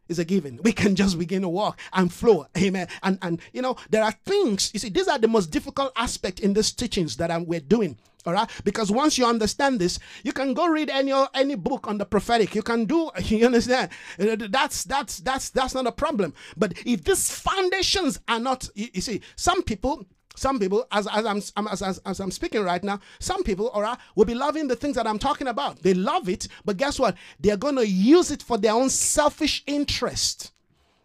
is 0.08 0.20
a 0.20 0.26
given. 0.26 0.60
We 0.64 0.72
can 0.72 0.95
just 0.95 1.20
begin 1.20 1.41
to 1.41 1.49
walk 1.49 1.80
and 1.93 2.12
flow. 2.12 2.47
Amen. 2.58 2.88
And 3.03 3.20
and 3.22 3.41
you 3.51 3.62
know, 3.62 3.76
there 3.89 4.03
are 4.03 4.14
things, 4.26 4.72
you 4.74 4.80
see, 4.80 4.89
these 4.89 5.08
are 5.08 5.20
the 5.20 5.28
most 5.28 5.47
difficult 5.47 5.91
aspect 5.95 6.39
in 6.39 6.53
these 6.53 6.72
teachings 6.72 7.18
that 7.18 7.32
I'm, 7.32 7.45
we're 7.45 7.60
doing. 7.60 7.97
All 8.26 8.34
right, 8.34 8.49
because 8.65 8.91
once 8.91 9.18
you 9.18 9.26
understand 9.26 9.80
this, 9.80 9.99
you 10.24 10.34
can 10.34 10.53
go 10.53 10.68
read 10.68 10.89
any 10.89 11.13
any 11.34 11.55
book 11.55 11.88
on 11.88 11.97
the 11.97 12.05
prophetic. 12.05 12.55
You 12.55 12.61
can 12.61 12.86
do, 12.86 13.09
you 13.24 13.45
understand? 13.45 13.89
Uh, 14.20 14.36
that's 14.49 14.84
that's 14.84 15.20
that's 15.20 15.49
that's 15.49 15.74
not 15.74 15.88
a 15.88 15.91
problem. 15.91 16.34
But 16.57 16.74
if 16.86 17.03
these 17.03 17.32
foundations 17.32 18.20
are 18.28 18.39
not, 18.39 18.70
you, 18.76 18.88
you 18.93 19.01
see, 19.01 19.22
some 19.36 19.63
people 19.63 20.05
some 20.38 20.59
people, 20.59 20.86
as, 20.91 21.07
as, 21.07 21.26
I'm, 21.26 21.68
as, 21.68 21.82
as, 21.82 21.97
as 22.05 22.20
I'm 22.20 22.30
speaking 22.30 22.63
right 22.63 22.84
now, 22.84 22.99
some 23.20 23.43
people 23.43 23.70
all 23.70 23.82
right, 23.82 23.97
will 24.15 24.26
be 24.26 24.36
loving 24.36 24.68
the 24.68 24.76
things 24.76 24.95
that 24.95 25.07
I'm 25.07 25.18
talking 25.18 25.47
about. 25.47 25.82
They 25.82 25.95
love 25.95 26.30
it, 26.30 26.47
but 26.63 26.78
guess 26.78 26.99
what? 26.99 27.18
They're 27.39 27.57
going 27.57 27.76
to 27.78 27.88
use 27.88 28.30
it 28.30 28.43
for 28.43 28.57
their 28.57 28.74
own 28.74 28.89
selfish 28.89 29.63
interest. 29.65 30.51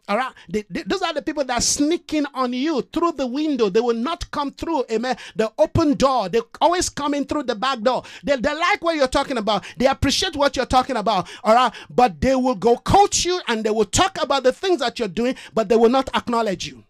All 0.08 0.16
right. 0.16 0.32
They, 0.48 0.64
they, 0.68 0.82
those 0.82 1.00
are 1.02 1.14
the 1.14 1.22
people 1.22 1.44
that 1.44 1.58
are 1.58 1.60
sneaking 1.60 2.26
on 2.34 2.52
you 2.52 2.82
through 2.92 3.12
the 3.12 3.26
window. 3.26 3.68
They 3.68 3.80
will 3.80 3.94
not 3.96 4.28
come 4.32 4.50
through, 4.50 4.84
amen, 4.90 5.16
the 5.36 5.52
open 5.58 5.94
door. 5.94 6.28
They 6.28 6.40
always 6.60 6.88
come 6.88 7.14
in 7.14 7.24
through 7.24 7.44
the 7.44 7.54
back 7.54 7.80
door. 7.80 8.02
They, 8.24 8.36
they 8.36 8.54
like 8.54 8.82
what 8.82 8.96
you're 8.96 9.06
talking 9.06 9.38
about. 9.38 9.64
They 9.76 9.86
appreciate 9.86 10.34
what 10.34 10.56
you're 10.56 10.66
talking 10.66 10.96
about. 10.96 11.28
All 11.44 11.54
right. 11.54 11.72
But 11.88 12.20
they 12.20 12.34
will 12.34 12.56
go 12.56 12.76
coach 12.76 13.24
you 13.24 13.40
and 13.46 13.62
they 13.62 13.70
will 13.70 13.84
talk 13.84 14.20
about 14.20 14.42
the 14.42 14.52
things 14.52 14.80
that 14.80 14.98
you're 14.98 15.08
doing, 15.08 15.36
but 15.54 15.68
they 15.68 15.76
will 15.76 15.88
not 15.90 16.14
acknowledge 16.16 16.66
you. 16.66 16.82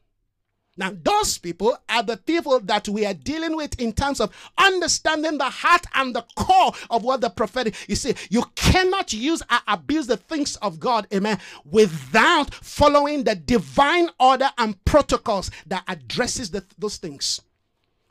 Now, 0.76 0.90
those 1.02 1.36
people 1.36 1.76
are 1.88 2.02
the 2.02 2.16
people 2.16 2.58
that 2.60 2.88
we 2.88 3.04
are 3.04 3.12
dealing 3.12 3.56
with 3.56 3.78
in 3.78 3.92
terms 3.92 4.20
of 4.20 4.34
understanding 4.56 5.36
the 5.36 5.44
heart 5.44 5.84
and 5.94 6.14
the 6.14 6.24
core 6.34 6.72
of 6.88 7.04
what 7.04 7.20
the 7.20 7.28
prophetic. 7.28 7.74
You 7.88 7.94
see, 7.94 8.14
you 8.30 8.44
cannot 8.54 9.12
use 9.12 9.42
or 9.50 9.58
abuse 9.68 10.06
the 10.06 10.16
things 10.16 10.56
of 10.56 10.80
God, 10.80 11.06
amen, 11.12 11.38
without 11.70 12.54
following 12.54 13.24
the 13.24 13.34
divine 13.34 14.08
order 14.18 14.48
and 14.56 14.82
protocols 14.86 15.50
that 15.66 15.84
addresses 15.88 16.50
the, 16.50 16.64
those 16.78 16.96
things. 16.96 17.42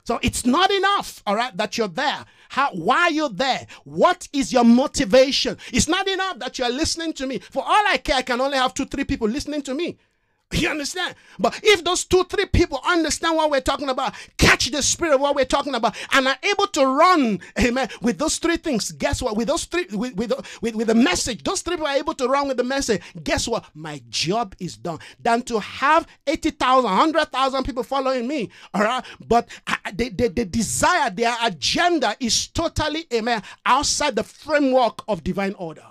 So 0.03 0.19
it's 0.21 0.45
not 0.45 0.71
enough, 0.71 1.23
all 1.25 1.35
right, 1.35 1.55
that 1.57 1.77
you're 1.77 1.87
there. 1.87 2.25
How 2.49 2.71
why 2.73 3.01
are 3.03 3.11
you 3.11 3.29
there? 3.29 3.65
What 3.85 4.27
is 4.33 4.51
your 4.51 4.65
motivation? 4.65 5.57
It's 5.71 5.87
not 5.87 6.07
enough 6.07 6.39
that 6.39 6.59
you're 6.59 6.71
listening 6.71 7.13
to 7.13 7.27
me. 7.27 7.39
For 7.39 7.63
all 7.63 7.83
I 7.87 7.97
care, 7.97 8.17
I 8.17 8.21
can 8.21 8.41
only 8.41 8.57
have 8.57 8.73
two, 8.73 8.85
three 8.85 9.03
people 9.05 9.27
listening 9.27 9.61
to 9.63 9.73
me. 9.73 9.97
You 10.51 10.69
understand? 10.69 11.15
But 11.39 11.59
if 11.63 11.83
those 11.83 12.03
two, 12.03 12.23
three 12.25 12.45
people 12.45 12.81
understand 12.85 13.37
what 13.37 13.49
we're 13.49 13.61
talking 13.61 13.89
about, 13.89 14.13
catch 14.37 14.69
the 14.69 14.83
spirit 14.83 15.15
of 15.15 15.21
what 15.21 15.35
we're 15.35 15.45
talking 15.45 15.75
about, 15.75 15.95
and 16.11 16.27
are 16.27 16.37
able 16.43 16.67
to 16.67 16.85
run, 16.85 17.39
amen, 17.59 17.89
with 18.01 18.17
those 18.17 18.37
three 18.37 18.57
things, 18.57 18.91
guess 18.91 19.21
what? 19.21 19.37
With 19.37 19.47
those 19.47 19.65
three, 19.65 19.85
with, 19.91 20.15
with, 20.15 20.33
with, 20.61 20.75
with 20.75 20.87
the 20.87 20.95
message, 20.95 21.43
those 21.43 21.61
three 21.61 21.75
people 21.75 21.87
are 21.87 21.95
able 21.95 22.13
to 22.15 22.27
run 22.27 22.47
with 22.47 22.57
the 22.57 22.63
message. 22.63 23.01
Guess 23.23 23.47
what? 23.47 23.65
My 23.73 24.01
job 24.09 24.55
is 24.59 24.77
done. 24.77 24.99
Than 25.19 25.41
to 25.43 25.59
have 25.59 26.05
80,000, 26.27 26.83
100,000 26.83 27.63
people 27.63 27.83
following 27.83 28.27
me, 28.27 28.49
all 28.73 28.83
right? 28.83 29.03
But 29.25 29.47
uh, 29.67 29.75
the, 29.93 30.09
the, 30.09 30.27
the 30.27 30.45
desire, 30.45 31.09
their 31.09 31.35
agenda 31.41 32.15
is 32.19 32.47
totally, 32.47 33.05
amen, 33.13 33.41
outside 33.65 34.15
the 34.15 34.23
framework 34.23 35.01
of 35.07 35.23
divine 35.23 35.53
order. 35.57 35.85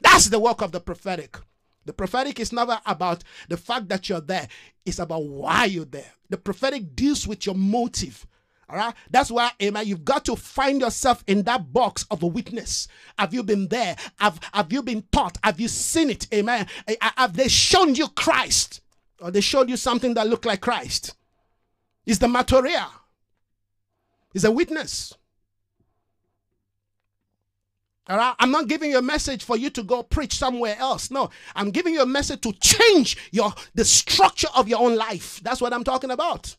That's 0.00 0.26
the 0.26 0.38
work 0.38 0.60
of 0.60 0.72
the 0.72 0.80
prophetic. 0.80 1.38
The 1.86 1.92
prophetic 1.92 2.38
is 2.40 2.52
never 2.52 2.78
about 2.84 3.24
the 3.48 3.56
fact 3.56 3.88
that 3.88 4.08
you're 4.08 4.20
there, 4.20 4.48
it's 4.84 4.98
about 4.98 5.24
why 5.24 5.64
you're 5.64 5.84
there. 5.84 6.12
The 6.28 6.36
prophetic 6.36 6.94
deals 6.94 7.26
with 7.26 7.46
your 7.46 7.54
motive. 7.54 8.26
All 8.68 8.76
right. 8.76 8.94
That's 9.10 9.30
why, 9.30 9.52
amen. 9.62 9.86
You've 9.86 10.04
got 10.04 10.24
to 10.24 10.34
find 10.34 10.80
yourself 10.80 11.22
in 11.28 11.44
that 11.44 11.72
box 11.72 12.04
of 12.10 12.24
a 12.24 12.26
witness. 12.26 12.88
Have 13.16 13.32
you 13.32 13.44
been 13.44 13.68
there? 13.68 13.96
Have, 14.18 14.40
have 14.52 14.72
you 14.72 14.82
been 14.82 15.04
taught? 15.12 15.38
Have 15.44 15.60
you 15.60 15.68
seen 15.68 16.10
it? 16.10 16.26
Amen. 16.34 16.66
Have 17.00 17.36
they 17.36 17.46
shown 17.46 17.94
you 17.94 18.08
Christ? 18.08 18.80
Or 19.20 19.30
they 19.30 19.40
showed 19.40 19.70
you 19.70 19.76
something 19.76 20.14
that 20.14 20.26
looked 20.26 20.46
like 20.46 20.60
Christ? 20.60 21.14
Is 22.04 22.18
the 22.18 22.26
marturia. 22.26 22.86
Is 24.34 24.44
a 24.44 24.50
witness. 24.50 25.14
All 28.08 28.16
right? 28.16 28.34
I'm 28.38 28.50
not 28.50 28.68
giving 28.68 28.90
you 28.90 28.98
a 28.98 29.02
message 29.02 29.44
for 29.44 29.56
you 29.56 29.70
to 29.70 29.82
go 29.82 30.02
preach 30.02 30.34
somewhere 30.36 30.76
else. 30.78 31.10
No, 31.10 31.30
I'm 31.54 31.70
giving 31.70 31.94
you 31.94 32.02
a 32.02 32.06
message 32.06 32.40
to 32.42 32.52
change 32.52 33.16
your 33.32 33.52
the 33.74 33.84
structure 33.84 34.48
of 34.54 34.68
your 34.68 34.80
own 34.80 34.96
life. 34.96 35.40
That's 35.42 35.60
what 35.60 35.72
I'm 35.72 35.84
talking 35.84 36.10
about. 36.10 36.56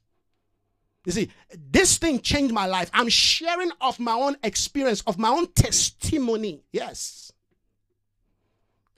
You 1.05 1.13
see, 1.13 1.31
this 1.71 1.97
thing 1.97 2.19
changed 2.19 2.53
my 2.53 2.65
life. 2.65 2.89
I'm 2.93 3.07
sharing 3.07 3.71
of 3.79 3.97
my 3.97 4.11
own 4.11 4.35
experience, 4.43 5.01
of 5.07 5.17
my 5.17 5.29
own 5.29 5.47
testimony. 5.53 6.63
Yes. 6.73 7.31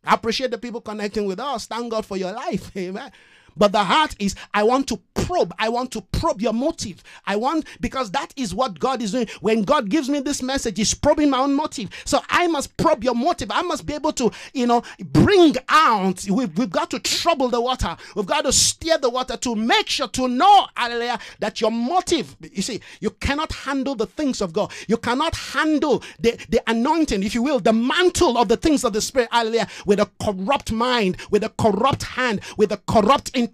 I 0.04 0.16
appreciate 0.16 0.50
the 0.50 0.58
people 0.58 0.82
connecting 0.82 1.26
with 1.26 1.40
us. 1.40 1.68
Thank 1.68 1.92
God 1.92 2.06
for 2.06 2.18
your 2.18 2.32
life. 2.32 2.72
Amen. 2.78 3.12
But 3.60 3.74
the 3.74 3.84
heart 3.84 4.16
is, 4.18 4.36
I 4.54 4.64
want 4.64 4.88
to 4.88 5.00
probe. 5.14 5.54
I 5.60 5.70
want 5.70 5.92
to 5.92 6.02
probe 6.02 6.42
your 6.42 6.54
motive. 6.54 7.04
I 7.28 7.36
want, 7.36 7.66
because 7.80 8.10
that 8.12 8.34
is 8.36 8.56
what 8.56 8.80
God 8.80 9.02
is 9.02 9.12
doing. 9.12 9.28
When 9.42 9.64
God 9.64 9.90
gives 9.90 10.10
me 10.10 10.22
this 10.22 10.42
message, 10.42 10.78
He's 10.78 10.94
probing 10.96 11.30
my 11.30 11.40
own 11.40 11.54
motive. 11.54 11.90
So 12.06 12.22
I 12.30 12.48
must 12.48 12.76
probe 12.78 13.04
your 13.04 13.14
motive. 13.14 13.52
I 13.52 13.62
must 13.62 13.86
be 13.86 13.94
able 13.94 14.14
to, 14.14 14.32
you 14.54 14.66
know, 14.66 14.82
bring 15.00 15.56
out, 15.68 16.26
we've, 16.30 16.58
we've 16.58 16.72
got 16.72 16.90
to 16.92 17.00
trouble 17.00 17.50
the 17.50 17.62
water. 17.62 17.96
We've 18.16 18.26
got 18.26 18.46
to 18.46 18.54
steer 18.54 18.98
the 18.98 19.10
water 19.10 19.38
to 19.38 19.56
make 19.56 19.90
sure 19.90 20.08
to 20.08 20.28
know, 20.28 20.68
hallelujah, 20.76 21.20
that 21.40 21.62
your 21.62 21.72
motive, 21.72 22.36
you 22.52 22.62
see, 22.62 22.80
you 23.02 23.12
cannot 23.12 23.52
handle 23.52 23.96
the 23.96 24.08
things 24.08 24.42
of 24.42 24.54
God. 24.54 24.72
You 24.88 24.98
cannot 24.98 25.36
handle 25.36 26.02
the, 26.20 26.40
the 26.50 26.62
anointing, 26.68 27.24
if 27.24 27.36
you 27.36 27.44
will, 27.44 27.60
the 27.60 27.74
mantle 27.74 28.38
of 28.38 28.48
the 28.48 28.58
things 28.58 28.84
of 28.84 28.94
the 28.94 29.02
Spirit, 29.02 29.30
hallelujah, 29.32 29.68
with 29.86 30.00
a 30.00 30.10
corrupt 30.24 30.72
mind, 30.72 31.18
with 31.30 31.44
a 31.44 31.50
corrupt 31.50 32.04
hand, 32.04 32.40
with 32.58 32.72
a 32.72 32.78
corrupt 32.88 33.30
intention, 33.36 33.49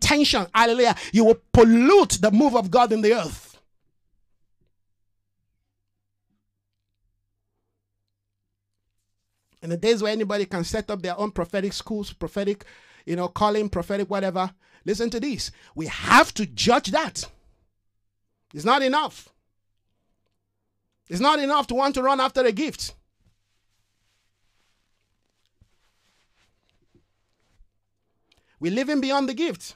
hallelujah, 0.53 0.95
you 1.11 1.25
will 1.25 1.41
pollute 1.51 2.17
the 2.21 2.31
move 2.31 2.55
of 2.55 2.71
God 2.71 2.91
in 2.91 3.01
the 3.01 3.13
earth. 3.13 3.59
In 9.61 9.69
the 9.69 9.77
days 9.77 10.03
where 10.03 10.11
anybody 10.11 10.45
can 10.45 10.63
set 10.63 10.91
up 10.91 11.01
their 11.01 11.17
own 11.19 11.31
prophetic 11.31 11.73
schools, 11.73 12.13
prophetic, 12.13 12.65
you 13.05 13.15
know, 13.15 13.27
calling, 13.27 13.67
prophetic, 13.67 14.09
whatever, 14.09 14.53
listen 14.85 15.09
to 15.09 15.19
this. 15.19 15.49
We 15.73 15.87
have 15.87 16.33
to 16.35 16.45
judge 16.45 16.91
that. 16.91 17.23
It's 18.53 18.65
not 18.65 18.83
enough. 18.83 19.29
It's 21.09 21.19
not 21.19 21.39
enough 21.39 21.67
to 21.67 21.75
want 21.75 21.95
to 21.95 22.03
run 22.03 22.19
after 22.19 22.41
a 22.41 22.51
gift. 22.51 22.93
We're 28.59 28.71
living 28.71 29.01
beyond 29.01 29.29
the 29.29 29.33
gift. 29.33 29.75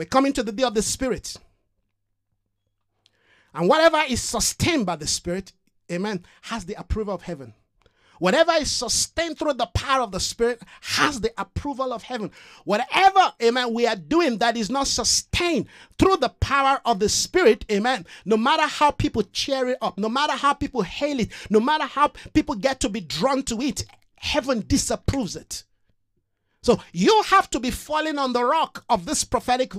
We're 0.00 0.06
coming 0.06 0.32
to 0.32 0.42
the 0.42 0.50
day 0.50 0.62
of 0.62 0.72
the 0.72 0.80
Spirit. 0.80 1.36
And 3.52 3.68
whatever 3.68 4.02
is 4.08 4.22
sustained 4.22 4.86
by 4.86 4.96
the 4.96 5.06
Spirit, 5.06 5.52
amen, 5.92 6.24
has 6.40 6.64
the 6.64 6.72
approval 6.80 7.12
of 7.12 7.20
heaven. 7.20 7.52
Whatever 8.18 8.52
is 8.52 8.70
sustained 8.70 9.38
through 9.38 9.52
the 9.52 9.66
power 9.74 10.00
of 10.00 10.10
the 10.10 10.18
Spirit 10.18 10.62
has 10.80 11.20
the 11.20 11.34
approval 11.36 11.92
of 11.92 12.02
heaven. 12.02 12.30
Whatever, 12.64 13.34
amen, 13.42 13.74
we 13.74 13.86
are 13.86 13.94
doing 13.94 14.38
that 14.38 14.56
is 14.56 14.70
not 14.70 14.86
sustained 14.86 15.66
through 15.98 16.16
the 16.16 16.30
power 16.30 16.80
of 16.86 16.98
the 16.98 17.10
Spirit, 17.10 17.66
amen, 17.70 18.06
no 18.24 18.38
matter 18.38 18.66
how 18.66 18.90
people 18.92 19.24
cheer 19.34 19.68
it 19.68 19.76
up, 19.82 19.98
no 19.98 20.08
matter 20.08 20.32
how 20.32 20.54
people 20.54 20.80
hail 20.80 21.20
it, 21.20 21.30
no 21.50 21.60
matter 21.60 21.84
how 21.84 22.08
people 22.32 22.54
get 22.54 22.80
to 22.80 22.88
be 22.88 23.02
drawn 23.02 23.42
to 23.42 23.60
it, 23.60 23.84
heaven 24.16 24.64
disapproves 24.66 25.36
it. 25.36 25.64
So 26.62 26.78
you 26.92 27.22
have 27.22 27.48
to 27.50 27.60
be 27.60 27.70
falling 27.70 28.18
on 28.18 28.34
the 28.34 28.44
rock 28.44 28.84
of 28.90 29.06
this 29.06 29.24
prophetic 29.24 29.72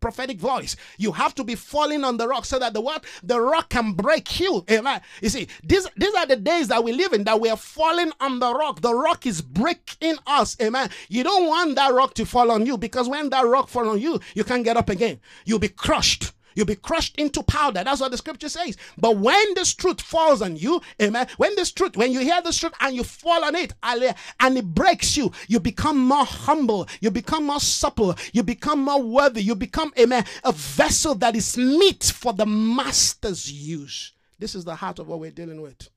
prophetic 0.00 0.38
voice. 0.38 0.76
You 0.96 1.10
have 1.12 1.34
to 1.34 1.42
be 1.42 1.56
falling 1.56 2.04
on 2.04 2.16
the 2.16 2.28
rock 2.28 2.44
so 2.44 2.60
that 2.60 2.74
the 2.74 2.80
what 2.80 3.04
the 3.24 3.40
rock 3.40 3.70
can 3.70 3.92
break 3.92 4.38
you. 4.38 4.64
Eh, 4.68 4.78
Amen. 4.78 5.00
You 5.20 5.30
see, 5.30 5.48
these 5.64 5.88
these 5.96 6.14
are 6.14 6.26
the 6.26 6.36
days 6.36 6.68
that 6.68 6.84
we 6.84 6.92
live 6.92 7.12
in 7.12 7.24
that 7.24 7.40
we 7.40 7.48
are 7.50 7.56
falling 7.56 8.12
on 8.20 8.38
the 8.38 8.54
rock. 8.54 8.80
The 8.82 8.94
rock 8.94 9.26
is 9.26 9.42
breaking 9.42 10.16
us. 10.28 10.56
Amen. 10.62 10.90
You 11.08 11.24
don't 11.24 11.48
want 11.48 11.74
that 11.74 11.92
rock 11.92 12.14
to 12.14 12.24
fall 12.24 12.52
on 12.52 12.66
you 12.66 12.78
because 12.78 13.08
when 13.08 13.30
that 13.30 13.44
rock 13.44 13.68
fall 13.68 13.88
on 13.88 14.00
you, 14.00 14.20
you 14.34 14.44
can't 14.44 14.64
get 14.64 14.76
up 14.76 14.88
again. 14.90 15.20
You'll 15.44 15.58
be 15.58 15.68
crushed. 15.68 16.32
You'll 16.54 16.66
be 16.66 16.76
crushed 16.76 17.16
into 17.16 17.42
powder. 17.42 17.84
That's 17.84 18.00
what 18.00 18.10
the 18.10 18.16
scripture 18.18 18.48
says. 18.48 18.76
But 18.96 19.16
when 19.18 19.54
this 19.54 19.74
truth 19.74 20.00
falls 20.00 20.42
on 20.42 20.56
you, 20.56 20.80
amen, 21.00 21.28
when 21.36 21.54
this 21.54 21.70
truth, 21.70 21.96
when 21.96 22.10
you 22.10 22.20
hear 22.20 22.42
this 22.42 22.58
truth 22.58 22.72
and 22.80 22.96
you 22.96 23.04
fall 23.04 23.44
on 23.44 23.54
it, 23.54 23.74
and 23.82 24.58
it 24.58 24.74
breaks 24.74 25.16
you, 25.16 25.30
you 25.46 25.60
become 25.60 25.98
more 25.98 26.24
humble, 26.24 26.88
you 27.00 27.10
become 27.10 27.44
more 27.44 27.60
supple, 27.60 28.16
you 28.32 28.42
become 28.42 28.82
more 28.82 29.02
worthy, 29.02 29.42
you 29.42 29.54
become, 29.54 29.92
amen, 29.98 30.24
a 30.42 30.52
vessel 30.52 31.14
that 31.16 31.36
is 31.36 31.56
meet 31.56 32.04
for 32.04 32.32
the 32.32 32.46
master's 32.46 33.52
use. 33.52 34.12
This 34.38 34.54
is 34.54 34.64
the 34.64 34.76
heart 34.76 34.98
of 34.98 35.08
what 35.08 35.20
we're 35.20 35.30
dealing 35.30 35.60
with. 35.60 35.88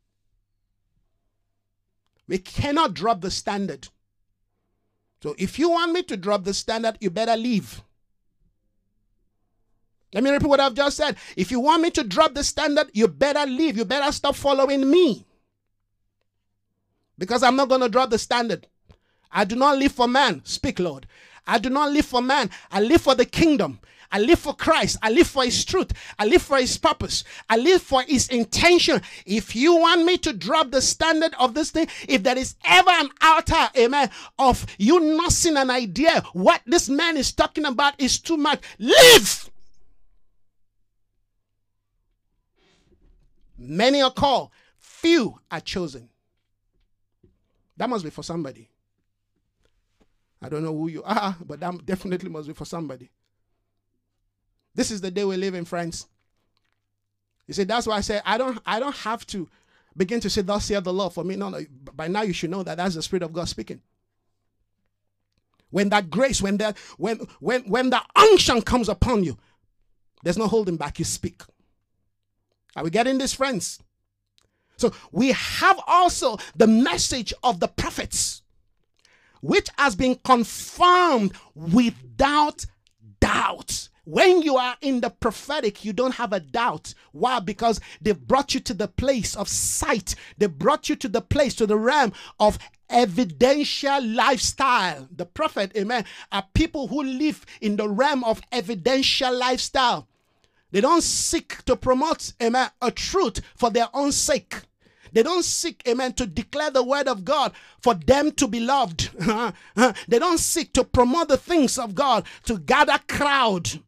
We 2.28 2.38
cannot 2.38 2.94
drop 2.94 3.22
the 3.22 3.32
standard. 3.32 3.90
So 5.22 5.36
if 5.38 5.60
you 5.60 5.70
want 5.70 5.92
me 5.92 6.02
to 6.04 6.18
drop 6.18 6.44
the 6.44 6.54
standard, 6.54 6.98
you 7.00 7.10
better 7.10 7.36
leave. 7.36 7.84
Let 10.14 10.24
me 10.24 10.30
repeat 10.30 10.48
what 10.48 10.60
I've 10.60 10.74
just 10.74 10.98
said. 10.98 11.16
If 11.38 11.52
you 11.52 11.60
want 11.60 11.82
me 11.82 11.90
to 11.92 12.04
drop 12.04 12.34
the 12.34 12.44
standard, 12.44 12.90
you 12.94 13.08
better 13.08 13.50
leave. 13.50 13.78
You 13.78 13.86
better 13.86 14.12
stop 14.12 14.36
following 14.36 14.90
me. 14.90 15.26
Because 17.18 17.44
I'm 17.44 17.56
not 17.56 17.70
going 17.70 17.82
to 17.82 17.90
drop 17.90 18.10
the 18.10 18.18
standard. 18.18 18.68
I 19.32 19.46
do 19.46 19.56
not 19.56 19.78
live 19.78 19.94
for 19.94 20.08
man. 20.08 20.42
Speak, 20.44 20.80
Lord. 20.80 21.08
I 21.48 21.58
do 21.58 21.70
not 21.70 21.92
live 21.92 22.06
for 22.06 22.22
man. 22.22 22.50
I 22.72 22.82
live 22.82 23.02
for 23.02 23.16
the 23.16 23.26
kingdom. 23.26 23.80
I 24.12 24.20
live 24.20 24.40
for 24.40 24.54
Christ. 24.54 24.98
I 25.02 25.10
live 25.10 25.28
for 25.28 25.46
His 25.46 25.64
truth. 25.64 25.94
I 26.20 26.26
live 26.26 26.42
for 26.42 26.58
His 26.58 26.78
purpose. 26.78 27.24
I 27.50 27.56
live 27.56 27.82
for 27.82 28.02
His 28.02 28.28
intention. 28.28 29.02
If 29.26 29.56
you 29.56 29.78
want 29.78 30.04
me 30.04 30.18
to 30.18 30.34
drop 30.34 30.72
the 30.72 30.82
standard 30.82 31.34
of 31.40 31.54
this 31.54 31.72
thing, 31.72 31.88
if 32.10 32.22
there 32.22 32.38
is 32.38 32.56
ever 32.66 32.90
an 32.90 33.10
altar, 33.22 33.70
amen, 33.78 34.10
of 34.38 34.66
you 34.78 35.00
not 35.00 35.32
seeing 35.32 35.56
an 35.56 35.70
idea, 35.70 36.22
what 36.34 36.62
this 36.66 36.90
man 36.90 37.16
is 37.16 37.32
talking 37.32 37.66
about 37.66 37.94
is 38.00 38.20
too 38.20 38.36
much, 38.36 38.62
leave. 38.80 39.51
Many 43.62 44.02
are 44.02 44.12
called, 44.12 44.50
few 44.80 45.40
are 45.52 45.60
chosen. 45.60 46.10
That 47.78 47.90
must 47.90 48.04
be 48.04 48.10
for 48.10 48.24
somebody. 48.24 48.70
I 50.42 50.50
don't 50.50 50.64
know 50.64 50.76
who 50.76 50.88
you 50.88 51.04
are, 51.04 51.36
but 51.46 51.60
that 51.60 51.86
definitely 51.86 52.30
must 52.30 52.48
be 52.48 52.54
for 52.54 52.66
somebody. 52.66 53.12
This 54.74 54.90
is 54.90 55.02
the 55.02 55.12
day 55.12 55.26
we 55.26 55.38
live 55.38 55.54
in, 55.54 55.66
friends. 55.66 56.08
You 57.48 57.54
see, 57.54 57.64
that's 57.66 57.86
why 57.86 57.98
I 57.98 58.02
say 58.02 58.22
I 58.26 58.38
don't 58.38 58.60
I 58.66 58.80
don't 58.80 58.96
have 58.98 59.28
to 59.28 59.48
begin 59.96 60.20
to 60.22 60.30
say, 60.30 60.42
Thus 60.42 60.66
saith 60.66 60.84
the 60.84 60.94
Lord 60.94 61.14
for 61.14 61.24
me. 61.24 61.36
No, 61.36 61.50
no. 61.50 61.64
By 61.94 62.08
now 62.08 62.22
you 62.22 62.34
should 62.34 62.50
know 62.50 62.64
that 62.64 62.78
that's 62.78 62.96
the 62.96 63.02
Spirit 63.02 63.24
of 63.24 63.34
God 63.34 63.48
speaking. 63.50 63.82
When 65.70 65.90
that 65.90 66.10
grace, 66.10 66.42
when 66.42 66.58
that 66.58 66.78
when 66.98 67.20
when 67.40 67.64
when 67.64 67.90
the 67.90 68.02
unction 68.16 68.62
comes 68.62 68.90
upon 68.90 69.24
you, 69.24 69.38
there's 70.24 70.38
no 70.38 70.48
holding 70.48 70.78
back. 70.78 70.98
You 70.98 71.06
speak. 71.06 71.44
Are 72.76 72.84
we 72.84 72.90
getting 72.90 73.18
this, 73.18 73.34
friends? 73.34 73.80
So 74.78 74.94
we 75.12 75.32
have 75.32 75.80
also 75.86 76.38
the 76.56 76.68
message 76.68 77.34
of 77.44 77.60
the 77.60 77.68
prophets, 77.68 78.42
which 79.42 79.70
has 79.78 79.96
been 79.96 80.16
confirmed 80.16 81.34
without 81.54 82.66
doubt. 83.20 83.90
When 84.04 84.42
you 84.42 84.58
are 84.58 84.76
in 84.82 85.02
the 85.02 85.12
prophetic, 85.12 85.86
you 85.86 85.94
don't 85.94 86.16
have 86.16 86.34
a 86.34 86.40
doubt. 86.40 86.96
Why? 87.12 87.40
Because 87.40 87.80
they 88.02 88.14
brought 88.14 88.56
you 88.56 88.60
to 88.62 88.74
the 88.74 88.88
place 88.88 89.36
of 89.36 89.48
sight. 89.48 90.16
They 90.40 90.48
brought 90.48 90.90
you 90.90 90.96
to 90.96 91.08
the 91.08 91.22
place, 91.22 91.54
to 91.56 91.68
the 91.68 91.78
realm 91.78 92.14
of 92.40 92.58
evidential 92.90 94.04
lifestyle. 94.04 95.08
The 95.16 95.28
prophet, 95.28 95.72
amen, 95.78 96.06
are 96.32 96.46
people 96.56 96.88
who 96.88 97.04
live 97.04 97.46
in 97.62 97.76
the 97.76 97.88
realm 97.88 98.24
of 98.24 98.42
evidential 98.52 99.38
lifestyle. 99.38 100.08
They 100.72 100.82
don't 100.82 101.04
seek 101.04 101.64
to 101.66 101.76
promote, 101.76 102.34
amen, 102.42 102.70
a 102.82 102.92
truth 102.92 103.42
for 103.56 103.70
their 103.70 103.88
own 103.94 104.12
sake. 104.12 104.56
They 105.14 105.24
don't 105.24 105.44
seek, 105.44 105.84
amen, 105.88 106.14
to 106.14 106.26
declare 106.26 106.72
the 106.72 106.84
word 106.84 107.08
of 107.08 107.26
God 107.26 107.52
for 107.82 107.94
them 107.94 108.32
to 108.34 108.48
be 108.48 108.62
loved. 108.62 109.10
they 110.08 110.20
don't 110.20 110.40
seek 110.40 110.72
to 110.74 110.84
promote 110.86 111.28
the 111.28 111.38
things 111.38 111.78
of 111.78 111.94
God 111.96 112.26
to 112.46 112.58
gather 112.58 112.98
crowd. 113.08 113.82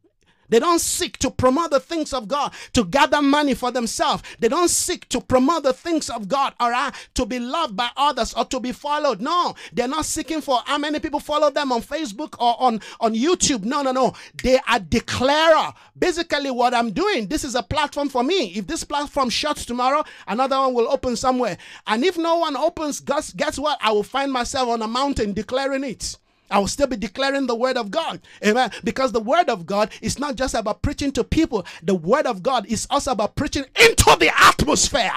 They 0.48 0.58
don't 0.58 0.80
seek 0.80 1.18
to 1.18 1.30
promote 1.30 1.70
the 1.70 1.80
things 1.80 2.12
of 2.12 2.28
God 2.28 2.52
to 2.72 2.84
gather 2.84 3.22
money 3.22 3.54
for 3.54 3.70
themselves. 3.70 4.22
They 4.38 4.48
don't 4.48 4.68
seek 4.68 5.08
to 5.10 5.20
promote 5.20 5.62
the 5.62 5.72
things 5.72 6.10
of 6.10 6.28
God 6.28 6.54
or 6.60 6.72
uh, 6.72 6.90
to 7.14 7.26
be 7.26 7.38
loved 7.38 7.76
by 7.76 7.90
others 7.96 8.34
or 8.34 8.44
to 8.46 8.60
be 8.60 8.72
followed. 8.72 9.20
No, 9.20 9.54
they're 9.72 9.88
not 9.88 10.04
seeking 10.04 10.40
for 10.40 10.60
how 10.66 10.78
many 10.78 11.00
people 11.00 11.20
follow 11.20 11.50
them 11.50 11.72
on 11.72 11.82
Facebook 11.82 12.34
or 12.40 12.56
on, 12.58 12.80
on 13.00 13.14
YouTube. 13.14 13.64
No, 13.64 13.82
no, 13.82 13.92
no. 13.92 14.14
They 14.42 14.58
are 14.68 14.78
declarer. 14.80 15.72
Basically, 15.98 16.50
what 16.50 16.74
I'm 16.74 16.92
doing, 16.92 17.26
this 17.28 17.44
is 17.44 17.54
a 17.54 17.62
platform 17.62 18.08
for 18.08 18.22
me. 18.22 18.52
If 18.54 18.66
this 18.66 18.84
platform 18.84 19.30
shuts 19.30 19.64
tomorrow, 19.64 20.04
another 20.26 20.58
one 20.58 20.74
will 20.74 20.88
open 20.90 21.16
somewhere. 21.16 21.56
And 21.86 22.04
if 22.04 22.18
no 22.18 22.36
one 22.38 22.56
opens, 22.56 23.00
guess, 23.00 23.32
guess 23.32 23.58
what? 23.58 23.78
I 23.80 23.92
will 23.92 24.02
find 24.02 24.32
myself 24.32 24.68
on 24.68 24.82
a 24.82 24.88
mountain 24.88 25.32
declaring 25.32 25.84
it. 25.84 26.16
I 26.54 26.58
will 26.58 26.68
still 26.68 26.86
be 26.86 26.96
declaring 26.96 27.48
the 27.48 27.56
word 27.56 27.76
of 27.76 27.90
God. 27.90 28.20
Amen. 28.46 28.70
Because 28.84 29.10
the 29.10 29.18
word 29.18 29.48
of 29.48 29.66
God 29.66 29.90
is 30.00 30.20
not 30.20 30.36
just 30.36 30.54
about 30.54 30.82
preaching 30.82 31.10
to 31.10 31.24
people, 31.24 31.66
the 31.82 31.96
word 31.96 32.26
of 32.26 32.44
God 32.44 32.64
is 32.66 32.86
also 32.90 33.10
about 33.10 33.34
preaching 33.34 33.64
into 33.74 34.16
the 34.20 34.30
atmosphere. 34.32 35.10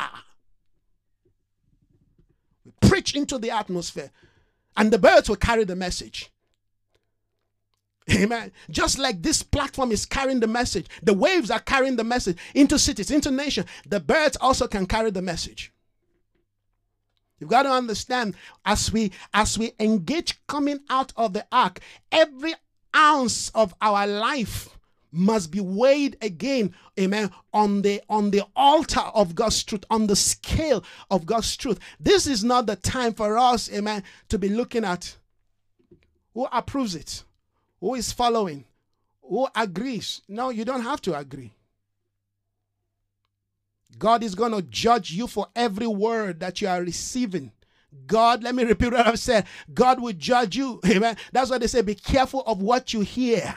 We 2.66 2.72
preach 2.82 3.16
into 3.16 3.38
the 3.38 3.52
atmosphere, 3.52 4.10
and 4.76 4.90
the 4.90 4.98
birds 4.98 5.30
will 5.30 5.36
carry 5.36 5.64
the 5.64 5.76
message. 5.76 6.32
Amen. 8.12 8.52
Just 8.72 8.98
like 8.98 9.22
this 9.22 9.44
platform 9.44 9.92
is 9.92 10.08
carrying 10.08 10.40
the 10.40 10.48
message, 10.48 10.88
the 11.04 11.14
waves 11.14 11.52
are 11.52 11.60
carrying 11.60 11.98
the 11.98 12.04
message 12.04 12.40
into 12.56 12.80
cities, 12.80 13.12
into 13.12 13.30
nations. 13.30 13.68
The 13.88 14.00
birds 14.00 14.38
also 14.42 14.68
can 14.68 14.88
carry 14.88 15.12
the 15.12 15.22
message. 15.22 15.72
You've 17.40 17.50
got 17.50 17.64
to 17.64 17.72
understand 17.72 18.36
as 18.66 18.92
we 18.92 19.12
as 19.34 19.58
we 19.58 19.74
engage 19.80 20.40
coming 20.48 20.80
out 20.90 21.14
of 21.16 21.34
the 21.34 21.46
ark, 21.52 21.80
every 22.12 22.54
ounce 22.96 23.50
of 23.50 23.74
our 23.82 24.08
life 24.08 24.70
must 25.12 25.52
be 25.52 25.60
weighed 25.60 26.18
again 26.22 26.74
amen 27.00 27.32
on 27.54 27.82
the 27.82 28.02
on 28.10 28.32
the 28.32 28.44
altar 28.56 29.00
of 29.00 29.36
god's 29.36 29.64
truth 29.64 29.86
on 29.90 30.08
the 30.08 30.16
scale 30.16 30.84
of 31.10 31.26
god's 31.26 31.56
truth. 31.56 31.80
This 32.00 32.28
is 32.28 32.44
not 32.44 32.66
the 32.66 32.76
time 32.76 33.14
for 33.14 33.38
us 33.38 33.72
amen 33.72 34.04
to 34.30 34.38
be 34.38 34.50
looking 34.50 34.84
at 34.84 35.16
who 36.34 36.46
approves 36.52 36.96
it 36.96 37.24
who 37.80 37.96
is 37.96 38.12
following 38.12 38.66
who 39.22 39.48
agrees. 39.56 40.22
No 40.28 40.50
you 40.50 40.66
don't 40.66 40.84
have 40.84 41.02
to 41.02 41.18
agree 41.18 41.54
God 43.98 44.24
is 44.24 44.36
going 44.36 44.52
to 44.52 44.62
judge 44.62 45.12
you 45.12 45.28
for 45.28 45.48
every 45.56 45.88
word 45.88 46.40
that 46.40 46.62
you 46.62 46.68
are 46.68 46.82
receiving. 46.82 47.52
God, 48.06 48.44
let 48.44 48.56
me 48.56 48.64
repeat 48.64 48.92
what 48.92 49.08
I've 49.08 49.20
said. 49.20 49.46
God 49.74 50.02
will 50.02 50.14
judge 50.14 50.56
you. 50.56 50.80
Amen. 50.86 51.18
That's 51.32 51.50
why 51.50 51.58
they 51.58 51.68
say, 51.68 51.82
be 51.82 51.96
careful 51.96 52.44
of 52.46 52.62
what 52.62 52.94
you 52.94 53.02
hear. 53.02 53.56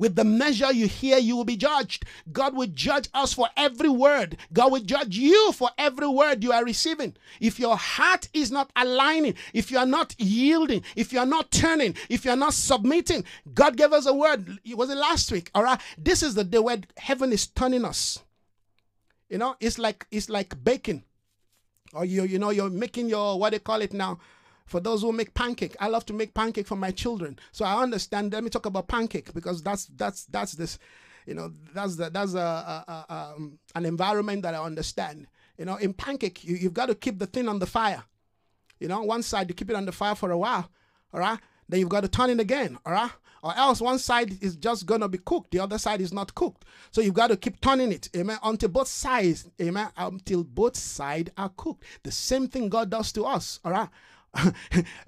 With 0.00 0.16
the 0.16 0.24
measure 0.24 0.72
you 0.72 0.88
hear, 0.88 1.18
you 1.18 1.36
will 1.36 1.44
be 1.44 1.58
judged. 1.58 2.06
God 2.32 2.54
will 2.54 2.68
judge 2.68 3.10
us 3.12 3.34
for 3.34 3.50
every 3.54 3.90
word. 3.90 4.38
God 4.50 4.72
will 4.72 4.80
judge 4.80 5.18
you 5.18 5.52
for 5.52 5.68
every 5.76 6.08
word 6.08 6.42
you 6.42 6.52
are 6.52 6.64
receiving. 6.64 7.14
If 7.38 7.60
your 7.60 7.76
heart 7.76 8.26
is 8.32 8.50
not 8.50 8.70
aligning, 8.76 9.34
if 9.52 9.70
you 9.70 9.76
are 9.76 9.84
not 9.84 10.14
yielding, 10.18 10.84
if 10.96 11.12
you 11.12 11.18
are 11.18 11.26
not 11.26 11.50
turning, 11.50 11.96
if 12.08 12.24
you 12.24 12.30
are 12.30 12.36
not 12.36 12.54
submitting, 12.54 13.24
God 13.52 13.76
gave 13.76 13.92
us 13.92 14.06
a 14.06 14.14
word. 14.14 14.58
It 14.64 14.78
was 14.78 14.88
it 14.88 14.96
last 14.96 15.30
week? 15.32 15.50
All 15.54 15.64
right. 15.64 15.78
This 15.98 16.22
is 16.22 16.34
the 16.34 16.44
day 16.44 16.60
where 16.60 16.78
heaven 16.96 17.30
is 17.30 17.46
turning 17.46 17.84
us. 17.84 18.20
You 19.30 19.38
know, 19.38 19.54
it's 19.60 19.78
like 19.78 20.06
it's 20.10 20.28
like 20.28 20.62
baking. 20.62 21.04
Or 21.94 22.04
you 22.04 22.24
you 22.24 22.38
know, 22.38 22.50
you're 22.50 22.68
making 22.68 23.08
your 23.08 23.38
what 23.38 23.52
they 23.52 23.60
call 23.60 23.80
it 23.80 23.94
now. 23.94 24.18
For 24.66 24.78
those 24.80 25.02
who 25.02 25.12
make 25.12 25.34
pancake, 25.34 25.74
I 25.80 25.88
love 25.88 26.06
to 26.06 26.12
make 26.12 26.34
pancake 26.34 26.66
for 26.66 26.76
my 26.76 26.90
children. 26.90 27.38
So 27.50 27.64
I 27.64 27.82
understand. 27.82 28.32
Let 28.32 28.44
me 28.44 28.50
talk 28.50 28.66
about 28.66 28.88
pancake 28.88 29.32
because 29.32 29.62
that's 29.62 29.86
that's 29.86 30.26
that's 30.26 30.52
this, 30.52 30.78
you 31.26 31.34
know, 31.34 31.52
that's 31.74 31.96
the, 31.96 32.10
that's 32.10 32.34
a, 32.34 32.38
a, 32.38 33.04
a 33.08 33.14
um, 33.14 33.58
an 33.74 33.86
environment 33.86 34.42
that 34.42 34.54
I 34.54 34.62
understand. 34.62 35.26
You 35.58 35.64
know, 35.64 35.76
in 35.76 35.92
pancake, 35.92 36.44
you, 36.44 36.56
you've 36.56 36.74
got 36.74 36.86
to 36.86 36.94
keep 36.94 37.18
the 37.18 37.26
thing 37.26 37.48
on 37.48 37.58
the 37.58 37.66
fire. 37.66 38.04
You 38.78 38.88
know, 38.88 39.02
one 39.02 39.22
side 39.22 39.48
you 39.48 39.54
keep 39.54 39.70
it 39.70 39.76
on 39.76 39.86
the 39.86 39.92
fire 39.92 40.14
for 40.14 40.30
a 40.30 40.38
while, 40.38 40.70
all 41.12 41.20
right. 41.20 41.38
Then 41.70 41.80
you've 41.80 41.88
got 41.88 42.02
to 42.02 42.08
turn 42.08 42.30
it 42.30 42.40
again, 42.40 42.78
all 42.84 42.92
right 42.92 43.10
or 43.42 43.56
else 43.56 43.80
one 43.80 43.98
side 43.98 44.42
is 44.42 44.56
just 44.56 44.86
gonna 44.86 45.08
be 45.08 45.18
cooked, 45.18 45.50
the 45.50 45.58
other 45.58 45.78
side 45.78 46.00
is 46.00 46.12
not 46.12 46.34
cooked. 46.34 46.64
So 46.90 47.00
you've 47.00 47.14
got 47.14 47.28
to 47.28 47.36
keep 47.36 47.60
turning 47.60 47.92
it, 47.92 48.08
amen, 48.16 48.38
until 48.42 48.68
both 48.68 48.88
sides, 48.88 49.48
amen, 49.60 49.88
until 49.96 50.44
both 50.44 50.76
sides 50.76 51.30
are 51.36 51.50
cooked. 51.56 51.84
The 52.02 52.12
same 52.12 52.48
thing 52.48 52.68
God 52.68 52.90
does 52.90 53.12
to 53.12 53.24
us, 53.24 53.60
all 53.64 53.72
right. 53.72 53.88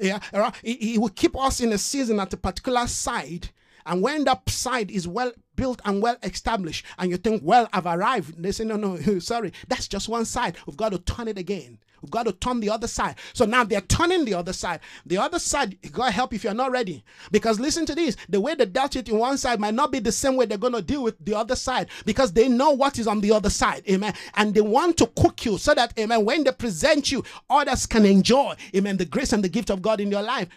yeah, 0.01 0.19
all 0.33 0.41
right. 0.41 0.55
He, 0.63 0.75
he 0.75 0.99
will 0.99 1.09
keep 1.11 1.39
us 1.39 1.61
in 1.61 1.73
a 1.73 1.79
season 1.79 2.19
at 2.19 2.33
a 2.33 2.37
particular 2.37 2.87
side, 2.87 3.51
and 3.87 4.03
when 4.03 4.25
that 4.25 4.49
side 4.49 4.91
is 4.91 5.07
well 5.09 5.33
built 5.57 5.81
and 5.85 6.03
well 6.03 6.17
established, 6.23 6.85
and 6.99 7.11
you 7.11 7.17
think, 7.17 7.43
well, 7.45 7.69
I've 7.73 7.87
arrived, 7.87 8.43
they 8.43 8.53
say, 8.53 8.65
no, 8.65 8.77
no, 8.77 8.99
sorry, 9.19 9.53
that's 9.69 9.89
just 9.89 10.09
one 10.09 10.25
side. 10.25 10.57
We've 10.67 10.77
got 10.77 10.93
to 10.93 10.99
turn 10.99 11.29
it 11.29 11.39
again. 11.39 11.79
We've 12.03 12.11
got 12.11 12.25
to 12.25 12.33
turn 12.33 12.61
the 12.61 12.71
other 12.71 12.89
side. 12.89 13.15
So 13.33 13.45
now 13.45 13.65
they're 13.65 13.81
turning 13.81 14.25
the 14.25 14.35
other 14.35 14.53
side. 14.53 14.81
The 15.07 15.19
other 15.19 15.39
side, 15.39 15.79
God 15.93 16.13
help 16.13 16.35
if 16.35 16.45
you're 16.45 16.53
not 16.53 16.73
ready. 16.73 17.05
Because 17.31 17.61
listen 17.61 17.87
to 17.87 17.95
this 17.95 18.17
the 18.29 18.41
way 18.41 18.55
they 18.55 18.67
dealt 18.67 18.97
it 18.97 19.09
in 19.09 19.19
one 19.19 19.39
side 19.39 19.61
might 19.61 19.75
not 19.75 19.93
be 19.93 20.01
the 20.01 20.13
same 20.13 20.37
way 20.37 20.47
they're 20.47 20.59
going 20.59 20.73
to 20.73 20.83
deal 20.83 21.05
with 21.05 21.25
the 21.25 21.35
other 21.35 21.55
side 21.55 21.89
because 22.05 22.33
they 22.33 22.49
know 22.49 22.73
what 22.73 22.99
is 22.99 23.07
on 23.07 23.21
the 23.21 23.33
other 23.33 23.51
side. 23.51 23.85
Amen. 23.89 24.15
And 24.35 24.53
they 24.53 24.61
want 24.61 24.97
to 24.99 25.07
cook 25.17 25.45
you 25.45 25.59
so 25.59 25.75
that, 25.75 25.97
amen, 25.99 26.25
when 26.25 26.43
they 26.45 26.53
present 26.53 27.13
you, 27.13 27.23
others 27.49 27.87
can 27.87 28.05
enjoy, 28.05 28.55
amen, 28.75 28.97
the 28.97 29.05
grace 29.05 29.33
and 29.33 29.45
the 29.45 29.49
gift 29.49 29.71
of 29.71 29.81
God 29.81 30.01
in 30.01 30.11
your 30.11 30.23
life. 30.23 30.49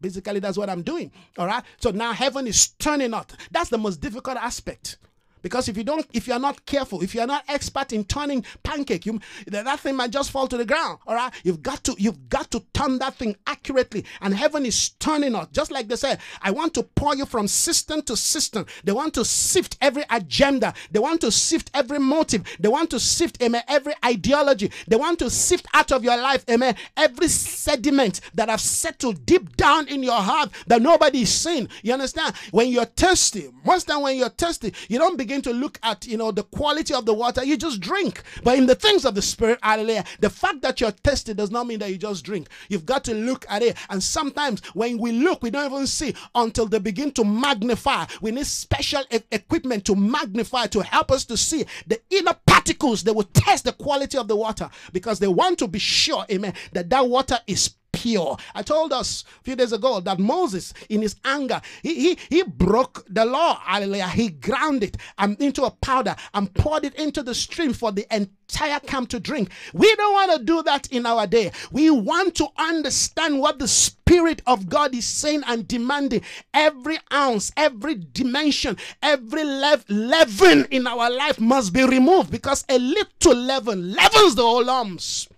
Basically, 0.00 0.40
that's 0.40 0.58
what 0.58 0.70
I'm 0.70 0.82
doing. 0.82 1.10
All 1.36 1.46
right. 1.46 1.62
So 1.78 1.90
now 1.90 2.12
heaven 2.12 2.46
is 2.46 2.68
turning 2.78 3.14
out. 3.14 3.32
That's 3.50 3.70
the 3.70 3.78
most 3.78 4.00
difficult 4.00 4.36
aspect. 4.36 4.98
Because 5.42 5.68
if 5.68 5.76
you 5.76 5.84
don't, 5.84 6.06
if 6.12 6.26
you're 6.26 6.38
not 6.38 6.64
careful, 6.66 7.02
if 7.02 7.14
you're 7.14 7.26
not 7.26 7.44
expert 7.48 7.92
in 7.92 8.04
turning 8.04 8.44
pancake, 8.62 9.06
you 9.06 9.20
that 9.46 9.80
thing 9.80 9.96
might 9.96 10.10
just 10.10 10.30
fall 10.30 10.46
to 10.48 10.56
the 10.56 10.64
ground. 10.64 10.98
All 11.06 11.14
right, 11.14 11.32
you've 11.44 11.62
got 11.62 11.84
to 11.84 11.94
you've 11.98 12.28
got 12.28 12.50
to 12.50 12.64
turn 12.72 12.98
that 12.98 13.14
thing 13.14 13.36
accurately, 13.46 14.04
and 14.20 14.34
heaven 14.34 14.66
is 14.66 14.90
turning 14.90 15.34
us. 15.34 15.48
Just 15.52 15.70
like 15.70 15.88
they 15.88 15.96
said, 15.96 16.18
I 16.42 16.50
want 16.50 16.74
to 16.74 16.82
pour 16.82 17.14
you 17.14 17.26
from 17.26 17.48
system 17.48 18.02
to 18.02 18.16
system. 18.16 18.66
They 18.84 18.92
want 18.92 19.14
to 19.14 19.24
sift 19.24 19.76
every 19.80 20.04
agenda. 20.10 20.74
They 20.90 20.98
want 20.98 21.20
to 21.22 21.30
sift 21.30 21.70
every 21.74 21.98
motive. 21.98 22.44
They 22.58 22.68
want 22.68 22.90
to 22.90 23.00
sift, 23.00 23.42
amen, 23.42 23.62
every 23.68 23.94
ideology. 24.04 24.70
They 24.86 24.96
want 24.96 25.18
to 25.20 25.30
sift 25.30 25.66
out 25.74 25.92
of 25.92 26.04
your 26.04 26.16
life, 26.16 26.44
amen, 26.50 26.76
every 26.96 27.28
sediment 27.28 28.20
that 28.34 28.48
have 28.48 28.60
settled 28.60 29.24
deep 29.26 29.56
down 29.56 29.88
in 29.88 30.02
your 30.02 30.20
heart 30.20 30.50
that 30.66 30.82
nobody 30.82 31.22
is 31.22 31.32
seeing. 31.32 31.68
You 31.82 31.92
understand? 31.94 32.34
When 32.50 32.68
you're 32.68 32.84
thirsty, 32.84 33.50
most 33.64 33.88
time 33.88 34.02
when 34.02 34.16
you're 34.16 34.28
thirsty, 34.28 34.72
you 34.88 34.98
don't 34.98 35.18
begin 35.18 35.37
begin 35.38 35.52
to 35.54 35.58
look 35.60 35.78
at, 35.82 36.06
you 36.06 36.16
know, 36.16 36.30
the 36.30 36.42
quality 36.44 36.94
of 36.94 37.06
the 37.06 37.14
water, 37.14 37.44
you 37.44 37.56
just 37.56 37.80
drink. 37.80 38.22
But 38.42 38.58
in 38.58 38.66
the 38.66 38.74
things 38.74 39.04
of 39.04 39.14
the 39.14 39.22
Spirit, 39.22 39.58
hallelujah, 39.62 40.04
the 40.20 40.30
fact 40.30 40.62
that 40.62 40.80
you're 40.80 40.90
tested 40.90 41.36
does 41.36 41.50
not 41.50 41.66
mean 41.66 41.78
that 41.80 41.90
you 41.90 41.96
just 41.98 42.24
drink. 42.24 42.48
You've 42.68 42.86
got 42.86 43.04
to 43.04 43.14
look 43.14 43.44
at 43.48 43.62
it. 43.62 43.76
And 43.90 44.02
sometimes 44.02 44.60
when 44.74 44.98
we 44.98 45.12
look, 45.12 45.42
we 45.42 45.50
don't 45.50 45.70
even 45.70 45.86
see 45.86 46.14
until 46.34 46.66
they 46.66 46.78
begin 46.78 47.12
to 47.12 47.24
magnify. 47.24 48.06
We 48.20 48.30
need 48.32 48.46
special 48.46 49.02
e- 49.10 49.20
equipment 49.30 49.84
to 49.86 49.94
magnify 49.94 50.66
to 50.68 50.82
help 50.82 51.12
us 51.12 51.24
to 51.26 51.36
see 51.36 51.64
the 51.86 52.00
inner 52.10 52.34
particles 52.46 53.04
that 53.04 53.14
will 53.14 53.28
test 53.34 53.64
the 53.64 53.72
quality 53.72 54.18
of 54.18 54.28
the 54.28 54.36
water 54.36 54.68
because 54.92 55.18
they 55.18 55.28
want 55.28 55.58
to 55.60 55.68
be 55.68 55.78
sure, 55.78 56.24
amen, 56.30 56.54
that 56.72 56.90
that 56.90 57.08
water 57.08 57.38
is 57.46 57.70
pure. 57.98 58.36
I 58.54 58.62
told 58.62 58.92
us 58.92 59.24
a 59.40 59.42
few 59.42 59.56
days 59.56 59.72
ago 59.72 60.00
that 60.00 60.18
Moses, 60.18 60.72
in 60.88 61.02
his 61.02 61.16
anger, 61.24 61.60
he, 61.82 61.94
he, 61.94 62.18
he 62.30 62.42
broke 62.44 63.04
the 63.08 63.24
law. 63.24 63.58
Hallelujah. 63.60 64.08
He 64.08 64.28
ground 64.28 64.84
it 64.84 64.96
um, 65.18 65.36
into 65.40 65.64
a 65.64 65.70
powder 65.70 66.14
and 66.34 66.52
poured 66.54 66.84
it 66.84 66.94
into 66.94 67.22
the 67.22 67.34
stream 67.34 67.72
for 67.72 67.90
the 67.90 68.06
entire 68.14 68.80
camp 68.80 69.08
to 69.10 69.20
drink. 69.20 69.50
We 69.72 69.94
don't 69.96 70.12
want 70.12 70.38
to 70.38 70.44
do 70.44 70.62
that 70.62 70.92
in 70.92 71.06
our 71.06 71.26
day. 71.26 71.50
We 71.72 71.90
want 71.90 72.36
to 72.36 72.46
understand 72.56 73.40
what 73.40 73.58
the 73.58 73.68
Spirit 73.68 74.42
of 74.46 74.68
God 74.68 74.94
is 74.94 75.06
saying 75.06 75.42
and 75.46 75.66
demanding. 75.66 76.22
Every 76.54 76.98
ounce, 77.12 77.52
every 77.56 77.96
dimension, 77.96 78.76
every 79.02 79.44
lev- 79.44 79.84
leaven 79.88 80.66
in 80.70 80.86
our 80.86 81.10
life 81.10 81.40
must 81.40 81.72
be 81.72 81.84
removed 81.84 82.30
because 82.30 82.64
a 82.68 82.78
little 82.78 83.34
leaven 83.34 83.92
leavens 83.92 84.34
the 84.36 84.42
whole 84.42 84.64
lumps. 84.64 85.28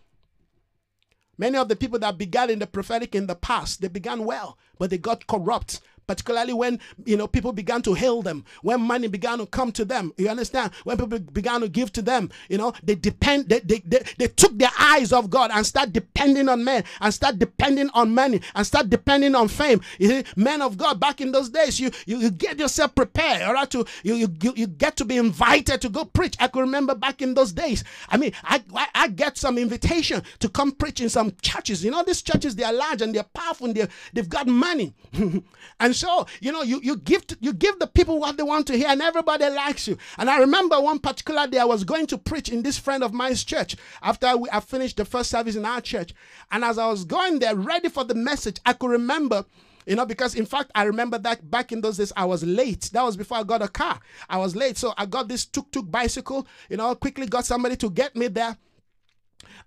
Many 1.41 1.57
of 1.57 1.69
the 1.69 1.75
people 1.75 1.99
that 2.01 2.19
began 2.19 2.51
in 2.51 2.59
the 2.59 2.67
prophetic 2.67 3.15
in 3.15 3.27
the 3.27 3.35
past, 3.35 3.81
they 3.81 3.89
began 3.89 4.27
well, 4.27 4.59
but 4.79 4.91
they 4.91 4.99
got 4.99 5.27
corrupt 5.27 5.81
particularly 6.11 6.53
when 6.53 6.81
you 7.05 7.17
know 7.17 7.29
people 7.29 7.53
began 7.53 7.81
to 7.81 7.95
hail 7.95 8.21
them 8.21 8.45
when 8.63 8.81
money 8.81 9.07
began 9.07 9.39
to 9.39 9.47
come 9.47 9.71
to 9.71 9.85
them 9.85 10.13
you 10.17 10.29
understand? 10.29 10.73
When 10.83 10.97
people 10.97 11.21
began 11.21 11.61
to 11.61 11.69
give 11.69 11.93
to 11.93 12.03
them 12.03 12.31
you 12.49 12.59
know 12.59 12.73
they 12.83 12.97
depend 12.97 13.49
they, 13.49 13.61
they, 13.61 13.79
they, 13.87 14.03
they 14.19 14.27
took 14.27 14.59
their 14.59 14.73
eyes 14.77 15.13
off 15.13 15.31
god 15.31 15.53
and 15.55 15.65
start 15.65 15.93
depending 15.93 16.49
on 16.49 16.65
men 16.65 16.83
and 17.01 17.15
start 17.15 17.39
depending 17.39 17.91
on 17.95 18.13
money 18.13 18.41
and 18.57 18.67
start 18.67 18.91
depending 18.91 19.37
on 19.37 19.47
fame. 19.47 19.81
You 20.01 20.09
see 20.09 20.25
men 20.35 20.63
of 20.63 20.77
god 20.77 20.99
back 20.99 21.21
in 21.21 21.31
those 21.31 21.49
days 21.49 21.79
you 21.79 21.93
you, 22.07 22.19
you 22.19 22.31
get 22.33 22.59
yourself 22.59 22.93
prepared 22.97 23.43
all 23.43 23.55
right 23.55 23.71
to 23.71 23.85
you, 24.03 24.15
you 24.15 24.29
you 24.57 24.67
get 24.67 24.97
to 24.97 25.05
be 25.05 25.17
invited 25.17 25.81
to 25.83 25.89
go 25.89 26.05
preach. 26.05 26.35
I 26.41 26.49
could 26.49 26.61
remember 26.61 26.97
back 26.97 27.23
in 27.23 27.35
those 27.35 27.53
days 27.53 27.85
i 28.09 28.17
mean 28.17 28.33
i 28.43 28.61
i, 28.75 28.87
I 28.95 29.09
get 29.09 29.39
some 29.39 29.59
invitation 29.59 30.25
to 30.41 30.49
come 30.49 30.73
preach 30.73 31.01
in 31.01 31.09
some 31.09 31.33
churches. 31.41 31.85
You 31.85 31.93
know 31.93 32.03
these 32.03 32.23
churches 32.23 32.57
they 32.57 32.65
are 32.65 32.73
large 32.73 33.01
and 33.01 33.15
they're 33.15 33.23
powerful 33.23 33.67
and 33.67 33.77
they're, 33.77 33.89
they've 34.13 34.29
got 34.29 34.47
money. 34.47 34.95
And 35.79 35.97
so 36.01 36.09
oh, 36.11 36.27
you 36.41 36.51
know 36.51 36.63
you 36.63 36.81
you 36.83 36.97
give 36.97 37.27
to, 37.27 37.37
you 37.41 37.53
give 37.53 37.79
the 37.79 37.87
people 37.87 38.19
what 38.19 38.37
they 38.37 38.43
want 38.43 38.67
to 38.67 38.77
hear 38.77 38.89
and 38.89 39.03
everybody 39.03 39.49
likes 39.49 39.87
you 39.87 39.97
and 40.19 40.31
i 40.31 40.39
remember 40.39 40.81
one 40.81 40.99
particular 40.99 41.47
day 41.47 41.59
i 41.59 41.65
was 41.65 41.85
going 41.85 42.07
to 42.07 42.17
preach 42.17 42.49
in 42.49 42.63
this 42.63 42.79
friend 42.79 43.05
of 43.05 43.13
mine's 43.13 43.45
church 43.45 43.77
after 44.03 44.37
we, 44.37 44.49
i 44.51 44.61
finished 44.61 44.97
the 44.97 45.05
first 45.05 45.31
service 45.31 45.57
in 45.57 45.65
our 45.65 45.81
church 45.81 46.15
and 46.51 46.65
as 46.65 46.79
i 46.79 46.87
was 46.87 47.05
going 47.05 47.39
there 47.39 47.55
ready 47.55 47.89
for 47.89 48.05
the 48.05 48.15
message 48.15 48.57
i 48.65 48.73
could 48.73 48.91
remember 48.91 49.45
you 49.87 49.97
know, 49.97 50.05
because 50.07 50.35
in 50.35 50.47
fact, 50.47 50.71
I 50.75 50.85
remember 50.85 51.19
that 51.19 51.51
back 51.51 51.73
in 51.73 51.81
those 51.81 51.97
days, 51.97 52.13
I 52.15 52.25
was 52.25 52.45
late. 52.45 52.91
That 52.93 53.03
was 53.03 53.17
before 53.17 53.39
I 53.39 53.43
got 53.43 53.63
a 53.63 53.67
car. 53.67 53.99
I 54.29 54.37
was 54.37 54.55
late. 54.55 54.77
So 54.77 54.93
I 54.97 55.07
got 55.07 55.27
this 55.27 55.47
tuk 55.47 55.71
tuk 55.73 55.91
bicycle, 55.91 56.47
you 56.69 56.77
know, 56.77 56.95
quickly 56.95 57.27
got 57.27 57.47
somebody 57.47 57.77
to 57.77 57.91
get 57.91 58.15
me 58.15 58.29
there. 58.29 58.57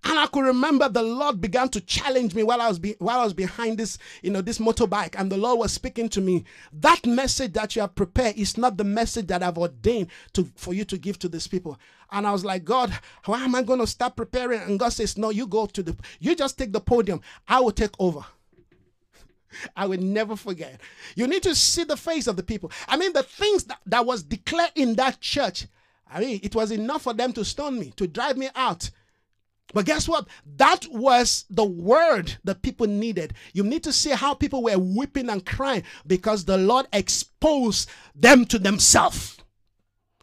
And 0.05 0.19
I 0.19 0.27
could 0.27 0.43
remember 0.43 0.89
the 0.89 1.01
Lord 1.01 1.39
began 1.39 1.69
to 1.69 1.79
challenge 1.79 2.35
me 2.35 2.43
while 2.43 2.59
I 2.59 2.67
was 2.67 2.77
be, 2.77 2.95
while 2.99 3.21
I 3.21 3.23
was 3.23 3.33
behind 3.33 3.77
this, 3.77 3.97
you 4.21 4.31
know, 4.31 4.41
this 4.41 4.57
motorbike, 4.59 5.15
and 5.17 5.31
the 5.31 5.37
Lord 5.37 5.59
was 5.59 5.71
speaking 5.71 6.09
to 6.09 6.21
me. 6.21 6.43
That 6.73 7.05
message 7.05 7.53
that 7.53 7.75
you 7.75 7.81
have 7.81 7.95
prepared 7.95 8.35
is 8.35 8.57
not 8.57 8.75
the 8.75 8.83
message 8.83 9.27
that 9.27 9.41
I've 9.41 9.57
ordained 9.57 10.07
to 10.33 10.49
for 10.55 10.73
you 10.73 10.83
to 10.85 10.97
give 10.97 11.19
to 11.19 11.29
these 11.29 11.47
people. 11.47 11.79
And 12.11 12.27
I 12.27 12.31
was 12.31 12.43
like, 12.43 12.65
God, 12.65 12.91
why 13.25 13.43
am 13.43 13.55
I 13.55 13.63
going 13.63 13.79
to 13.79 13.87
start 13.87 14.17
preparing? 14.17 14.61
And 14.61 14.77
God 14.77 14.89
says, 14.89 15.17
No, 15.17 15.29
you 15.29 15.47
go 15.47 15.67
to 15.67 15.81
the, 15.81 15.95
you 16.19 16.35
just 16.35 16.57
take 16.57 16.73
the 16.73 16.81
podium. 16.81 17.21
I 17.47 17.61
will 17.61 17.71
take 17.71 17.95
over. 17.97 18.25
I 19.75 19.85
will 19.85 20.01
never 20.01 20.35
forget. 20.35 20.81
You 21.15 21.27
need 21.27 21.43
to 21.43 21.55
see 21.55 21.85
the 21.85 21.97
face 21.97 22.27
of 22.27 22.35
the 22.35 22.43
people. 22.43 22.71
I 22.89 22.97
mean, 22.97 23.13
the 23.13 23.23
things 23.23 23.63
that, 23.65 23.79
that 23.85 24.05
was 24.05 24.23
declared 24.23 24.71
in 24.75 24.95
that 24.95 25.21
church. 25.21 25.67
I 26.11 26.19
mean, 26.19 26.41
it 26.43 26.53
was 26.53 26.71
enough 26.71 27.03
for 27.03 27.13
them 27.13 27.31
to 27.33 27.45
stone 27.45 27.79
me, 27.79 27.93
to 27.95 28.05
drive 28.05 28.37
me 28.37 28.49
out. 28.53 28.91
But 29.73 29.85
guess 29.85 30.07
what? 30.07 30.27
That 30.57 30.85
was 30.91 31.45
the 31.49 31.65
word 31.65 32.37
that 32.43 32.61
people 32.61 32.87
needed. 32.87 33.33
You 33.53 33.63
need 33.63 33.83
to 33.83 33.93
see 33.93 34.11
how 34.11 34.33
people 34.33 34.63
were 34.63 34.77
weeping 34.77 35.29
and 35.29 35.45
crying 35.45 35.83
because 36.05 36.45
the 36.45 36.57
Lord 36.57 36.87
exposed 36.93 37.89
them 38.13 38.45
to 38.45 38.59
themselves. 38.59 39.37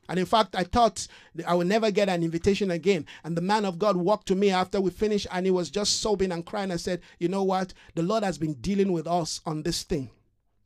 And 0.08 0.18
in 0.18 0.26
fact, 0.26 0.56
I 0.56 0.64
thought 0.64 1.06
I 1.46 1.54
would 1.54 1.68
never 1.68 1.90
get 1.90 2.08
an 2.08 2.24
invitation 2.24 2.70
again. 2.70 3.06
And 3.22 3.36
the 3.36 3.42
man 3.42 3.64
of 3.64 3.78
God 3.78 3.96
walked 3.96 4.26
to 4.28 4.34
me 4.34 4.50
after 4.50 4.80
we 4.80 4.90
finished 4.90 5.28
and 5.30 5.46
he 5.46 5.52
was 5.52 5.70
just 5.70 6.00
sobbing 6.00 6.32
and 6.32 6.44
crying. 6.44 6.72
I 6.72 6.76
said, 6.76 7.00
You 7.18 7.28
know 7.28 7.44
what? 7.44 7.72
The 7.94 8.02
Lord 8.02 8.24
has 8.24 8.36
been 8.36 8.54
dealing 8.54 8.92
with 8.92 9.06
us 9.06 9.40
on 9.46 9.62
this 9.62 9.84
thing 9.84 10.10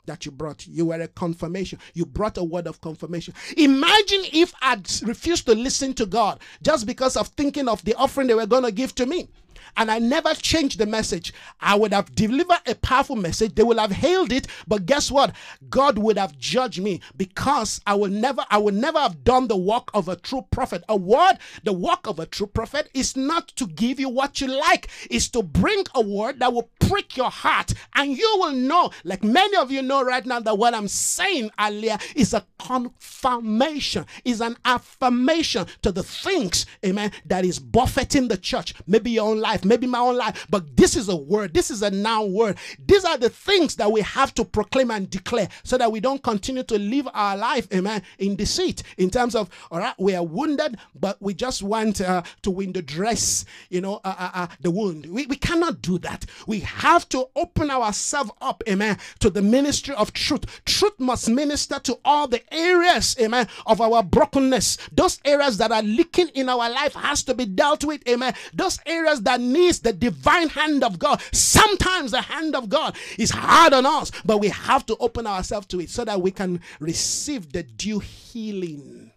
that 0.06 0.26
you 0.26 0.32
brought. 0.32 0.66
You 0.66 0.86
were 0.86 1.01
a 1.01 1.09
confirmation. 1.09 1.78
You 1.94 2.06
brought 2.06 2.39
a 2.39 2.44
word 2.44 2.66
of 2.66 2.81
confirmation. 2.81 3.35
Imagine 3.56 4.22
if 4.32 4.52
I'd 4.60 4.89
refused 5.02 5.47
to 5.47 5.55
listen 5.55 5.94
to 5.94 6.06
God 6.06 6.40
just 6.62 6.86
because 6.86 7.16
of 7.16 7.28
thinking 7.28 7.68
of 7.68 7.85
the 7.85 7.94
offering 7.94 8.28
they 8.28 8.35
were 8.35 8.47
going 8.47 8.64
to 8.64 8.72
give 8.72 8.94
to 8.97 9.06
me 9.06 9.28
and 9.76 9.90
I 9.90 9.98
never 9.98 10.34
changed 10.34 10.78
the 10.78 10.86
message. 10.86 11.32
I 11.60 11.74
would 11.74 11.92
have 11.92 12.14
delivered 12.14 12.60
a 12.66 12.74
powerful 12.74 13.16
message. 13.16 13.54
They 13.54 13.62
would 13.62 13.78
have 13.78 13.92
hailed 13.92 14.32
it, 14.32 14.46
but 14.66 14.86
guess 14.86 15.10
what? 15.10 15.34
God 15.68 15.98
would 15.98 16.18
have 16.18 16.38
judged 16.38 16.82
me 16.82 17.00
because 17.16 17.80
I 17.86 17.94
will 17.94 18.10
never, 18.10 18.44
I 18.50 18.58
would 18.58 18.74
never 18.74 18.98
have 18.98 19.24
done 19.24 19.48
the 19.48 19.56
work 19.56 19.90
of 19.94 20.08
a 20.08 20.16
true 20.16 20.46
prophet. 20.50 20.84
A 20.88 20.96
word, 20.96 21.38
the 21.62 21.72
work 21.72 22.06
of 22.06 22.18
a 22.18 22.26
true 22.26 22.46
prophet 22.46 22.88
is 22.94 23.16
not 23.16 23.48
to 23.56 23.66
give 23.66 24.00
you 24.00 24.08
what 24.08 24.40
you 24.40 24.48
like, 24.48 24.88
is 25.10 25.28
to 25.30 25.42
bring 25.42 25.84
a 25.94 26.00
word 26.00 26.40
that 26.40 26.52
will 26.52 26.70
prick 26.80 27.16
your 27.16 27.30
heart, 27.30 27.72
and 27.94 28.16
you 28.16 28.36
will 28.38 28.52
know, 28.52 28.90
like 29.04 29.22
many 29.24 29.56
of 29.56 29.70
you 29.70 29.82
know 29.82 30.02
right 30.02 30.26
now, 30.26 30.40
that 30.40 30.58
what 30.58 30.74
I'm 30.74 30.88
saying 30.88 31.50
earlier 31.58 31.98
is 32.14 32.34
a 32.34 32.44
confirmation, 32.58 34.06
is 34.24 34.40
an 34.40 34.56
affirmation 34.64 35.66
to 35.82 35.92
the 35.92 36.02
things, 36.02 36.66
amen, 36.84 37.12
that 37.26 37.44
is 37.44 37.58
buffeting 37.58 38.28
the 38.28 38.36
church. 38.36 38.74
Maybe 38.86 39.12
your 39.12 39.28
own 39.28 39.40
life, 39.40 39.53
maybe 39.62 39.86
my 39.86 39.98
own 39.98 40.16
life, 40.16 40.47
but 40.48 40.76
this 40.76 40.97
is 40.97 41.10
a 41.10 41.16
word. 41.16 41.52
This 41.52 41.70
is 41.70 41.82
a 41.82 41.90
noun 41.90 42.32
word. 42.32 42.56
These 42.86 43.05
are 43.05 43.18
the 43.18 43.28
things 43.28 43.76
that 43.76 43.93
we 43.93 44.01
have 44.01 44.32
to 44.35 44.44
proclaim 44.44 44.90
and 44.90 45.10
declare 45.10 45.48
so 45.62 45.76
that 45.76 45.93
we 45.93 46.01
don't 46.01 46.22
continue 46.22 46.62
to 46.62 46.78
live 46.78 47.06
our 47.12 47.36
life, 47.36 47.68
amen, 47.74 48.02
in 48.18 48.36
deceit. 48.36 48.82
In 48.97 49.10
terms 49.10 49.35
of, 49.35 49.51
all 49.70 49.78
right, 49.78 49.94
we 49.98 50.14
are 50.14 50.24
wounded, 50.24 50.78
but 50.94 51.20
we 51.20 51.35
just 51.35 51.62
want 51.62 52.01
uh, 52.01 52.22
to 52.43 52.51
win 52.51 52.72
the 52.72 52.82
dress, 52.82 53.44
you 53.68 53.81
know, 53.81 54.01
uh, 54.05 54.14
uh, 54.18 54.31
uh, 54.35 54.47
the 54.60 54.70
wound. 54.70 55.06
We, 55.06 55.26
we 55.26 55.36
cannot 55.36 55.82
do 55.82 55.98
that. 55.98 56.24
We 56.47 56.60
have 56.60 57.09
to 57.10 57.28
open 57.36 57.70
ourselves 57.70 58.31
up, 58.40 58.62
amen, 58.68 58.98
to 59.20 59.31
the 59.31 59.43
ministry 59.43 59.94
of 59.94 60.12
truth. 60.12 60.62
Truth 60.64 60.98
must 60.98 61.28
minister 61.28 61.78
to 61.81 61.98
all 62.05 62.28
the 62.28 62.43
areas, 62.55 63.16
amen, 63.20 63.48
of 63.66 63.81
our 63.81 64.02
brokenness. 64.02 64.78
Those 64.93 65.20
areas 65.24 65.59
that 65.59 65.72
are 65.72 65.82
leaking 65.82 66.28
in 66.28 66.48
our 66.48 66.70
life 66.70 66.94
has 66.94 67.22
to 67.24 67.35
be 67.35 67.44
dealt 67.44 67.85
with, 67.85 68.06
amen. 68.09 68.35
Those 68.52 68.78
areas 68.86 69.22
that 69.22 69.40
needs 69.44 69.80
the 69.80 69.92
divine 69.92 70.48
hand 70.48 70.82
of 70.82 70.98
God. 70.98 71.22
Sometimes 71.32 72.10
the 72.10 72.22
hand 72.22 72.56
of 72.56 72.68
God 72.68 72.96
is 73.18 73.30
hard 73.30 73.72
on 73.72 73.86
us, 73.86 74.10
but 74.24 74.38
we 74.38 74.48
have 74.48 74.84
to 74.86 74.96
open 74.98 75.26
ourselves 75.26 75.66
to 75.68 75.80
it 75.80 75.90
so 75.90 76.04
that 76.04 76.20
we 76.20 76.30
can 76.30 76.60
receive 76.80 77.52
the 77.52 77.62
due 77.62 78.00
healing. 78.00 79.12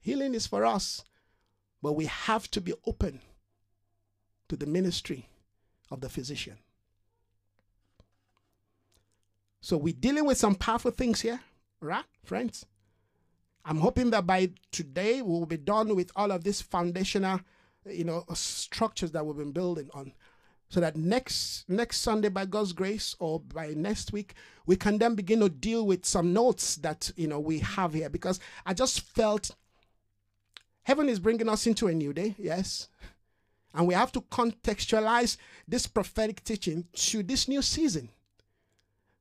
Healing 0.00 0.34
is 0.34 0.46
for 0.46 0.64
us, 0.64 1.04
but 1.82 1.92
we 1.92 2.06
have 2.06 2.50
to 2.52 2.60
be 2.60 2.74
open 2.86 3.20
to 4.48 4.56
the 4.56 4.66
ministry 4.66 5.28
of 5.90 6.00
the 6.00 6.08
physician. 6.08 6.58
So 9.60 9.76
we're 9.76 9.92
dealing 9.92 10.24
with 10.24 10.38
some 10.38 10.54
powerful 10.54 10.90
things 10.90 11.20
here, 11.20 11.40
right, 11.80 12.04
friends? 12.24 12.64
I'm 13.64 13.78
hoping 13.78 14.10
that 14.10 14.26
by 14.26 14.50
today 14.72 15.20
we'll 15.20 15.44
be 15.44 15.58
done 15.58 15.94
with 15.94 16.10
all 16.16 16.32
of 16.32 16.44
this 16.44 16.62
foundational 16.62 17.40
you 17.86 18.04
know 18.04 18.24
structures 18.34 19.12
that 19.12 19.24
we've 19.24 19.36
been 19.36 19.52
building 19.52 19.90
on. 19.94 20.12
So 20.68 20.80
that 20.80 20.96
next 20.96 21.68
next 21.68 22.00
sunday 22.00 22.28
by 22.28 22.44
god's 22.44 22.72
grace 22.72 23.16
or 23.18 23.40
by 23.40 23.74
next 23.76 24.12
week 24.12 24.34
we 24.66 24.76
can 24.76 24.98
then 24.98 25.16
begin 25.16 25.40
to 25.40 25.48
deal 25.48 25.84
with 25.84 26.06
some 26.06 26.32
notes 26.32 26.76
that 26.76 27.10
you 27.16 27.26
know 27.26 27.40
we 27.40 27.58
have 27.60 27.92
here. 27.94 28.08
Because 28.08 28.38
i 28.64 28.74
just 28.74 29.00
felt 29.00 29.50
heaven 30.82 31.08
is 31.08 31.18
bringing 31.18 31.48
us 31.48 31.66
into 31.66 31.88
a 31.88 31.94
new 31.94 32.12
day 32.12 32.34
yes? 32.38 32.88
And 33.72 33.86
we 33.86 33.94
have 33.94 34.10
to 34.12 34.20
contextualize 34.20 35.36
this 35.66 35.86
prophetic 35.86 36.42
teaching 36.42 36.86
to 36.92 37.22
this 37.22 37.46
new 37.46 37.62
season. 37.62 38.08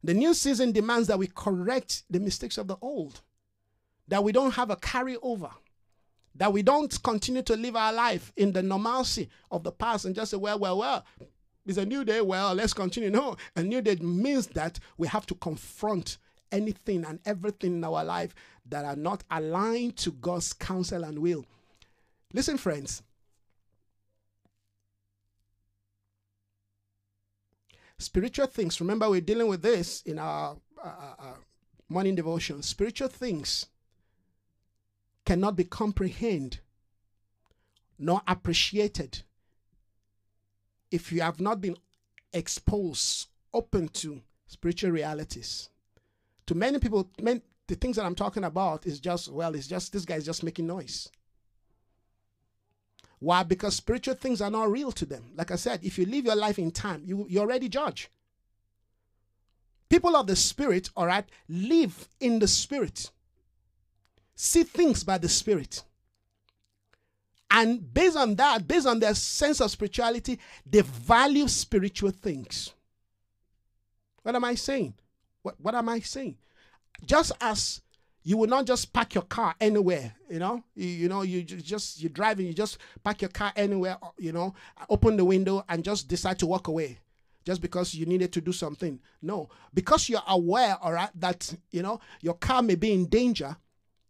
The 0.04 0.16
new 0.16 0.34
season 0.34 0.72
demands 0.72 1.08
that 1.08 1.20
we 1.20 1.28
correct 1.28 2.02
the 2.10 2.20
mistakes 2.20 2.58
of 2.58 2.68
the 2.68 2.78
old 2.82 3.22
that 4.10 4.24
we 4.24 4.32
don't 4.32 4.56
have 4.56 4.70
a 4.70 4.76
carryover 4.76 5.52
that 6.40 6.52
we 6.54 6.64
don't 6.64 7.04
continue 7.04 7.42
to 7.42 7.56
live 7.56 7.76
our 7.76 7.92
life 7.92 8.32
in 8.38 8.54
the 8.54 8.64
normalcy 8.64 9.30
of 9.52 9.62
the 9.64 9.72
past 9.74 10.06
and 10.06 10.16
just 10.16 10.32
say, 10.32 10.38
well, 10.38 10.58
well, 10.58 10.78
well, 10.78 11.06
it's 11.66 11.78
a 11.78 11.86
new 11.86 12.06
day. 12.06 12.22
Well, 12.22 12.56
let's 12.56 12.74
continue. 12.74 13.10
No, 13.10 13.36
a 13.58 13.62
new 13.62 13.82
day 13.82 13.96
means 13.96 14.48
that 14.48 14.80
we 14.98 15.08
have 15.08 15.26
to 15.28 15.36
confront 15.36 16.18
anything 16.50 17.04
and 17.04 17.20
everything 17.26 17.74
in 17.74 17.84
our 17.84 18.06
life 18.06 18.34
that 18.70 18.86
are 18.86 18.96
not 18.96 19.24
aligned 19.30 19.98
to 19.98 20.12
God's 20.14 20.54
counsel 20.54 21.04
and 21.04 21.20
will. 21.20 21.46
Listen, 22.34 22.58
friends. 22.58 23.04
Spiritual 27.98 28.48
things, 28.48 28.80
remember, 28.80 29.10
we're 29.10 29.20
dealing 29.20 29.48
with 29.50 29.62
this 29.62 30.04
in 30.04 30.20
our 30.20 30.56
uh, 30.82 30.88
uh, 30.88 31.14
uh 31.20 31.34
morning 31.90 32.16
devotion. 32.16 32.62
Spiritual 32.62 33.10
things 33.10 33.66
cannot 35.30 35.56
be 35.56 35.64
comprehended 35.64 36.58
nor 38.00 38.20
appreciated 38.28 39.22
if 40.90 41.12
you 41.12 41.22
have 41.22 41.40
not 41.40 41.62
been 41.62 41.78
exposed, 42.34 43.28
open 43.54 43.88
to 43.90 44.24
spiritual 44.48 44.90
realities. 44.90 45.70
To 46.48 46.56
many 46.56 46.80
people, 46.80 47.12
the 47.22 47.76
things 47.76 47.98
that 47.98 48.08
I'm 48.08 48.16
talking 48.16 48.44
about 48.44 48.88
is 48.88 49.00
just, 49.00 49.32
well, 49.32 49.54
it's 49.54 49.68
just, 49.68 49.94
this 49.94 50.04
guy 50.04 50.16
is 50.16 50.26
just 50.26 50.42
making 50.42 50.66
noise. 50.66 51.08
Why? 53.20 53.44
Because 53.44 53.76
spiritual 53.76 54.16
things 54.16 54.42
are 54.42 54.50
not 54.50 54.72
real 54.72 54.92
to 54.94 55.06
them. 55.06 55.34
Like 55.36 55.52
I 55.52 55.58
said, 55.58 55.82
if 55.84 56.00
you 56.00 56.08
live 56.08 56.26
your 56.26 56.38
life 56.38 56.58
in 56.58 56.72
time, 56.72 57.04
you, 57.06 57.28
you 57.30 57.40
already 57.40 57.70
judge. 57.70 58.10
People 59.90 60.16
of 60.16 60.26
the 60.26 60.36
Spirit, 60.36 60.90
all 60.96 61.06
right, 61.06 61.26
live 61.48 62.10
in 62.20 62.40
the 62.40 62.48
Spirit, 62.48 63.12
see 64.40 64.64
things 64.64 65.04
by 65.04 65.18
the 65.18 65.28
Spirit. 65.28 65.84
And 67.52 67.94
based 67.94 68.16
on 68.16 68.36
that, 68.36 68.66
based 68.66 68.88
on 68.88 69.00
their 69.00 69.14
sense 69.14 69.60
of 69.60 69.70
spirituality, 69.70 70.40
they 70.66 70.80
value 70.82 71.48
spiritual 71.50 72.12
things. 72.12 72.74
What 74.24 74.36
am 74.36 74.46
I 74.46 74.56
saying? 74.56 74.94
What, 75.42 75.56
what 75.60 75.76
am 75.76 75.90
I 75.90 76.00
saying? 76.00 76.38
Just 77.06 77.34
as 77.42 77.82
you 78.24 78.38
will 78.38 78.48
not 78.48 78.66
just 78.66 78.94
park 78.94 79.14
your 79.14 79.24
car 79.24 79.56
anywhere, 79.60 80.14
you 80.30 80.40
know, 80.40 80.64
you, 80.74 80.88
you 80.88 81.10
know, 81.10 81.24
you 81.24 81.44
just, 81.44 82.02
you're 82.02 82.10
driving, 82.10 82.46
you 82.46 82.54
just 82.54 82.78
park 83.04 83.22
your 83.22 83.30
car 83.30 83.52
anywhere, 83.58 83.98
uh, 84.02 84.10
you 84.18 84.32
know, 84.32 84.54
open 84.90 85.18
the 85.18 85.26
window 85.26 85.66
and 85.68 85.84
just 85.84 86.08
decide 86.08 86.40
to 86.40 86.46
walk 86.46 86.68
away 86.68 86.98
just 87.46 87.62
because 87.62 87.94
you 87.94 88.06
needed 88.06 88.32
to 88.32 88.40
do 88.40 88.54
something. 88.54 89.00
No, 89.22 89.50
because 89.74 90.08
you're 90.08 90.22
aware, 90.28 90.78
all 90.82 90.94
right, 90.94 91.10
that, 91.16 91.54
you 91.72 91.82
know, 91.82 92.00
your 92.22 92.36
car 92.36 92.62
may 92.62 92.76
be 92.76 92.94
in 92.94 93.08
danger. 93.08 93.58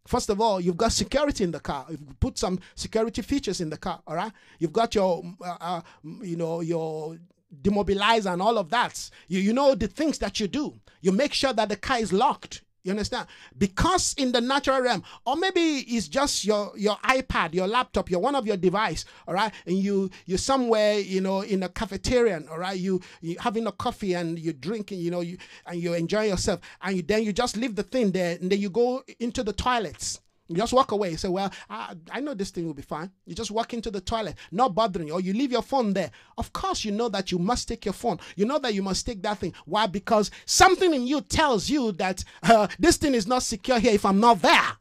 First 0.09 0.31
of 0.31 0.41
all, 0.41 0.59
you've 0.59 0.75
got 0.75 0.91
security 0.91 1.43
in 1.43 1.51
the 1.51 1.59
car. 1.59 1.85
You've 1.87 2.19
put 2.19 2.35
some 2.39 2.59
security 2.73 3.21
features 3.21 3.61
in 3.61 3.69
the 3.69 3.77
car, 3.77 4.01
all 4.07 4.15
right? 4.15 4.31
You've 4.57 4.73
got 4.73 4.95
your, 4.95 5.23
uh, 5.39 5.57
uh, 5.61 5.81
you 6.23 6.35
know, 6.35 6.61
your 6.61 7.15
demobilize 7.61 8.25
and 8.25 8.41
all 8.41 8.57
of 8.57 8.71
that. 8.71 9.07
You, 9.27 9.39
you 9.39 9.53
know 9.53 9.75
the 9.75 9.85
things 9.85 10.17
that 10.17 10.39
you 10.39 10.47
do. 10.47 10.73
You 11.01 11.11
make 11.11 11.31
sure 11.31 11.53
that 11.53 11.69
the 11.69 11.75
car 11.75 11.99
is 11.99 12.11
locked. 12.11 12.63
You 12.83 12.91
understand? 12.91 13.27
Because 13.57 14.15
in 14.17 14.31
the 14.31 14.39
natural 14.39 14.81
realm, 14.81 15.03
or 15.25 15.35
maybe 15.35 15.79
it's 15.79 16.07
just 16.07 16.45
your 16.45 16.71
your 16.77 16.95
iPad, 16.97 17.53
your 17.53 17.67
laptop, 17.67 18.09
your 18.09 18.21
one 18.21 18.35
of 18.35 18.47
your 18.47 18.57
device, 18.57 19.05
all 19.27 19.33
right, 19.33 19.51
and 19.65 19.77
you 19.77 20.09
you're 20.25 20.37
somewhere, 20.37 20.99
you 20.99 21.19
know, 21.19 21.41
in 21.41 21.63
a 21.63 21.69
cafeteria, 21.69 22.41
all 22.49 22.57
right, 22.57 22.79
you 22.79 23.01
you 23.21 23.35
having 23.39 23.67
a 23.67 23.71
coffee 23.71 24.13
and 24.13 24.39
you're 24.39 24.53
drinking, 24.53 24.99
you 24.99 25.11
know, 25.11 25.21
you 25.21 25.37
and 25.65 25.81
you 25.81 25.93
enjoy 25.93 26.23
yourself, 26.23 26.61
and 26.81 26.95
you, 26.95 27.01
then 27.01 27.23
you 27.23 27.33
just 27.33 27.57
leave 27.57 27.75
the 27.75 27.83
thing 27.83 28.11
there, 28.11 28.37
and 28.39 28.49
then 28.51 28.59
you 28.59 28.69
go 28.69 29.03
into 29.19 29.43
the 29.43 29.53
toilets 29.53 30.21
you 30.49 30.55
just 30.55 30.73
walk 30.73 30.91
away. 30.91 31.11
You 31.11 31.17
say, 31.17 31.27
well, 31.27 31.53
I, 31.69 31.95
I 32.11 32.19
know 32.19 32.33
this 32.33 32.49
thing 32.49 32.65
will 32.65 32.73
be 32.73 32.81
fine. 32.81 33.11
You 33.25 33.35
just 33.35 33.51
walk 33.51 33.73
into 33.73 33.91
the 33.91 34.01
toilet, 34.01 34.35
not 34.51 34.73
bothering 34.73 35.07
you, 35.07 35.13
or 35.13 35.21
you 35.21 35.31
leave 35.33 35.51
your 35.51 35.61
phone 35.61 35.93
there. 35.93 36.09
Of 36.37 36.51
course, 36.53 36.83
you 36.83 36.91
know 36.91 37.07
that 37.09 37.31
you 37.31 37.37
must 37.37 37.67
take 37.67 37.85
your 37.85 37.93
phone. 37.93 38.19
You 38.35 38.45
know 38.45 38.57
that 38.59 38.73
you 38.73 38.81
must 38.81 39.05
take 39.05 39.21
that 39.21 39.37
thing. 39.37 39.53
Why? 39.65 39.85
Because 39.85 40.31
something 40.45 40.93
in 40.93 41.05
you 41.05 41.21
tells 41.21 41.69
you 41.69 41.91
that 41.93 42.23
uh, 42.43 42.67
this 42.79 42.97
thing 42.97 43.13
is 43.13 43.27
not 43.27 43.43
secure 43.43 43.79
here 43.79 43.93
if 43.93 44.05
I'm 44.05 44.19
not 44.19 44.41
there. 44.41 44.73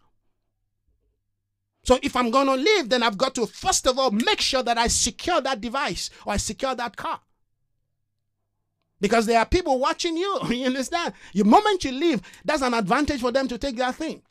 So 1.85 1.99
if 2.03 2.17
I'm 2.17 2.31
going 2.31 2.47
to 2.47 2.55
leave, 2.55 2.89
then 2.89 3.03
I've 3.03 3.19
got 3.19 3.35
to, 3.37 3.47
first 3.47 3.87
of 3.87 3.99
all, 3.99 4.11
make 4.11 4.41
sure 4.41 4.63
that 4.63 4.79
I 4.79 4.89
secure 4.89 5.41
that 5.43 5.61
device 5.61 6.11
or 6.27 6.33
I 6.33 6.37
secure 6.39 6.75
that 6.75 6.97
car. 6.97 7.21
Because 9.01 9.27
there 9.27 9.39
are 9.39 9.47
people 9.47 9.79
watching 9.79 10.17
you. 10.17 10.39
You 10.51 10.67
understand? 10.67 11.15
The 11.35 11.45
moment 11.45 11.85
you 11.85 11.93
leave, 11.93 12.21
that's 12.45 12.63
an 12.63 12.75
advantage 12.75 13.21
for 13.21 13.33
them 13.33 13.49
to 13.49 13.59
take 13.59 13.77
that 13.77 13.95
thing. 13.95 14.23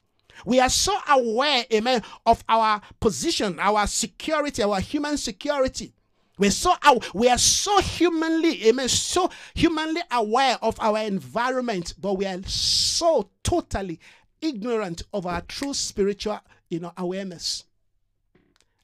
We 0.45 0.59
are 0.59 0.69
so 0.69 0.97
aware, 1.09 1.65
amen, 1.73 2.03
of 2.25 2.43
our 2.47 2.81
position, 2.99 3.59
our 3.59 3.87
security, 3.87 4.63
our 4.63 4.79
human 4.79 5.17
security. 5.17 5.93
We're 6.37 6.51
so 6.51 6.75
we 7.13 7.29
are 7.29 7.37
so 7.37 7.79
humanly, 7.79 8.67
amen, 8.67 8.89
so 8.89 9.29
humanly 9.55 10.01
aware 10.11 10.57
of 10.61 10.79
our 10.79 10.99
environment, 10.99 11.95
but 11.99 12.13
we 12.13 12.25
are 12.25 12.41
so 12.43 13.29
totally 13.43 13.99
ignorant 14.39 15.01
of 15.13 15.25
our 15.25 15.41
true 15.41 15.73
spiritual, 15.73 16.39
you 16.69 16.79
know, 16.79 16.93
awareness. 16.97 17.63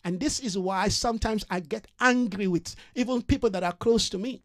And 0.04 0.20
this 0.20 0.40
is 0.40 0.58
why 0.58 0.88
sometimes 0.90 1.46
I 1.50 1.60
get 1.60 1.88
angry 2.00 2.48
with 2.48 2.76
even 2.96 3.22
people 3.22 3.50
that 3.52 3.64
are 3.64 3.74
close 3.74 4.10
to 4.10 4.18
me. 4.18 4.42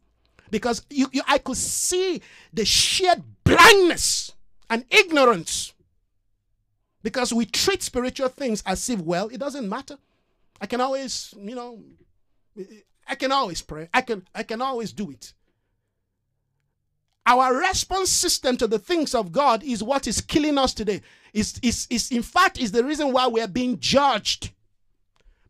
Because 0.50 0.82
you, 0.90 1.08
you 1.12 1.22
I 1.26 1.38
could 1.38 1.56
see 1.56 2.22
the 2.52 2.64
sheer 2.64 3.16
blindness 3.44 4.32
and 4.70 4.84
ignorance 4.90 5.74
because 7.02 7.32
we 7.32 7.46
treat 7.46 7.82
spiritual 7.82 8.28
things 8.28 8.62
as 8.66 8.88
if, 8.88 9.00
well, 9.00 9.28
it 9.28 9.38
doesn't 9.38 9.68
matter. 9.68 9.96
I 10.60 10.66
can 10.66 10.80
always, 10.80 11.34
you 11.38 11.54
know, 11.54 11.80
I 13.06 13.14
can 13.14 13.32
always 13.32 13.62
pray. 13.62 13.88
I 13.94 14.02
can 14.02 14.26
I 14.34 14.42
can 14.42 14.60
always 14.60 14.92
do 14.92 15.10
it. 15.10 15.32
Our 17.26 17.54
response 17.54 18.10
system 18.10 18.56
to 18.56 18.66
the 18.66 18.78
things 18.78 19.14
of 19.14 19.32
God 19.32 19.62
is 19.62 19.82
what 19.82 20.06
is 20.06 20.20
killing 20.20 20.58
us 20.58 20.74
today. 20.74 21.02
Is 21.32 21.58
is 21.62 21.86
is 21.90 22.10
in 22.10 22.22
fact 22.22 22.58
is 22.58 22.72
the 22.72 22.84
reason 22.84 23.12
why 23.12 23.28
we 23.28 23.40
are 23.40 23.48
being 23.48 23.78
judged. 23.78 24.50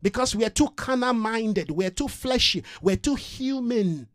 Because 0.01 0.33
we 0.33 0.45
are 0.45 0.49
too 0.49 0.69
carnal 0.77 1.13
minded, 1.13 1.71
we're 1.71 1.89
too 1.89 2.07
fleshy, 2.07 2.63
we're 2.81 2.95
too 2.95 3.15
human. 3.15 4.07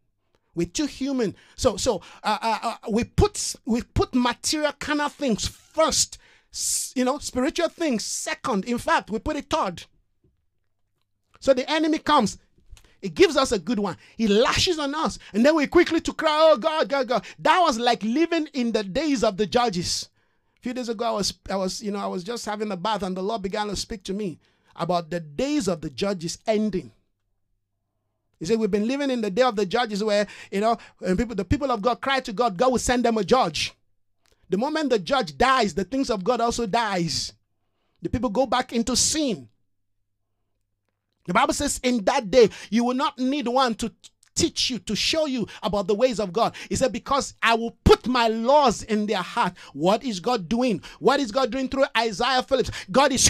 We're 0.55 0.69
too 0.69 0.87
human. 0.87 1.35
So 1.57 1.77
so 1.77 2.01
uh, 2.23 2.39
uh, 2.41 2.59
uh, 2.63 2.77
we 2.91 3.05
put 3.05 3.57
we 3.67 3.83
put 3.83 4.15
material 4.15 4.73
carnal 4.79 5.09
things 5.09 5.49
first 5.49 6.19
you 6.95 7.05
know, 7.05 7.19
spiritual 7.19 7.69
things 7.69 8.05
second. 8.05 8.65
In 8.65 8.79
fact, 8.79 9.11
we 9.11 9.19
put 9.19 9.37
it 9.37 9.51
third. 9.51 9.85
So 11.41 11.53
the 11.53 11.69
enemy 11.71 11.99
comes, 11.99 12.39
he 13.01 13.11
gives 13.11 13.37
us 13.37 13.53
a 13.53 13.59
good 13.59 13.79
one. 13.79 13.97
He 14.17 14.29
lashes 14.29 14.79
on 14.79 14.95
us, 14.95 15.19
and 15.33 15.45
then 15.45 15.55
we 15.55 15.67
quickly 15.67 16.01
to 16.01 16.13
cry, 16.15 16.51
"Oh 16.53 16.57
God, 16.57 16.89
God, 16.89 17.09
God!" 17.09 17.25
That 17.39 17.61
was 17.61 17.79
like 17.79 18.03
living 18.03 18.49
in 18.55 18.73
the 18.73 18.83
days 18.83 19.23
of 19.23 19.37
the 19.37 19.47
judges. 19.47 20.09
A 20.59 20.61
few 20.63 20.73
days 20.73 20.89
ago, 20.89 21.05
I 21.05 21.11
was, 21.11 21.35
I 21.51 21.57
was, 21.57 21.83
you 21.83 21.91
know, 21.91 21.99
I 21.99 22.07
was 22.07 22.25
just 22.25 22.47
having 22.47 22.73
a 22.73 22.77
bath, 22.77 23.03
and 23.03 23.15
the 23.15 23.23
Lord 23.23 23.43
began 23.43 23.69
to 23.69 23.77
speak 23.77 24.05
to 24.05 24.15
me 24.15 24.39
about 24.75 25.11
the 25.11 25.21
days 25.21 25.69
of 25.69 25.83
the 25.83 25.91
judges 25.91 26.39
ending. 26.47 26.93
He 28.39 28.47
said, 28.47 28.59
"We've 28.59 28.71
been 28.71 28.89
living 28.89 29.11
in 29.11 29.21
the 29.21 29.31
day 29.31 29.43
of 29.43 29.57
the 29.57 29.67
judges, 29.67 30.03
where 30.03 30.27
you 30.51 30.61
know, 30.61 30.79
people, 31.01 31.35
the 31.35 31.45
people 31.45 31.71
of 31.71 31.83
God 31.83 32.01
cry 32.01 32.21
to 32.21 32.33
God, 32.33 32.57
God 32.57 32.73
will 32.73 32.79
send 32.79 33.05
them 33.05 33.19
a 33.19 33.25
judge." 33.25 33.75
The 34.55 34.59
moment 34.59 34.91
the 34.91 35.01
judge 35.01 35.37
dies, 35.37 35.75
the 35.75 35.83
things 35.83 36.11
of 36.11 36.23
God 36.23 36.41
also 36.41 36.65
dies. 36.65 37.33
The 38.01 38.09
people 38.09 38.31
go 38.31 38.47
back 38.47 38.73
into 38.73 38.95
sin. 38.95 39.49
The 41.27 41.35
Bible 41.35 41.55
says, 41.55 41.81
in 41.83 42.05
that 42.05 42.31
day, 42.31 42.51
you 42.71 42.85
will 42.85 42.95
not 42.95 43.19
need 43.19 43.49
one 43.49 43.75
to 43.75 43.93
teach 44.37 44.71
you, 44.71 44.79
to 44.79 44.95
show 44.95 45.27
you 45.27 45.49
about 45.61 45.89
the 45.89 45.95
ways 45.97 46.21
of 46.21 46.33
God. 46.33 46.55
He 46.69 46.77
said, 46.77 46.93
Because 46.93 47.35
I 47.43 47.55
will 47.55 47.77
put 47.83 48.07
my 48.07 48.29
laws 48.29 48.85
in 48.85 49.07
their 49.07 49.23
heart. 49.23 49.55
What 49.73 50.05
is 50.05 50.21
God 50.21 50.49
doing? 50.49 50.83
What 51.01 51.19
is 51.19 51.33
God 51.33 51.51
doing 51.51 51.69
through 51.69 51.87
Isaiah 51.99 52.45
Phillips? 52.45 52.71
God 52.93 53.11
is 53.11 53.29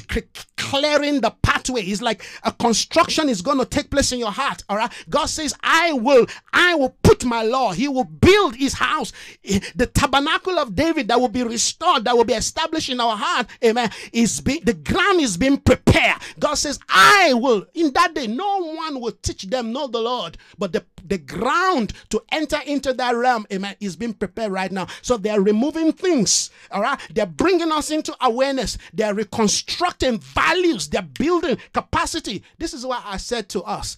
clearing 0.65 1.20
the 1.20 1.31
pathway. 1.43 1.82
It's 1.82 2.03
like 2.03 2.24
a 2.43 2.53
construction 2.53 3.28
is 3.28 3.43
going 3.43 3.59
to 3.59 3.65
take 3.65 3.91
place 3.91 4.12
in 4.12 4.19
your 4.19 4.31
heart. 4.31 4.62
All 4.69 4.77
right. 4.77 4.93
God 5.09 5.27
says, 5.27 5.55
I 5.62 5.93
will, 5.93 6.27
I 6.53 6.74
will 6.74 6.97
put 7.03 7.24
my 7.24 7.43
law. 7.43 7.73
He 7.73 7.89
will 7.89 8.05
build 8.05 8.57
his 8.57 8.74
house. 8.74 9.12
The 9.43 9.86
tabernacle 9.86 10.59
of 10.59 10.74
David 10.74 11.09
that 11.09 11.20
will 11.20 11.28
be 11.28 11.43
restored, 11.43 12.05
that 12.05 12.16
will 12.16 12.24
be 12.24 12.35
established 12.35 12.89
in 12.89 13.01
our 13.01 13.16
heart. 13.16 13.47
Amen. 13.65 13.91
Is 14.12 14.41
being 14.41 14.62
the 14.65 14.74
ground 14.74 15.20
is 15.20 15.36
being 15.36 15.59
prepared. 15.59 16.20
God 16.39 16.55
says, 16.55 16.78
I 16.89 17.35
will. 17.35 17.66
In 17.74 17.93
that 17.93 18.15
day, 18.15 18.27
no 18.27 18.74
one 18.74 19.01
will 19.01 19.12
teach 19.23 19.43
them, 19.45 19.73
know 19.73 19.86
the 19.86 20.01
Lord, 20.01 20.39
but 20.59 20.73
the 20.73 20.85
the 21.05 21.19
ground 21.19 21.93
to 22.11 22.23
enter 22.33 22.59
into 22.67 22.93
that 22.95 23.15
realm, 23.15 23.47
amen, 23.53 23.77
is 23.81 23.97
being 23.97 24.15
prepared 24.15 24.53
right 24.53 24.73
now. 24.73 24.87
So 25.03 25.17
they're 25.17 25.41
removing 25.41 25.93
things, 25.93 26.51
all 26.71 26.83
right? 26.83 26.99
They're 27.13 27.27
bringing 27.27 27.71
us 27.71 27.91
into 27.91 28.17
awareness. 28.21 28.79
They're 28.93 29.15
reconstructing 29.15 30.19
values. 30.19 30.89
They're 30.89 31.03
building 31.03 31.59
capacity. 31.73 32.43
This 32.59 32.75
is 32.75 32.87
why 32.87 33.03
I 33.05 33.19
said 33.19 33.49
to 33.51 33.63
us, 33.63 33.97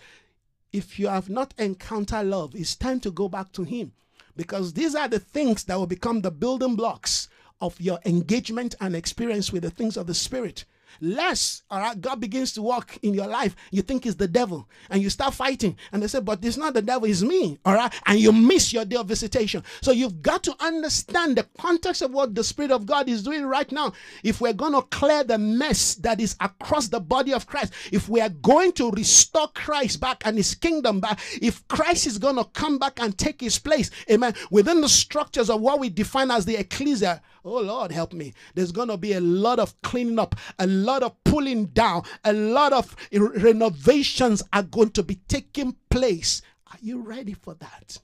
if 0.73 0.99
you 0.99 1.07
have 1.09 1.31
not 1.31 1.55
encountered 1.59 2.27
love, 2.27 2.55
it's 2.55 2.74
time 2.74 3.01
to 3.01 3.11
go 3.11 3.28
back 3.28 3.53
to 3.53 3.62
Him 3.62 3.93
because 4.37 4.73
these 4.74 4.95
are 4.95 5.09
the 5.09 5.19
things 5.19 5.65
that 5.65 5.77
will 5.77 5.87
become 5.87 6.20
the 6.20 6.31
building 6.31 6.77
blocks 6.77 7.28
of 7.61 7.81
your 7.81 7.99
engagement 8.05 8.74
and 8.81 8.95
experience 8.95 9.53
with 9.53 9.62
the 9.62 9.70
things 9.70 9.97
of 9.97 10.07
the 10.07 10.15
Spirit 10.15 10.65
less 11.01 11.62
all 11.70 11.81
right 11.81 12.01
god 12.01 12.20
begins 12.20 12.52
to 12.52 12.62
work 12.62 12.98
in 13.02 13.14
your 13.14 13.27
life 13.27 13.55
you 13.70 13.82
think 13.82 14.06
it's 14.06 14.16
the 14.16 14.28
devil 14.28 14.68
and 14.90 15.02
you 15.02 15.10
start 15.10 15.35
fighting 15.35 15.77
and 15.93 16.02
they 16.02 16.06
say 16.06 16.20
but 16.20 16.44
it's 16.44 16.56
not 16.56 16.74
the 16.74 16.82
devil 16.82 17.09
it's 17.09 17.23
me 17.23 17.59
all 17.64 17.74
right 17.74 17.93
and 18.06 18.18
you 18.18 18.32
miss 18.32 18.73
your 18.73 18.85
day 18.85 18.97
of 18.97 19.06
visitation. 19.06 19.62
So 19.81 19.93
you've 19.93 20.23
got 20.23 20.43
to 20.44 20.55
understand 20.60 21.36
the 21.36 21.47
context 21.59 22.02
of 22.02 22.12
what 22.12 22.35
the 22.35 22.44
spirit 22.44 22.70
of 22.70 22.86
god 22.86 23.09
is 23.09 23.23
doing 23.23 23.44
right 23.47 23.70
now. 23.73 23.93
If 24.23 24.40
we're 24.40 24.52
going 24.52 24.73
to 24.73 24.82
clear 24.82 25.24
the 25.24 25.39
mess 25.39 25.94
that 25.97 26.20
is 26.20 26.36
across 26.40 26.89
the 26.89 27.01
body 27.01 27.32
of 27.32 27.47
christ 27.47 27.73
if 27.93 28.09
we 28.09 28.20
are 28.20 28.28
going 28.28 28.73
to 28.73 28.90
restore 28.90 29.48
christ 29.48 30.01
back 30.01 30.23
and 30.24 30.36
his 30.36 30.55
kingdom 30.55 31.01
back 31.01 31.18
if 31.40 31.66
christ 31.68 32.06
is 32.06 32.18
going 32.18 32.36
to 32.36 32.44
come 32.44 32.78
back 32.78 33.01
and 33.01 33.16
take 33.18 33.40
his 33.40 33.59
place 33.59 33.90
amen 34.10 34.35
within 34.51 34.81
the 34.81 34.89
structures 34.89 35.51
of 35.51 35.60
what 35.60 35.78
we 35.78 35.89
define 35.89 36.31
as 36.31 36.44
the 36.44 36.56
ecclesia 36.56 37.20
oh 37.47 37.60
lord 37.60 37.93
help 37.93 38.12
me 38.12 38.32
there's 38.55 38.73
going 38.73 38.89
to 38.89 38.97
be 38.97 39.12
a 39.12 39.20
lot 39.20 39.59
of 39.59 39.81
cleaning 39.82 40.18
up 40.18 40.35
a 40.59 40.66
lot 40.66 41.02
of 41.02 41.12
pulling 41.36 41.66
down, 41.66 42.02
a 42.24 42.32
lot 42.32 42.73
of 42.73 42.97
renovations 43.12 44.43
are 44.55 44.62
going 44.62 44.90
to 44.90 45.02
be 45.02 45.16
taking 45.28 45.77
place. 45.90 46.40
Are 46.73 46.78
you 46.81 47.02
ready 47.02 47.35
for 47.35 47.52
that? 47.55 47.98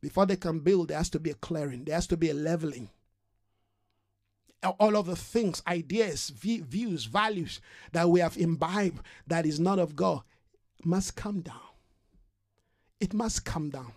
Before 0.00 0.26
they 0.26 0.34
can 0.34 0.58
build, 0.58 0.88
there 0.88 0.96
has 0.96 1.10
to 1.10 1.20
be 1.20 1.30
a 1.30 1.34
clearing, 1.34 1.84
there 1.84 1.94
has 1.94 2.08
to 2.08 2.16
be 2.16 2.30
a 2.30 2.34
leveling. 2.34 2.90
All 4.80 4.96
of 4.96 5.06
the 5.06 5.14
things, 5.14 5.62
ideas, 5.68 6.30
views, 6.30 7.04
values 7.04 7.60
that 7.92 8.08
we 8.08 8.18
have 8.18 8.36
imbibed 8.36 9.00
that 9.28 9.46
is 9.46 9.60
not 9.60 9.78
of 9.78 9.94
God 9.94 10.22
must 10.84 11.14
come 11.14 11.42
down. 11.42 11.60
It 12.98 13.14
must 13.14 13.44
come 13.44 13.70
down. 13.70 13.92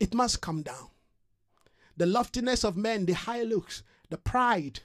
It 0.00 0.14
must 0.14 0.40
come 0.40 0.62
down. 0.62 0.88
The 1.96 2.06
loftiness 2.06 2.64
of 2.64 2.76
men, 2.76 3.06
the 3.06 3.14
high 3.14 3.42
looks, 3.42 3.82
the 4.08 4.18
pride, 4.18 4.80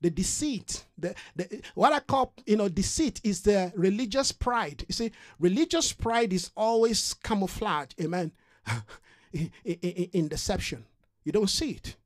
the 0.00 0.10
deceit, 0.10 0.84
the, 0.98 1.14
the 1.36 1.62
what 1.74 1.92
I 1.92 2.00
call 2.00 2.34
you 2.46 2.56
know 2.56 2.68
deceit 2.68 3.20
is 3.22 3.42
the 3.42 3.72
religious 3.76 4.32
pride. 4.32 4.84
You 4.88 4.94
see, 4.94 5.12
religious 5.38 5.92
pride 5.92 6.32
is 6.32 6.50
always 6.56 7.14
camouflaged, 7.14 7.94
amen, 8.00 8.32
in, 9.32 9.50
in, 9.64 9.76
in 10.12 10.28
deception. 10.28 10.84
You 11.24 11.32
don't 11.32 11.50
see 11.50 11.72
it. 11.72 11.96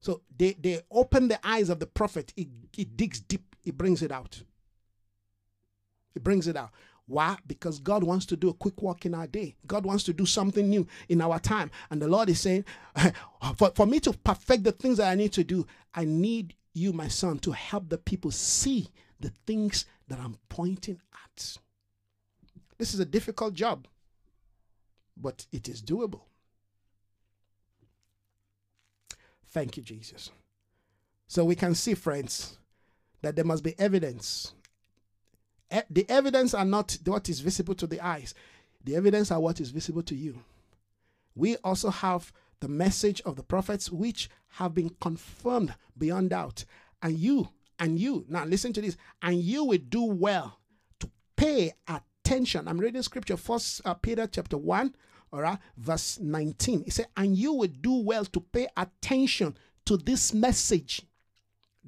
So 0.00 0.22
they, 0.34 0.54
they 0.54 0.80
open 0.90 1.28
the 1.28 1.38
eyes 1.46 1.68
of 1.68 1.78
the 1.78 1.86
prophet, 1.86 2.32
it, 2.36 2.48
it 2.76 2.96
digs 2.96 3.20
deep, 3.20 3.54
it 3.64 3.76
brings 3.76 4.02
it 4.02 4.10
out. 4.10 4.42
It 6.14 6.24
brings 6.24 6.48
it 6.48 6.56
out. 6.56 6.70
Why? 7.10 7.36
Because 7.44 7.80
God 7.80 8.04
wants 8.04 8.24
to 8.26 8.36
do 8.36 8.50
a 8.50 8.54
quick 8.54 8.80
walk 8.80 9.04
in 9.04 9.16
our 9.16 9.26
day. 9.26 9.56
God 9.66 9.84
wants 9.84 10.04
to 10.04 10.12
do 10.12 10.24
something 10.24 10.70
new 10.70 10.86
in 11.08 11.20
our 11.20 11.40
time. 11.40 11.72
And 11.90 12.00
the 12.00 12.06
Lord 12.06 12.28
is 12.28 12.38
saying, 12.38 12.64
for, 13.56 13.72
for 13.74 13.84
me 13.84 13.98
to 14.00 14.12
perfect 14.12 14.62
the 14.62 14.70
things 14.70 14.98
that 14.98 15.10
I 15.10 15.16
need 15.16 15.32
to 15.32 15.42
do, 15.42 15.66
I 15.92 16.04
need 16.04 16.54
you, 16.72 16.92
my 16.92 17.08
son, 17.08 17.40
to 17.40 17.50
help 17.50 17.88
the 17.88 17.98
people 17.98 18.30
see 18.30 18.90
the 19.18 19.30
things 19.44 19.86
that 20.06 20.20
I'm 20.20 20.38
pointing 20.48 21.00
at. 21.12 21.58
This 22.78 22.94
is 22.94 23.00
a 23.00 23.04
difficult 23.04 23.54
job, 23.54 23.88
but 25.16 25.46
it 25.50 25.68
is 25.68 25.82
doable. 25.82 26.20
Thank 29.48 29.76
you, 29.76 29.82
Jesus. 29.82 30.30
So 31.26 31.44
we 31.44 31.56
can 31.56 31.74
see, 31.74 31.94
friends, 31.94 32.56
that 33.22 33.34
there 33.34 33.44
must 33.44 33.64
be 33.64 33.76
evidence 33.80 34.54
the 35.88 36.08
evidence 36.08 36.54
are 36.54 36.64
not 36.64 36.98
what 37.04 37.28
is 37.28 37.40
visible 37.40 37.74
to 37.76 37.86
the 37.86 38.00
eyes, 38.00 38.34
the 38.84 38.96
evidence 38.96 39.30
are 39.30 39.40
what 39.40 39.60
is 39.60 39.70
visible 39.70 40.02
to 40.02 40.14
you. 40.14 40.42
We 41.34 41.56
also 41.58 41.90
have 41.90 42.32
the 42.60 42.68
message 42.68 43.20
of 43.22 43.36
the 43.36 43.42
prophets, 43.42 43.90
which 43.90 44.28
have 44.54 44.74
been 44.74 44.90
confirmed 45.00 45.74
beyond 45.96 46.30
doubt. 46.30 46.64
And 47.02 47.18
you, 47.18 47.48
and 47.78 47.98
you, 47.98 48.24
now 48.28 48.44
listen 48.44 48.72
to 48.74 48.80
this, 48.80 48.96
and 49.22 49.40
you 49.40 49.64
will 49.64 49.78
do 49.78 50.02
well 50.02 50.58
to 50.98 51.10
pay 51.36 51.72
attention. 51.88 52.68
I'm 52.68 52.78
reading 52.78 53.02
scripture, 53.02 53.36
First 53.36 53.80
uh, 53.84 53.94
Peter 53.94 54.26
chapter 54.26 54.58
1, 54.58 54.94
all 55.32 55.40
right, 55.40 55.58
verse 55.76 56.18
19. 56.20 56.84
It 56.86 56.92
said, 56.92 57.06
and 57.16 57.36
you 57.36 57.52
will 57.52 57.68
do 57.68 57.94
well 58.02 58.24
to 58.26 58.40
pay 58.40 58.68
attention 58.76 59.56
to 59.86 59.96
this 59.96 60.34
message 60.34 61.02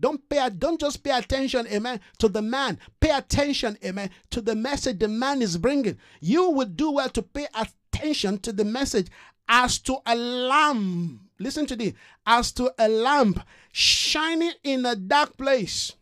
don't 0.02 0.28
pay 0.28 0.50
don't 0.50 0.80
just 0.80 1.04
pay 1.04 1.16
attention, 1.16 1.66
amen, 1.68 2.00
to 2.18 2.28
the 2.28 2.42
man. 2.42 2.78
Pay 3.00 3.10
attention, 3.10 3.78
amen, 3.84 4.10
to 4.30 4.40
the 4.40 4.56
message 4.56 4.98
the 4.98 5.06
man 5.06 5.40
is 5.40 5.56
bringing. 5.56 5.96
You 6.20 6.50
would 6.50 6.76
do 6.76 6.90
well 6.90 7.08
to 7.10 7.22
pay 7.22 7.46
attention 7.54 8.38
to 8.38 8.52
the 8.52 8.64
message 8.64 9.06
as 9.48 9.78
to 9.80 9.98
a 10.04 10.16
lamp. 10.16 11.20
Listen 11.38 11.66
to 11.66 11.76
this. 11.76 11.92
As 12.26 12.50
to 12.52 12.72
a 12.78 12.88
lamp 12.88 13.40
shining 13.70 14.52
in 14.64 14.84
a 14.84 14.96
dark 14.96 15.36
place. 15.36 15.92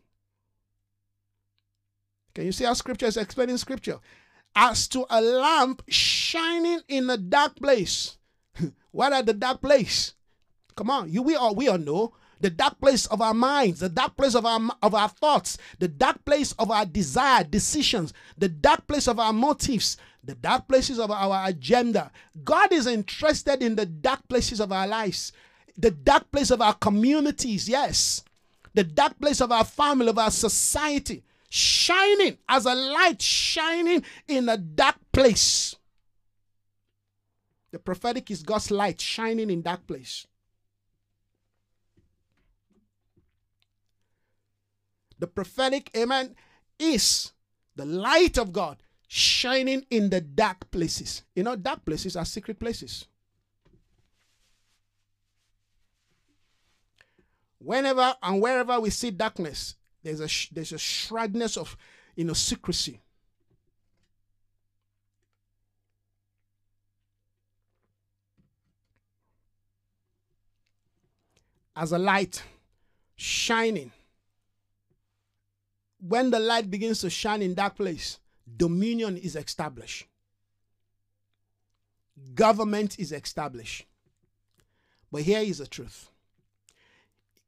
Can 2.35 2.47
you 2.47 2.53
see 2.53 2.65
how 2.65 2.73
scripture 2.73 3.07
is 3.07 3.19
explaining 3.19 3.59
scripture? 3.59 3.99
As 4.57 4.89
to 4.89 5.05
a 5.11 5.21
lamp 5.21 5.83
shining 5.89 6.81
in 6.89 7.11
a 7.11 7.19
dark 7.19 7.57
place. 7.57 8.17
what 8.93 9.13
are 9.13 9.23
the 9.23 9.35
dark 9.35 9.61
place? 9.61 10.15
Come 10.75 10.89
on, 10.89 11.13
you 11.13 11.21
we 11.21 11.37
all 11.37 11.55
we 11.55 11.69
all 11.69 11.77
know 11.77 12.15
the 12.41 12.51
dark 12.51 12.81
place 12.81 13.07
of 13.07 13.21
our 13.21 13.35
minds, 13.35 13.81
the 13.81 13.89
dark 13.89 14.17
place 14.17 14.35
of 14.35 14.47
our 14.47 14.61
of 14.83 14.95
our 14.95 15.09
thoughts, 15.09 15.59
the 15.79 15.89
dark 15.89 16.25
place 16.25 16.53
of 16.59 16.71
our 16.71 16.87
desire, 16.87 17.45
decisions, 17.45 18.13
the 18.37 18.49
dark 18.49 18.87
place 18.87 19.07
of 19.07 19.19
our 19.19 19.33
motives, 19.33 19.97
the 20.25 20.35
dark 20.35 20.67
places 20.69 20.99
of 20.99 21.11
our 21.11 21.47
agenda. 21.49 22.11
God 22.43 22.73
is 22.73 22.87
interested 22.87 23.63
in 23.63 23.77
the 23.77 23.87
dark 23.87 24.27
places 24.29 24.61
of 24.61 24.73
our 24.73 24.87
lives, 24.87 25.33
the 25.77 25.91
dark 25.91 26.31
place 26.31 26.51
of 26.51 26.61
our 26.61 26.75
communities, 26.75 27.69
yes, 27.69 28.25
the 28.75 28.85
dark 28.85 29.19
place 29.21 29.41
of 29.41 29.53
our 29.53 29.65
family, 29.65 30.09
of 30.09 30.19
our 30.19 30.31
society, 30.31 31.23
shining 31.51 32.39
as 32.49 32.67
a 32.67 32.75
light 32.75 33.21
shining 33.21 34.03
in 34.29 34.49
a 34.49 34.57
dark 34.57 34.97
place. 35.13 35.77
The 37.73 37.79
prophetic 37.79 38.31
is 38.31 38.43
God's 38.43 38.71
light 38.71 39.01
shining 39.01 39.51
in 39.51 39.63
dark 39.63 39.87
place. 39.87 40.27
The 45.21 45.27
prophetic, 45.27 45.91
amen, 45.95 46.35
is 46.79 47.33
the 47.77 47.85
light 47.85 48.39
of 48.39 48.53
God 48.53 48.79
shining 49.07 49.85
in 49.91 50.09
the 50.09 50.23
dark 50.23 50.71
places. 50.71 51.25
You 51.37 51.43
know, 51.43 51.57
dark 51.57 51.85
places 51.85 52.17
are 52.17 52.25
secret 52.25 52.59
places. 52.59 53.07
Whenever 57.59 58.17
and 58.23 58.41
wherever 58.41 58.81
we 58.81 58.89
see 58.89 59.11
darkness, 59.11 59.77
there's 60.03 60.21
a 60.21 60.55
there's 60.55 60.73
a 60.73 60.79
shroudness 60.79 61.59
of 61.59 61.77
you 62.17 62.25
know 62.25 62.33
secrecy. 62.33 63.03
As 71.77 71.93
a 71.93 71.99
light 71.99 72.43
shining 73.17 73.93
when 76.01 76.31
the 76.31 76.41
light 76.41 76.71
begins 76.71 77.01
to 77.01 77.11
shine 77.11 77.43
in 77.43 77.55
that 77.57 77.77
place, 77.77 78.19
dominion 78.57 79.17
is 79.17 79.37
established, 79.37 80.07
government 82.35 82.99
is 82.99 83.13
established. 83.13 83.87
But 85.13 85.23
here 85.23 85.41
is 85.41 85.59
the 85.59 85.67
truth. 85.67 86.09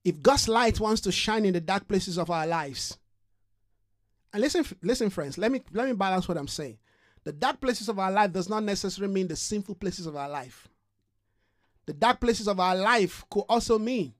If 0.04 0.20
God's 0.20 0.48
light 0.48 0.80
wants 0.80 1.00
to 1.02 1.12
shine 1.12 1.44
in 1.44 1.52
the 1.52 1.60
dark 1.60 1.86
places 1.86 2.18
of 2.18 2.28
our 2.30 2.46
lives, 2.46 2.98
and 4.32 4.40
listen, 4.40 4.64
listen, 4.82 5.10
friends, 5.10 5.38
let 5.38 5.52
me 5.52 5.62
let 5.72 5.86
me 5.86 5.94
balance 5.94 6.26
what 6.26 6.38
I'm 6.38 6.48
saying. 6.48 6.78
The 7.24 7.32
dark 7.32 7.60
places 7.60 7.88
of 7.88 7.98
our 7.98 8.10
life 8.10 8.32
does 8.32 8.48
not 8.48 8.64
necessarily 8.64 9.12
mean 9.12 9.28
the 9.28 9.36
sinful 9.36 9.76
places 9.76 10.06
of 10.06 10.16
our 10.16 10.28
life. 10.28 10.66
The 11.86 11.92
dark 11.92 12.20
places 12.20 12.48
of 12.48 12.58
our 12.58 12.74
life 12.74 13.24
could 13.30 13.44
also 13.48 13.78
mean 13.78 14.14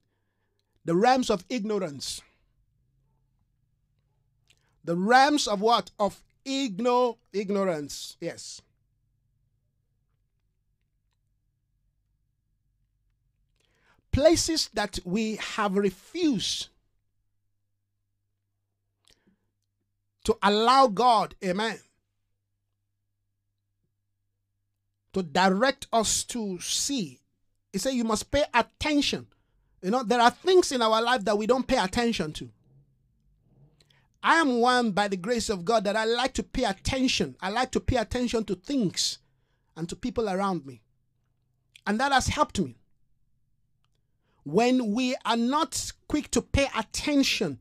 the 0.84 0.94
realms 0.94 1.30
of 1.30 1.44
ignorance 1.48 2.22
the 4.84 4.96
realms 4.96 5.46
of 5.46 5.60
what? 5.60 5.90
Of 5.98 6.22
igno 6.44 7.18
ignorance. 7.32 8.16
Yes. 8.20 8.60
Places 14.10 14.68
that 14.74 14.98
we 15.04 15.36
have 15.36 15.74
refused 15.76 16.68
to 20.24 20.36
allow 20.42 20.86
God, 20.86 21.34
amen, 21.42 21.78
to 25.14 25.22
direct 25.22 25.86
us 25.92 26.24
to 26.24 26.60
see. 26.60 27.20
He 27.72 27.78
said, 27.78 27.94
You 27.94 28.04
must 28.04 28.30
pay 28.30 28.44
attention. 28.52 29.26
You 29.82 29.90
know, 29.90 30.02
there 30.02 30.20
are 30.20 30.30
things 30.30 30.72
in 30.72 30.82
our 30.82 31.02
life 31.02 31.24
that 31.24 31.36
we 31.36 31.46
don't 31.46 31.66
pay 31.66 31.78
attention 31.78 32.32
to. 32.34 32.50
I 34.22 34.36
am 34.36 34.60
one 34.60 34.92
by 34.92 35.08
the 35.08 35.16
grace 35.16 35.48
of 35.48 35.64
God 35.64 35.84
that 35.84 35.96
I 35.96 36.04
like 36.04 36.32
to 36.34 36.42
pay 36.42 36.64
attention. 36.64 37.36
I 37.40 37.50
like 37.50 37.72
to 37.72 37.80
pay 37.80 37.96
attention 37.96 38.44
to 38.44 38.54
things 38.54 39.18
and 39.76 39.88
to 39.88 39.96
people 39.96 40.28
around 40.28 40.64
me. 40.64 40.82
And 41.86 41.98
that 41.98 42.12
has 42.12 42.28
helped 42.28 42.60
me. 42.60 42.76
When 44.44 44.92
we 44.92 45.16
are 45.24 45.36
not 45.36 45.92
quick 46.08 46.30
to 46.32 46.42
pay 46.42 46.68
attention, 46.76 47.58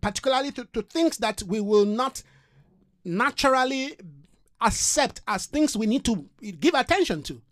particularly 0.00 0.52
to, 0.52 0.64
to 0.72 0.82
things 0.82 1.18
that 1.18 1.42
we 1.42 1.60
will 1.60 1.84
not 1.84 2.22
naturally 3.04 3.96
accept 4.60 5.20
as 5.26 5.46
things 5.46 5.76
we 5.76 5.86
need 5.86 6.04
to 6.04 6.26
give 6.60 6.74
attention 6.74 7.22
to. 7.24 7.42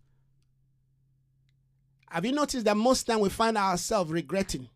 Have 2.09 2.25
you 2.25 2.33
noticed 2.33 2.65
that 2.65 2.77
most 2.77 3.05
time 3.05 3.21
we 3.21 3.29
find 3.29 3.57
ourselves 3.57 4.11
regretting? 4.11 4.69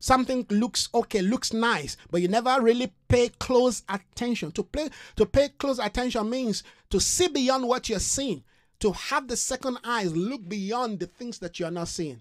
Something 0.00 0.44
looks 0.50 0.88
okay 0.92 1.22
looks 1.22 1.52
nice 1.52 1.96
but 2.10 2.20
you 2.20 2.26
never 2.26 2.60
really 2.60 2.92
pay 3.06 3.28
close 3.28 3.82
attention 3.88 4.50
to 4.50 4.64
play 4.64 4.88
to 5.14 5.24
pay 5.24 5.48
close 5.50 5.78
attention 5.78 6.28
means 6.28 6.64
to 6.88 6.98
see 6.98 7.28
beyond 7.28 7.66
what 7.66 7.88
you're 7.88 8.00
seeing 8.00 8.42
to 8.80 8.90
have 8.92 9.28
the 9.28 9.36
second 9.36 9.78
eyes 9.84 10.12
look 10.16 10.48
beyond 10.48 10.98
the 10.98 11.06
things 11.06 11.38
that 11.38 11.60
you're 11.60 11.70
not 11.70 11.86
seeing 11.86 12.20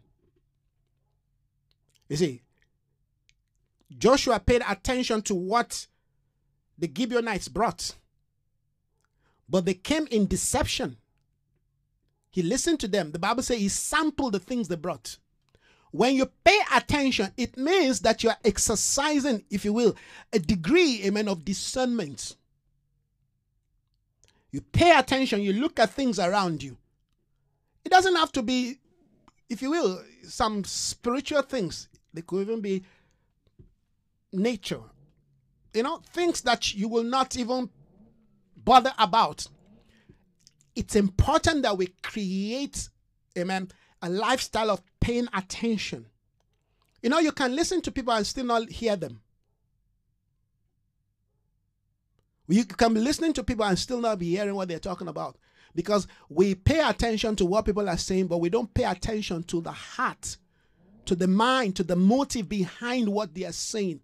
you 2.07 2.15
see 2.15 2.41
joshua 3.97 4.39
paid 4.39 4.61
attention 4.69 5.21
to 5.21 5.33
what 5.33 5.87
the 6.77 6.91
gibeonites 6.93 7.47
brought 7.47 7.95
but 9.49 9.65
they 9.65 9.73
came 9.73 10.07
in 10.11 10.27
deception. 10.27 10.97
He 12.29 12.43
listened 12.43 12.79
to 12.81 12.87
them. 12.87 13.11
The 13.11 13.19
Bible 13.19 13.41
says 13.41 13.57
he 13.57 13.69
sampled 13.69 14.33
the 14.33 14.39
things 14.39 14.67
they 14.67 14.75
brought. 14.75 15.17
When 15.91 16.15
you 16.15 16.27
pay 16.43 16.59
attention, 16.75 17.31
it 17.35 17.57
means 17.57 18.01
that 18.01 18.23
you 18.23 18.29
are 18.29 18.37
exercising, 18.45 19.43
if 19.49 19.65
you 19.65 19.73
will, 19.73 19.95
a 20.31 20.39
degree, 20.39 21.01
amen, 21.05 21.27
of 21.27 21.43
discernment. 21.43 22.35
You 24.51 24.61
pay 24.61 24.97
attention, 24.97 25.41
you 25.41 25.53
look 25.53 25.79
at 25.79 25.91
things 25.91 26.19
around 26.19 26.61
you. 26.61 26.77
It 27.83 27.89
doesn't 27.89 28.15
have 28.15 28.31
to 28.33 28.43
be, 28.43 28.77
if 29.49 29.61
you 29.61 29.71
will, 29.71 30.03
some 30.23 30.63
spiritual 30.63 31.41
things. 31.41 31.87
They 32.13 32.21
could 32.21 32.41
even 32.41 32.61
be 32.61 32.83
nature. 34.31 34.81
You 35.73 35.83
know, 35.83 36.01
things 36.13 36.41
that 36.41 36.73
you 36.73 36.87
will 36.87 37.03
not 37.03 37.37
even 37.37 37.69
bother 38.57 38.93
about. 38.97 39.47
It's 40.75 40.95
important 40.95 41.63
that 41.63 41.77
we 41.77 41.87
create, 42.03 42.89
amen, 43.37 43.69
a 44.01 44.09
lifestyle 44.09 44.71
of 44.71 44.81
paying 45.09 45.27
attention. 45.33 46.05
You 47.01 47.09
know, 47.09 47.17
you 47.17 47.31
can 47.31 47.55
listen 47.55 47.81
to 47.81 47.91
people 47.91 48.13
and 48.13 48.27
still 48.27 48.45
not 48.45 48.69
hear 48.69 48.95
them. 48.95 49.21
You 52.47 52.63
can 52.65 52.93
be 52.93 52.99
listening 52.99 53.33
to 53.33 53.43
people 53.43 53.65
and 53.65 53.77
still 53.77 54.01
not 54.01 54.19
be 54.19 54.29
hearing 54.29 54.53
what 54.53 54.67
they're 54.67 54.77
talking 54.77 55.07
about 55.07 55.37
because 55.73 56.07
we 56.29 56.53
pay 56.53 56.79
attention 56.79 57.35
to 57.37 57.45
what 57.45 57.65
people 57.65 57.89
are 57.89 57.97
saying, 57.97 58.27
but 58.27 58.37
we 58.37 58.49
don't 58.49 58.71
pay 58.71 58.83
attention 58.83 59.41
to 59.43 59.61
the 59.61 59.71
heart, 59.71 60.37
to 61.05 61.15
the 61.15 61.27
mind, 61.27 61.75
to 61.77 61.83
the 61.83 61.95
motive 61.95 62.47
behind 62.47 63.09
what 63.09 63.33
they 63.33 63.45
are 63.45 63.51
saying. 63.51 64.01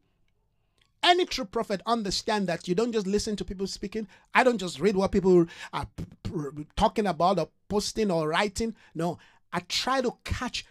Any 1.04 1.26
true 1.26 1.46
prophet 1.46 1.82
understand 1.86 2.48
that 2.48 2.68
you 2.68 2.74
don't 2.74 2.94
just 2.94 3.06
listen 3.06 3.36
to 3.36 3.46
people 3.46 3.68
speaking. 3.68 4.08
I 4.34 4.44
don't 4.44 4.58
just 4.58 4.80
read 4.80 4.96
what 4.96 5.12
people 5.12 5.46
are 5.72 5.88
talking 6.76 7.06
about 7.06 7.38
or 7.38 7.50
posting 7.70 8.10
or 8.10 8.28
writing. 8.28 8.76
No, 8.96 9.20
I 9.54 9.60
try 9.60 10.02
to 10.02 10.12
catch 10.24 10.66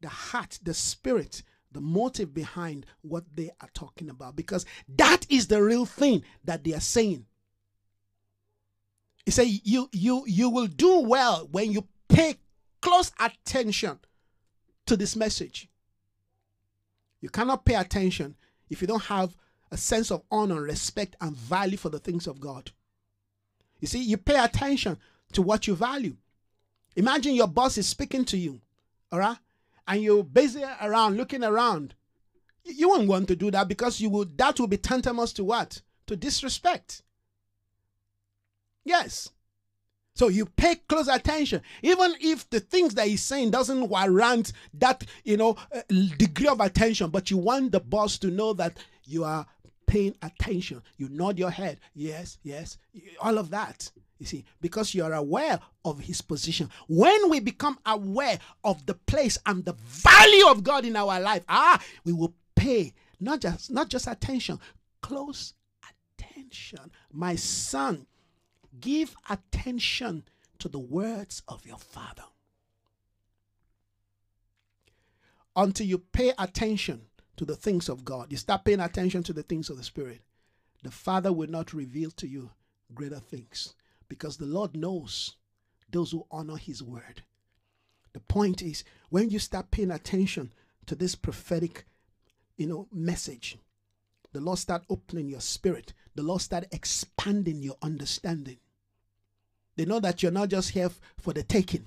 the 0.00 0.08
heart, 0.08 0.58
the 0.62 0.74
spirit, 0.74 1.42
the 1.72 1.80
motive 1.80 2.32
behind 2.32 2.86
what 3.02 3.24
they 3.34 3.50
are 3.60 3.68
talking 3.74 4.08
about 4.10 4.36
because 4.36 4.64
that 4.88 5.26
is 5.28 5.46
the 5.46 5.62
real 5.62 5.84
thing 5.84 6.22
that 6.44 6.64
they 6.64 6.72
are 6.74 6.80
saying. 6.80 7.26
He 9.24 9.30
said, 9.30 9.48
you, 9.48 9.88
you, 9.92 10.24
you 10.26 10.48
will 10.48 10.66
do 10.66 11.00
well 11.00 11.48
when 11.52 11.70
you 11.70 11.86
pay 12.08 12.36
close 12.80 13.12
attention 13.20 13.98
to 14.86 14.96
this 14.96 15.14
message. 15.14 15.68
You 17.20 17.28
cannot 17.28 17.64
pay 17.64 17.74
attention 17.74 18.36
if 18.70 18.80
you 18.80 18.86
don't 18.86 19.04
have 19.04 19.36
a 19.70 19.76
sense 19.76 20.10
of 20.10 20.22
honor, 20.30 20.62
respect, 20.62 21.16
and 21.20 21.36
value 21.36 21.76
for 21.76 21.90
the 21.90 21.98
things 21.98 22.26
of 22.26 22.40
God. 22.40 22.70
You 23.80 23.88
see, 23.88 24.02
you 24.02 24.16
pay 24.16 24.42
attention 24.42 24.96
to 25.32 25.42
what 25.42 25.66
you 25.66 25.74
value. 25.74 26.16
Imagine 26.96 27.34
your 27.34 27.48
boss 27.48 27.76
is 27.76 27.86
speaking 27.86 28.24
to 28.26 28.38
you, 28.38 28.60
all 29.12 29.18
right? 29.18 29.36
And 29.88 30.02
you're 30.02 30.22
busy 30.22 30.62
around 30.82 31.16
looking 31.16 31.42
around, 31.42 31.94
you 32.64 32.90
won't 32.90 33.08
want 33.08 33.26
to 33.28 33.36
do 33.36 33.50
that 33.50 33.66
because 33.66 34.00
you 34.00 34.10
would 34.10 34.36
that 34.38 34.60
will 34.60 34.68
be 34.68 34.76
tantamount 34.76 35.30
to 35.30 35.44
what? 35.44 35.80
To 36.06 36.14
disrespect. 36.14 37.02
Yes. 38.84 39.30
So 40.14 40.28
you 40.28 40.46
pay 40.46 40.74
close 40.74 41.08
attention, 41.08 41.62
even 41.82 42.14
if 42.20 42.48
the 42.50 42.60
things 42.60 42.94
that 42.94 43.06
he's 43.06 43.22
saying 43.22 43.52
doesn't 43.52 43.88
warrant 43.88 44.52
that 44.74 45.04
you 45.24 45.36
know 45.36 45.56
uh, 45.74 45.80
degree 46.16 46.48
of 46.48 46.60
attention, 46.60 47.10
but 47.10 47.30
you 47.30 47.38
want 47.38 47.72
the 47.72 47.80
boss 47.80 48.18
to 48.18 48.28
know 48.28 48.52
that 48.54 48.76
you 49.04 49.24
are 49.24 49.46
paying 49.86 50.16
attention. 50.22 50.82
You 50.96 51.08
nod 51.08 51.38
your 51.38 51.50
head, 51.50 51.80
yes, 51.94 52.38
yes, 52.42 52.78
all 53.20 53.38
of 53.38 53.50
that. 53.50 53.90
You 54.18 54.26
see, 54.26 54.44
because 54.60 54.94
you 54.94 55.04
are 55.04 55.12
aware 55.12 55.60
of 55.84 56.00
his 56.00 56.20
position. 56.20 56.70
When 56.88 57.30
we 57.30 57.38
become 57.38 57.78
aware 57.86 58.38
of 58.64 58.84
the 58.86 58.94
place 58.94 59.38
and 59.46 59.64
the 59.64 59.74
value 59.74 60.48
of 60.48 60.64
God 60.64 60.84
in 60.84 60.96
our 60.96 61.20
life, 61.20 61.44
ah, 61.48 61.80
we 62.04 62.12
will 62.12 62.34
pay 62.56 62.94
not 63.20 63.40
just 63.40 63.70
not 63.70 63.88
just 63.88 64.08
attention, 64.08 64.58
close 65.00 65.54
attention. 66.18 66.90
My 67.12 67.36
son, 67.36 68.06
give 68.80 69.14
attention 69.30 70.24
to 70.58 70.68
the 70.68 70.80
words 70.80 71.42
of 71.46 71.64
your 71.64 71.78
father. 71.78 72.24
Until 75.54 75.86
you 75.86 75.98
pay 75.98 76.32
attention 76.38 77.02
to 77.36 77.44
the 77.44 77.56
things 77.56 77.88
of 77.88 78.04
God, 78.04 78.32
you 78.32 78.36
start 78.36 78.64
paying 78.64 78.80
attention 78.80 79.22
to 79.24 79.32
the 79.32 79.42
things 79.42 79.70
of 79.70 79.76
the 79.76 79.82
Spirit, 79.84 80.22
the 80.82 80.90
Father 80.90 81.32
will 81.32 81.48
not 81.48 81.72
reveal 81.72 82.10
to 82.12 82.28
you 82.28 82.50
greater 82.94 83.18
things 83.18 83.74
because 84.08 84.36
the 84.36 84.46
Lord 84.46 84.76
knows 84.76 85.36
those 85.90 86.10
who 86.12 86.26
honor 86.30 86.56
His 86.56 86.82
word. 86.82 87.22
The 88.12 88.20
point 88.20 88.62
is, 88.62 88.84
when 89.10 89.30
you 89.30 89.38
start 89.38 89.70
paying 89.70 89.90
attention 89.90 90.52
to 90.86 90.94
this 90.94 91.14
prophetic, 91.14 91.84
you 92.56 92.66
know, 92.66 92.88
message, 92.92 93.58
the 94.32 94.40
Lord 94.40 94.58
start 94.58 94.84
opening 94.90 95.28
your 95.28 95.40
spirit. 95.40 95.92
The 96.14 96.22
Lord 96.22 96.40
start 96.40 96.66
expanding 96.72 97.62
your 97.62 97.76
understanding. 97.82 98.58
They 99.76 99.84
know 99.84 100.00
that 100.00 100.22
you're 100.22 100.32
not 100.32 100.48
just 100.48 100.70
here 100.70 100.90
for 101.18 101.32
the 101.32 101.42
taking. 101.42 101.86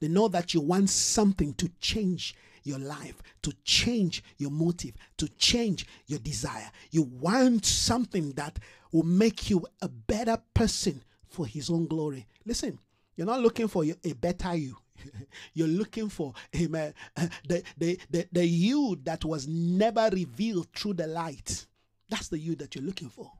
They 0.00 0.08
know 0.08 0.28
that 0.28 0.54
you 0.54 0.60
want 0.60 0.90
something 0.90 1.54
to 1.54 1.68
change 1.80 2.34
your 2.62 2.78
life, 2.78 3.22
to 3.42 3.52
change 3.64 4.22
your 4.38 4.50
motive, 4.50 4.94
to 5.18 5.28
change 5.28 5.86
your 6.06 6.18
desire. 6.20 6.70
You 6.90 7.02
want 7.02 7.66
something 7.66 8.32
that 8.32 8.58
will 8.92 9.02
make 9.02 9.50
you 9.50 9.66
a 9.82 9.88
better 9.88 10.38
person 10.54 11.02
for 11.34 11.46
his 11.46 11.68
own 11.68 11.86
glory. 11.86 12.26
Listen, 12.46 12.78
you're 13.16 13.26
not 13.26 13.40
looking 13.40 13.68
for 13.68 13.84
a 13.84 14.12
better 14.14 14.54
you. 14.54 14.76
You're 15.54 15.66
looking 15.68 16.08
for 16.08 16.34
amen, 16.54 16.94
the, 17.48 17.64
the, 17.76 17.98
the, 18.10 18.28
the 18.30 18.46
you 18.46 18.98
that 19.02 19.24
was 19.24 19.48
never 19.48 20.08
revealed 20.12 20.68
through 20.72 20.94
the 20.94 21.08
light. 21.08 21.66
That's 22.08 22.28
the 22.28 22.38
you 22.38 22.54
that 22.56 22.74
you're 22.74 22.84
looking 22.84 23.08
for. 23.08 23.32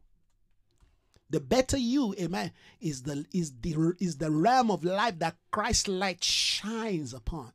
The 1.31 1.41
better 1.41 1.77
you, 1.77 2.15
amen, 2.21 2.53
is 2.81 3.03
the 3.03 3.25
is 3.33 3.53
the 3.61 3.95
is 3.99 4.19
the 4.19 4.31
realm 4.31 4.71
of 4.71 4.85
life 4.85 5.19
that 5.21 5.37
Christ's 5.51 5.89
light 5.89 6.23
shines 6.23 7.15
upon 7.15 7.53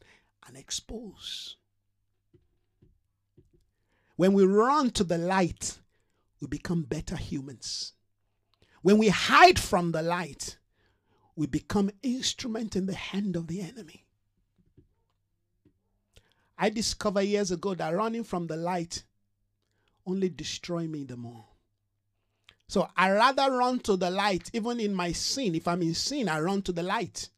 and 0.48 0.58
expose. 0.58 1.58
When 4.16 4.34
we 4.34 4.44
run 4.44 4.90
to 4.92 5.04
the 5.04 5.18
light, 5.18 5.80
we 6.42 6.48
become 6.48 6.84
better 6.84 7.16
humans. 7.16 7.94
When 8.82 8.98
we 8.98 9.10
hide 9.10 9.60
from 9.60 9.92
the 9.92 10.02
light, 10.02 10.58
we 11.36 11.48
become 11.48 11.92
instrument 12.02 12.76
in 12.76 12.86
the 12.86 12.96
hand 12.96 13.36
of 13.36 13.48
the 13.48 13.62
enemy. 13.62 14.06
I 16.58 16.70
discovered 16.70 17.22
years 17.22 17.52
ago 17.52 17.74
that 17.76 17.96
running 17.96 18.24
from 18.24 18.48
the 18.48 18.58
light 18.58 19.04
only 20.06 20.30
destroy 20.30 20.88
me 20.88 21.04
the 21.04 21.16
more. 21.16 21.46
So 22.68 22.88
I 22.96 23.12
rather 23.12 23.52
run 23.52 23.80
to 23.82 23.96
the 23.96 24.12
light, 24.12 24.50
even 24.54 24.80
in 24.80 24.94
my 24.94 25.12
sin. 25.12 25.56
If 25.56 25.68
I'm 25.68 25.82
in 25.82 25.96
sin, 25.96 26.30
I 26.30 26.40
run 26.40 26.62
to 26.64 26.72
the 26.72 26.84
light. 26.84 27.30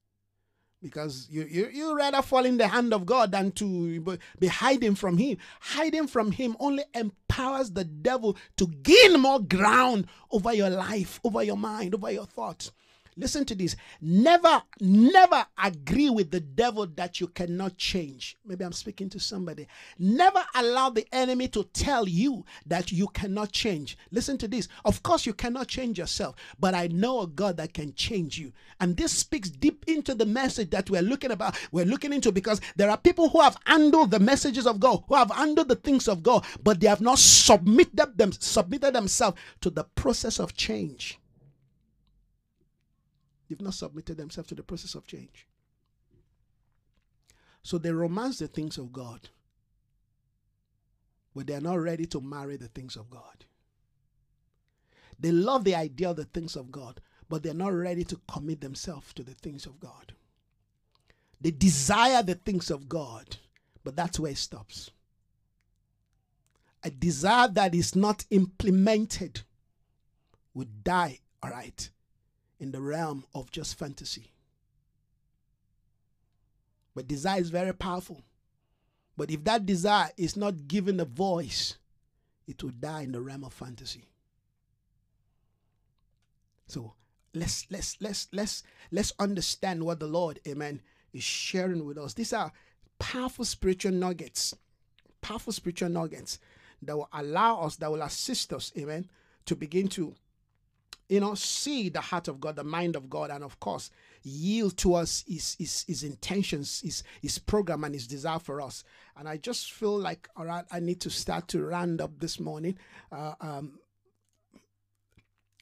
Because 0.82 1.28
you, 1.30 1.46
you, 1.50 1.70
you 1.72 1.96
rather 1.96 2.22
fall 2.24 2.46
in 2.46 2.58
the 2.58 2.68
hand 2.68 2.94
of 2.94 3.06
God 3.06 3.32
than 3.32 3.52
to 3.54 4.18
be 4.40 4.48
hiding 4.48 4.96
from 4.96 5.18
Him. 5.18 5.38
Hiding 5.60 6.08
from 6.08 6.32
Him 6.32 6.58
only 6.60 6.84
empowers 6.96 7.72
the 7.72 7.84
devil 7.84 8.36
to 8.58 8.68
gain 8.68 9.20
more 9.20 9.40
ground 9.40 10.08
over 10.32 10.54
your 10.54 10.72
life, 10.72 11.20
over 11.24 11.44
your 11.44 11.58
mind, 11.58 11.94
over 11.94 12.12
your 12.12 12.26
thoughts. 12.26 12.72
Listen 13.18 13.44
to 13.46 13.56
this. 13.56 13.76
Never, 14.00 14.62
never 14.80 15.46
agree 15.62 16.10
with 16.10 16.32
the 16.32 16.40
devil 16.40 16.88
that 16.96 17.20
you 17.20 17.28
cannot 17.28 17.78
change. 17.78 18.38
Maybe 18.46 18.64
I'm 18.64 18.72
speaking 18.72 19.10
to 19.10 19.20
somebody. 19.20 19.68
Never 20.00 20.44
allow 20.56 20.90
the 20.90 21.06
enemy 21.12 21.48
to 21.50 21.64
tell 21.66 22.08
you 22.08 22.46
that 22.66 22.92
you 22.92 23.08
cannot 23.10 23.52
change. 23.52 23.98
Listen 24.12 24.38
to 24.38 24.48
this. 24.48 24.68
Of 24.86 25.04
course, 25.04 25.26
you 25.26 25.34
cannot 25.34 25.68
change 25.68 26.00
yourself, 26.00 26.36
but 26.60 26.74
I 26.74 26.88
know 26.88 27.22
a 27.22 27.28
God 27.28 27.58
that 27.58 27.74
can 27.74 27.94
change 27.96 28.38
you. 28.38 28.54
And 28.80 28.96
this 28.96 29.12
speaks 29.12 29.50
deep 29.50 29.84
into 29.88 30.16
the 30.16 30.26
message 30.26 30.70
that 30.72 30.90
we're 30.90 31.02
looking 31.02 31.32
about, 31.32 31.58
we're 31.72 31.86
looking 31.86 32.14
into 32.14 32.32
because 32.32 32.62
there 32.76 32.90
are 32.90 32.98
people 32.98 33.30
who 33.30 33.42
have 33.42 33.58
handled 33.66 34.12
the 34.12 34.20
messages 34.20 34.66
of 34.66 34.80
God, 34.80 35.04
who 35.08 35.16
have 35.16 35.32
handled 35.32 35.68
the 35.68 35.76
things 35.76 36.08
of 36.08 36.24
God, 36.24 36.46
but 36.64 36.80
they 36.80 36.88
have 36.88 37.02
not 37.02 37.20
submitted 37.20 38.18
them, 38.18 38.32
submitted 38.32 38.94
themselves 38.94 39.38
to 39.62 39.70
the 39.70 39.84
process 39.84 40.40
of 40.40 40.56
change. 40.56 41.21
They've 43.52 43.60
not 43.60 43.74
submitted 43.74 44.16
themselves 44.16 44.48
to 44.48 44.56
the 44.56 44.64
process 44.64 44.96
of 44.96 45.06
change. 45.06 45.46
So 47.64 47.78
they 47.78 47.92
romance 47.92 48.40
the 48.40 48.48
things 48.48 48.78
of 48.78 48.94
God, 48.94 49.28
but 51.36 51.48
they 51.48 51.56
are 51.56 51.60
not 51.60 51.82
ready 51.82 52.06
to 52.06 52.22
marry 52.22 52.56
the 52.56 52.70
things 52.70 52.96
of 52.96 53.10
God. 53.10 53.44
They 55.20 55.34
love 55.34 55.66
the 55.66 55.76
idea 55.76 56.12
of 56.12 56.16
the 56.16 56.24
things 56.24 56.56
of 56.56 56.72
God, 56.72 57.02
but 57.28 57.44
they're 57.44 57.54
not 57.54 57.74
ready 57.74 58.06
to 58.06 58.22
commit 58.26 58.62
themselves 58.62 59.14
to 59.16 59.24
the 59.24 59.34
things 59.34 59.66
of 59.66 59.82
God. 59.82 60.14
They 61.42 61.52
desire 61.52 62.24
the 62.24 62.36
things 62.36 62.72
of 62.72 62.88
God, 62.88 63.36
but 63.84 63.98
that's 63.98 64.18
where 64.18 64.32
it 64.32 64.38
stops. 64.38 64.92
A 66.84 66.90
desire 66.90 67.50
that 67.50 67.76
is 67.76 67.98
not 67.98 68.24
implemented 68.30 69.42
would 70.54 70.86
die, 70.86 71.20
all 71.44 71.50
right, 71.50 71.90
in 72.62 72.72
the 72.72 72.80
realm 72.80 73.26
of 73.34 73.52
just 73.52 73.78
fantasy. 73.78 74.32
But 76.96 77.08
desire 77.08 77.42
is 77.42 77.50
very 77.50 77.74
powerful. 77.74 78.22
But 79.18 79.32
if 79.32 79.44
that 79.46 79.66
desire 79.66 80.10
is 80.16 80.38
not 80.38 80.68
given 80.68 81.00
a 81.00 81.06
voice, 81.06 81.78
it 82.48 82.64
will 82.64 82.72
die 82.72 83.02
in 83.02 83.14
the 83.14 83.22
realm 83.22 83.44
of 83.44 83.52
fantasy. 83.52 84.08
So 86.68 86.94
let's 87.34 87.66
let's 87.72 87.98
let's 88.00 88.28
let's 88.32 88.64
let's 88.92 89.14
understand 89.20 89.84
what 89.84 90.00
the 90.00 90.08
Lord, 90.08 90.40
Amen, 90.48 90.82
is 91.14 91.24
sharing 91.24 91.84
with 91.86 91.98
us. 91.98 92.14
These 92.14 92.32
are 92.32 92.52
powerful 93.00 93.44
spiritual 93.44 93.94
nuggets, 93.94 94.54
powerful 95.22 95.52
spiritual 95.52 95.90
nuggets 95.90 96.38
that 96.84 96.96
will 96.96 97.10
allow 97.12 97.62
us, 97.62 97.76
that 97.78 97.92
will 97.92 98.04
assist 98.04 98.54
us, 98.54 98.72
Amen, 98.78 99.10
to 99.46 99.56
begin 99.56 99.88
to, 99.90 100.14
you 101.12 101.20
know, 101.20 101.36
see 101.36 101.90
the 101.90 102.00
heart 102.00 102.30
of 102.30 102.40
God, 102.40 102.56
the 102.56 102.64
mind 102.64 102.96
of 102.96 103.10
God, 103.10 103.32
and 103.32 103.44
of 103.44 103.60
course, 103.60 103.92
yield 104.24 104.78
to 104.78 104.96
us 104.96 105.26
his, 105.28 105.58
his, 105.60 105.84
his 105.86 106.04
intentions, 106.04 106.80
his, 106.80 107.04
his 107.22 107.38
program, 107.38 107.84
and 107.84 107.94
his 107.94 108.08
desire 108.08 108.40
for 108.40 108.62
us. 108.62 108.86
And 109.18 109.28
I 109.28 109.36
just 109.36 109.74
feel 109.74 110.00
like, 110.00 110.30
all 110.38 110.46
right, 110.46 110.64
I 110.72 110.80
need 110.80 111.02
to 111.02 111.10
start 111.10 111.50
to 111.50 111.66
round 111.66 112.00
up 112.00 112.18
this 112.20 112.40
morning. 112.40 112.78
Uh, 113.12 113.34
um, 113.42 113.80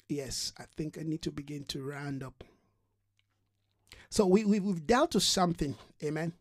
yes, 0.07 0.53
I 0.59 0.65
think 0.77 0.99
I 0.99 1.01
need 1.01 1.23
to 1.23 1.31
begin 1.31 1.63
to 1.69 1.81
round 1.81 2.21
up. 2.21 2.43
So 4.11 4.27
we, 4.27 4.45
we, 4.45 4.59
we've 4.59 4.85
dealt 4.85 5.15
with 5.15 5.23
something, 5.23 5.73
amen. 6.03 6.33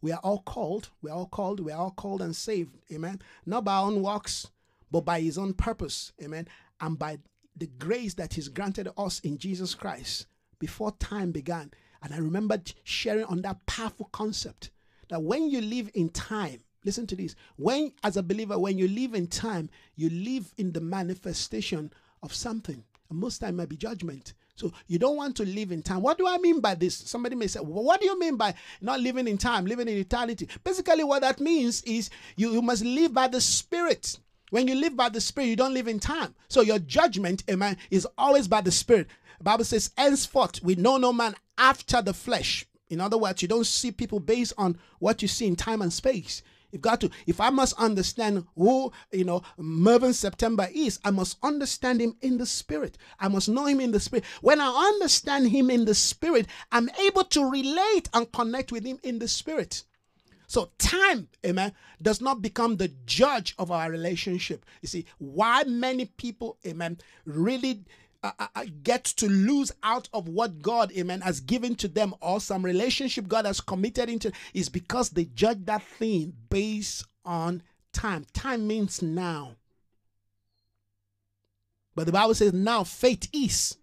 We 0.00 0.12
are 0.12 0.20
all 0.22 0.42
called, 0.42 0.90
we 1.02 1.10
are 1.10 1.16
all 1.16 1.26
called, 1.26 1.58
we 1.58 1.72
are 1.72 1.80
all 1.80 1.90
called 1.90 2.22
and 2.22 2.36
saved, 2.36 2.76
amen. 2.92 3.22
Not 3.44 3.64
by 3.64 3.74
our 3.74 3.86
own 3.86 4.02
works, 4.02 4.46
but 4.88 5.00
by 5.00 5.20
his 5.20 5.36
own 5.36 5.52
purpose, 5.52 6.12
amen. 6.22 6.46
And 6.80 6.96
by 6.96 7.18
the 7.56 7.66
grace 7.78 8.14
that 8.14 8.34
he's 8.34 8.48
granted 8.48 8.88
us 8.96 9.20
in 9.20 9.38
Jesus 9.38 9.74
Christ 9.74 10.26
before 10.58 10.92
time 10.92 11.32
began. 11.32 11.70
And 12.02 12.14
I 12.14 12.18
remember 12.18 12.60
sharing 12.84 13.24
on 13.24 13.42
that 13.42 13.64
powerful 13.66 14.08
concept 14.12 14.70
that 15.08 15.22
when 15.22 15.48
you 15.50 15.60
live 15.60 15.90
in 15.94 16.10
time, 16.10 16.60
listen 16.84 17.06
to 17.08 17.16
this, 17.16 17.34
when, 17.56 17.92
as 18.04 18.16
a 18.16 18.22
believer, 18.22 18.58
when 18.58 18.78
you 18.78 18.88
live 18.88 19.14
in 19.14 19.26
time, 19.26 19.70
you 19.96 20.10
live 20.10 20.52
in 20.58 20.72
the 20.72 20.80
manifestation 20.80 21.92
of 22.22 22.34
something. 22.34 22.84
And 23.08 23.18
most 23.18 23.38
time 23.38 23.56
might 23.56 23.68
be 23.68 23.76
judgment. 23.76 24.34
So 24.56 24.72
you 24.86 24.98
don't 24.98 25.16
want 25.16 25.36
to 25.36 25.44
live 25.44 25.70
in 25.70 25.82
time. 25.82 26.02
What 26.02 26.18
do 26.18 26.26
I 26.26 26.38
mean 26.38 26.60
by 26.60 26.74
this? 26.74 26.96
Somebody 26.96 27.36
may 27.36 27.46
say, 27.46 27.60
well, 27.60 27.84
what 27.84 28.00
do 28.00 28.06
you 28.06 28.18
mean 28.18 28.36
by 28.36 28.54
not 28.80 29.00
living 29.00 29.28
in 29.28 29.38
time, 29.38 29.66
living 29.66 29.88
in 29.88 29.96
eternity? 29.96 30.48
Basically, 30.64 31.04
what 31.04 31.22
that 31.22 31.40
means 31.40 31.82
is 31.82 32.10
you, 32.36 32.50
you 32.52 32.62
must 32.62 32.84
live 32.84 33.12
by 33.12 33.28
the 33.28 33.40
Spirit. 33.40 34.18
When 34.50 34.68
you 34.68 34.74
live 34.76 34.96
by 34.96 35.08
the 35.08 35.20
Spirit, 35.20 35.48
you 35.48 35.56
don't 35.56 35.74
live 35.74 35.88
in 35.88 35.98
time. 35.98 36.34
So 36.48 36.60
your 36.60 36.78
judgment, 36.78 37.42
amen, 37.50 37.76
is 37.90 38.06
always 38.16 38.46
by 38.46 38.60
the 38.60 38.70
Spirit. 38.70 39.08
The 39.38 39.44
Bible 39.44 39.64
says, 39.64 39.90
henceforth, 39.96 40.62
we 40.62 40.76
know 40.76 40.96
no 40.96 41.12
man 41.12 41.34
after 41.58 42.00
the 42.00 42.14
flesh. 42.14 42.64
In 42.88 43.00
other 43.00 43.18
words, 43.18 43.42
you 43.42 43.48
don't 43.48 43.66
see 43.66 43.90
people 43.90 44.20
based 44.20 44.52
on 44.56 44.78
what 45.00 45.20
you 45.20 45.28
see 45.28 45.46
in 45.46 45.56
time 45.56 45.82
and 45.82 45.92
space. 45.92 46.42
You've 46.70 46.82
got 46.82 47.00
to, 47.00 47.10
if 47.26 47.40
I 47.40 47.50
must 47.50 47.74
understand 47.80 48.44
who, 48.54 48.92
you 49.12 49.24
know, 49.24 49.42
Mervyn 49.56 50.12
September 50.12 50.68
is, 50.72 50.98
I 51.04 51.10
must 51.10 51.38
understand 51.42 52.00
him 52.00 52.16
in 52.20 52.38
the 52.38 52.46
spirit. 52.46 52.98
I 53.18 53.28
must 53.28 53.48
know 53.48 53.66
him 53.66 53.80
in 53.80 53.92
the 53.92 54.00
spirit. 54.00 54.24
When 54.42 54.60
I 54.60 54.68
understand 54.94 55.48
him 55.48 55.70
in 55.70 55.84
the 55.84 55.94
spirit, 55.94 56.46
I'm 56.72 56.90
able 57.04 57.24
to 57.24 57.50
relate 57.50 58.08
and 58.12 58.30
connect 58.32 58.72
with 58.72 58.84
him 58.84 58.98
in 59.02 59.18
the 59.18 59.28
spirit. 59.28 59.84
So 60.46 60.70
time, 60.78 61.28
amen, 61.44 61.72
does 62.00 62.20
not 62.20 62.40
become 62.40 62.76
the 62.76 62.92
judge 63.04 63.54
of 63.58 63.70
our 63.70 63.90
relationship. 63.90 64.64
You 64.80 64.88
see, 64.88 65.06
why 65.18 65.64
many 65.64 66.04
people, 66.04 66.58
amen, 66.64 66.98
really 67.24 67.84
uh, 68.22 68.32
uh, 68.38 68.46
uh, 68.54 68.64
get 68.82 69.04
to 69.04 69.28
lose 69.28 69.72
out 69.82 70.08
of 70.12 70.28
what 70.28 70.62
God, 70.62 70.92
amen, 70.92 71.20
has 71.20 71.40
given 71.40 71.74
to 71.76 71.88
them 71.88 72.14
or 72.20 72.40
some 72.40 72.64
relationship 72.64 73.28
God 73.28 73.44
has 73.44 73.60
committed 73.60 74.08
into 74.08 74.32
is 74.54 74.68
because 74.68 75.10
they 75.10 75.26
judge 75.26 75.64
that 75.66 75.82
thing 75.82 76.32
based 76.48 77.04
on 77.24 77.62
time. 77.92 78.24
Time 78.32 78.66
means 78.66 79.02
now. 79.02 79.56
But 81.94 82.06
the 82.06 82.12
Bible 82.12 82.34
says 82.34 82.52
now 82.52 82.84
faith 82.84 83.28
is. 83.32 83.76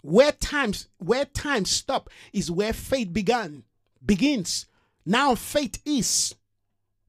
Where 0.00 0.32
times 0.32 0.88
where 0.98 1.24
time 1.26 1.64
stop 1.64 2.10
is 2.32 2.50
where 2.50 2.72
faith 2.72 3.12
began, 3.12 3.62
begins. 4.04 4.66
Now 5.04 5.34
faith 5.34 5.80
is 5.84 6.34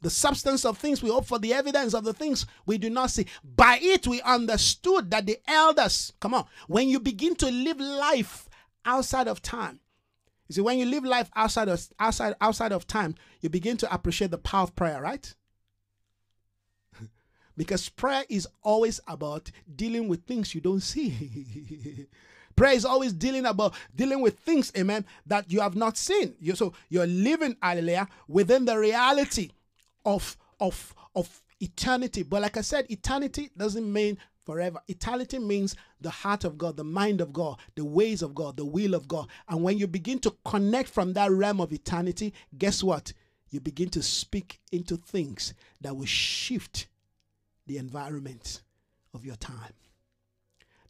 the 0.02 0.10
substance 0.10 0.66
of 0.66 0.78
things 0.78 1.02
we 1.02 1.10
hope 1.10 1.26
for, 1.26 1.40
the 1.40 1.54
evidence 1.54 1.94
of 1.94 2.04
the 2.04 2.14
things 2.14 2.46
we 2.66 2.78
do 2.78 2.90
not 2.90 3.10
see. 3.10 3.26
By 3.44 3.80
it, 3.82 4.06
we 4.06 4.22
understood 4.22 5.10
that 5.12 5.26
the 5.26 5.40
elders, 5.48 6.12
come 6.20 6.34
on, 6.34 6.46
when 6.68 6.90
you 6.90 7.00
begin 7.00 7.36
to 7.36 7.50
live 7.50 7.80
life 7.80 8.50
outside 8.86 9.30
of 9.30 9.42
time, 9.42 9.80
you 10.48 10.56
see, 10.56 10.62
when 10.62 10.78
you 10.78 10.86
live 10.86 11.06
life 11.06 11.32
outside 11.36 11.70
of 11.70 11.82
outside 12.00 12.36
outside 12.42 12.74
of 12.74 12.86
time, 12.86 13.16
you 13.40 13.50
begin 13.50 13.78
to 13.78 13.94
appreciate 13.94 14.32
the 14.32 14.38
power 14.38 14.64
of 14.64 14.76
prayer, 14.76 15.02
right? 15.02 15.34
because 17.58 17.88
prayer 17.88 18.26
is 18.28 18.46
always 18.62 19.00
about 19.08 19.52
dealing 19.74 20.10
with 20.10 20.26
things 20.26 20.54
you 20.54 20.60
don't 20.60 20.82
see. 20.82 22.08
prayer 22.56 22.74
is 22.74 22.86
always 22.86 23.14
dealing 23.14 23.46
about 23.46 23.74
dealing 23.96 24.22
with 24.22 24.40
things, 24.40 24.72
amen, 24.78 25.06
that 25.26 25.52
you 25.52 25.62
have 25.62 25.76
not 25.76 25.98
seen. 25.98 26.36
You 26.40 26.56
so 26.56 26.74
you're 26.90 27.08
living, 27.08 27.56
hallelujah, 27.62 28.08
within 28.28 28.66
the 28.66 28.78
reality 28.78 29.50
of 30.06 30.38
of 30.60 30.94
of 31.16 31.42
eternity. 31.60 32.24
But 32.24 32.42
like 32.42 32.58
I 32.58 32.62
said, 32.62 32.90
eternity 32.90 33.50
doesn't 33.58 33.92
mean 33.92 34.18
forever. 34.46 34.80
Eternity 34.88 35.40
means 35.40 35.76
the 36.02 36.10
heart 36.10 36.44
of 36.44 36.58
God, 36.58 36.76
the 36.76 36.84
mind 36.84 37.22
of 37.22 37.32
God, 37.32 37.58
the 37.76 37.86
ways 37.86 38.22
of 38.22 38.36
God, 38.36 38.58
the 38.58 38.66
will 38.66 38.94
of 38.94 39.08
God. 39.08 39.28
And 39.48 39.64
when 39.64 39.78
you 39.78 39.88
begin 39.88 40.20
to 40.20 40.36
connect 40.46 40.90
from 40.90 41.14
that 41.14 41.32
realm 41.32 41.62
of 41.62 41.72
eternity, 41.72 42.34
guess 42.58 42.84
what? 42.84 43.14
You 43.50 43.60
begin 43.60 43.90
to 43.90 44.02
speak 44.04 44.60
into 44.72 44.98
things 44.98 45.54
that 45.82 45.96
will 45.96 46.06
shift 46.06 46.88
the 47.68 47.78
environment 47.78 48.62
of 49.14 49.26
your 49.26 49.36
time. 49.36 49.74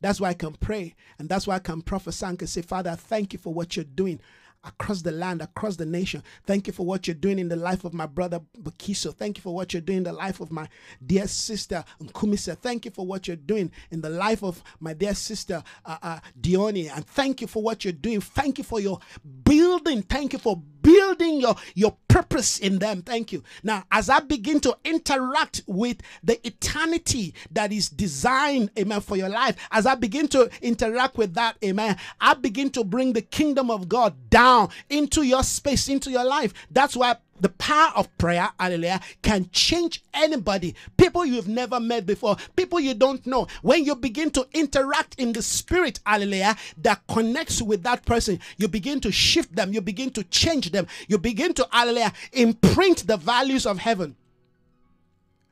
That's 0.03 0.19
why 0.19 0.31
I 0.31 0.33
can 0.33 0.51
pray 0.55 0.95
and 1.17 1.29
that's 1.29 1.47
why 1.47 1.55
I 1.55 1.59
can 1.59 1.81
prophesy 1.81 2.25
and 2.25 2.37
can 2.37 2.49
say, 2.49 2.61
Father, 2.61 2.93
thank 2.93 3.31
you 3.31 3.39
for 3.39 3.53
what 3.53 3.77
you're 3.77 3.85
doing 3.85 4.19
across 4.65 5.01
the 5.01 5.13
land, 5.13 5.41
across 5.41 5.77
the 5.77 5.85
nation. 5.85 6.21
Thank 6.45 6.67
you 6.67 6.73
for 6.73 6.85
what 6.85 7.07
you're 7.07 7.15
doing 7.15 7.39
in 7.39 7.47
the 7.47 7.55
life 7.55 7.85
of 7.85 7.93
my 7.93 8.05
brother 8.05 8.41
Bakiso. 8.61 9.15
Thank 9.15 9.37
you 9.37 9.41
for 9.41 9.55
what 9.55 9.71
you're 9.71 9.81
doing 9.81 9.99
in 9.99 10.03
the 10.03 10.11
life 10.11 10.41
of 10.41 10.51
my 10.51 10.67
dear 11.05 11.25
sister 11.25 11.85
Nkumisa. 12.01 12.57
Thank 12.57 12.83
you 12.83 12.91
for 12.91 13.05
what 13.07 13.27
you're 13.29 13.37
doing 13.37 13.71
in 13.91 14.01
the 14.01 14.09
life 14.09 14.43
of 14.43 14.61
my 14.81 14.93
dear 14.93 15.13
sister 15.13 15.63
uh, 15.85 15.97
uh, 16.03 16.19
Dione. 16.39 16.89
And 16.93 17.07
thank 17.07 17.39
you 17.39 17.47
for 17.47 17.63
what 17.63 17.85
you're 17.85 17.93
doing. 17.93 18.19
Thank 18.19 18.57
you 18.57 18.65
for 18.65 18.81
your 18.81 18.99
building. 19.45 20.01
Thank 20.01 20.33
you 20.33 20.39
for 20.39 20.61
building 20.83 21.39
your, 21.39 21.55
your 21.73 21.97
purpose 22.07 22.59
in 22.59 22.77
them. 22.77 23.01
Thank 23.01 23.31
you. 23.31 23.43
Now, 23.63 23.85
as 23.91 24.09
I 24.09 24.19
begin 24.19 24.59
to 24.61 24.77
interact 24.83 25.63
with 25.65 25.97
the 26.23 26.45
eternity 26.45 27.33
that 27.51 27.71
is 27.71 27.89
designed, 27.89 28.69
amen, 28.77 29.01
for 29.01 29.17
your 29.17 29.29
life, 29.29 29.55
as 29.71 29.87
I 29.87 29.95
begin 29.95 30.27
to 30.29 30.49
interact 30.61 31.17
with 31.17 31.33
that, 31.33 31.57
amen, 31.63 31.97
I 32.21 32.35
begin 32.35 32.69
to 32.71 32.83
bring 32.83 33.13
the 33.13 33.21
kingdom 33.21 33.71
of 33.71 33.89
God 33.89 34.29
down 34.29 34.69
into 34.89 35.23
your 35.23 35.43
space, 35.43 35.87
into 35.87 36.11
your 36.11 36.25
life. 36.25 36.53
That's 36.69 36.95
why 36.95 37.15
the 37.39 37.49
power 37.49 37.91
of 37.95 38.15
prayer, 38.17 38.49
hallelujah, 38.59 39.01
can 39.21 39.49
change 39.51 40.03
anybody. 40.13 40.75
People 40.97 41.25
you've 41.25 41.47
never 41.47 41.79
met 41.79 42.05
before, 42.05 42.37
people 42.55 42.79
you 42.79 42.93
don't 42.93 43.25
know. 43.25 43.47
When 43.61 43.83
you 43.83 43.95
begin 43.95 44.31
to 44.31 44.47
interact 44.53 45.19
in 45.19 45.33
the 45.33 45.41
spirit, 45.41 45.99
hallelujah, 46.05 46.55
that 46.77 47.01
connects 47.07 47.61
with 47.61 47.83
that 47.83 48.05
person, 48.05 48.39
you 48.57 48.67
begin 48.67 49.01
to 49.01 49.11
shift 49.11 49.55
them, 49.55 49.73
you 49.73 49.81
begin 49.81 50.11
to 50.11 50.23
change 50.25 50.71
them, 50.71 50.87
you 51.07 51.17
begin 51.17 51.53
to, 51.55 51.67
hallelujah, 51.71 52.13
imprint 52.31 53.07
the 53.07 53.17
values 53.17 53.65
of 53.65 53.79
heaven. 53.79 54.15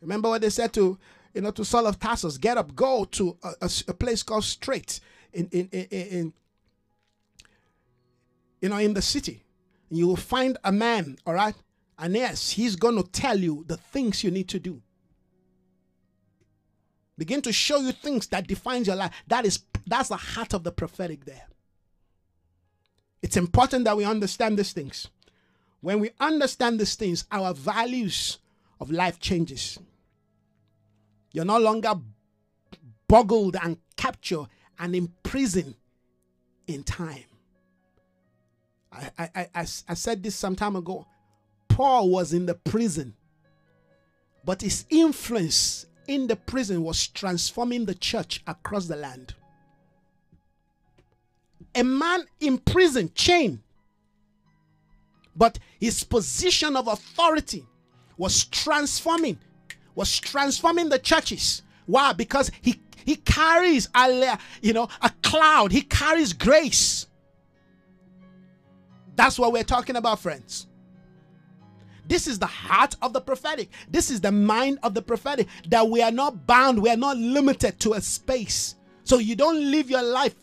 Remember 0.02 0.30
what 0.30 0.42
they 0.42 0.50
said 0.50 0.74
to, 0.74 0.98
you 1.34 1.42
know, 1.42 1.52
to 1.52 1.66
Saul 1.66 1.88
of 1.88 2.00
Tarsus, 2.00 2.38
get 2.38 2.58
up, 2.58 2.76
go 2.76 3.06
to 3.06 3.38
a, 3.44 3.54
a, 3.62 3.70
a 3.90 3.94
place 3.94 4.24
called 4.24 4.44
Straight 4.44 5.00
in, 5.34 5.48
in, 5.52 5.70
in, 5.72 5.86
in, 5.90 6.34
you 8.62 8.70
know, 8.70 8.78
in 8.78 8.94
the 8.94 9.02
city. 9.02 9.44
You 9.90 10.08
will 10.08 10.16
find 10.16 10.58
a 10.64 10.72
man, 10.72 11.18
all 11.26 11.34
right, 11.34 11.56
and 12.02 12.16
yes, 12.16 12.50
he's 12.50 12.76
going 12.76 12.96
to 12.96 13.10
tell 13.12 13.38
you 13.38 13.64
the 13.68 13.78
things 13.78 14.24
you 14.24 14.32
need 14.32 14.50
to 14.50 14.60
do. 14.60 14.82
Begin 17.16 17.44
to 17.44 17.54
show 17.54 17.78
you 17.78 17.92
things 17.92 18.26
that 18.28 18.48
defines 18.48 18.88
your 18.88 18.96
life. 18.96 19.14
That 19.28 19.46
is 19.46 19.60
that's 19.86 20.10
the 20.10 20.18
heart 20.18 20.56
of 20.56 20.64
the 20.64 20.72
prophetic 20.72 21.26
there. 21.26 21.46
It's 23.22 23.38
important 23.38 23.86
that 23.86 23.96
we 23.96 24.04
understand 24.04 24.58
these 24.58 24.74
things. 24.74 25.10
When 25.82 26.00
we 26.00 26.10
understand 26.20 26.80
these 26.80 26.96
things, 26.96 27.26
our 27.32 27.54
values 27.54 28.40
of 28.80 28.90
life 28.90 29.20
changes. 29.20 29.78
You're 31.34 31.46
no 31.46 31.60
longer 31.60 31.94
boggled 33.08 33.58
and 33.62 33.78
captured 33.96 34.48
and 34.80 34.96
imprisoned 34.96 35.76
in 36.66 36.84
time. 36.84 37.26
I, 38.92 39.12
I, 39.20 39.30
I, 39.36 39.62
I 39.62 39.94
said 39.94 40.24
this 40.24 40.36
some 40.36 40.56
time 40.56 40.76
ago. 40.76 41.06
Paul 41.76 42.10
was 42.10 42.34
in 42.34 42.46
the 42.46 42.56
prison, 42.56 43.16
but 44.46 44.62
his 44.62 44.86
influence 44.90 45.86
in 46.08 46.28
the 46.28 46.36
prison 46.36 46.84
was 46.84 47.08
transforming 47.08 47.86
the 47.86 47.96
church 47.96 48.44
across 48.48 48.88
the 48.88 48.96
land. 48.98 49.36
a 51.76 51.84
man 51.84 52.26
in 52.40 52.58
prison, 52.58 53.12
chained, 53.16 53.60
But 55.36 55.60
his 55.80 56.04
position 56.04 56.76
of 56.76 56.88
authority 56.88 57.66
was 58.18 58.46
transforming, 58.46 59.40
was 59.96 60.20
transforming 60.20 60.90
the 60.90 61.00
churches. 61.00 61.64
Why? 61.86 62.14
Because 62.14 62.52
he 62.62 62.80
he 63.06 63.16
carries 63.18 63.90
a 63.96 64.38
you 64.62 64.74
know 64.74 64.90
a 65.02 65.12
cloud. 65.24 65.72
He 65.72 65.82
carries 65.82 66.34
grace. 66.34 67.08
That's 69.16 69.40
what 69.40 69.54
we're 69.54 69.64
talking 69.64 69.96
about, 69.96 70.20
friends. 70.20 70.68
This 72.08 72.28
is 72.28 72.40
the 72.40 72.46
heart 72.46 72.96
of 73.02 73.14
the 73.14 73.22
prophetic. 73.22 73.70
This 73.90 74.10
is 74.10 74.22
the 74.22 74.32
mind 74.32 74.80
of 74.84 74.94
the 74.94 75.02
prophetic 75.02 75.48
that 75.70 75.88
we 75.88 76.02
are 76.02 76.12
not 76.12 76.46
bound, 76.48 76.82
we 76.82 76.90
are 76.90 76.98
not 76.98 77.18
limited 77.18 77.80
to 77.82 77.94
a 77.94 78.02
space. 78.02 78.76
So 79.04 79.18
you 79.18 79.36
don't 79.36 79.72
live 79.72 79.90
your 79.90 80.04
life 80.04 80.36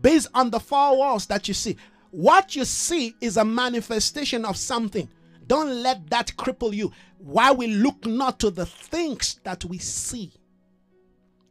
based 0.00 0.28
on 0.34 0.50
the 0.50 0.60
four 0.60 0.96
walls 0.98 1.26
that 1.26 1.48
you 1.48 1.54
see. 1.54 1.76
What 2.10 2.56
you 2.56 2.64
see 2.64 3.14
is 3.20 3.36
a 3.36 3.44
manifestation 3.44 4.44
of 4.44 4.56
something. 4.56 5.08
Don't 5.46 5.82
let 5.82 6.08
that 6.10 6.32
cripple 6.36 6.72
you. 6.72 6.92
Why 7.18 7.52
we 7.52 7.66
look 7.68 8.06
not 8.06 8.38
to 8.40 8.50
the 8.50 8.66
things 8.66 9.40
that 9.44 9.64
we 9.64 9.78
see. 9.78 10.32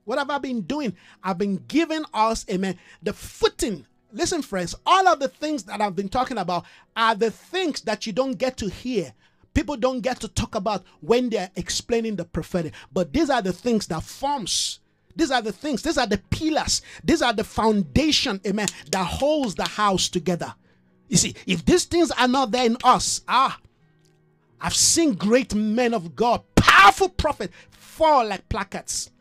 What 0.06 0.18
have 0.18 0.30
I 0.30 0.40
been 0.40 0.62
doing? 0.62 0.96
I've 1.24 1.38
been 1.38 1.58
giving 1.68 2.04
us, 2.14 2.46
amen, 2.50 2.78
the 3.04 3.14
footing. 3.14 3.86
Listen, 4.12 4.42
friends, 4.42 4.74
all 4.86 5.08
of 5.08 5.20
the 5.20 5.28
things 5.28 5.64
that 5.66 5.82
I've 5.82 5.96
been 5.96 6.10
talking 6.10 6.40
about 6.40 6.66
are 6.96 7.14
the 7.14 7.30
things 7.30 7.82
that 7.82 8.08
you 8.08 8.14
don't 8.14 8.38
get 8.38 8.58
to 8.58 8.70
hear. 8.70 9.14
People 9.54 9.78
don't 9.78 10.02
get 10.02 10.20
to 10.22 10.28
talk 10.28 10.56
about 10.56 10.84
when 11.02 11.30
they're 11.30 11.52
explaining 11.56 12.16
the 12.16 12.26
prophetic. 12.26 12.74
But 12.92 13.14
these 13.14 13.30
are 13.30 13.42
the 13.42 13.54
things 13.54 13.88
that 13.88 14.04
forms 14.04 14.80
these 15.20 15.32
are 15.32 15.42
the 15.42 15.52
things, 15.52 15.82
these 15.82 15.98
are 15.98 16.08
the 16.08 16.18
pillars, 16.30 16.82
these 17.04 17.22
are 17.22 17.34
the 17.34 17.44
foundation, 17.44 18.40
amen, 18.48 18.68
that 18.92 19.06
holds 19.06 19.54
the 19.54 19.66
house 19.66 20.08
together. 20.08 20.56
You 21.10 21.18
see, 21.18 21.36
if 21.46 21.66
these 21.66 21.84
things 21.84 22.10
are 22.12 22.28
not 22.28 22.52
there 22.52 22.66
in 22.66 22.78
us, 22.86 23.22
ah, 23.28 23.60
I've 24.62 24.76
seen 24.76 25.16
great 25.16 25.54
men 25.54 25.94
of 25.94 26.16
God, 26.16 26.44
powerful 26.56 27.10
prophet, 27.10 27.52
fall 27.72 28.28
like 28.28 28.48
placards. 28.48 29.12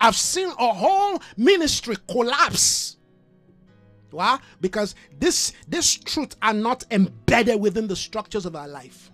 I've 0.00 0.16
seen 0.16 0.48
a 0.48 0.72
whole 0.72 1.22
ministry 1.36 1.96
collapse. 2.08 2.96
Why? 4.10 4.40
Because 4.60 4.96
this 5.20 5.52
this 5.68 5.94
truth 5.94 6.34
are 6.42 6.52
not 6.52 6.84
embedded 6.90 7.60
within 7.60 7.86
the 7.86 7.96
structures 7.96 8.44
of 8.44 8.56
our 8.56 8.68
life. 8.68 9.11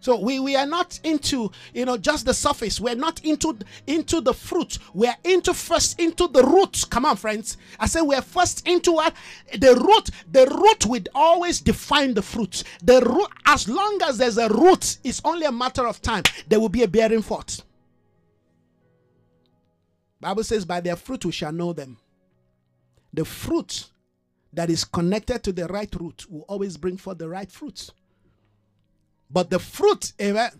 So 0.00 0.18
we, 0.18 0.38
we 0.40 0.56
are 0.56 0.66
not 0.66 0.98
into 1.02 1.50
you 1.74 1.84
know 1.84 1.96
just 1.96 2.26
the 2.26 2.34
surface. 2.34 2.80
We're 2.80 2.94
not 2.94 3.24
into 3.24 3.58
into 3.86 4.20
the 4.20 4.34
fruit. 4.34 4.78
We're 4.94 5.16
into 5.24 5.54
first 5.54 6.00
into 6.00 6.28
the 6.28 6.42
roots. 6.42 6.84
Come 6.84 7.04
on, 7.04 7.16
friends. 7.16 7.56
I 7.78 7.86
say 7.86 8.00
we're 8.00 8.22
first 8.22 8.66
into 8.66 8.92
what 8.92 9.14
the 9.58 9.74
root. 9.74 10.10
The 10.30 10.46
root 10.46 10.86
would 10.86 11.08
always 11.14 11.60
define 11.60 12.14
the 12.14 12.22
fruit. 12.22 12.64
The 12.82 13.00
root, 13.00 13.30
as 13.46 13.68
long 13.68 14.00
as 14.06 14.18
there's 14.18 14.38
a 14.38 14.48
root, 14.48 14.98
it's 15.04 15.20
only 15.24 15.46
a 15.46 15.52
matter 15.52 15.86
of 15.86 16.00
time. 16.02 16.22
There 16.48 16.60
will 16.60 16.68
be 16.68 16.82
a 16.82 16.88
bearing 16.88 17.22
forth. 17.22 17.62
Bible 20.20 20.44
says, 20.44 20.64
"By 20.64 20.80
their 20.80 20.96
fruit 20.96 21.24
we 21.24 21.32
shall 21.32 21.52
know 21.52 21.72
them." 21.72 21.96
The 23.12 23.24
fruit 23.24 23.86
that 24.52 24.70
is 24.70 24.84
connected 24.84 25.42
to 25.44 25.52
the 25.52 25.66
right 25.66 25.92
root 25.94 26.28
will 26.30 26.44
always 26.48 26.76
bring 26.76 26.96
forth 26.96 27.18
the 27.18 27.28
right 27.28 27.50
fruits. 27.50 27.92
But 29.30 29.50
the 29.50 29.58
fruit, 29.58 30.12
amen, 30.20 30.50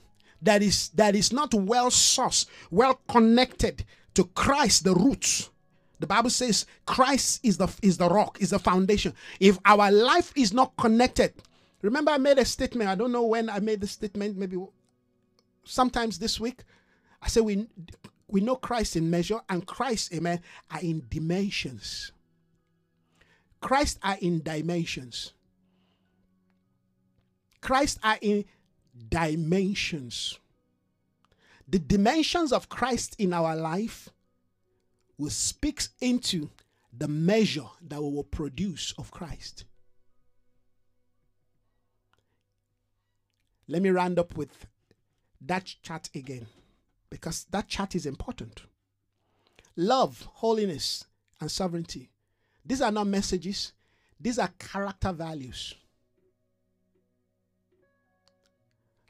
that 0.43 0.63
is 0.63 0.91
that 0.91 1.17
is 1.17 1.33
not 1.33 1.55
well 1.55 1.91
sourced, 1.91 2.47
well 2.71 3.01
connected 3.09 3.85
to 4.15 4.25
Christ, 4.25 4.85
the 4.85 4.95
roots. 4.95 5.51
The 6.01 6.07
Bible 6.07 6.31
says 6.31 6.67
Christ 6.87 7.41
is 7.43 7.57
the 7.57 7.69
is 7.83 7.97
the 7.99 8.09
rock, 8.09 8.39
is 8.41 8.51
the 8.51 8.59
foundation. 8.59 9.15
If 9.41 9.59
our 9.65 9.91
life 9.91 10.33
is 10.37 10.53
not 10.53 10.77
connected, 10.77 11.35
remember 11.83 12.13
I 12.13 12.19
made 12.19 12.39
a 12.39 12.45
statement. 12.45 12.91
I 12.91 12.95
don't 12.95 13.13
know 13.13 13.25
when 13.25 13.49
I 13.49 13.59
made 13.61 13.81
the 13.81 13.87
statement. 13.87 14.37
Maybe 14.37 14.57
sometimes 15.65 16.19
this 16.19 16.39
week. 16.39 16.63
I 17.21 17.29
said 17.29 17.43
we 17.43 17.67
we 18.29 18.41
know 18.41 18.57
Christ 18.57 18.97
in 18.97 19.11
measure 19.11 19.41
and 19.49 19.67
Christ, 19.67 20.13
amen, 20.15 20.41
are 20.71 20.81
in 20.81 21.05
dimensions. 21.09 22.13
Christ 23.61 23.99
are 24.03 24.19
in 24.21 24.43
dimensions. 24.43 25.33
Christ 27.61 27.99
are 28.05 28.19
in 28.21 28.45
dimensions. 29.11 30.39
The 31.67 31.79
dimensions 31.79 32.53
of 32.53 32.69
Christ 32.69 33.17
in 33.19 33.33
our 33.33 33.55
life 33.55 34.09
will 35.19 35.31
speak 35.31 35.83
into 36.01 36.51
the 36.97 37.09
measure 37.09 37.67
that 37.89 38.03
we 38.03 38.11
will 38.11 38.25
produce 38.25 38.95
of 38.97 39.11
Christ. 39.11 39.65
Let 43.67 43.83
me 43.83 43.91
round 43.91 44.19
up 44.19 44.37
with 44.37 44.67
that 45.43 45.75
chart 45.83 46.09
again 46.15 46.47
because 47.11 47.47
that 47.51 47.69
chart 47.69 47.95
is 47.95 48.07
important. 48.07 48.63
Love, 49.77 50.27
holiness, 50.35 51.05
and 51.41 51.51
sovereignty. 51.51 52.11
These 52.65 52.81
are 52.81 52.91
not 52.91 53.07
messages, 53.07 53.73
these 54.19 54.39
are 54.39 54.51
character 54.59 55.13
values. 55.13 55.75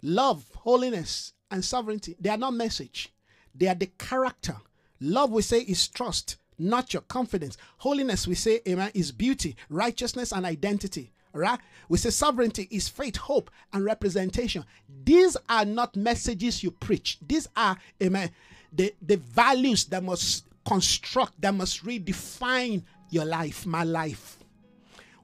Love, 0.03 0.45
holiness, 0.55 1.33
and 1.51 1.65
sovereignty, 1.65 2.17
they 2.21 2.31
are 2.31 2.37
not 2.37 2.55
message. 2.55 3.13
They 3.55 3.69
are 3.69 3.75
the 3.75 3.87
character. 3.99 4.57
Love, 5.01 5.31
we 5.31 5.43
say, 5.43 5.61
is 5.61 5.89
trust, 5.89 6.37
not 6.59 6.93
your 6.93 7.03
confidence. 7.03 7.57
Holiness, 7.79 8.27
we 8.27 8.35
say, 8.35 8.61
amen, 8.69 8.91
is 8.95 9.13
beauty, 9.13 9.57
righteousness, 9.69 10.33
and 10.33 10.45
identity. 10.45 11.13
Right? 11.33 11.61
We 11.89 11.99
say 11.99 12.11
sovereignty 12.11 12.67
is 12.71 12.89
faith, 12.89 13.17
hope, 13.17 13.51
and 13.73 13.85
representation. 13.85 14.65
These 15.05 15.37
are 15.49 15.65
not 15.65 15.95
messages 15.95 16.63
you 16.63 16.71
preach. 16.71 17.19
These 17.27 17.49
are, 17.57 17.77
amen, 18.03 18.31
the, 18.73 18.95
the 19.03 19.17
values 19.17 19.85
that 19.87 20.03
must 20.03 20.47
construct, 20.67 21.41
that 21.41 21.55
must 21.55 21.85
redefine 21.85 22.83
your 23.11 23.25
life, 23.25 23.67
my 23.67 23.85
life. 23.85 24.39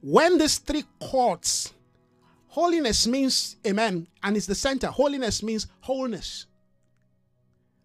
When 0.01 0.39
these 0.39 0.59
three 0.59 0.85
cords 1.01 1.74
Holiness 2.55 3.09
means, 3.09 3.57
amen, 3.67 4.07
and 4.23 4.37
it's 4.37 4.47
the 4.47 4.55
center. 4.55 4.87
Holiness 4.87 5.43
means 5.43 5.67
wholeness. 5.81 6.47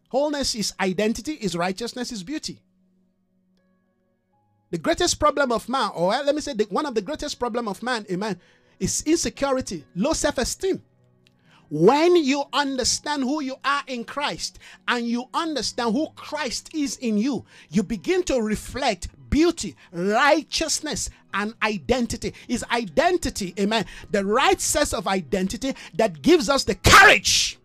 Wholeness 0.10 0.54
is 0.54 0.74
identity, 0.80 1.34
is 1.34 1.56
righteousness, 1.56 2.12
is 2.12 2.22
beauty. 2.22 2.62
The 4.70 4.78
greatest 4.78 5.20
problem 5.20 5.52
of 5.52 5.68
man, 5.70 5.90
or 5.96 6.12
let 6.12 6.36
me 6.36 6.42
say, 6.42 6.54
the, 6.54 6.66
one 6.66 6.86
of 6.86 6.94
the 6.94 7.02
greatest 7.02 7.40
problem 7.40 7.68
of 7.68 7.82
man, 7.82 8.06
amen, 8.12 8.40
is 8.80 9.02
insecurity, 9.08 9.86
low 9.96 10.14
self-esteem. 10.14 10.84
When 11.72 12.16
you 12.18 12.44
understand 12.54 13.24
who 13.24 13.42
you 13.42 13.56
are 13.66 13.82
in 13.88 14.04
Christ 14.04 14.60
and 14.88 15.08
you 15.08 15.26
understand 15.34 15.94
who 15.94 16.10
Christ 16.16 16.70
is 16.76 16.98
in 16.98 17.18
you, 17.18 17.44
you 17.72 17.82
begin 17.82 18.22
to 18.26 18.40
reflect 18.40 19.08
beauty, 19.32 19.76
righteousness, 19.92 21.10
and 21.34 21.54
identity. 21.64 22.34
Is 22.48 22.64
identity, 22.72 23.54
amen, 23.60 23.86
the 24.12 24.26
right 24.26 24.60
sense 24.60 24.94
of 24.94 25.08
identity 25.08 25.74
that 25.96 26.22
gives 26.22 26.50
us 26.50 26.64
the 26.64 26.76
courage 26.76 27.60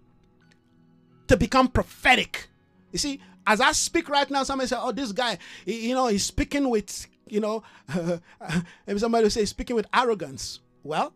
to 1.28 1.36
become 1.36 1.68
prophetic. 1.68 2.48
You 2.92 2.98
see, 2.98 3.20
as 3.46 3.60
I 3.60 3.72
speak 3.72 4.08
right 4.08 4.30
now, 4.30 4.42
somebody 4.42 4.68
say, 4.68 4.76
"Oh, 4.78 4.92
this 4.92 5.12
guy, 5.12 5.38
you 5.66 5.94
know, 5.94 6.08
he's 6.08 6.24
speaking 6.24 6.70
with, 6.70 7.06
you 7.28 7.40
know, 7.40 7.62
uh, 7.88 8.18
maybe 8.86 8.98
somebody 8.98 9.24
will 9.24 9.30
say 9.30 9.44
speaking 9.44 9.76
with 9.76 9.86
arrogance." 9.92 10.60
Well, 10.82 11.14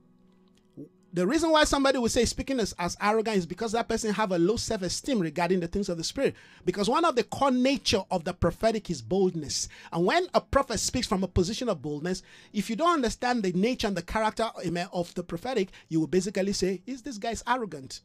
the 1.12 1.26
reason 1.26 1.51
why 1.51 1.64
somebody 1.64 1.98
would 1.98 2.10
say 2.10 2.26
speaking 2.26 2.60
as, 2.60 2.74
as 2.78 2.97
arrogant 3.01 3.39
is 3.39 3.47
because 3.47 3.72
that 3.72 3.89
person 3.89 4.12
have 4.12 4.30
a 4.30 4.39
low 4.39 4.56
self-esteem 4.56 5.18
regarding 5.18 5.60
the 5.60 5.66
things 5.68 5.89
of 5.89 5.97
the 5.97 6.05
spirit. 6.05 6.35
Because 6.66 6.89
one 6.89 7.05
of 7.05 7.16
the 7.16 7.24
core 7.24 7.51
nature 7.51 8.02
of 8.10 8.24
the 8.24 8.35
prophetic 8.35 8.90
is 8.90 9.01
boldness. 9.01 9.68
And 9.90 10.05
when 10.05 10.26
a 10.35 10.40
prophet 10.40 10.78
speaks 10.80 11.06
from 11.06 11.24
a 11.24 11.28
position 11.28 11.68
of 11.68 11.80
boldness 11.80 12.22
if 12.52 12.68
you 12.68 12.76
don't 12.76 12.93
understand 12.93 13.43
the 13.43 13.52
nature 13.52 13.86
and 13.86 13.97
the 13.97 14.02
character 14.02 14.51
eh, 14.62 14.85
of 14.93 15.14
the 15.14 15.22
prophetic 15.22 15.70
you 15.89 16.01
will 16.01 16.06
basically 16.06 16.52
say 16.52 16.82
is 16.86 17.02
this 17.02 17.16
guy's 17.16 17.43
arrogant? 17.47 18.01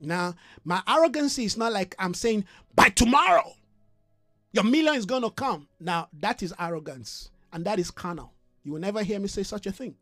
Now 0.00 0.34
my 0.64 0.82
arrogance 0.88 1.38
is 1.38 1.58
not 1.58 1.72
like 1.72 1.94
i'm 1.98 2.14
saying 2.14 2.46
by 2.74 2.88
tomorrow 2.88 3.52
your 4.52 4.64
million 4.64 4.94
is 4.94 5.04
going 5.06 5.22
to 5.22 5.30
come. 5.30 5.68
Now 5.78 6.08
that 6.20 6.42
is 6.42 6.54
arrogance. 6.58 7.30
And 7.52 7.64
that 7.66 7.78
is 7.78 7.90
carnal. 7.90 8.32
You 8.62 8.72
will 8.72 8.80
never 8.80 9.02
hear 9.02 9.18
me 9.18 9.28
say 9.28 9.42
such 9.42 9.66
a 9.66 9.72
thing. 9.72 9.94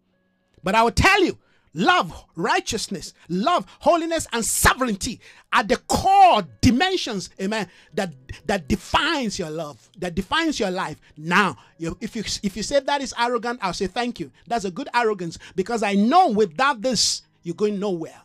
But 0.62 0.76
i 0.76 0.82
will 0.82 0.92
tell 0.92 1.24
you 1.24 1.36
love, 1.74 2.24
righteousness, 2.36 3.14
love, 3.28 3.66
holiness, 3.80 4.26
and 4.32 4.44
sovereignty 4.44 5.20
are 5.52 5.62
the 5.62 5.76
core 5.88 6.42
dimensions, 6.60 7.30
amen, 7.40 7.68
that 7.94 8.12
that 8.46 8.68
defines 8.68 9.38
your 9.38 9.50
love, 9.50 9.88
that 9.98 10.14
defines 10.14 10.58
your 10.60 10.70
life. 10.70 11.00
Now, 11.16 11.56
if 11.78 12.16
you 12.16 12.22
if 12.42 12.56
you 12.56 12.62
say 12.62 12.80
that 12.80 13.00
is 13.00 13.14
arrogant, 13.18 13.60
I'll 13.62 13.72
say 13.72 13.86
thank 13.86 14.20
you. 14.20 14.30
That's 14.46 14.64
a 14.64 14.70
good 14.70 14.88
arrogance 14.94 15.38
because 15.56 15.82
I 15.82 15.94
know 15.94 16.28
without 16.28 16.82
this, 16.82 17.22
you're 17.42 17.54
going 17.54 17.78
nowhere. 17.78 18.20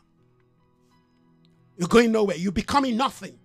You're 1.78 1.88
going 1.88 2.12
nowhere. 2.12 2.38
You're 2.38 2.52
becoming 2.52 2.98
nothing. 2.98 3.38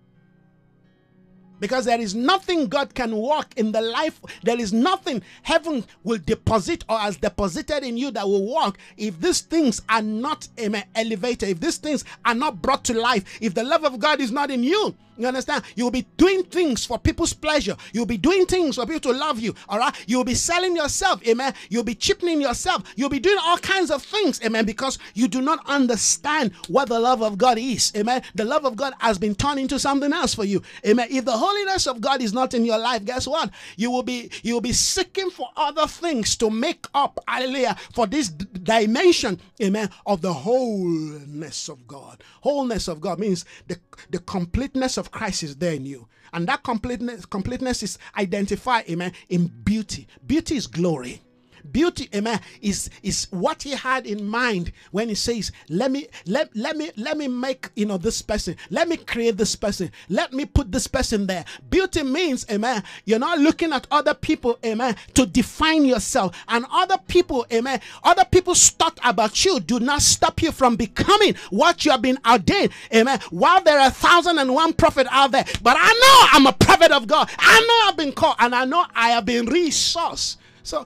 Because 1.59 1.85
there 1.85 1.99
is 1.99 2.15
nothing 2.15 2.67
God 2.67 2.93
can 2.93 3.15
work 3.15 3.53
in 3.57 3.71
the 3.71 3.81
life, 3.81 4.19
there 4.43 4.59
is 4.59 4.73
nothing 4.73 5.21
heaven 5.43 5.85
will 6.03 6.19
deposit 6.19 6.83
or 6.89 6.97
has 6.97 7.17
deposited 7.17 7.83
in 7.83 7.97
you 7.97 8.11
that 8.11 8.27
will 8.27 8.53
work 8.53 8.77
if 8.97 9.19
these 9.19 9.41
things 9.41 9.81
are 9.89 10.01
not 10.01 10.47
elevated, 10.95 11.49
if 11.49 11.59
these 11.59 11.77
things 11.77 12.05
are 12.25 12.35
not 12.35 12.61
brought 12.61 12.83
to 12.85 12.99
life, 12.99 13.23
if 13.41 13.53
the 13.53 13.63
love 13.63 13.83
of 13.83 13.99
God 13.99 14.21
is 14.21 14.31
not 14.31 14.51
in 14.51 14.63
you. 14.63 14.95
You 15.19 15.27
understand? 15.27 15.63
You'll 15.75 15.91
be 15.91 16.07
doing 16.17 16.43
things 16.43 16.85
for 16.85 16.97
people's 16.97 17.33
pleasure. 17.33 17.75
You'll 17.91 18.05
be 18.05 18.17
doing 18.17 18.45
things 18.45 18.75
for 18.75 18.85
people 18.85 19.11
to 19.11 19.17
love 19.17 19.39
you. 19.39 19.53
All 19.67 19.77
right. 19.77 19.93
You'll 20.07 20.23
be 20.23 20.33
selling 20.33 20.75
yourself. 20.75 21.25
Amen. 21.27 21.53
You'll 21.69 21.83
be 21.83 21.95
cheapening 21.95 22.41
yourself. 22.41 22.83
You'll 22.95 23.09
be 23.09 23.19
doing 23.19 23.37
all 23.41 23.57
kinds 23.57 23.91
of 23.91 24.01
things. 24.01 24.41
Amen. 24.43 24.65
Because 24.65 24.97
you 25.13 25.27
do 25.27 25.41
not 25.41 25.59
understand 25.67 26.53
what 26.69 26.87
the 26.87 26.99
love 26.99 27.21
of 27.21 27.37
God 27.37 27.57
is. 27.57 27.91
Amen. 27.97 28.21
The 28.35 28.45
love 28.45 28.63
of 28.65 28.77
God 28.77 28.93
has 28.99 29.17
been 29.17 29.35
turned 29.35 29.59
into 29.59 29.77
something 29.77 30.13
else 30.13 30.33
for 30.33 30.45
you. 30.45 30.61
Amen. 30.87 31.07
If 31.11 31.25
the 31.25 31.37
holiness 31.37 31.85
of 31.85 31.99
God 31.99 32.21
is 32.21 32.33
not 32.33 32.53
in 32.53 32.63
your 32.63 32.79
life, 32.79 33.03
guess 33.03 33.27
what? 33.27 33.49
You 33.75 33.91
will 33.91 34.03
be 34.03 34.31
you 34.43 34.53
will 34.53 34.61
be 34.61 34.73
seeking 34.73 35.29
for 35.29 35.49
other 35.57 35.85
things 35.87 36.37
to 36.37 36.49
make 36.49 36.85
up, 36.93 37.19
hallelujah, 37.27 37.75
for 37.93 38.07
this 38.07 38.29
dimension, 38.29 39.39
amen, 39.61 39.89
of 40.05 40.21
the 40.21 40.33
wholeness 40.33 41.69
of 41.69 41.87
God. 41.87 42.23
Wholeness 42.41 42.87
of 42.87 43.01
God 43.01 43.19
means 43.19 43.45
the, 43.67 43.77
the 44.09 44.19
completeness 44.19 44.97
of 44.97 45.08
Christ 45.11 45.43
is 45.43 45.55
there 45.57 45.73
in 45.73 45.85
you. 45.85 46.07
And 46.33 46.47
that 46.47 46.63
completeness, 46.63 47.25
completeness 47.25 47.83
is 47.83 47.97
identified, 48.17 48.89
amen, 48.89 49.13
in 49.29 49.47
beauty. 49.47 50.07
Beauty 50.25 50.55
is 50.55 50.67
glory. 50.67 51.21
Beauty, 51.71 52.09
amen, 52.13 52.39
is 52.61 52.89
is 53.03 53.27
what 53.31 53.63
he 53.63 53.71
had 53.71 54.05
in 54.05 54.27
mind 54.27 54.71
when 54.91 55.09
he 55.09 55.15
says, 55.15 55.51
Let 55.69 55.91
me 55.91 56.07
let 56.25 56.55
let 56.55 56.77
me 56.77 56.91
let 56.95 57.17
me 57.17 57.27
make 57.27 57.69
you 57.75 57.85
know 57.85 57.97
this 57.97 58.21
person, 58.21 58.55
let 58.69 58.87
me 58.87 58.97
create 58.97 59.37
this 59.37 59.55
person, 59.55 59.91
let 60.07 60.33
me 60.33 60.45
put 60.45 60.71
this 60.71 60.87
person 60.87 61.27
there. 61.27 61.45
Beauty 61.69 62.03
means, 62.03 62.45
amen, 62.49 62.83
you're 63.05 63.19
not 63.19 63.39
looking 63.39 63.73
at 63.73 63.87
other 63.91 64.13
people, 64.13 64.57
amen, 64.65 64.95
to 65.13 65.25
define 65.25 65.85
yourself. 65.85 66.35
And 66.47 66.65
other 66.71 66.97
people, 67.07 67.45
amen, 67.51 67.81
other 68.03 68.25
people's 68.25 68.69
thought 68.69 68.99
about 69.03 69.43
you 69.45 69.59
do 69.59 69.79
not 69.79 70.01
stop 70.01 70.41
you 70.41 70.51
from 70.51 70.75
becoming 70.75 71.35
what 71.49 71.85
you 71.85 71.91
have 71.91 72.01
been 72.01 72.17
ordained. 72.29 72.71
Amen. 72.93 73.19
While 73.29 73.63
there 73.63 73.79
are 73.79 73.87
a 73.87 73.91
thousand 73.91 74.39
and 74.39 74.53
one 74.53 74.73
prophet 74.73 75.07
out 75.11 75.31
there, 75.31 75.45
but 75.61 75.77
I 75.79 75.87
know 75.87 76.37
I'm 76.37 76.47
a 76.47 76.53
prophet 76.53 76.91
of 76.91 77.07
God. 77.07 77.29
I 77.37 77.59
know 77.59 77.89
I've 77.89 77.97
been 77.97 78.13
called 78.13 78.35
and 78.39 78.55
I 78.55 78.65
know 78.65 78.85
I 78.95 79.09
have 79.09 79.25
been 79.25 79.45
resourced. 79.47 80.37
So 80.63 80.85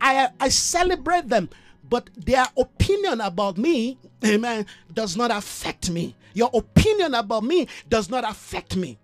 I, 0.00 0.30
I 0.40 0.48
celebrate 0.48 1.28
them, 1.28 1.50
but 1.88 2.10
their 2.16 2.46
opinion 2.56 3.20
about 3.20 3.58
me, 3.58 3.98
amen, 4.24 4.66
does 4.92 5.16
not 5.16 5.30
affect 5.30 5.90
me. 5.90 6.16
Your 6.34 6.50
opinion 6.54 7.14
about 7.14 7.44
me 7.44 7.68
does 7.88 8.08
not 8.08 8.28
affect 8.28 8.76
me. 8.76 8.98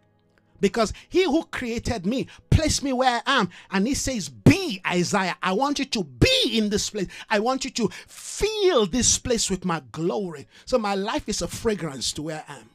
Because 0.60 0.93
he 1.09 1.24
who 1.24 1.44
created 1.44 2.06
me 2.06 2.28
placed 2.48 2.82
me 2.82 2.93
where 2.93 3.20
I 3.27 3.40
am. 3.40 3.51
And 3.70 3.86
he 3.86 3.94
says, 3.94 4.28
Be 4.28 4.81
Isaiah. 4.86 5.36
I 5.43 5.52
want 5.52 5.78
you 5.78 5.85
to 5.85 6.05
be 6.05 6.59
in 6.59 6.70
this 6.70 6.89
place. 6.89 7.09
I 7.28 7.40
want 7.40 7.64
you 7.64 7.70
to 7.73 7.90
fill 8.06 8.86
this 8.86 9.18
place 9.18 9.51
with 9.51 9.64
my 9.66 9.82
glory. 9.93 10.48
So 10.64 10.78
my 10.78 10.94
life 10.94 11.28
is 11.28 11.43
a 11.43 11.48
fragrance 11.48 12.12
to 12.14 12.23
where 12.23 12.43
I 12.48 12.55
am. 12.56 12.70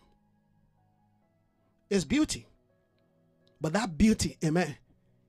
It's 1.89 2.06
beauty. 2.06 2.48
But 3.60 3.73
that 3.73 3.98
beauty, 3.98 4.38
amen, 4.43 4.76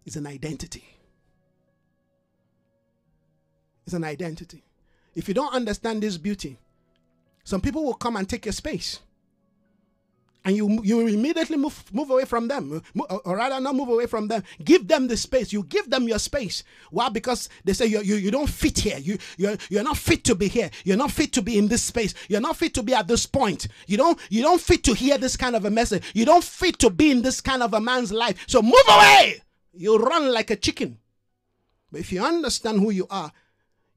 is 0.05 0.16
an 0.16 0.27
identity. 0.27 0.85
It's 3.84 3.94
an 3.94 4.04
identity. 4.04 4.62
If 5.14 5.28
you 5.28 5.34
don't 5.34 5.54
understand 5.54 6.02
this 6.02 6.16
beauty, 6.16 6.59
some 7.44 7.60
people 7.60 7.84
will 7.84 7.94
come 7.94 8.16
and 8.16 8.28
take 8.28 8.46
your 8.46 8.52
space. 8.52 9.00
And 10.44 10.56
you 10.56 10.80
you 10.82 11.06
immediately 11.06 11.56
move 11.56 11.84
move 11.92 12.10
away 12.10 12.24
from 12.24 12.48
them, 12.48 12.82
or 13.24 13.36
rather 13.36 13.60
not 13.60 13.76
move 13.76 13.90
away 13.90 14.06
from 14.06 14.26
them. 14.26 14.42
Give 14.64 14.88
them 14.88 15.06
the 15.06 15.16
space. 15.16 15.52
You 15.52 15.62
give 15.62 15.88
them 15.88 16.09
your 16.09 16.18
space. 16.18 16.64
Why? 16.90 17.10
Because 17.10 17.48
they 17.64 17.72
say 17.72 17.86
you, 17.86 18.00
you, 18.00 18.16
you 18.16 18.32
don't 18.32 18.48
fit 18.48 18.80
here. 18.80 18.98
You 18.98 19.18
you're, 19.36 19.56
you're 19.70 19.84
not 19.84 19.98
fit 19.98 20.24
to 20.24 20.34
be 20.34 20.48
here. 20.48 20.68
You're 20.84 20.96
not 20.96 21.12
fit 21.12 21.32
to 21.34 21.42
be 21.42 21.59
in 21.59 21.68
this 21.68 21.84
space. 21.84 22.12
You're 22.28 22.40
not 22.40 22.56
fit 22.56 22.74
to 22.74 22.82
be 22.82 22.92
at 22.92 23.06
this 23.06 23.24
point. 23.24 23.68
You 23.86 23.96
don't 23.96 24.18
you 24.30 24.42
don't 24.42 24.60
fit 24.60 24.82
to 24.84 24.94
hear 24.94 25.16
this 25.16 25.36
kind 25.36 25.54
of 25.54 25.64
a 25.64 25.70
message. 25.70 26.02
You 26.12 26.24
don't 26.24 26.42
fit 26.42 26.76
to 26.80 26.90
be 26.90 27.12
in 27.12 27.22
this 27.22 27.40
kind 27.40 27.62
of 27.62 27.72
a 27.72 27.80
man's 27.80 28.12
life. 28.12 28.44
So 28.48 28.62
move 28.62 28.74
away. 28.88 29.42
You 29.74 29.96
run 29.96 30.32
like 30.32 30.50
a 30.50 30.56
chicken. 30.56 30.98
But 31.92 32.00
if 32.00 32.10
you 32.10 32.20
understand 32.24 32.80
who 32.80 32.90
you 32.90 33.06
are, 33.10 33.30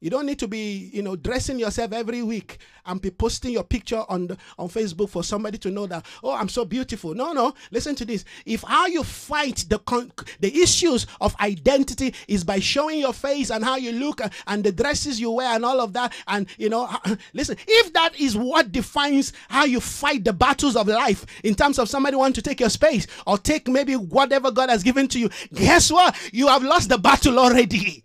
you 0.01 0.09
don't 0.09 0.25
need 0.25 0.39
to 0.39 0.47
be, 0.47 0.89
you 0.93 1.01
know, 1.01 1.15
dressing 1.15 1.57
yourself 1.57 1.93
every 1.93 2.21
week 2.21 2.59
and 2.85 3.01
be 3.01 3.09
posting 3.09 3.51
your 3.51 3.63
picture 3.63 4.03
on 4.09 4.27
the, 4.27 4.37
on 4.59 4.67
Facebook 4.69 5.09
for 5.09 5.23
somebody 5.23 5.57
to 5.57 5.71
know 5.71 5.87
that, 5.87 6.05
oh, 6.23 6.33
I'm 6.35 6.49
so 6.49 6.65
beautiful. 6.65 7.13
No, 7.15 7.33
no. 7.33 7.53
Listen 7.71 7.95
to 7.95 8.05
this. 8.05 8.25
If 8.45 8.61
how 8.63 8.87
you 8.87 9.03
fight 9.03 9.65
the 9.69 9.79
con- 9.79 10.11
the 10.39 10.61
issues 10.61 11.07
of 11.21 11.35
identity 11.39 12.13
is 12.27 12.43
by 12.43 12.59
showing 12.59 12.99
your 12.99 13.13
face 13.13 13.49
and 13.49 13.63
how 13.63 13.77
you 13.77 13.93
look 13.93 14.21
and 14.47 14.63
the 14.63 14.71
dresses 14.71 15.19
you 15.19 15.31
wear 15.31 15.55
and 15.55 15.65
all 15.65 15.81
of 15.81 15.93
that, 15.93 16.13
and 16.27 16.47
you 16.57 16.69
know, 16.69 16.89
listen, 17.33 17.57
if 17.67 17.93
that 17.93 18.19
is 18.19 18.37
what 18.37 18.71
defines 18.71 19.33
how 19.49 19.65
you 19.65 19.79
fight 19.79 20.23
the 20.23 20.33
battles 20.33 20.75
of 20.75 20.87
life 20.87 21.25
in 21.43 21.55
terms 21.55 21.79
of 21.79 21.89
somebody 21.89 22.15
want 22.15 22.35
to 22.35 22.41
take 22.41 22.59
your 22.59 22.69
space 22.69 23.07
or 23.25 23.37
take 23.37 23.67
maybe 23.67 23.95
whatever 23.95 24.51
God 24.51 24.69
has 24.69 24.83
given 24.83 25.07
to 25.09 25.19
you, 25.19 25.29
guess 25.53 25.91
what? 25.91 26.15
You 26.31 26.47
have 26.47 26.63
lost 26.63 26.89
the 26.89 26.97
battle 26.97 27.39
already. 27.39 28.04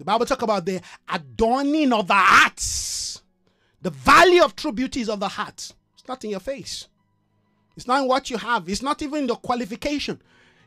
The 0.00 0.04
Bible 0.06 0.24
talk 0.24 0.40
about 0.40 0.64
the 0.64 0.80
adorning 1.10 1.92
of 1.92 2.08
the 2.08 2.14
hearts. 2.14 3.20
The 3.82 3.90
value 3.90 4.42
of 4.42 4.56
true 4.56 4.72
beauty 4.72 5.02
is 5.02 5.10
of 5.10 5.20
the 5.20 5.28
heart. 5.28 5.74
It's 5.92 6.08
not 6.08 6.24
in 6.24 6.30
your 6.30 6.40
face. 6.40 6.88
It's 7.76 7.86
not 7.86 8.00
in 8.00 8.08
what 8.08 8.30
you 8.30 8.38
have. 8.38 8.66
It's 8.70 8.80
not 8.80 9.02
even 9.02 9.18
in 9.18 9.26
the 9.26 9.34
qualification. 9.34 10.18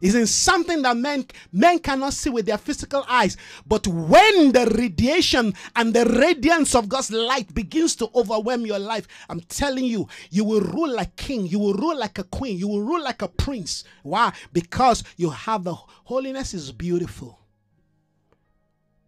It's 0.02 0.14
in 0.14 0.28
something 0.28 0.84
that 0.84 0.98
men 0.98 1.26
men 1.52 1.80
cannot 1.80 2.14
see 2.14 2.30
with 2.30 2.46
their 2.46 2.60
physical 2.60 3.04
eyes. 3.10 3.36
But 3.66 3.88
when 3.88 4.52
the 4.52 4.72
radiation 4.78 5.56
and 5.76 5.96
the 5.96 6.06
radiance 6.06 6.76
of 6.76 6.88
God's 6.88 7.10
light 7.10 7.52
begins 7.56 7.96
to 7.96 8.12
overwhelm 8.14 8.68
your 8.68 8.78
life, 8.78 9.08
I'm 9.30 9.40
telling 9.40 9.86
you, 9.86 10.08
you 10.30 10.44
will 10.44 10.62
rule 10.62 10.94
like 10.94 11.16
king. 11.16 11.48
You 11.48 11.58
will 11.58 11.74
rule 11.74 11.98
like 11.98 12.20
a 12.20 12.24
queen. 12.26 12.60
You 12.60 12.68
will 12.68 12.84
rule 12.84 13.02
like 13.02 13.24
a 13.24 13.30
prince. 13.30 13.84
Why? 14.04 14.32
Because 14.52 15.04
you 15.18 15.32
have 15.32 15.64
the 15.64 15.74
holiness 15.74 16.54
is 16.54 16.72
beautiful 16.72 17.40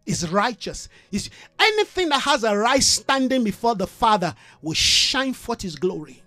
is 0.05 0.29
righteous. 0.29 0.87
Is 1.11 1.29
anything 1.59 2.09
that 2.09 2.21
has 2.21 2.43
a 2.43 2.55
right 2.55 2.83
standing 2.83 3.43
before 3.43 3.75
the 3.75 3.87
Father 3.87 4.35
will 4.61 4.73
shine 4.73 5.33
forth 5.33 5.61
his 5.61 5.75
glory. 5.75 6.21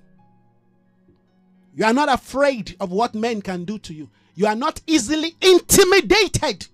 You 1.75 1.85
are 1.85 1.93
not 1.93 2.13
afraid 2.13 2.77
of 2.81 2.91
what 2.91 3.15
men 3.15 3.41
can 3.41 3.65
do 3.65 3.79
to 3.79 3.95
you. 3.95 4.11
You 4.35 4.47
are 4.47 4.57
not 4.57 4.81
easily 4.87 5.37
intimidated. 5.41 6.67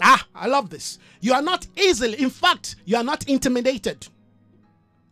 Ah, 0.00 0.26
I 0.34 0.48
love 0.48 0.70
this. 0.70 0.98
You 1.20 1.34
are 1.34 1.42
not 1.42 1.66
easily, 1.76 2.20
in 2.20 2.30
fact, 2.30 2.76
you 2.84 2.96
are 2.96 3.04
not 3.04 3.28
intimidated. 3.28 4.08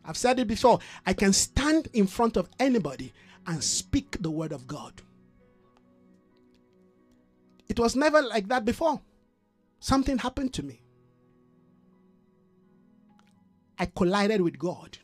I've 0.05 0.17
said 0.17 0.41
it 0.41 0.49
before. 0.49 0.81
I 1.07 1.13
can 1.13 1.33
stand 1.33 1.89
in 1.93 2.09
front 2.09 2.37
of 2.37 2.49
anybody 2.59 3.13
and 3.47 3.63
speak 3.63 4.17
the 4.21 4.31
word 4.31 4.51
of 4.51 4.67
God. 4.67 5.01
It 7.69 7.79
was 7.79 7.95
never 7.95 8.21
like 8.21 8.49
that 8.49 8.65
before 8.65 9.01
something 9.81 10.19
happened 10.19 10.53
to 10.55 10.63
me. 10.63 10.83
I 13.79 13.87
collided 13.87 14.41
with 14.43 14.59
God. 14.59 14.99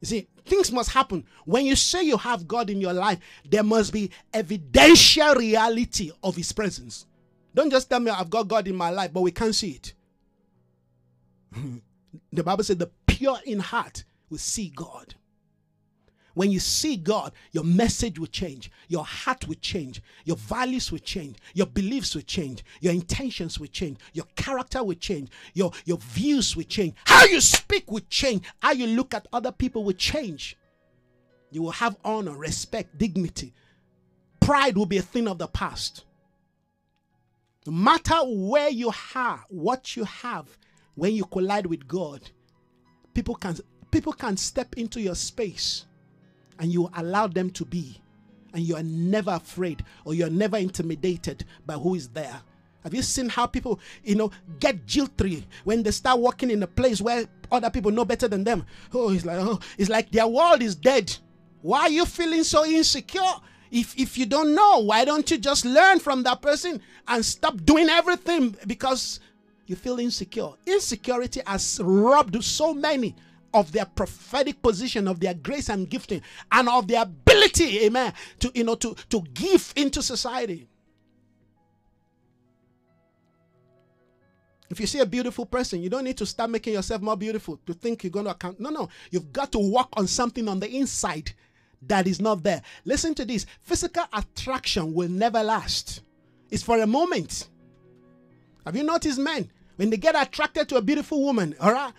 You 0.00 0.06
see, 0.06 0.28
things 0.44 0.70
must 0.70 0.90
happen. 0.90 1.24
When 1.46 1.64
you 1.64 1.74
say 1.74 2.02
you 2.02 2.18
have 2.18 2.46
God 2.46 2.70
in 2.70 2.80
your 2.80 2.92
life, 2.92 3.18
there 3.48 3.62
must 3.62 3.92
be 3.92 4.10
evidential 4.32 5.34
reality 5.34 6.10
of 6.22 6.36
His 6.36 6.52
presence. 6.52 7.06
Don't 7.54 7.70
just 7.70 7.88
tell 7.88 8.00
me 8.00 8.10
I've 8.10 8.30
got 8.30 8.48
God 8.48 8.68
in 8.68 8.76
my 8.76 8.90
life, 8.90 9.12
but 9.12 9.22
we 9.22 9.32
can't 9.32 9.54
see 9.54 9.70
it. 9.70 9.94
the 12.32 12.44
Bible 12.44 12.64
said 12.64 12.78
the 12.78 12.90
pure 13.06 13.38
in 13.46 13.58
heart 13.58 14.04
will 14.28 14.38
see 14.38 14.68
God. 14.68 15.14
When 16.36 16.50
you 16.50 16.60
see 16.60 16.98
God, 16.98 17.32
your 17.52 17.64
message 17.64 18.18
will 18.18 18.26
change, 18.26 18.70
your 18.88 19.06
heart 19.06 19.48
will 19.48 19.54
change, 19.54 20.02
your 20.26 20.36
values 20.36 20.92
will 20.92 20.98
change, 20.98 21.38
your 21.54 21.66
beliefs 21.66 22.14
will 22.14 22.20
change, 22.20 22.62
your 22.82 22.92
intentions 22.92 23.58
will 23.58 23.68
change, 23.68 23.96
your 24.12 24.26
character 24.36 24.84
will 24.84 24.96
change, 24.96 25.30
your, 25.54 25.72
your 25.86 25.96
views 25.96 26.54
will 26.54 26.64
change, 26.64 26.92
how 27.06 27.24
you 27.24 27.40
speak 27.40 27.90
will 27.90 28.02
change, 28.10 28.44
how 28.60 28.72
you 28.72 28.86
look 28.86 29.14
at 29.14 29.26
other 29.32 29.50
people 29.50 29.82
will 29.82 29.94
change. 29.94 30.58
You 31.50 31.62
will 31.62 31.70
have 31.70 31.96
honor, 32.04 32.36
respect, 32.36 32.98
dignity. 32.98 33.54
Pride 34.38 34.76
will 34.76 34.84
be 34.84 34.98
a 34.98 35.02
thing 35.02 35.28
of 35.28 35.38
the 35.38 35.48
past. 35.48 36.04
No 37.64 37.72
matter 37.72 38.16
where 38.26 38.68
you 38.68 38.92
are, 39.14 39.42
what 39.48 39.96
you 39.96 40.04
have, 40.04 40.58
when 40.96 41.14
you 41.14 41.24
collide 41.24 41.64
with 41.64 41.88
God, 41.88 42.20
people 43.14 43.36
can 43.36 43.56
people 43.90 44.12
can 44.12 44.36
step 44.36 44.74
into 44.76 45.00
your 45.00 45.14
space 45.14 45.86
and 46.58 46.72
you 46.72 46.90
allow 46.96 47.26
them 47.26 47.50
to 47.50 47.64
be 47.64 48.00
and 48.54 48.62
you 48.62 48.76
are 48.76 48.82
never 48.82 49.32
afraid 49.32 49.84
or 50.04 50.14
you're 50.14 50.30
never 50.30 50.56
intimidated 50.56 51.44
by 51.66 51.74
who 51.74 51.94
is 51.94 52.08
there 52.08 52.40
Have 52.86 52.94
you 52.94 53.02
seen 53.02 53.28
how 53.28 53.46
people, 53.46 53.80
you 54.04 54.14
know, 54.14 54.30
get 54.60 54.86
jilty 54.86 55.44
when 55.64 55.82
they 55.82 55.90
start 55.90 56.20
walking 56.20 56.52
in 56.52 56.62
a 56.62 56.68
place 56.68 57.00
where 57.00 57.24
other 57.50 57.68
people 57.68 57.90
know 57.90 58.04
better 58.04 58.28
than 58.28 58.44
them? 58.44 58.64
Oh, 58.94 59.12
it's 59.12 59.24
like, 59.24 59.38
oh, 59.40 59.58
it's 59.76 59.90
like 59.90 60.12
their 60.12 60.28
world 60.28 60.62
is 60.62 60.76
dead. 60.76 61.12
Why 61.62 61.80
are 61.80 61.88
you 61.88 62.06
feeling 62.06 62.44
so 62.44 62.64
insecure? 62.64 63.32
If 63.72 63.98
if 63.98 64.16
you 64.16 64.24
don't 64.24 64.54
know, 64.54 64.84
why 64.84 65.04
don't 65.04 65.28
you 65.28 65.36
just 65.36 65.64
learn 65.64 65.98
from 65.98 66.22
that 66.22 66.40
person 66.40 66.80
and 67.08 67.24
stop 67.24 67.56
doing 67.64 67.88
everything 67.88 68.54
because 68.68 69.18
you 69.66 69.74
feel 69.74 69.98
insecure? 69.98 70.50
Insecurity 70.64 71.40
has 71.44 71.80
robbed 71.82 72.40
so 72.44 72.72
many 72.72 73.16
of 73.56 73.72
their 73.72 73.86
prophetic 73.86 74.60
position, 74.60 75.08
of 75.08 75.18
their 75.18 75.32
grace 75.32 75.70
and 75.70 75.88
gifting, 75.88 76.20
and 76.52 76.68
of 76.68 76.86
their 76.86 77.02
ability, 77.02 77.86
amen, 77.86 78.12
to 78.38 78.52
you 78.54 78.64
know 78.64 78.74
to, 78.74 78.94
to 79.08 79.22
give 79.32 79.72
into 79.76 80.02
society. 80.02 80.68
If 84.68 84.78
you 84.78 84.86
see 84.86 84.98
a 84.98 85.06
beautiful 85.06 85.46
person, 85.46 85.80
you 85.80 85.88
don't 85.88 86.04
need 86.04 86.18
to 86.18 86.26
start 86.26 86.50
making 86.50 86.74
yourself 86.74 87.00
more 87.00 87.16
beautiful 87.16 87.58
to 87.66 87.72
think 87.72 88.02
you're 88.02 88.10
going 88.10 88.24
to 88.26 88.32
account. 88.32 88.58
No, 88.60 88.68
no. 88.68 88.88
You've 89.12 89.32
got 89.32 89.52
to 89.52 89.58
work 89.58 89.88
on 89.92 90.08
something 90.08 90.48
on 90.48 90.58
the 90.58 90.68
inside 90.68 91.32
that 91.82 92.06
is 92.08 92.20
not 92.20 92.42
there. 92.42 92.62
Listen 92.84 93.14
to 93.14 93.24
this 93.24 93.46
physical 93.62 94.04
attraction 94.12 94.92
will 94.92 95.08
never 95.08 95.42
last, 95.42 96.02
it's 96.50 96.64
for 96.64 96.80
a 96.80 96.86
moment. 96.86 97.48
Have 98.64 98.76
you 98.76 98.82
noticed 98.82 99.20
men? 99.20 99.50
When 99.76 99.90
they 99.90 99.98
get 99.98 100.20
attracted 100.20 100.68
to 100.70 100.76
a 100.76 100.82
beautiful 100.82 101.22
woman, 101.22 101.54
all 101.60 101.72
right, 101.72 101.92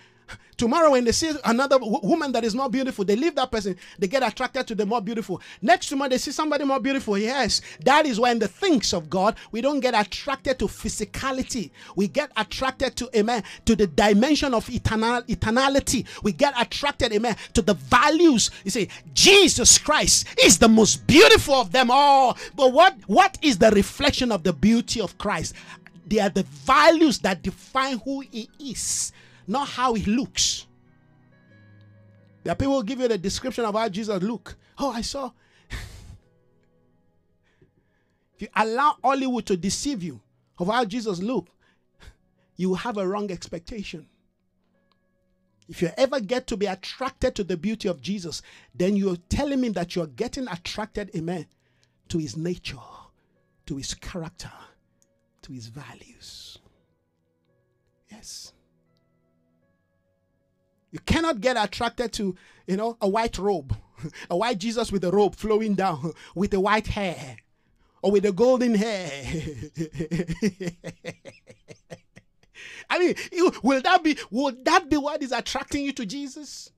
Tomorrow, 0.57 0.91
when 0.91 1.03
they 1.03 1.11
see 1.11 1.31
another 1.45 1.77
woman 1.79 2.31
that 2.31 2.43
is 2.43 2.55
more 2.55 2.67
beautiful, 2.69 3.05
they 3.05 3.15
leave 3.15 3.35
that 3.35 3.51
person, 3.51 3.77
they 3.99 4.07
get 4.07 4.23
attracted 4.23 4.65
to 4.67 4.75
the 4.75 4.87
more 4.87 5.01
beautiful. 5.01 5.39
Next 5.61 5.87
tomorrow, 5.87 6.09
they 6.09 6.17
see 6.17 6.31
somebody 6.31 6.63
more 6.63 6.79
beautiful. 6.79 7.15
Yes, 7.15 7.61
that 7.81 8.07
is 8.07 8.19
when 8.19 8.39
the 8.39 8.47
things 8.47 8.91
of 8.91 9.07
God, 9.07 9.35
we 9.51 9.61
don't 9.61 9.79
get 9.81 9.93
attracted 9.93 10.57
to 10.57 10.65
physicality. 10.65 11.69
We 11.95 12.07
get 12.07 12.31
attracted 12.35 12.95
to, 12.95 13.09
amen, 13.15 13.43
to 13.65 13.75
the 13.75 13.85
dimension 13.85 14.55
of 14.55 14.67
eternal 14.69 15.21
eternality. 15.23 16.07
We 16.23 16.31
get 16.31 16.59
attracted, 16.59 17.13
amen, 17.13 17.35
to 17.53 17.61
the 17.61 17.75
values. 17.75 18.49
You 18.63 18.71
see, 18.71 18.89
Jesus 19.13 19.77
Christ 19.77 20.25
is 20.43 20.57
the 20.57 20.69
most 20.69 21.05
beautiful 21.05 21.53
of 21.53 21.71
them 21.71 21.91
all. 21.91 22.35
But 22.55 22.73
what, 22.73 22.95
what 23.05 23.37
is 23.43 23.59
the 23.59 23.69
reflection 23.69 24.31
of 24.31 24.41
the 24.41 24.53
beauty 24.53 25.01
of 25.01 25.19
Christ? 25.19 25.53
They 26.07 26.19
are 26.19 26.29
the 26.29 26.43
values 26.43 27.19
that 27.19 27.43
define 27.43 27.99
who 27.99 28.21
he 28.21 28.49
is 28.59 29.11
not 29.47 29.67
how 29.69 29.93
he 29.93 30.03
looks. 30.03 30.67
There 32.43 32.51
are 32.51 32.55
people 32.55 32.83
give 32.83 32.99
you 32.99 33.07
the 33.07 33.17
description 33.17 33.65
of 33.65 33.75
how 33.75 33.89
Jesus 33.89 34.21
look. 34.21 34.55
Oh, 34.77 34.91
I 34.91 35.01
saw. 35.01 35.31
if 38.35 38.41
you 38.41 38.47
allow 38.55 38.97
Hollywood 39.03 39.45
to 39.47 39.57
deceive 39.57 40.03
you 40.03 40.21
of 40.59 40.67
how 40.67 40.85
Jesus 40.85 41.19
look, 41.19 41.47
you 42.55 42.75
have 42.75 42.97
a 42.97 43.07
wrong 43.07 43.31
expectation. 43.31 44.07
If 45.69 45.81
you 45.81 45.89
ever 45.97 46.21
get 46.21 46.47
to 46.47 46.57
be 46.57 46.65
attracted 46.65 47.35
to 47.35 47.43
the 47.43 47.57
beauty 47.57 47.89
of 47.89 48.01
Jesus, 48.01 48.41
then 48.73 48.95
you're 48.95 49.17
telling 49.29 49.59
me 49.59 49.69
that 49.69 49.95
you're 49.95 50.07
getting 50.07 50.47
attracted, 50.47 51.11
amen, 51.15 51.47
to 52.07 52.17
his 52.17 52.37
nature, 52.37 52.77
to 53.65 53.75
his 53.75 53.93
character, 53.93 54.51
to 55.41 55.51
his 55.51 55.67
values. 55.67 56.59
Yes. 58.09 58.53
You 60.97 61.03
cannot 61.05 61.41
get 61.41 61.63
attracted 61.63 62.11
to, 62.13 62.35
you 62.65 62.75
know, 62.75 62.97
a 62.99 63.07
white 63.07 63.37
robe, 63.37 63.77
a 64.31 64.35
white 64.35 64.57
Jesus 64.57 64.91
with 64.91 65.03
a 65.03 65.11
robe 65.11 65.35
flowing 65.35 65.75
down 65.75 66.13
with 66.35 66.49
the 66.49 66.59
white 66.59 66.87
hair 66.87 67.37
or 68.01 68.11
with 68.11 68.23
the 68.23 68.31
golden 68.31 68.73
hair. 68.73 69.11
I 72.89 72.97
mean, 72.97 73.13
will 73.61 73.79
that 73.83 74.03
be 74.03 74.17
will 74.31 74.55
that 74.63 74.89
be 74.89 74.97
what 74.97 75.21
is 75.21 75.31
attracting 75.31 75.85
you 75.85 75.93
to 75.93 76.03
Jesus? 76.03 76.71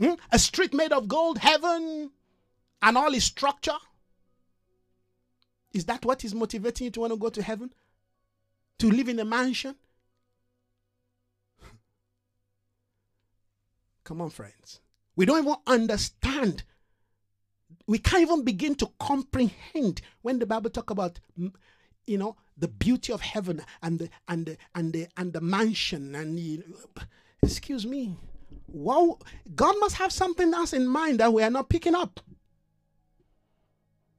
Hmm? 0.00 0.14
A 0.32 0.38
street 0.40 0.74
made 0.74 0.90
of 0.90 1.06
gold, 1.06 1.38
heaven, 1.38 2.10
and 2.82 2.98
all 2.98 3.14
its 3.14 3.26
structure? 3.26 3.78
Is 5.72 5.84
that 5.84 6.04
what 6.04 6.24
is 6.24 6.34
motivating 6.34 6.86
you 6.86 6.90
to 6.90 7.00
want 7.00 7.12
to 7.12 7.16
go 7.16 7.28
to 7.28 7.42
heaven? 7.44 7.72
To 8.80 8.90
live 8.90 9.08
in 9.08 9.20
a 9.20 9.24
mansion? 9.24 9.76
Come 14.08 14.22
on, 14.22 14.30
friends. 14.30 14.80
We 15.16 15.26
don't 15.26 15.42
even 15.42 15.56
understand. 15.66 16.62
We 17.86 17.98
can't 17.98 18.22
even 18.22 18.42
begin 18.42 18.74
to 18.76 18.90
comprehend 18.98 20.00
when 20.22 20.38
the 20.38 20.46
Bible 20.46 20.70
talk 20.70 20.88
about, 20.88 21.20
you 22.06 22.16
know, 22.16 22.34
the 22.56 22.68
beauty 22.68 23.12
of 23.12 23.20
heaven 23.20 23.60
and 23.82 23.98
the 23.98 24.08
and 24.26 24.46
the 24.46 24.56
and 24.74 24.94
the 24.94 25.08
and 25.18 25.34
the 25.34 25.42
mansion 25.42 26.14
and 26.14 26.36
know, 26.36 26.78
excuse 27.42 27.84
me. 27.84 28.16
Wow, 28.66 29.18
God 29.54 29.74
must 29.78 29.96
have 29.96 30.10
something 30.10 30.54
else 30.54 30.72
in 30.72 30.88
mind 30.88 31.20
that 31.20 31.34
we 31.34 31.42
are 31.42 31.50
not 31.50 31.68
picking 31.68 31.94
up. 31.94 32.18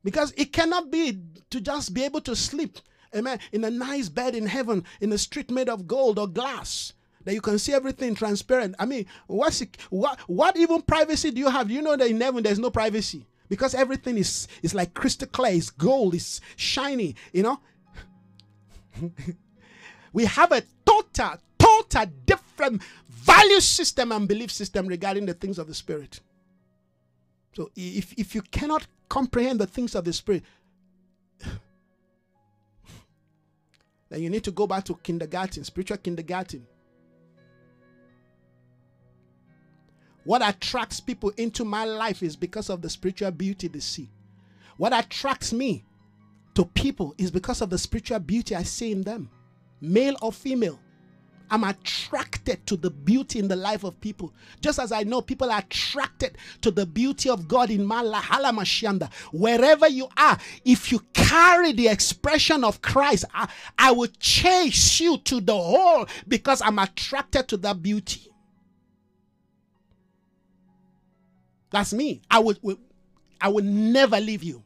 Because 0.03 0.35
it 0.37 0.53
cannot 0.53 0.91
be 0.91 1.19
to 1.49 1.59
just 1.59 1.95
be 1.95 2.03
able 2.03 2.21
to 2.21 2.35
sleep, 2.35 2.77
amen, 3.15 3.39
in 3.51 3.63
a 3.63 3.71
nice 3.71 4.07
bed 4.07 4.35
in 4.35 4.45
heaven, 4.45 4.83
in 5.01 5.11
a 5.11 5.17
street 5.17 5.49
made 5.49 5.67
of 5.67 5.87
gold 5.87 6.19
or 6.19 6.27
glass 6.27 6.93
that 7.30 7.35
you 7.35 7.41
can 7.41 7.60
see 7.60 7.73
everything 7.73 8.15
transparent. 8.15 8.73
I 8.80 8.88
mean, 8.88 9.06
what's 9.27 9.64
what 9.91 10.19
what 10.22 10.57
even 10.57 10.81
privacy 10.81 11.30
do 11.30 11.39
you 11.39 11.49
have? 11.49 11.69
You 11.69 11.84
know 11.84 11.95
that 11.95 12.07
in 12.07 12.19
heaven 12.19 12.41
there's 12.41 12.57
no 12.57 12.72
privacy 12.72 13.27
because 13.49 13.76
everything 13.76 14.18
is 14.18 14.47
is 14.64 14.73
like 14.73 14.95
crystal 14.95 15.27
clear, 15.27 15.53
it's 15.53 15.69
gold, 15.69 16.15
it's 16.15 16.41
shiny. 16.56 17.15
You 17.31 17.43
know, 17.43 17.60
we 20.11 20.26
have 20.26 20.51
a 20.51 20.64
total 20.84 21.35
total 21.60 22.06
different 22.26 22.81
value 23.07 23.60
system 23.60 24.11
and 24.11 24.27
belief 24.27 24.51
system 24.51 24.88
regarding 24.88 25.27
the 25.27 25.35
things 25.35 25.60
of 25.60 25.68
the 25.68 25.76
spirit. 25.76 26.22
So 27.56 27.69
if 27.76 28.11
if 28.14 28.34
you 28.34 28.41
cannot 28.41 28.88
comprehend 29.07 29.60
the 29.60 29.68
things 29.68 29.93
of 29.93 30.03
the 30.03 30.14
spirit. 30.14 30.41
then 34.10 34.23
you 34.23 34.31
need 34.31 34.45
to 34.45 34.51
go 34.51 34.65
back 34.65 34.84
to 34.85 34.95
kindergarten, 35.03 35.64
spiritual 35.64 35.97
kindergarten. 35.97 36.65
What 40.23 40.47
attracts 40.47 40.99
people 40.99 41.31
into 41.37 41.65
my 41.65 41.85
life 41.85 42.21
is 42.21 42.35
because 42.35 42.69
of 42.69 42.81
the 42.81 42.89
spiritual 42.89 43.31
beauty 43.31 43.67
they 43.67 43.79
see. 43.79 44.09
What 44.77 44.93
attracts 44.93 45.51
me 45.51 45.85
to 46.55 46.65
people 46.65 47.15
is 47.17 47.31
because 47.31 47.61
of 47.61 47.69
the 47.69 47.77
spiritual 47.77 48.19
beauty 48.19 48.55
I 48.55 48.63
see 48.63 48.91
in 48.91 49.01
them, 49.03 49.29
male 49.81 50.15
or 50.21 50.31
female. 50.31 50.79
I'm 51.51 51.63
attracted 51.63 52.65
to 52.67 52.77
the 52.77 52.91
beauty 52.91 53.39
in 53.39 53.47
the 53.47 53.55
life 53.55 53.83
of 53.83 53.99
people. 54.01 54.33
Just 54.61 54.77
as 54.77 54.91
I 54.91 55.03
know 55.03 55.21
people 55.21 55.51
are 55.51 55.59
attracted 55.59 56.37
to 56.61 56.69
the 56.69 56.85
beauty 56.85 57.29
of 57.29 57.47
God 57.47 57.71
in 57.71 57.87
Malahala 57.87 58.53
life. 58.53 59.09
Wherever 59.31 59.87
you 59.87 60.07
are, 60.15 60.37
if 60.63 60.91
you 60.91 60.99
carry 61.13 61.71
the 61.71 61.87
expression 61.87 62.63
of 62.63 62.81
Christ, 62.81 63.25
I, 63.33 63.49
I 63.77 63.91
will 63.91 64.09
chase 64.19 64.99
you 64.99 65.17
to 65.17 65.41
the 65.41 65.55
whole 65.55 66.05
because 66.27 66.61
I'm 66.61 66.77
attracted 66.77 67.47
to 67.47 67.57
that 67.57 67.81
beauty. 67.81 68.28
That's 71.71 71.93
me. 71.93 72.21
I 72.29 72.39
would, 72.39 72.59
I 73.39 73.49
will 73.49 73.63
never 73.63 74.19
leave 74.19 74.43
you. 74.43 74.63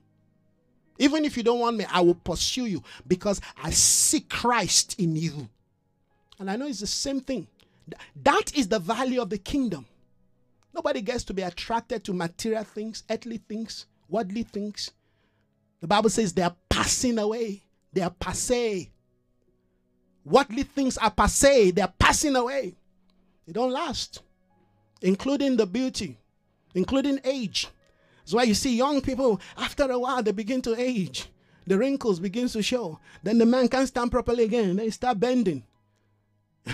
Even 0.99 1.25
if 1.25 1.35
you 1.35 1.43
don't 1.43 1.59
want 1.59 1.77
me, 1.77 1.85
I 1.91 2.01
will 2.01 2.15
pursue 2.15 2.65
you 2.65 2.83
because 3.07 3.41
I 3.61 3.71
see 3.71 4.21
Christ 4.21 4.99
in 4.99 5.15
you. 5.15 5.49
And 6.39 6.49
I 6.49 6.55
know 6.55 6.67
it's 6.67 6.79
the 6.79 6.87
same 6.87 7.19
thing. 7.19 7.47
That 8.23 8.55
is 8.55 8.67
the 8.67 8.79
value 8.79 9.21
of 9.21 9.29
the 9.29 9.37
kingdom. 9.37 9.85
Nobody 10.73 11.01
gets 11.01 11.23
to 11.25 11.33
be 11.33 11.41
attracted 11.41 12.03
to 12.05 12.13
material 12.13 12.63
things, 12.63 13.03
earthly 13.09 13.37
things, 13.37 13.85
worldly 14.09 14.43
things. 14.43 14.91
The 15.81 15.87
Bible 15.87 16.09
says 16.09 16.33
they 16.33 16.41
are 16.41 16.55
passing 16.69 17.19
away, 17.19 17.63
they 17.91 18.01
are 18.01 18.09
passe. 18.09 18.89
Worldly 20.25 20.63
things 20.63 20.97
are 20.97 21.11
passe, 21.11 21.71
they 21.71 21.81
are 21.81 21.93
passing 21.99 22.35
away. 22.35 22.75
They 23.45 23.51
don't 23.53 23.71
last, 23.71 24.21
including 25.01 25.57
the 25.57 25.67
beauty 25.67 26.17
including 26.73 27.19
age. 27.23 27.67
That's 28.23 28.33
why 28.33 28.43
you 28.43 28.53
see 28.53 28.75
young 28.75 29.01
people, 29.01 29.41
after 29.57 29.89
a 29.89 29.99
while, 29.99 30.23
they 30.23 30.31
begin 30.31 30.61
to 30.63 30.79
age. 30.79 31.27
The 31.65 31.77
wrinkles 31.77 32.19
begin 32.19 32.47
to 32.49 32.61
show. 32.61 32.99
Then 33.21 33.37
the 33.37 33.45
man 33.45 33.67
can't 33.67 33.87
stand 33.87 34.11
properly 34.11 34.43
again. 34.43 34.75
They 34.75 34.89
start 34.89 35.19
bending. 35.19 35.63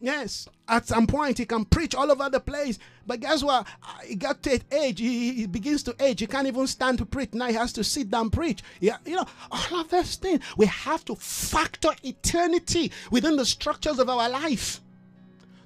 yes, 0.00 0.48
at 0.68 0.86
some 0.86 1.06
point 1.06 1.38
he 1.38 1.46
can 1.46 1.64
preach 1.64 1.94
all 1.94 2.10
over 2.10 2.28
the 2.28 2.40
place. 2.40 2.78
But 3.06 3.20
guess 3.20 3.42
what? 3.42 3.66
He 4.04 4.14
got 4.14 4.42
to 4.42 4.60
age. 4.70 5.00
He, 5.00 5.32
he 5.32 5.46
begins 5.46 5.82
to 5.84 5.94
age. 6.00 6.20
He 6.20 6.26
can't 6.26 6.46
even 6.46 6.66
stand 6.66 6.98
to 6.98 7.06
preach. 7.06 7.32
Now 7.32 7.46
he 7.46 7.54
has 7.54 7.72
to 7.74 7.84
sit 7.84 8.10
down 8.10 8.30
preach. 8.30 8.62
Yeah, 8.80 8.98
you 9.06 9.16
know, 9.16 9.26
all 9.50 9.80
of 9.80 9.88
those 9.88 10.16
things. 10.16 10.42
We 10.56 10.66
have 10.66 11.04
to 11.06 11.16
factor 11.16 11.90
eternity 12.02 12.92
within 13.10 13.36
the 13.36 13.46
structures 13.46 13.98
of 13.98 14.08
our 14.08 14.28
life. 14.28 14.80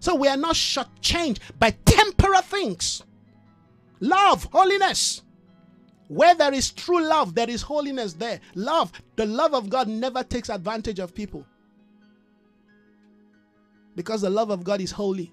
So 0.03 0.17
we 0.17 0.27
are 0.27 0.37
not 0.37 0.57
shortchanged 0.57 1.39
by 1.61 1.71
temporal 1.85 2.43
things. 2.43 3.05
Love, 4.01 4.49
holiness. 4.53 5.23
Where 6.09 6.35
there 6.35 6.53
is 6.53 6.73
true 6.73 7.01
love, 7.01 7.37
there 7.37 7.49
is 7.49 7.63
holiness 7.63 8.13
there. 8.15 8.41
Love, 8.57 8.91
the 9.15 9.27
love 9.27 9.55
of 9.55 9.71
God 9.71 9.87
never 9.87 10.25
takes 10.25 10.49
advantage 10.49 10.99
of 10.99 11.15
people. 11.15 11.47
Because 13.95 14.23
the 14.23 14.29
love 14.29 14.51
of 14.51 14.65
God 14.65 14.81
is 14.81 14.91
holy. 14.91 15.33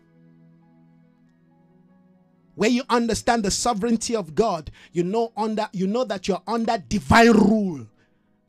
Where 2.53 2.69
you 2.69 2.83
understand 2.91 3.41
the 3.41 3.51
sovereignty 3.51 4.15
of 4.15 4.35
God, 4.35 4.69
you 4.91 5.03
know 5.03 5.33
under 5.35 5.67
you 5.73 5.87
know 5.87 6.03
that 6.03 6.27
you're 6.27 6.43
under 6.45 6.77
divine 6.77 7.31
rule. 7.31 7.87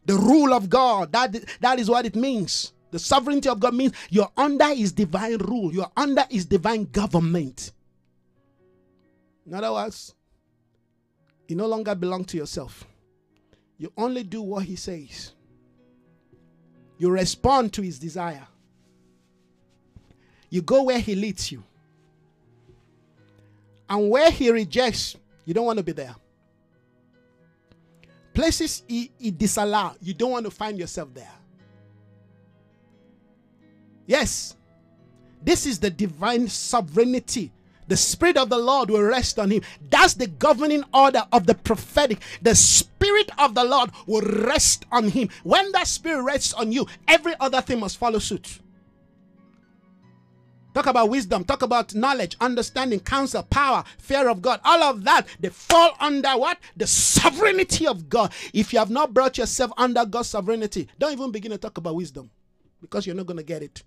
The 0.04 0.16
rule 0.16 0.52
of 0.52 0.68
God. 0.68 1.12
That, 1.12 1.34
that 1.60 1.78
is 1.78 1.88
what 1.88 2.04
it 2.04 2.14
means. 2.14 2.74
The 2.90 2.98
sovereignty 2.98 3.48
of 3.48 3.60
God 3.60 3.74
means 3.74 3.92
you're 4.08 4.30
under 4.36 4.74
his 4.74 4.92
divine 4.92 5.38
rule. 5.38 5.72
You're 5.72 5.90
under 5.96 6.24
his 6.28 6.44
divine 6.44 6.84
government. 6.84 7.72
In 9.46 9.54
other 9.54 9.72
words, 9.72 10.14
you 11.48 11.56
no 11.56 11.66
longer 11.66 11.94
belong 11.94 12.24
to 12.26 12.36
yourself. 12.36 12.86
You 13.78 13.92
only 13.96 14.22
do 14.22 14.42
what 14.42 14.64
he 14.64 14.76
says. 14.76 15.32
You 16.98 17.10
respond 17.10 17.72
to 17.74 17.82
his 17.82 17.98
desire. 17.98 18.46
You 20.50 20.62
go 20.62 20.82
where 20.82 20.98
he 20.98 21.14
leads 21.14 21.50
you. 21.50 21.62
And 23.88 24.10
where 24.10 24.30
he 24.30 24.50
rejects, 24.50 25.16
you 25.44 25.54
don't 25.54 25.64
want 25.64 25.78
to 25.78 25.84
be 25.84 25.92
there. 25.92 26.14
Places 28.34 28.82
he, 28.86 29.10
he 29.18 29.30
disallow, 29.30 29.94
you 30.00 30.14
don't 30.14 30.30
want 30.30 30.44
to 30.44 30.50
find 30.50 30.78
yourself 30.78 31.12
there. 31.14 31.32
Yes, 34.10 34.56
this 35.40 35.66
is 35.66 35.78
the 35.78 35.88
divine 35.88 36.48
sovereignty. 36.48 37.52
The 37.86 37.96
Spirit 37.96 38.36
of 38.36 38.48
the 38.48 38.58
Lord 38.58 38.90
will 38.90 39.04
rest 39.04 39.38
on 39.38 39.52
him. 39.52 39.62
That's 39.88 40.14
the 40.14 40.26
governing 40.26 40.82
order 40.92 41.22
of 41.30 41.46
the 41.46 41.54
prophetic. 41.54 42.18
The 42.42 42.56
Spirit 42.56 43.30
of 43.38 43.54
the 43.54 43.62
Lord 43.62 43.92
will 44.08 44.22
rest 44.22 44.84
on 44.90 45.10
him. 45.10 45.28
When 45.44 45.70
that 45.70 45.86
Spirit 45.86 46.22
rests 46.22 46.52
on 46.54 46.72
you, 46.72 46.88
every 47.06 47.34
other 47.38 47.60
thing 47.60 47.78
must 47.78 47.98
follow 47.98 48.18
suit. 48.18 48.58
Talk 50.74 50.86
about 50.86 51.08
wisdom, 51.08 51.44
talk 51.44 51.62
about 51.62 51.94
knowledge, 51.94 52.36
understanding, 52.40 52.98
counsel, 52.98 53.44
power, 53.44 53.84
fear 53.98 54.28
of 54.28 54.42
God. 54.42 54.58
All 54.64 54.82
of 54.82 55.04
that, 55.04 55.28
they 55.38 55.50
fall 55.50 55.92
under 56.00 56.30
what? 56.30 56.58
The 56.76 56.88
sovereignty 56.88 57.86
of 57.86 58.08
God. 58.08 58.32
If 58.52 58.72
you 58.72 58.80
have 58.80 58.90
not 58.90 59.14
brought 59.14 59.38
yourself 59.38 59.70
under 59.76 60.04
God's 60.04 60.30
sovereignty, 60.30 60.88
don't 60.98 61.12
even 61.12 61.30
begin 61.30 61.52
to 61.52 61.58
talk 61.58 61.78
about 61.78 61.94
wisdom 61.94 62.28
because 62.80 63.06
you're 63.06 63.14
not 63.14 63.26
going 63.26 63.36
to 63.36 63.44
get 63.44 63.62
it. 63.62 63.84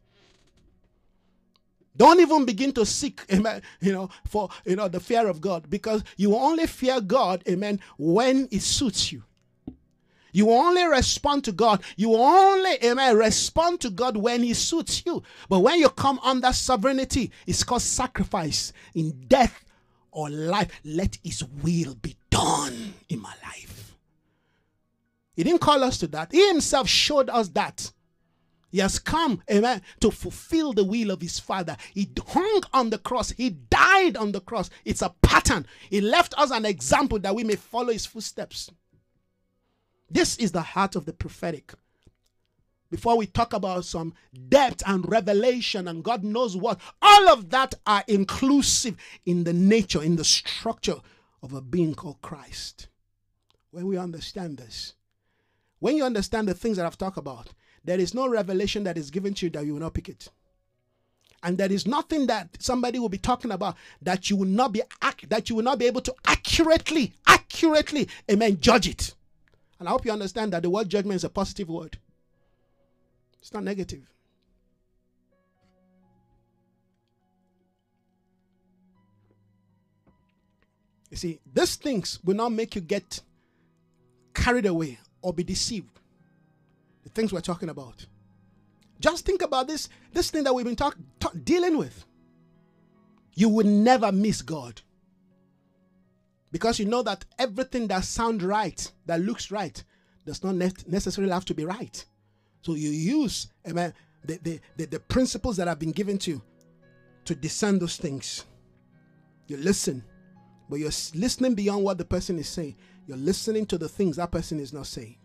Don't 1.95 2.19
even 2.19 2.45
begin 2.45 2.71
to 2.73 2.85
seek, 2.85 3.21
amen, 3.31 3.61
you 3.79 3.91
know, 3.91 4.09
for, 4.25 4.49
you 4.65 4.75
know, 4.75 4.87
the 4.87 4.99
fear 4.99 5.27
of 5.27 5.41
God 5.41 5.69
because 5.69 6.03
you 6.17 6.35
only 6.35 6.67
fear 6.67 6.99
God, 7.01 7.43
amen, 7.47 7.79
when 7.97 8.47
it 8.51 8.61
suits 8.61 9.11
you. 9.11 9.23
You 10.33 10.49
only 10.49 10.83
respond 10.83 11.43
to 11.43 11.51
God. 11.51 11.83
You 11.95 12.15
only, 12.15 12.83
amen, 12.83 13.15
respond 13.15 13.79
to 13.81 13.91
God 13.91 14.17
when 14.17 14.41
He 14.41 14.55
suits 14.55 15.05
you. 15.05 15.21
But 15.47 15.59
when 15.59 15.77
you 15.77 15.89
come 15.89 16.19
under 16.23 16.51
sovereignty, 16.51 17.31
it's 17.45 17.63
called 17.63 17.83
sacrifice. 17.83 18.73
In 18.95 19.11
death 19.27 19.63
or 20.11 20.31
life, 20.31 20.71
let 20.83 21.19
His 21.23 21.43
will 21.43 21.93
be 21.95 22.15
done 22.31 22.95
in 23.09 23.21
my 23.21 23.33
life. 23.43 23.95
He 25.35 25.43
didn't 25.43 25.61
call 25.61 25.83
us 25.83 25.99
to 25.99 26.07
that. 26.07 26.31
He 26.31 26.47
Himself 26.47 26.89
showed 26.89 27.29
us 27.29 27.49
that. 27.49 27.91
He 28.73 28.79
has 28.79 28.97
come, 28.97 29.43
amen, 29.51 29.83
to 29.99 30.09
fulfill 30.09 30.73
the 30.73 30.83
will 30.83 31.11
of 31.11 31.21
his 31.21 31.39
father. 31.39 31.77
He 31.93 32.09
hung 32.27 32.63
on 32.73 32.89
the 32.89 32.97
cross. 32.97 33.29
He 33.29 33.51
died 33.51 34.17
on 34.17 34.31
the 34.31 34.41
cross. 34.41 34.71
It's 34.83 35.03
a 35.03 35.13
pattern. 35.21 35.67
He 35.91 36.01
left 36.01 36.33
us 36.39 36.49
an 36.49 36.65
example 36.65 37.19
that 37.19 37.35
we 37.35 37.43
may 37.43 37.55
follow 37.55 37.93
his 37.93 38.07
footsteps. 38.07 38.71
This 40.09 40.37
is 40.37 40.53
the 40.53 40.63
heart 40.63 40.95
of 40.95 41.05
the 41.05 41.13
prophetic. 41.13 41.75
Before 42.89 43.15
we 43.15 43.27
talk 43.27 43.53
about 43.53 43.85
some 43.85 44.15
depth 44.49 44.81
and 44.87 45.07
revelation 45.07 45.87
and 45.87 46.03
God 46.03 46.23
knows 46.23 46.57
what, 46.57 46.81
all 46.99 47.29
of 47.29 47.51
that 47.51 47.75
are 47.85 48.03
inclusive 48.07 48.95
in 49.23 49.43
the 49.43 49.53
nature, 49.53 50.01
in 50.01 50.15
the 50.15 50.23
structure 50.23 50.97
of 51.43 51.53
a 51.53 51.61
being 51.61 51.93
called 51.93 52.23
Christ. 52.23 52.87
When 53.69 53.85
we 53.85 53.97
understand 53.97 54.57
this, 54.57 54.95
when 55.77 55.95
you 55.95 56.05
understand 56.05 56.47
the 56.47 56.55
things 56.55 56.77
that 56.77 56.87
I've 56.87 56.97
talked 56.97 57.17
about, 57.17 57.53
there 57.83 57.99
is 57.99 58.13
no 58.13 58.27
revelation 58.27 58.83
that 58.85 58.97
is 58.97 59.11
given 59.11 59.33
to 59.35 59.45
you 59.45 59.49
that 59.51 59.65
you 59.65 59.73
will 59.73 59.81
not 59.81 59.93
pick 59.93 60.09
it. 60.09 60.29
And 61.43 61.57
there 61.57 61.71
is 61.71 61.85
nothing 61.85 62.27
that 62.27 62.55
somebody 62.59 62.99
will 62.99 63.09
be 63.09 63.17
talking 63.17 63.51
about 63.51 63.75
that 64.01 64.29
you 64.29 64.37
will 64.37 64.47
not 64.47 64.71
be 64.71 64.81
that 65.27 65.49
you 65.49 65.57
will 65.57 65.63
not 65.63 65.77
be 65.77 65.85
able 65.85 65.99
to 66.01 66.15
accurately, 66.25 67.13
accurately, 67.27 68.07
amen, 68.31 68.59
judge 68.61 68.87
it. 68.87 69.13
And 69.79 69.89
I 69.89 69.91
hope 69.91 70.05
you 70.05 70.11
understand 70.13 70.53
that 70.53 70.61
the 70.61 70.69
word 70.69 70.87
judgment 70.87 71.17
is 71.17 71.25
a 71.25 71.29
positive 71.29 71.67
word. 71.67 71.97
It's 73.41 73.53
not 73.53 73.63
negative. 73.65 74.03
You 81.11 81.17
see, 81.17 81.39
these 81.53 81.75
things 81.75 82.19
will 82.23 82.35
not 82.35 82.53
make 82.53 82.73
you 82.73 82.81
get 82.81 83.21
carried 84.33 84.65
away 84.65 84.97
or 85.21 85.33
be 85.33 85.43
deceived. 85.43 85.92
The 87.03 87.09
things 87.09 87.33
we're 87.33 87.41
talking 87.41 87.69
about. 87.69 88.05
Just 88.99 89.25
think 89.25 89.41
about 89.41 89.67
this 89.67 89.89
this 90.13 90.31
thing 90.31 90.43
that 90.45 90.53
we've 90.53 90.65
been 90.65 90.75
talk, 90.75 90.97
talk 91.19 91.33
dealing 91.43 91.77
with. 91.77 92.05
You 93.33 93.49
will 93.49 93.65
never 93.65 94.11
miss 94.11 94.41
God. 94.41 94.81
Because 96.51 96.79
you 96.79 96.85
know 96.85 97.01
that 97.01 97.25
everything 97.39 97.87
that 97.87 98.05
sounds 98.05 98.43
right, 98.43 98.91
that 99.07 99.19
looks 99.21 99.49
right, 99.49 99.83
does 100.25 100.43
not 100.43 100.55
necessarily 100.87 101.33
have 101.33 101.45
to 101.45 101.53
be 101.53 101.65
right. 101.65 102.05
So 102.61 102.75
you 102.75 102.91
use 102.91 103.47
amen, 103.67 103.93
the, 104.23 104.39
the, 104.41 104.59
the, 104.77 104.85
the 104.85 104.99
principles 104.99 105.57
that 105.57 105.67
have 105.67 105.79
been 105.79 105.91
given 105.91 106.17
to 106.19 106.31
you 106.31 106.41
to 107.25 107.35
discern 107.35 107.79
those 107.79 107.97
things. 107.97 108.45
You 109.47 109.57
listen, 109.57 110.03
but 110.69 110.79
you're 110.79 110.91
listening 111.15 111.55
beyond 111.55 111.83
what 111.83 111.97
the 111.97 112.05
person 112.05 112.39
is 112.39 112.47
saying. 112.47 112.75
You're 113.07 113.17
listening 113.17 113.65
to 113.67 113.77
the 113.77 113.89
things 113.89 114.15
that 114.15 114.31
person 114.31 114.59
is 114.59 114.71
not 114.71 114.87
saying. 114.87 115.17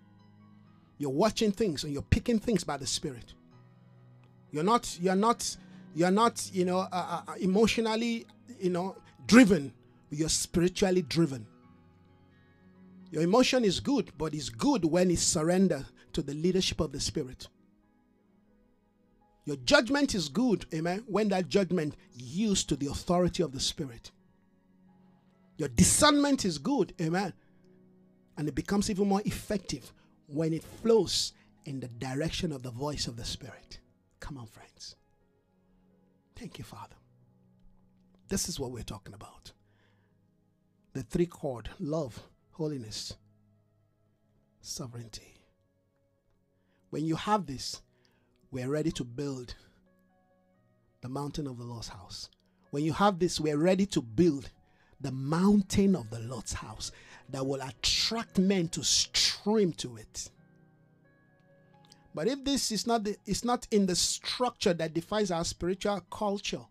You're 0.98 1.10
watching 1.10 1.52
things 1.52 1.84
and 1.84 1.92
you're 1.92 2.02
picking 2.02 2.38
things 2.38 2.64
by 2.64 2.76
the 2.76 2.86
Spirit. 2.86 3.34
You're 4.50 4.64
not, 4.64 4.98
you're 5.00 5.14
not, 5.14 5.56
you're 5.94 6.10
not, 6.10 6.50
you 6.52 6.64
know, 6.64 6.78
uh, 6.78 6.88
uh, 6.92 7.22
uh 7.28 7.34
emotionally, 7.40 8.26
you 8.60 8.70
know, 8.70 8.96
driven 9.26 9.72
you're 10.10 10.28
spiritually 10.28 11.02
driven. 11.02 11.46
Your 13.10 13.22
emotion 13.22 13.64
is 13.64 13.80
good, 13.80 14.12
but 14.18 14.34
it's 14.34 14.48
good 14.48 14.84
when 14.84 15.10
it's 15.10 15.22
surrendered 15.22 15.86
to 16.12 16.22
the 16.22 16.34
leadership 16.34 16.80
of 16.80 16.92
the 16.92 17.00
Spirit. 17.00 17.48
Your 19.44 19.56
judgment 19.56 20.14
is 20.14 20.28
good, 20.28 20.66
amen, 20.74 21.04
when 21.06 21.28
that 21.28 21.48
judgment 21.48 21.94
yields 22.12 22.64
to 22.64 22.76
the 22.76 22.86
authority 22.86 23.42
of 23.42 23.52
the 23.52 23.60
Spirit. 23.60 24.10
Your 25.56 25.68
discernment 25.68 26.44
is 26.44 26.58
good, 26.58 26.92
amen, 27.00 27.32
and 28.36 28.46
it 28.46 28.54
becomes 28.54 28.90
even 28.90 29.08
more 29.08 29.22
effective 29.24 29.92
when 30.28 30.52
it 30.52 30.62
flows 30.62 31.32
in 31.64 31.80
the 31.80 31.88
direction 31.88 32.52
of 32.52 32.62
the 32.62 32.70
voice 32.70 33.06
of 33.06 33.16
the 33.16 33.24
Spirit. 33.24 33.80
Come 34.20 34.38
on, 34.38 34.46
friends. 34.46 34.94
Thank 36.36 36.58
you, 36.58 36.64
Father. 36.64 36.94
This 38.28 38.48
is 38.48 38.60
what 38.60 38.70
we're 38.70 38.82
talking 38.82 39.14
about 39.14 39.52
the 40.92 41.02
three 41.02 41.26
cord 41.26 41.68
love, 41.78 42.20
holiness, 42.52 43.14
sovereignty. 44.60 45.34
When 46.90 47.04
you 47.04 47.16
have 47.16 47.46
this, 47.46 47.82
we're 48.50 48.68
ready 48.68 48.90
to 48.92 49.04
build 49.04 49.54
the 51.00 51.08
mountain 51.08 51.46
of 51.46 51.58
the 51.58 51.64
Lord's 51.64 51.88
house. 51.88 52.28
When 52.70 52.84
you 52.84 52.92
have 52.92 53.18
this, 53.18 53.38
we're 53.40 53.58
ready 53.58 53.86
to 53.86 54.02
build 54.02 54.50
the 55.00 55.12
mountain 55.12 55.94
of 55.94 56.10
the 56.10 56.18
Lord's 56.20 56.54
house 56.54 56.90
that 57.30 57.46
will 57.46 57.60
attract 57.60 58.38
men 58.38 58.68
to 58.68 58.82
stream 58.82 59.72
to 59.74 59.96
it. 59.96 60.30
But 62.14 62.26
if 62.26 62.44
this 62.44 62.72
is 62.72 62.86
not 62.86 63.04
the, 63.04 63.16
it's 63.26 63.44
not 63.44 63.66
in 63.70 63.86
the 63.86 63.94
structure 63.94 64.74
that 64.74 64.94
defines 64.94 65.30
our 65.30 65.44
spiritual 65.44 66.00
culture, 66.10 66.64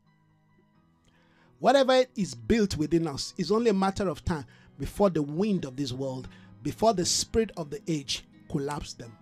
Whatever 1.60 2.06
is 2.16 2.36
built 2.36 2.78
within 2.78 3.08
us 3.08 3.34
is 3.38 3.52
only 3.52 3.72
a 3.72 3.74
matter 3.74 4.08
of 4.08 4.24
time 4.24 4.46
before 4.78 5.10
the 5.10 5.22
wind 5.22 5.66
of 5.66 5.76
this 5.76 5.92
world, 5.92 6.28
before 6.62 6.94
the 6.94 7.06
spirit 7.06 7.52
of 7.58 7.70
the 7.70 7.82
age 7.88 8.24
collapse 8.50 8.94
them. 8.94 9.16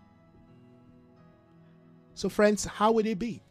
So, 2.14 2.30
friends, 2.30 2.66
how 2.66 2.92
would 2.94 3.08
it 3.08 3.20
be? 3.20 3.42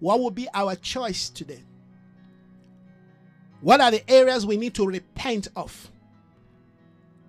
What 0.00 0.20
will 0.20 0.30
be 0.30 0.48
our 0.54 0.74
choice 0.76 1.28
today? 1.30 1.62
What 3.60 3.80
are 3.80 3.90
the 3.90 4.08
areas 4.10 4.46
we 4.46 4.56
need 4.56 4.74
to 4.74 4.86
repent 4.86 5.48
of? 5.56 5.90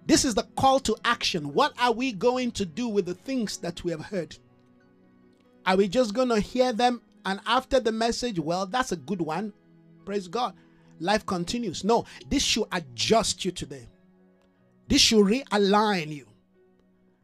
This 0.09 0.25
is 0.25 0.33
the 0.33 0.47
call 0.55 0.79
to 0.79 0.95
action. 1.05 1.53
What 1.53 1.71
are 1.77 1.91
we 1.91 2.13
going 2.13 2.49
to 2.53 2.65
do 2.65 2.87
with 2.87 3.05
the 3.05 3.13
things 3.13 3.57
that 3.57 3.83
we 3.83 3.91
have 3.91 4.05
heard? 4.05 4.35
Are 5.67 5.75
we 5.75 5.87
just 5.87 6.15
going 6.15 6.29
to 6.29 6.39
hear 6.39 6.73
them 6.73 7.03
and 7.25 7.39
after 7.45 7.79
the 7.79 7.91
message, 7.91 8.39
well, 8.39 8.65
that's 8.65 8.91
a 8.91 8.95
good 8.95 9.21
one. 9.21 9.53
Praise 10.05 10.27
God. 10.27 10.55
Life 10.99 11.27
continues. 11.27 11.83
No, 11.83 12.05
this 12.27 12.41
should 12.41 12.65
adjust 12.71 13.45
you 13.45 13.51
today. 13.51 13.87
This 14.87 14.99
should 14.99 15.23
realign 15.23 16.07
you. 16.07 16.25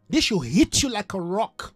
This 0.07 0.26
should 0.26 0.41
hit 0.41 0.84
you 0.84 0.90
like 0.90 1.16
a 1.16 1.20
rock. 1.20 1.74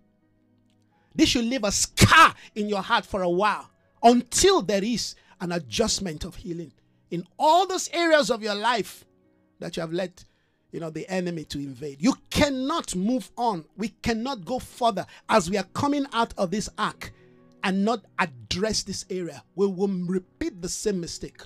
This 1.15 1.29
should 1.29 1.45
leave 1.45 1.63
a 1.63 1.71
scar 1.71 2.35
in 2.53 2.69
your 2.69 2.83
heart 2.83 3.07
for 3.07 3.23
a 3.23 3.29
while 3.29 3.71
until 4.03 4.61
there 4.61 4.83
is 4.83 5.15
an 5.41 5.53
adjustment 5.53 6.23
of 6.23 6.35
healing 6.35 6.73
in 7.09 7.25
all 7.39 7.65
those 7.65 7.89
areas 7.93 8.29
of 8.29 8.43
your 8.43 8.53
life 8.53 9.05
that 9.57 9.75
you 9.75 9.81
have 9.81 9.91
let 9.91 10.23
you 10.71 10.79
know 10.79 10.89
the 10.89 11.07
enemy 11.09 11.43
to 11.45 11.59
invade. 11.59 11.97
You 11.99 12.13
cannot 12.29 12.95
move 12.95 13.31
on. 13.37 13.65
We 13.77 13.89
cannot 14.01 14.45
go 14.45 14.59
further 14.59 15.05
as 15.29 15.49
we 15.49 15.57
are 15.57 15.67
coming 15.73 16.05
out 16.13 16.33
of 16.37 16.51
this 16.51 16.69
ark 16.77 17.11
and 17.63 17.83
not 17.83 18.05
address 18.19 18.83
this 18.83 19.05
area. 19.09 19.43
We 19.55 19.67
will 19.67 19.87
repeat 19.87 20.61
the 20.61 20.69
same 20.69 20.99
mistake. 20.99 21.41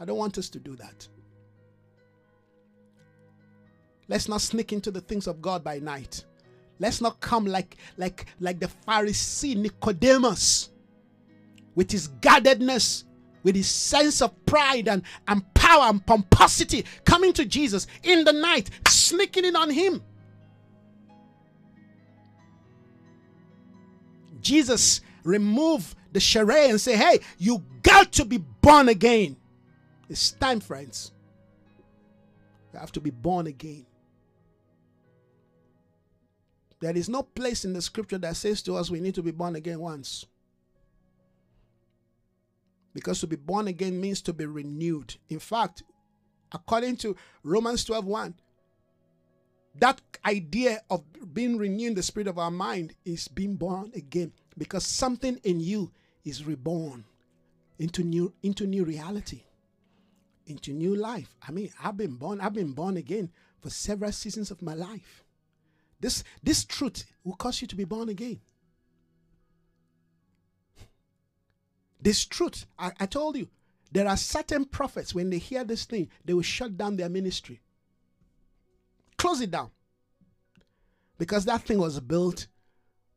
I 0.00 0.04
don't 0.04 0.18
want 0.18 0.38
us 0.38 0.48
to 0.50 0.58
do 0.58 0.76
that. 0.76 1.08
Let's 4.08 4.28
not 4.28 4.40
sneak 4.40 4.72
into 4.72 4.90
the 4.90 5.00
things 5.00 5.26
of 5.26 5.42
god 5.42 5.64
by 5.64 5.78
night. 5.78 6.24
Let's 6.78 7.00
not 7.00 7.20
come 7.20 7.46
like 7.46 7.76
like 7.96 8.26
like 8.40 8.60
the 8.60 8.70
pharisee 8.86 9.56
nicodemus 9.56 10.70
with 11.74 11.90
his 11.90 12.08
guardedness 12.08 13.04
with 13.46 13.54
his 13.54 13.70
sense 13.70 14.20
of 14.20 14.44
pride 14.44 14.88
and, 14.88 15.04
and 15.28 15.54
power 15.54 15.84
and 15.84 16.04
pomposity 16.04 16.84
coming 17.04 17.32
to 17.32 17.44
Jesus 17.44 17.86
in 18.02 18.24
the 18.24 18.32
night, 18.32 18.70
sneaking 18.88 19.44
in 19.44 19.54
on 19.54 19.70
him. 19.70 20.02
Jesus 24.40 25.00
remove 25.22 25.94
the 26.10 26.18
charade 26.18 26.70
and 26.70 26.80
say, 26.80 26.96
Hey, 26.96 27.20
you 27.38 27.64
got 27.82 28.10
to 28.14 28.24
be 28.24 28.38
born 28.38 28.88
again. 28.88 29.36
It's 30.08 30.32
time, 30.32 30.58
friends. 30.58 31.12
You 32.72 32.80
have 32.80 32.90
to 32.92 33.00
be 33.00 33.10
born 33.10 33.46
again. 33.46 33.86
There 36.80 36.96
is 36.96 37.08
no 37.08 37.22
place 37.22 37.64
in 37.64 37.74
the 37.74 37.80
scripture 37.80 38.18
that 38.18 38.34
says 38.34 38.60
to 38.62 38.74
us 38.74 38.90
we 38.90 38.98
need 38.98 39.14
to 39.14 39.22
be 39.22 39.30
born 39.30 39.54
again 39.54 39.78
once. 39.78 40.26
Because 42.96 43.20
to 43.20 43.26
be 43.26 43.36
born 43.36 43.68
again 43.68 44.00
means 44.00 44.22
to 44.22 44.32
be 44.32 44.46
renewed. 44.46 45.16
In 45.28 45.38
fact, 45.38 45.82
according 46.50 46.96
to 46.96 47.14
Romans 47.42 47.84
12 47.84 48.06
1, 48.06 48.34
that 49.74 50.00
idea 50.24 50.80
of 50.88 51.04
being 51.34 51.58
renewed 51.58 51.88
in 51.88 51.94
the 51.94 52.02
spirit 52.02 52.26
of 52.26 52.38
our 52.38 52.50
mind 52.50 52.94
is 53.04 53.28
being 53.28 53.56
born 53.56 53.92
again. 53.94 54.32
Because 54.56 54.86
something 54.86 55.38
in 55.44 55.60
you 55.60 55.92
is 56.24 56.46
reborn 56.46 57.04
into 57.78 58.02
new 58.02 58.32
into 58.42 58.66
new 58.66 58.82
reality 58.82 59.42
into 60.46 60.72
new 60.72 60.94
life. 60.94 61.36
I 61.46 61.52
mean 61.52 61.68
i've 61.84 61.98
been 61.98 62.16
born 62.16 62.40
i've 62.40 62.54
been 62.54 62.72
born 62.72 62.96
again 62.96 63.30
for 63.60 63.68
several 63.68 64.10
seasons 64.10 64.50
of 64.50 64.62
my 64.62 64.72
life. 64.72 65.22
This 66.00 66.24
this 66.42 66.64
truth 66.64 67.04
will 67.24 67.36
cause 67.36 67.60
you 67.60 67.68
to 67.68 67.76
be 67.76 67.84
born 67.84 68.08
again 68.08 68.40
This 72.00 72.24
truth, 72.24 72.66
I, 72.78 72.92
I 73.00 73.06
told 73.06 73.36
you, 73.36 73.48
there 73.92 74.08
are 74.08 74.16
certain 74.16 74.64
prophets, 74.64 75.14
when 75.14 75.30
they 75.30 75.38
hear 75.38 75.64
this 75.64 75.84
thing, 75.84 76.08
they 76.24 76.34
will 76.34 76.42
shut 76.42 76.76
down 76.76 76.96
their 76.96 77.08
ministry. 77.08 77.60
Close 79.16 79.40
it 79.40 79.50
down. 79.50 79.70
Because 81.18 81.44
that 81.46 81.62
thing 81.62 81.78
was 81.78 81.98
built 82.00 82.46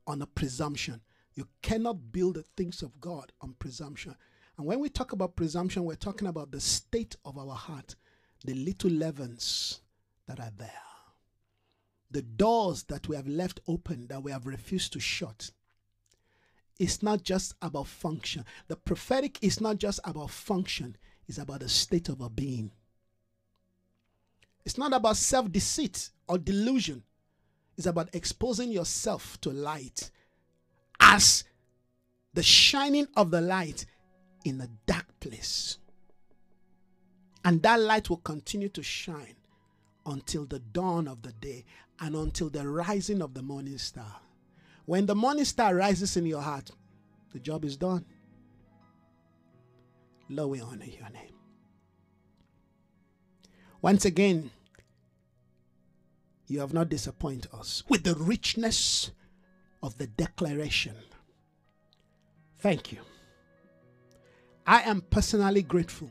on 0.07 0.21
a 0.21 0.25
presumption. 0.25 1.01
You 1.33 1.47
cannot 1.61 2.11
build 2.11 2.35
the 2.35 2.43
things 2.55 2.81
of 2.81 2.99
God 2.99 3.31
on 3.41 3.55
presumption. 3.59 4.15
And 4.57 4.65
when 4.65 4.79
we 4.79 4.89
talk 4.89 5.11
about 5.11 5.35
presumption, 5.35 5.83
we're 5.83 5.95
talking 5.95 6.27
about 6.27 6.51
the 6.51 6.59
state 6.59 7.15
of 7.25 7.37
our 7.37 7.55
heart, 7.55 7.95
the 8.45 8.53
little 8.53 8.91
leavens 8.91 9.81
that 10.27 10.39
are 10.39 10.51
there, 10.57 10.71
the 12.11 12.21
doors 12.21 12.83
that 12.83 13.07
we 13.07 13.15
have 13.15 13.27
left 13.27 13.59
open 13.67 14.07
that 14.07 14.23
we 14.23 14.31
have 14.31 14.45
refused 14.45 14.93
to 14.93 14.99
shut 14.99 15.51
it's 16.79 17.03
not 17.03 17.23
just 17.23 17.53
about 17.61 17.87
function. 17.87 18.45
The 18.67 18.77
prophetic 18.77 19.37
is 19.41 19.59
not 19.59 19.77
just 19.77 19.99
about 20.05 20.31
function, 20.31 20.95
it's 21.27 21.37
about 21.37 21.59
the 21.59 21.69
state 21.69 22.09
of 22.09 22.21
a 22.21 22.29
being. 22.29 22.71
It's 24.65 24.77
not 24.77 24.93
about 24.93 25.17
self 25.17 25.51
deceit 25.51 26.09
or 26.27 26.37
delusion, 26.37 27.03
it's 27.77 27.85
about 27.87 28.09
exposing 28.13 28.71
yourself 28.71 29.39
to 29.41 29.51
light 29.51 30.09
as 30.99 31.43
the 32.33 32.43
shining 32.43 33.07
of 33.15 33.31
the 33.31 33.41
light 33.41 33.85
in 34.45 34.61
a 34.61 34.69
dark 34.85 35.05
place. 35.19 35.77
And 37.43 37.61
that 37.63 37.79
light 37.79 38.09
will 38.09 38.17
continue 38.17 38.69
to 38.69 38.83
shine 38.83 39.35
until 40.05 40.45
the 40.45 40.59
dawn 40.59 41.07
of 41.07 41.21
the 41.21 41.31
day 41.33 41.65
and 41.99 42.15
until 42.15 42.49
the 42.49 42.67
rising 42.67 43.21
of 43.21 43.33
the 43.33 43.41
morning 43.41 43.77
star. 43.77 44.19
When 44.89 45.05
the 45.05 45.13
morning 45.13 45.45
star 45.45 45.75
rises 45.75 46.17
in 46.17 46.25
your 46.25 46.41
heart, 46.41 46.71
the 47.31 47.37
job 47.37 47.63
is 47.63 47.77
done. 47.77 48.03
Lord, 50.29 50.49
we 50.49 50.61
honor 50.61 50.85
your 50.85 51.11
name. 51.11 51.35
Once 53.83 54.05
again, 54.05 54.49
you 56.47 56.59
have 56.61 56.73
not 56.73 56.89
disappointed 56.89 57.51
us 57.53 57.83
with 57.87 58.03
the 58.03 58.15
richness 58.15 59.11
of 59.83 59.95
the 59.99 60.07
declaration. 60.07 60.95
Thank 62.57 62.91
you. 62.91 63.01
I 64.65 64.81
am 64.81 65.01
personally 65.01 65.61
grateful 65.61 66.09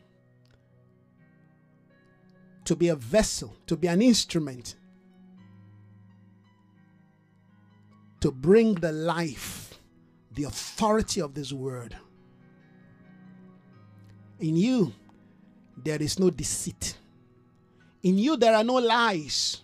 to 2.65 2.77
be 2.77 2.91
a 2.91 2.95
vessel, 2.95 3.57
to 3.67 3.77
be 3.77 3.89
an 3.89 4.01
instrument 4.01 4.77
to 8.21 8.31
bring 8.31 8.75
the 8.75 8.93
life, 8.93 9.79
the 10.33 10.45
authority 10.45 11.21
of 11.21 11.35
this 11.35 11.53
word. 11.53 11.97
In 14.41 14.57
you, 14.57 14.93
there 15.77 16.01
is 16.01 16.19
no 16.19 16.31
deceit. 16.31 16.97
In 18.03 18.19
you, 18.19 18.37
there 18.37 18.55
are 18.55 18.65
no 18.65 18.75
lies. 18.75 19.63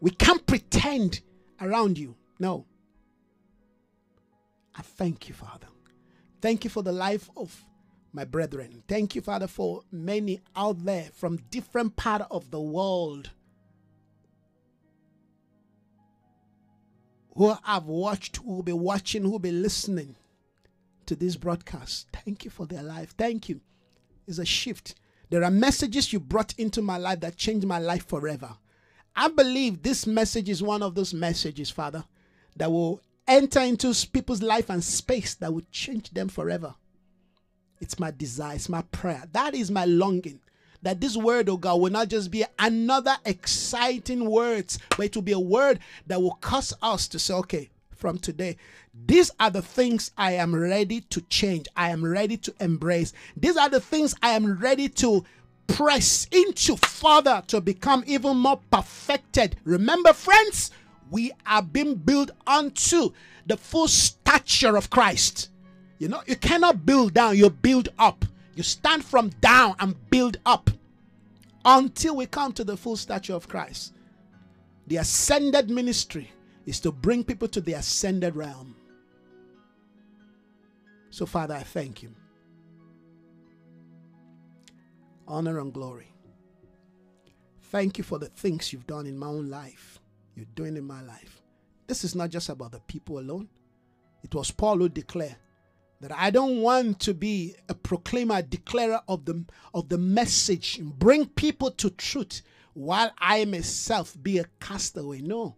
We 0.00 0.10
can't 0.10 0.46
pretend 0.46 1.20
around 1.60 1.98
you. 1.98 2.16
No. 2.38 2.66
I 4.76 4.82
thank 4.82 5.28
you, 5.28 5.34
Father. 5.34 5.66
Thank 6.40 6.62
you 6.62 6.70
for 6.70 6.82
the 6.82 6.92
life 6.92 7.28
of 7.36 7.64
my 8.12 8.24
brethren. 8.24 8.82
Thank 8.86 9.16
you, 9.16 9.20
Father, 9.20 9.48
for 9.48 9.82
many 9.90 10.40
out 10.54 10.84
there 10.84 11.10
from 11.12 11.38
different 11.50 11.96
part 11.96 12.22
of 12.30 12.50
the 12.50 12.60
world 12.60 13.30
who 17.38 17.54
have 17.62 17.84
watched, 17.84 18.38
who 18.38 18.56
will 18.56 18.62
be 18.64 18.72
watching, 18.72 19.22
who 19.22 19.30
will 19.30 19.38
be 19.38 19.52
listening 19.52 20.16
to 21.06 21.14
this 21.14 21.36
broadcast. 21.36 22.08
Thank 22.12 22.44
you 22.44 22.50
for 22.50 22.66
their 22.66 22.82
life. 22.82 23.14
Thank 23.16 23.48
you. 23.48 23.60
It's 24.26 24.38
a 24.38 24.44
shift. 24.44 24.96
There 25.30 25.44
are 25.44 25.50
messages 25.50 26.12
you 26.12 26.18
brought 26.18 26.52
into 26.58 26.82
my 26.82 26.96
life 26.96 27.20
that 27.20 27.36
changed 27.36 27.64
my 27.64 27.78
life 27.78 28.06
forever. 28.08 28.56
I 29.14 29.28
believe 29.28 29.82
this 29.82 30.04
message 30.04 30.48
is 30.48 30.64
one 30.64 30.82
of 30.82 30.96
those 30.96 31.14
messages, 31.14 31.70
Father, 31.70 32.04
that 32.56 32.72
will 32.72 33.00
enter 33.28 33.60
into 33.60 33.94
people's 34.12 34.42
life 34.42 34.68
and 34.68 34.82
space 34.82 35.36
that 35.36 35.54
will 35.54 35.62
change 35.70 36.10
them 36.10 36.28
forever. 36.28 36.74
It's 37.80 38.00
my 38.00 38.10
desire, 38.10 38.56
it's 38.56 38.68
my 38.68 38.82
prayer. 38.82 39.22
That 39.30 39.54
is 39.54 39.70
my 39.70 39.84
longing 39.84 40.40
that 40.82 41.00
this 41.00 41.16
word, 41.16 41.48
oh 41.48 41.56
God, 41.56 41.80
will 41.80 41.90
not 41.90 42.08
just 42.08 42.30
be 42.30 42.44
another 42.58 43.16
exciting 43.24 44.28
words, 44.28 44.78
but 44.96 45.06
it 45.06 45.14
will 45.14 45.22
be 45.22 45.32
a 45.32 45.38
word 45.38 45.80
that 46.06 46.20
will 46.20 46.38
cause 46.40 46.72
us 46.82 47.08
to 47.08 47.18
say, 47.18 47.34
okay, 47.34 47.70
from 47.94 48.18
today, 48.18 48.56
these 49.06 49.30
are 49.40 49.50
the 49.50 49.62
things 49.62 50.12
I 50.16 50.32
am 50.32 50.54
ready 50.54 51.00
to 51.02 51.20
change. 51.22 51.66
I 51.76 51.90
am 51.90 52.04
ready 52.04 52.36
to 52.38 52.54
embrace. 52.60 53.12
These 53.36 53.56
are 53.56 53.68
the 53.68 53.80
things 53.80 54.14
I 54.22 54.30
am 54.30 54.58
ready 54.58 54.88
to 54.88 55.24
press 55.66 56.26
into 56.32 56.76
further 56.76 57.42
to 57.48 57.60
become 57.60 58.02
even 58.06 58.36
more 58.36 58.60
perfected. 58.70 59.56
Remember, 59.64 60.12
friends, 60.12 60.70
we 61.10 61.32
are 61.46 61.62
being 61.62 61.94
built 61.94 62.30
unto 62.46 63.12
the 63.46 63.56
full 63.56 63.88
stature 63.88 64.76
of 64.76 64.90
Christ. 64.90 65.50
You 65.98 66.08
know, 66.08 66.22
you 66.26 66.36
cannot 66.36 66.86
build 66.86 67.14
down, 67.14 67.36
you 67.36 67.50
build 67.50 67.88
up. 67.98 68.24
You 68.58 68.64
stand 68.64 69.04
from 69.04 69.28
down 69.40 69.76
and 69.78 69.94
build 70.10 70.38
up 70.44 70.68
until 71.64 72.16
we 72.16 72.26
come 72.26 72.52
to 72.54 72.64
the 72.64 72.76
full 72.76 72.96
stature 72.96 73.34
of 73.34 73.46
Christ. 73.46 73.94
The 74.88 74.96
ascended 74.96 75.70
ministry 75.70 76.32
is 76.66 76.80
to 76.80 76.90
bring 76.90 77.22
people 77.22 77.46
to 77.46 77.60
the 77.60 77.74
ascended 77.74 78.34
realm. 78.34 78.74
So, 81.10 81.24
Father, 81.24 81.54
I 81.54 81.62
thank 81.62 82.02
you. 82.02 82.12
Honor 85.28 85.60
and 85.60 85.72
glory. 85.72 86.12
Thank 87.70 87.96
you 87.96 88.02
for 88.02 88.18
the 88.18 88.26
things 88.26 88.72
you've 88.72 88.88
done 88.88 89.06
in 89.06 89.16
my 89.16 89.28
own 89.28 89.48
life, 89.48 90.00
you're 90.34 90.46
doing 90.56 90.76
in 90.76 90.84
my 90.84 91.02
life. 91.02 91.42
This 91.86 92.02
is 92.02 92.16
not 92.16 92.30
just 92.30 92.48
about 92.48 92.72
the 92.72 92.80
people 92.80 93.20
alone. 93.20 93.48
It 94.24 94.34
was 94.34 94.50
Paul 94.50 94.78
who 94.78 94.88
declared 94.88 95.36
that 96.00 96.12
I 96.12 96.30
don't 96.30 96.60
want 96.60 97.00
to 97.00 97.14
be 97.14 97.56
a 97.68 97.74
proclaimer, 97.74 98.42
declarer 98.42 99.00
of 99.08 99.24
the 99.24 99.44
of 99.74 99.88
the 99.88 99.98
message, 99.98 100.80
bring 100.80 101.26
people 101.26 101.70
to 101.72 101.90
truth 101.90 102.42
while 102.74 103.10
I 103.18 103.44
myself 103.44 104.16
be 104.22 104.38
a 104.38 104.46
castaway. 104.60 105.20
No. 105.20 105.56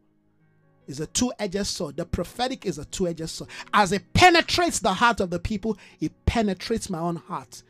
It's 0.88 0.98
a 0.98 1.06
two-edged 1.06 1.66
sword. 1.66 1.96
The 1.98 2.04
prophetic 2.04 2.66
is 2.66 2.78
a 2.78 2.84
two-edged 2.86 3.28
sword. 3.28 3.50
As 3.72 3.92
it 3.92 4.12
penetrates 4.12 4.80
the 4.80 4.94
heart 4.94 5.20
of 5.20 5.30
the 5.30 5.38
people, 5.38 5.78
it 6.00 6.12
penetrates 6.26 6.90
my 6.90 6.98
own 6.98 7.16
heart. 7.16 7.62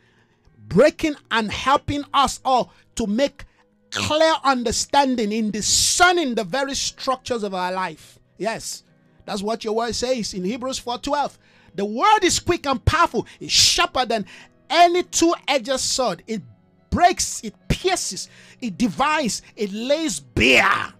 Breaking 0.67 1.15
and 1.29 1.51
helping 1.51 2.03
us 2.13 2.39
all 2.43 2.73
to 2.95 3.05
make 3.05 3.45
clear 3.91 4.33
understanding 4.43 5.31
in 5.31 5.51
discerning 5.51 6.33
the 6.33 6.45
very 6.45 6.73
structures 6.73 7.43
of 7.43 7.53
our 7.53 7.71
life. 7.71 8.17
Yes. 8.37 8.83
That's 9.25 9.43
what 9.43 9.63
your 9.63 9.75
word 9.75 9.93
says 9.93 10.33
in 10.33 10.43
Hebrews 10.43 10.79
4:12. 10.79 11.37
The 11.75 11.85
word 11.85 12.23
is 12.23 12.39
quick 12.39 12.65
and 12.65 12.83
powerful, 12.83 13.27
it's 13.39 13.53
sharper 13.53 14.05
than 14.05 14.25
any 14.69 15.03
two-edged 15.03 15.79
sword. 15.79 16.23
It 16.27 16.41
breaks, 16.89 17.43
it 17.43 17.55
pierces, 17.67 18.29
it 18.61 18.77
divides, 18.77 19.41
it 19.55 19.71
lays 19.71 20.19
bare. 20.19 20.93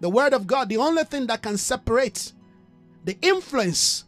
The 0.00 0.08
word 0.08 0.34
of 0.34 0.46
God, 0.46 0.68
the 0.68 0.78
only 0.78 1.04
thing 1.04 1.26
that 1.28 1.42
can 1.42 1.56
separate 1.56 2.32
the 3.04 3.16
influence, 3.22 4.04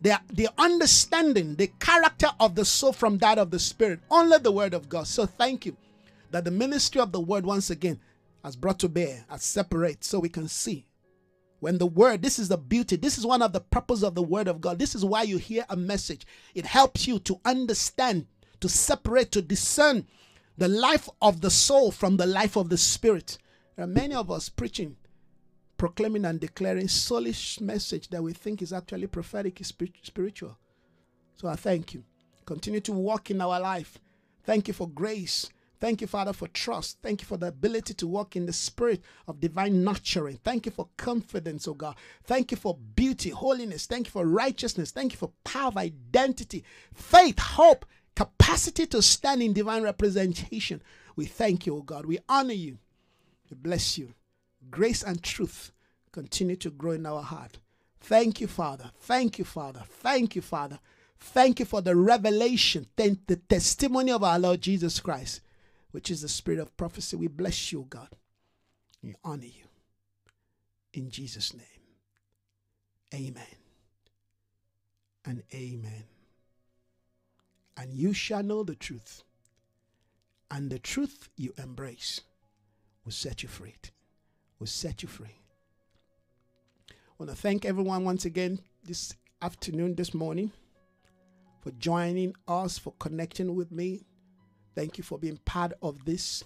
the, 0.00 0.20
the 0.32 0.48
understanding, 0.58 1.56
the 1.56 1.68
character 1.78 2.28
of 2.40 2.54
the 2.54 2.64
soul 2.64 2.92
from 2.92 3.18
that 3.18 3.38
of 3.38 3.50
the 3.50 3.58
spirit, 3.58 4.00
only 4.10 4.38
the 4.38 4.52
word 4.52 4.74
of 4.74 4.88
God. 4.88 5.06
So 5.06 5.26
thank 5.26 5.66
you 5.66 5.76
that 6.30 6.44
the 6.44 6.50
ministry 6.50 7.00
of 7.00 7.12
the 7.12 7.20
word 7.20 7.46
once 7.46 7.70
again 7.70 8.00
has 8.44 8.56
brought 8.56 8.78
to 8.80 8.88
bear, 8.88 9.24
has 9.28 9.42
separate, 9.42 10.04
so 10.04 10.18
we 10.18 10.28
can 10.28 10.48
see 10.48 10.86
when 11.64 11.78
the 11.78 11.86
word, 11.86 12.20
this 12.20 12.38
is 12.38 12.48
the 12.48 12.58
beauty, 12.58 12.94
this 12.94 13.16
is 13.16 13.24
one 13.24 13.40
of 13.40 13.54
the 13.54 13.60
purpose 13.60 14.02
of 14.02 14.14
the 14.14 14.22
word 14.22 14.48
of 14.48 14.60
God. 14.60 14.78
This 14.78 14.94
is 14.94 15.02
why 15.02 15.22
you 15.22 15.38
hear 15.38 15.64
a 15.70 15.76
message. 15.76 16.26
It 16.54 16.66
helps 16.66 17.08
you 17.08 17.18
to 17.20 17.40
understand, 17.42 18.26
to 18.60 18.68
separate, 18.68 19.32
to 19.32 19.40
discern 19.40 20.06
the 20.58 20.68
life 20.68 21.08
of 21.22 21.40
the 21.40 21.48
soul 21.48 21.90
from 21.90 22.18
the 22.18 22.26
life 22.26 22.58
of 22.58 22.68
the 22.68 22.76
spirit. 22.76 23.38
There 23.76 23.86
are 23.86 23.88
many 23.88 24.14
of 24.14 24.30
us 24.30 24.50
preaching, 24.50 24.96
proclaiming 25.78 26.26
and 26.26 26.38
declaring 26.38 26.88
soulish 26.88 27.62
message 27.62 28.10
that 28.10 28.22
we 28.22 28.34
think 28.34 28.60
is 28.60 28.74
actually 28.74 29.06
prophetic, 29.06 29.58
spiritual. 29.64 30.58
So 31.34 31.48
I 31.48 31.56
thank 31.56 31.94
you. 31.94 32.04
Continue 32.44 32.80
to 32.80 32.92
walk 32.92 33.30
in 33.30 33.40
our 33.40 33.58
life. 33.58 33.98
Thank 34.42 34.68
you 34.68 34.74
for 34.74 34.86
grace. 34.86 35.48
Thank 35.80 36.00
you, 36.00 36.06
Father, 36.06 36.32
for 36.32 36.48
trust. 36.48 36.98
Thank 37.02 37.20
you 37.20 37.26
for 37.26 37.36
the 37.36 37.48
ability 37.48 37.94
to 37.94 38.06
walk 38.06 38.36
in 38.36 38.46
the 38.46 38.52
spirit 38.52 39.02
of 39.26 39.40
divine 39.40 39.84
nurturing. 39.84 40.38
Thank 40.42 40.66
you 40.66 40.72
for 40.72 40.88
confidence, 40.96 41.68
oh 41.68 41.74
God. 41.74 41.96
Thank 42.24 42.50
you 42.50 42.56
for 42.56 42.78
beauty, 42.96 43.30
holiness. 43.30 43.86
Thank 43.86 44.06
you 44.06 44.10
for 44.10 44.26
righteousness. 44.26 44.90
Thank 44.92 45.12
you 45.12 45.18
for 45.18 45.32
power 45.44 45.68
of 45.68 45.76
identity, 45.76 46.64
faith, 46.94 47.38
hope, 47.38 47.84
capacity 48.14 48.86
to 48.86 49.02
stand 49.02 49.42
in 49.42 49.52
divine 49.52 49.82
representation. 49.82 50.82
We 51.16 51.26
thank 51.26 51.66
you, 51.66 51.76
oh 51.76 51.82
God. 51.82 52.06
We 52.06 52.18
honor 52.28 52.54
you. 52.54 52.78
We 53.50 53.56
bless 53.56 53.98
you. 53.98 54.14
Grace 54.70 55.02
and 55.02 55.22
truth 55.22 55.72
continue 56.12 56.56
to 56.56 56.70
grow 56.70 56.92
in 56.92 57.04
our 57.06 57.22
heart. 57.22 57.58
Thank 58.00 58.40
you, 58.40 58.46
Father. 58.46 58.90
Thank 59.00 59.38
you, 59.38 59.44
Father. 59.44 59.82
Thank 59.86 60.36
you, 60.36 60.42
Father. 60.42 60.78
Thank 61.18 61.58
you 61.58 61.66
for 61.66 61.80
the 61.80 61.96
revelation, 61.96 62.86
thank 62.96 63.26
the 63.26 63.36
testimony 63.36 64.12
of 64.12 64.22
our 64.22 64.38
Lord 64.38 64.60
Jesus 64.60 65.00
Christ 65.00 65.40
which 65.94 66.10
is 66.10 66.22
the 66.22 66.28
spirit 66.28 66.58
of 66.58 66.76
prophecy. 66.76 67.14
We 67.14 67.28
bless 67.28 67.70
you, 67.70 67.86
God. 67.88 68.08
We 69.00 69.14
honor 69.22 69.44
you. 69.44 69.68
In 70.92 71.08
Jesus' 71.08 71.54
name. 71.54 71.62
Amen. 73.14 73.54
And 75.24 75.44
amen. 75.54 76.02
And 77.76 77.92
you 77.92 78.12
shall 78.12 78.42
know 78.42 78.64
the 78.64 78.74
truth. 78.74 79.22
And 80.50 80.68
the 80.68 80.80
truth 80.80 81.28
you 81.36 81.54
embrace 81.58 82.22
will 83.04 83.12
set 83.12 83.44
you 83.44 83.48
free. 83.48 83.76
Will 84.58 84.66
set 84.66 85.04
you 85.04 85.08
free. 85.08 85.38
I 86.90 86.94
want 87.20 87.30
to 87.30 87.36
thank 87.36 87.64
everyone 87.64 88.04
once 88.04 88.24
again 88.24 88.58
this 88.82 89.14
afternoon, 89.40 89.94
this 89.94 90.12
morning, 90.12 90.50
for 91.60 91.70
joining 91.70 92.34
us, 92.48 92.78
for 92.78 92.94
connecting 92.98 93.54
with 93.54 93.70
me 93.70 94.02
Thank 94.74 94.98
you 94.98 95.04
for 95.04 95.18
being 95.18 95.38
part 95.44 95.72
of 95.82 96.04
this 96.04 96.44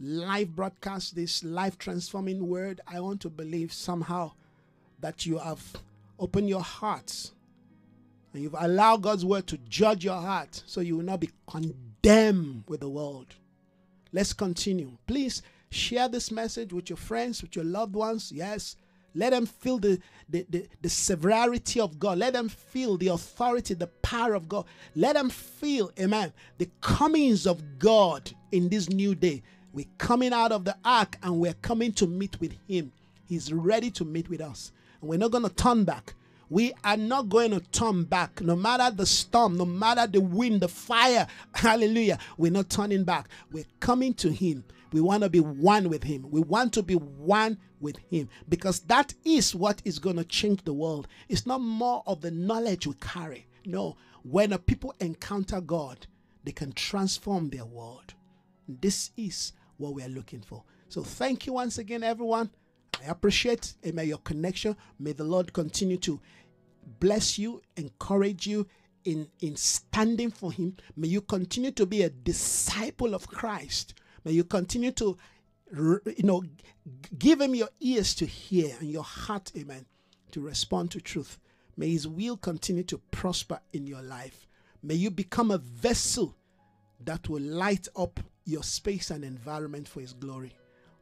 live 0.00 0.54
broadcast, 0.54 1.14
this 1.14 1.44
life 1.44 1.78
transforming 1.78 2.48
word. 2.48 2.80
I 2.86 3.00
want 3.00 3.20
to 3.22 3.30
believe 3.30 3.72
somehow 3.72 4.32
that 5.00 5.26
you 5.26 5.38
have 5.38 5.62
opened 6.18 6.48
your 6.48 6.62
hearts 6.62 7.32
and 8.32 8.42
you've 8.42 8.56
allowed 8.58 9.02
God's 9.02 9.24
word 9.24 9.46
to 9.48 9.58
judge 9.68 10.04
your 10.04 10.20
heart 10.20 10.62
so 10.66 10.80
you 10.80 10.96
will 10.96 11.04
not 11.04 11.20
be 11.20 11.30
condemned 11.48 12.64
with 12.66 12.80
the 12.80 12.88
world. 12.88 13.34
Let's 14.12 14.32
continue. 14.32 14.92
Please 15.06 15.42
share 15.70 16.08
this 16.08 16.30
message 16.30 16.72
with 16.72 16.88
your 16.88 16.96
friends, 16.96 17.42
with 17.42 17.56
your 17.56 17.64
loved 17.64 17.94
ones. 17.94 18.32
Yes, 18.32 18.76
let 19.14 19.30
them 19.30 19.46
feel 19.46 19.78
the, 19.78 20.00
the, 20.28 20.46
the, 20.48 20.66
the, 20.82 20.88
severity 20.88 21.80
of 21.80 21.98
God. 21.98 22.18
Let 22.18 22.34
them 22.34 22.48
feel 22.48 22.96
the 22.96 23.08
authority, 23.08 23.74
the 23.74 23.86
power 23.86 24.34
of 24.34 24.48
God. 24.48 24.66
Let 24.94 25.14
them 25.14 25.30
feel, 25.30 25.90
amen, 25.98 26.32
the 26.58 26.68
comings 26.80 27.46
of 27.46 27.78
God 27.78 28.30
in 28.52 28.68
this 28.68 28.88
new 28.88 29.14
day. 29.14 29.42
We're 29.72 29.86
coming 29.98 30.32
out 30.32 30.52
of 30.52 30.64
the 30.64 30.76
ark 30.84 31.16
and 31.22 31.38
we're 31.38 31.54
coming 31.54 31.92
to 31.92 32.06
meet 32.06 32.40
with 32.40 32.54
Him. 32.68 32.92
He's 33.26 33.52
ready 33.52 33.90
to 33.92 34.04
meet 34.04 34.28
with 34.28 34.40
us. 34.40 34.72
And 35.00 35.10
we're 35.10 35.18
not 35.18 35.30
going 35.30 35.44
to 35.44 35.54
turn 35.54 35.84
back. 35.84 36.14
We 36.50 36.72
are 36.82 36.96
not 36.96 37.28
going 37.28 37.50
to 37.50 37.60
turn 37.60 38.04
back. 38.04 38.40
No 38.40 38.56
matter 38.56 38.94
the 38.94 39.04
storm, 39.04 39.56
no 39.56 39.66
matter 39.66 40.06
the 40.06 40.20
wind, 40.20 40.62
the 40.62 40.68
fire, 40.68 41.26
hallelujah, 41.54 42.18
we're 42.38 42.50
not 42.50 42.70
turning 42.70 43.04
back. 43.04 43.28
We're 43.52 43.66
coming 43.80 44.14
to 44.14 44.32
Him. 44.32 44.64
We 44.92 45.00
want 45.00 45.22
to 45.22 45.28
be 45.28 45.40
one 45.40 45.88
with 45.88 46.04
Him. 46.04 46.30
We 46.30 46.40
want 46.40 46.72
to 46.74 46.82
be 46.82 46.94
one 46.94 47.58
with 47.80 47.98
Him 48.10 48.28
because 48.48 48.80
that 48.80 49.14
is 49.24 49.54
what 49.54 49.82
is 49.84 49.98
going 49.98 50.16
to 50.16 50.24
change 50.24 50.64
the 50.64 50.72
world. 50.72 51.08
It's 51.28 51.46
not 51.46 51.60
more 51.60 52.02
of 52.06 52.20
the 52.20 52.30
knowledge 52.30 52.86
we 52.86 52.94
carry. 52.94 53.46
No, 53.66 53.96
when 54.22 54.52
a 54.52 54.58
people 54.58 54.94
encounter 55.00 55.60
God, 55.60 56.06
they 56.44 56.52
can 56.52 56.72
transform 56.72 57.50
their 57.50 57.66
world. 57.66 58.14
This 58.66 59.10
is 59.16 59.52
what 59.76 59.94
we 59.94 60.02
are 60.02 60.08
looking 60.08 60.40
for. 60.40 60.64
So 60.88 61.02
thank 61.02 61.46
you 61.46 61.54
once 61.54 61.78
again, 61.78 62.02
everyone. 62.02 62.50
I 63.02 63.10
appreciate 63.10 63.74
and 63.82 63.94
may 63.94 64.06
your 64.06 64.18
connection. 64.18 64.76
May 64.98 65.12
the 65.12 65.24
Lord 65.24 65.52
continue 65.52 65.98
to 65.98 66.20
bless 67.00 67.38
you, 67.38 67.62
encourage 67.76 68.46
you 68.46 68.66
in, 69.04 69.28
in 69.40 69.56
standing 69.56 70.30
for 70.30 70.52
Him. 70.52 70.76
May 70.96 71.08
you 71.08 71.20
continue 71.20 71.70
to 71.72 71.86
be 71.86 72.02
a 72.02 72.10
disciple 72.10 73.14
of 73.14 73.28
Christ 73.28 73.94
May 74.28 74.34
you 74.34 74.44
continue 74.44 74.90
to, 74.90 75.16
you 75.74 76.14
know, 76.22 76.44
give 77.18 77.40
him 77.40 77.54
your 77.54 77.70
ears 77.80 78.14
to 78.16 78.26
hear 78.26 78.76
and 78.78 78.90
your 78.90 79.02
heart, 79.02 79.50
amen, 79.56 79.86
to 80.32 80.42
respond 80.42 80.90
to 80.90 81.00
truth. 81.00 81.38
May 81.78 81.88
his 81.88 82.06
will 82.06 82.36
continue 82.36 82.82
to 82.82 82.98
prosper 83.10 83.58
in 83.72 83.86
your 83.86 84.02
life. 84.02 84.46
May 84.82 84.96
you 84.96 85.10
become 85.10 85.50
a 85.50 85.56
vessel 85.56 86.36
that 87.06 87.30
will 87.30 87.40
light 87.40 87.88
up 87.96 88.20
your 88.44 88.62
space 88.62 89.10
and 89.10 89.24
environment 89.24 89.88
for 89.88 90.00
his 90.02 90.12
glory. 90.12 90.52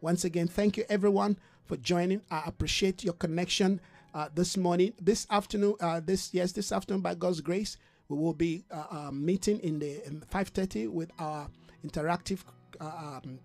Once 0.01 0.25
again, 0.25 0.47
thank 0.47 0.77
you 0.77 0.85
everyone 0.89 1.37
for 1.65 1.77
joining. 1.79 2.23
I 2.31 2.45
appreciate 2.47 3.03
your 3.03 3.15
connection 3.15 3.81
uh, 4.15 4.29
this 4.37 4.57
morning, 4.57 4.93
this 5.03 5.27
afternoon, 5.31 5.75
uh, 5.81 5.99
this 5.99 6.33
yes, 6.33 6.53
this 6.53 6.71
afternoon 6.71 7.01
by 7.03 7.17
God's 7.17 7.41
grace, 7.41 7.77
we 8.09 8.17
will 8.17 8.35
be 8.35 8.65
uh, 8.71 8.85
uh 8.89 9.11
meeting 9.11 9.59
in 9.65 9.81
the 9.81 10.01
5:30 10.33 10.89
with 10.93 11.11
our 11.19 11.49
interactive 11.85 12.45
um, 12.81 13.39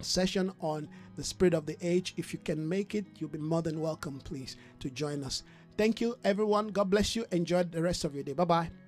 session 0.00 0.52
on 0.60 0.88
the 1.16 1.24
spirit 1.24 1.54
of 1.54 1.66
the 1.66 1.76
age. 1.80 2.14
If 2.16 2.32
you 2.32 2.38
can 2.38 2.68
make 2.68 2.94
it, 2.94 3.06
you'll 3.16 3.30
be 3.30 3.38
more 3.38 3.62
than 3.62 3.80
welcome, 3.80 4.20
please, 4.20 4.56
to 4.80 4.90
join 4.90 5.24
us. 5.24 5.42
Thank 5.76 6.00
you, 6.00 6.16
everyone. 6.24 6.68
God 6.68 6.90
bless 6.90 7.16
you. 7.16 7.26
Enjoy 7.32 7.62
the 7.62 7.82
rest 7.82 8.04
of 8.04 8.14
your 8.14 8.24
day. 8.24 8.32
Bye 8.32 8.44
bye. 8.44 8.85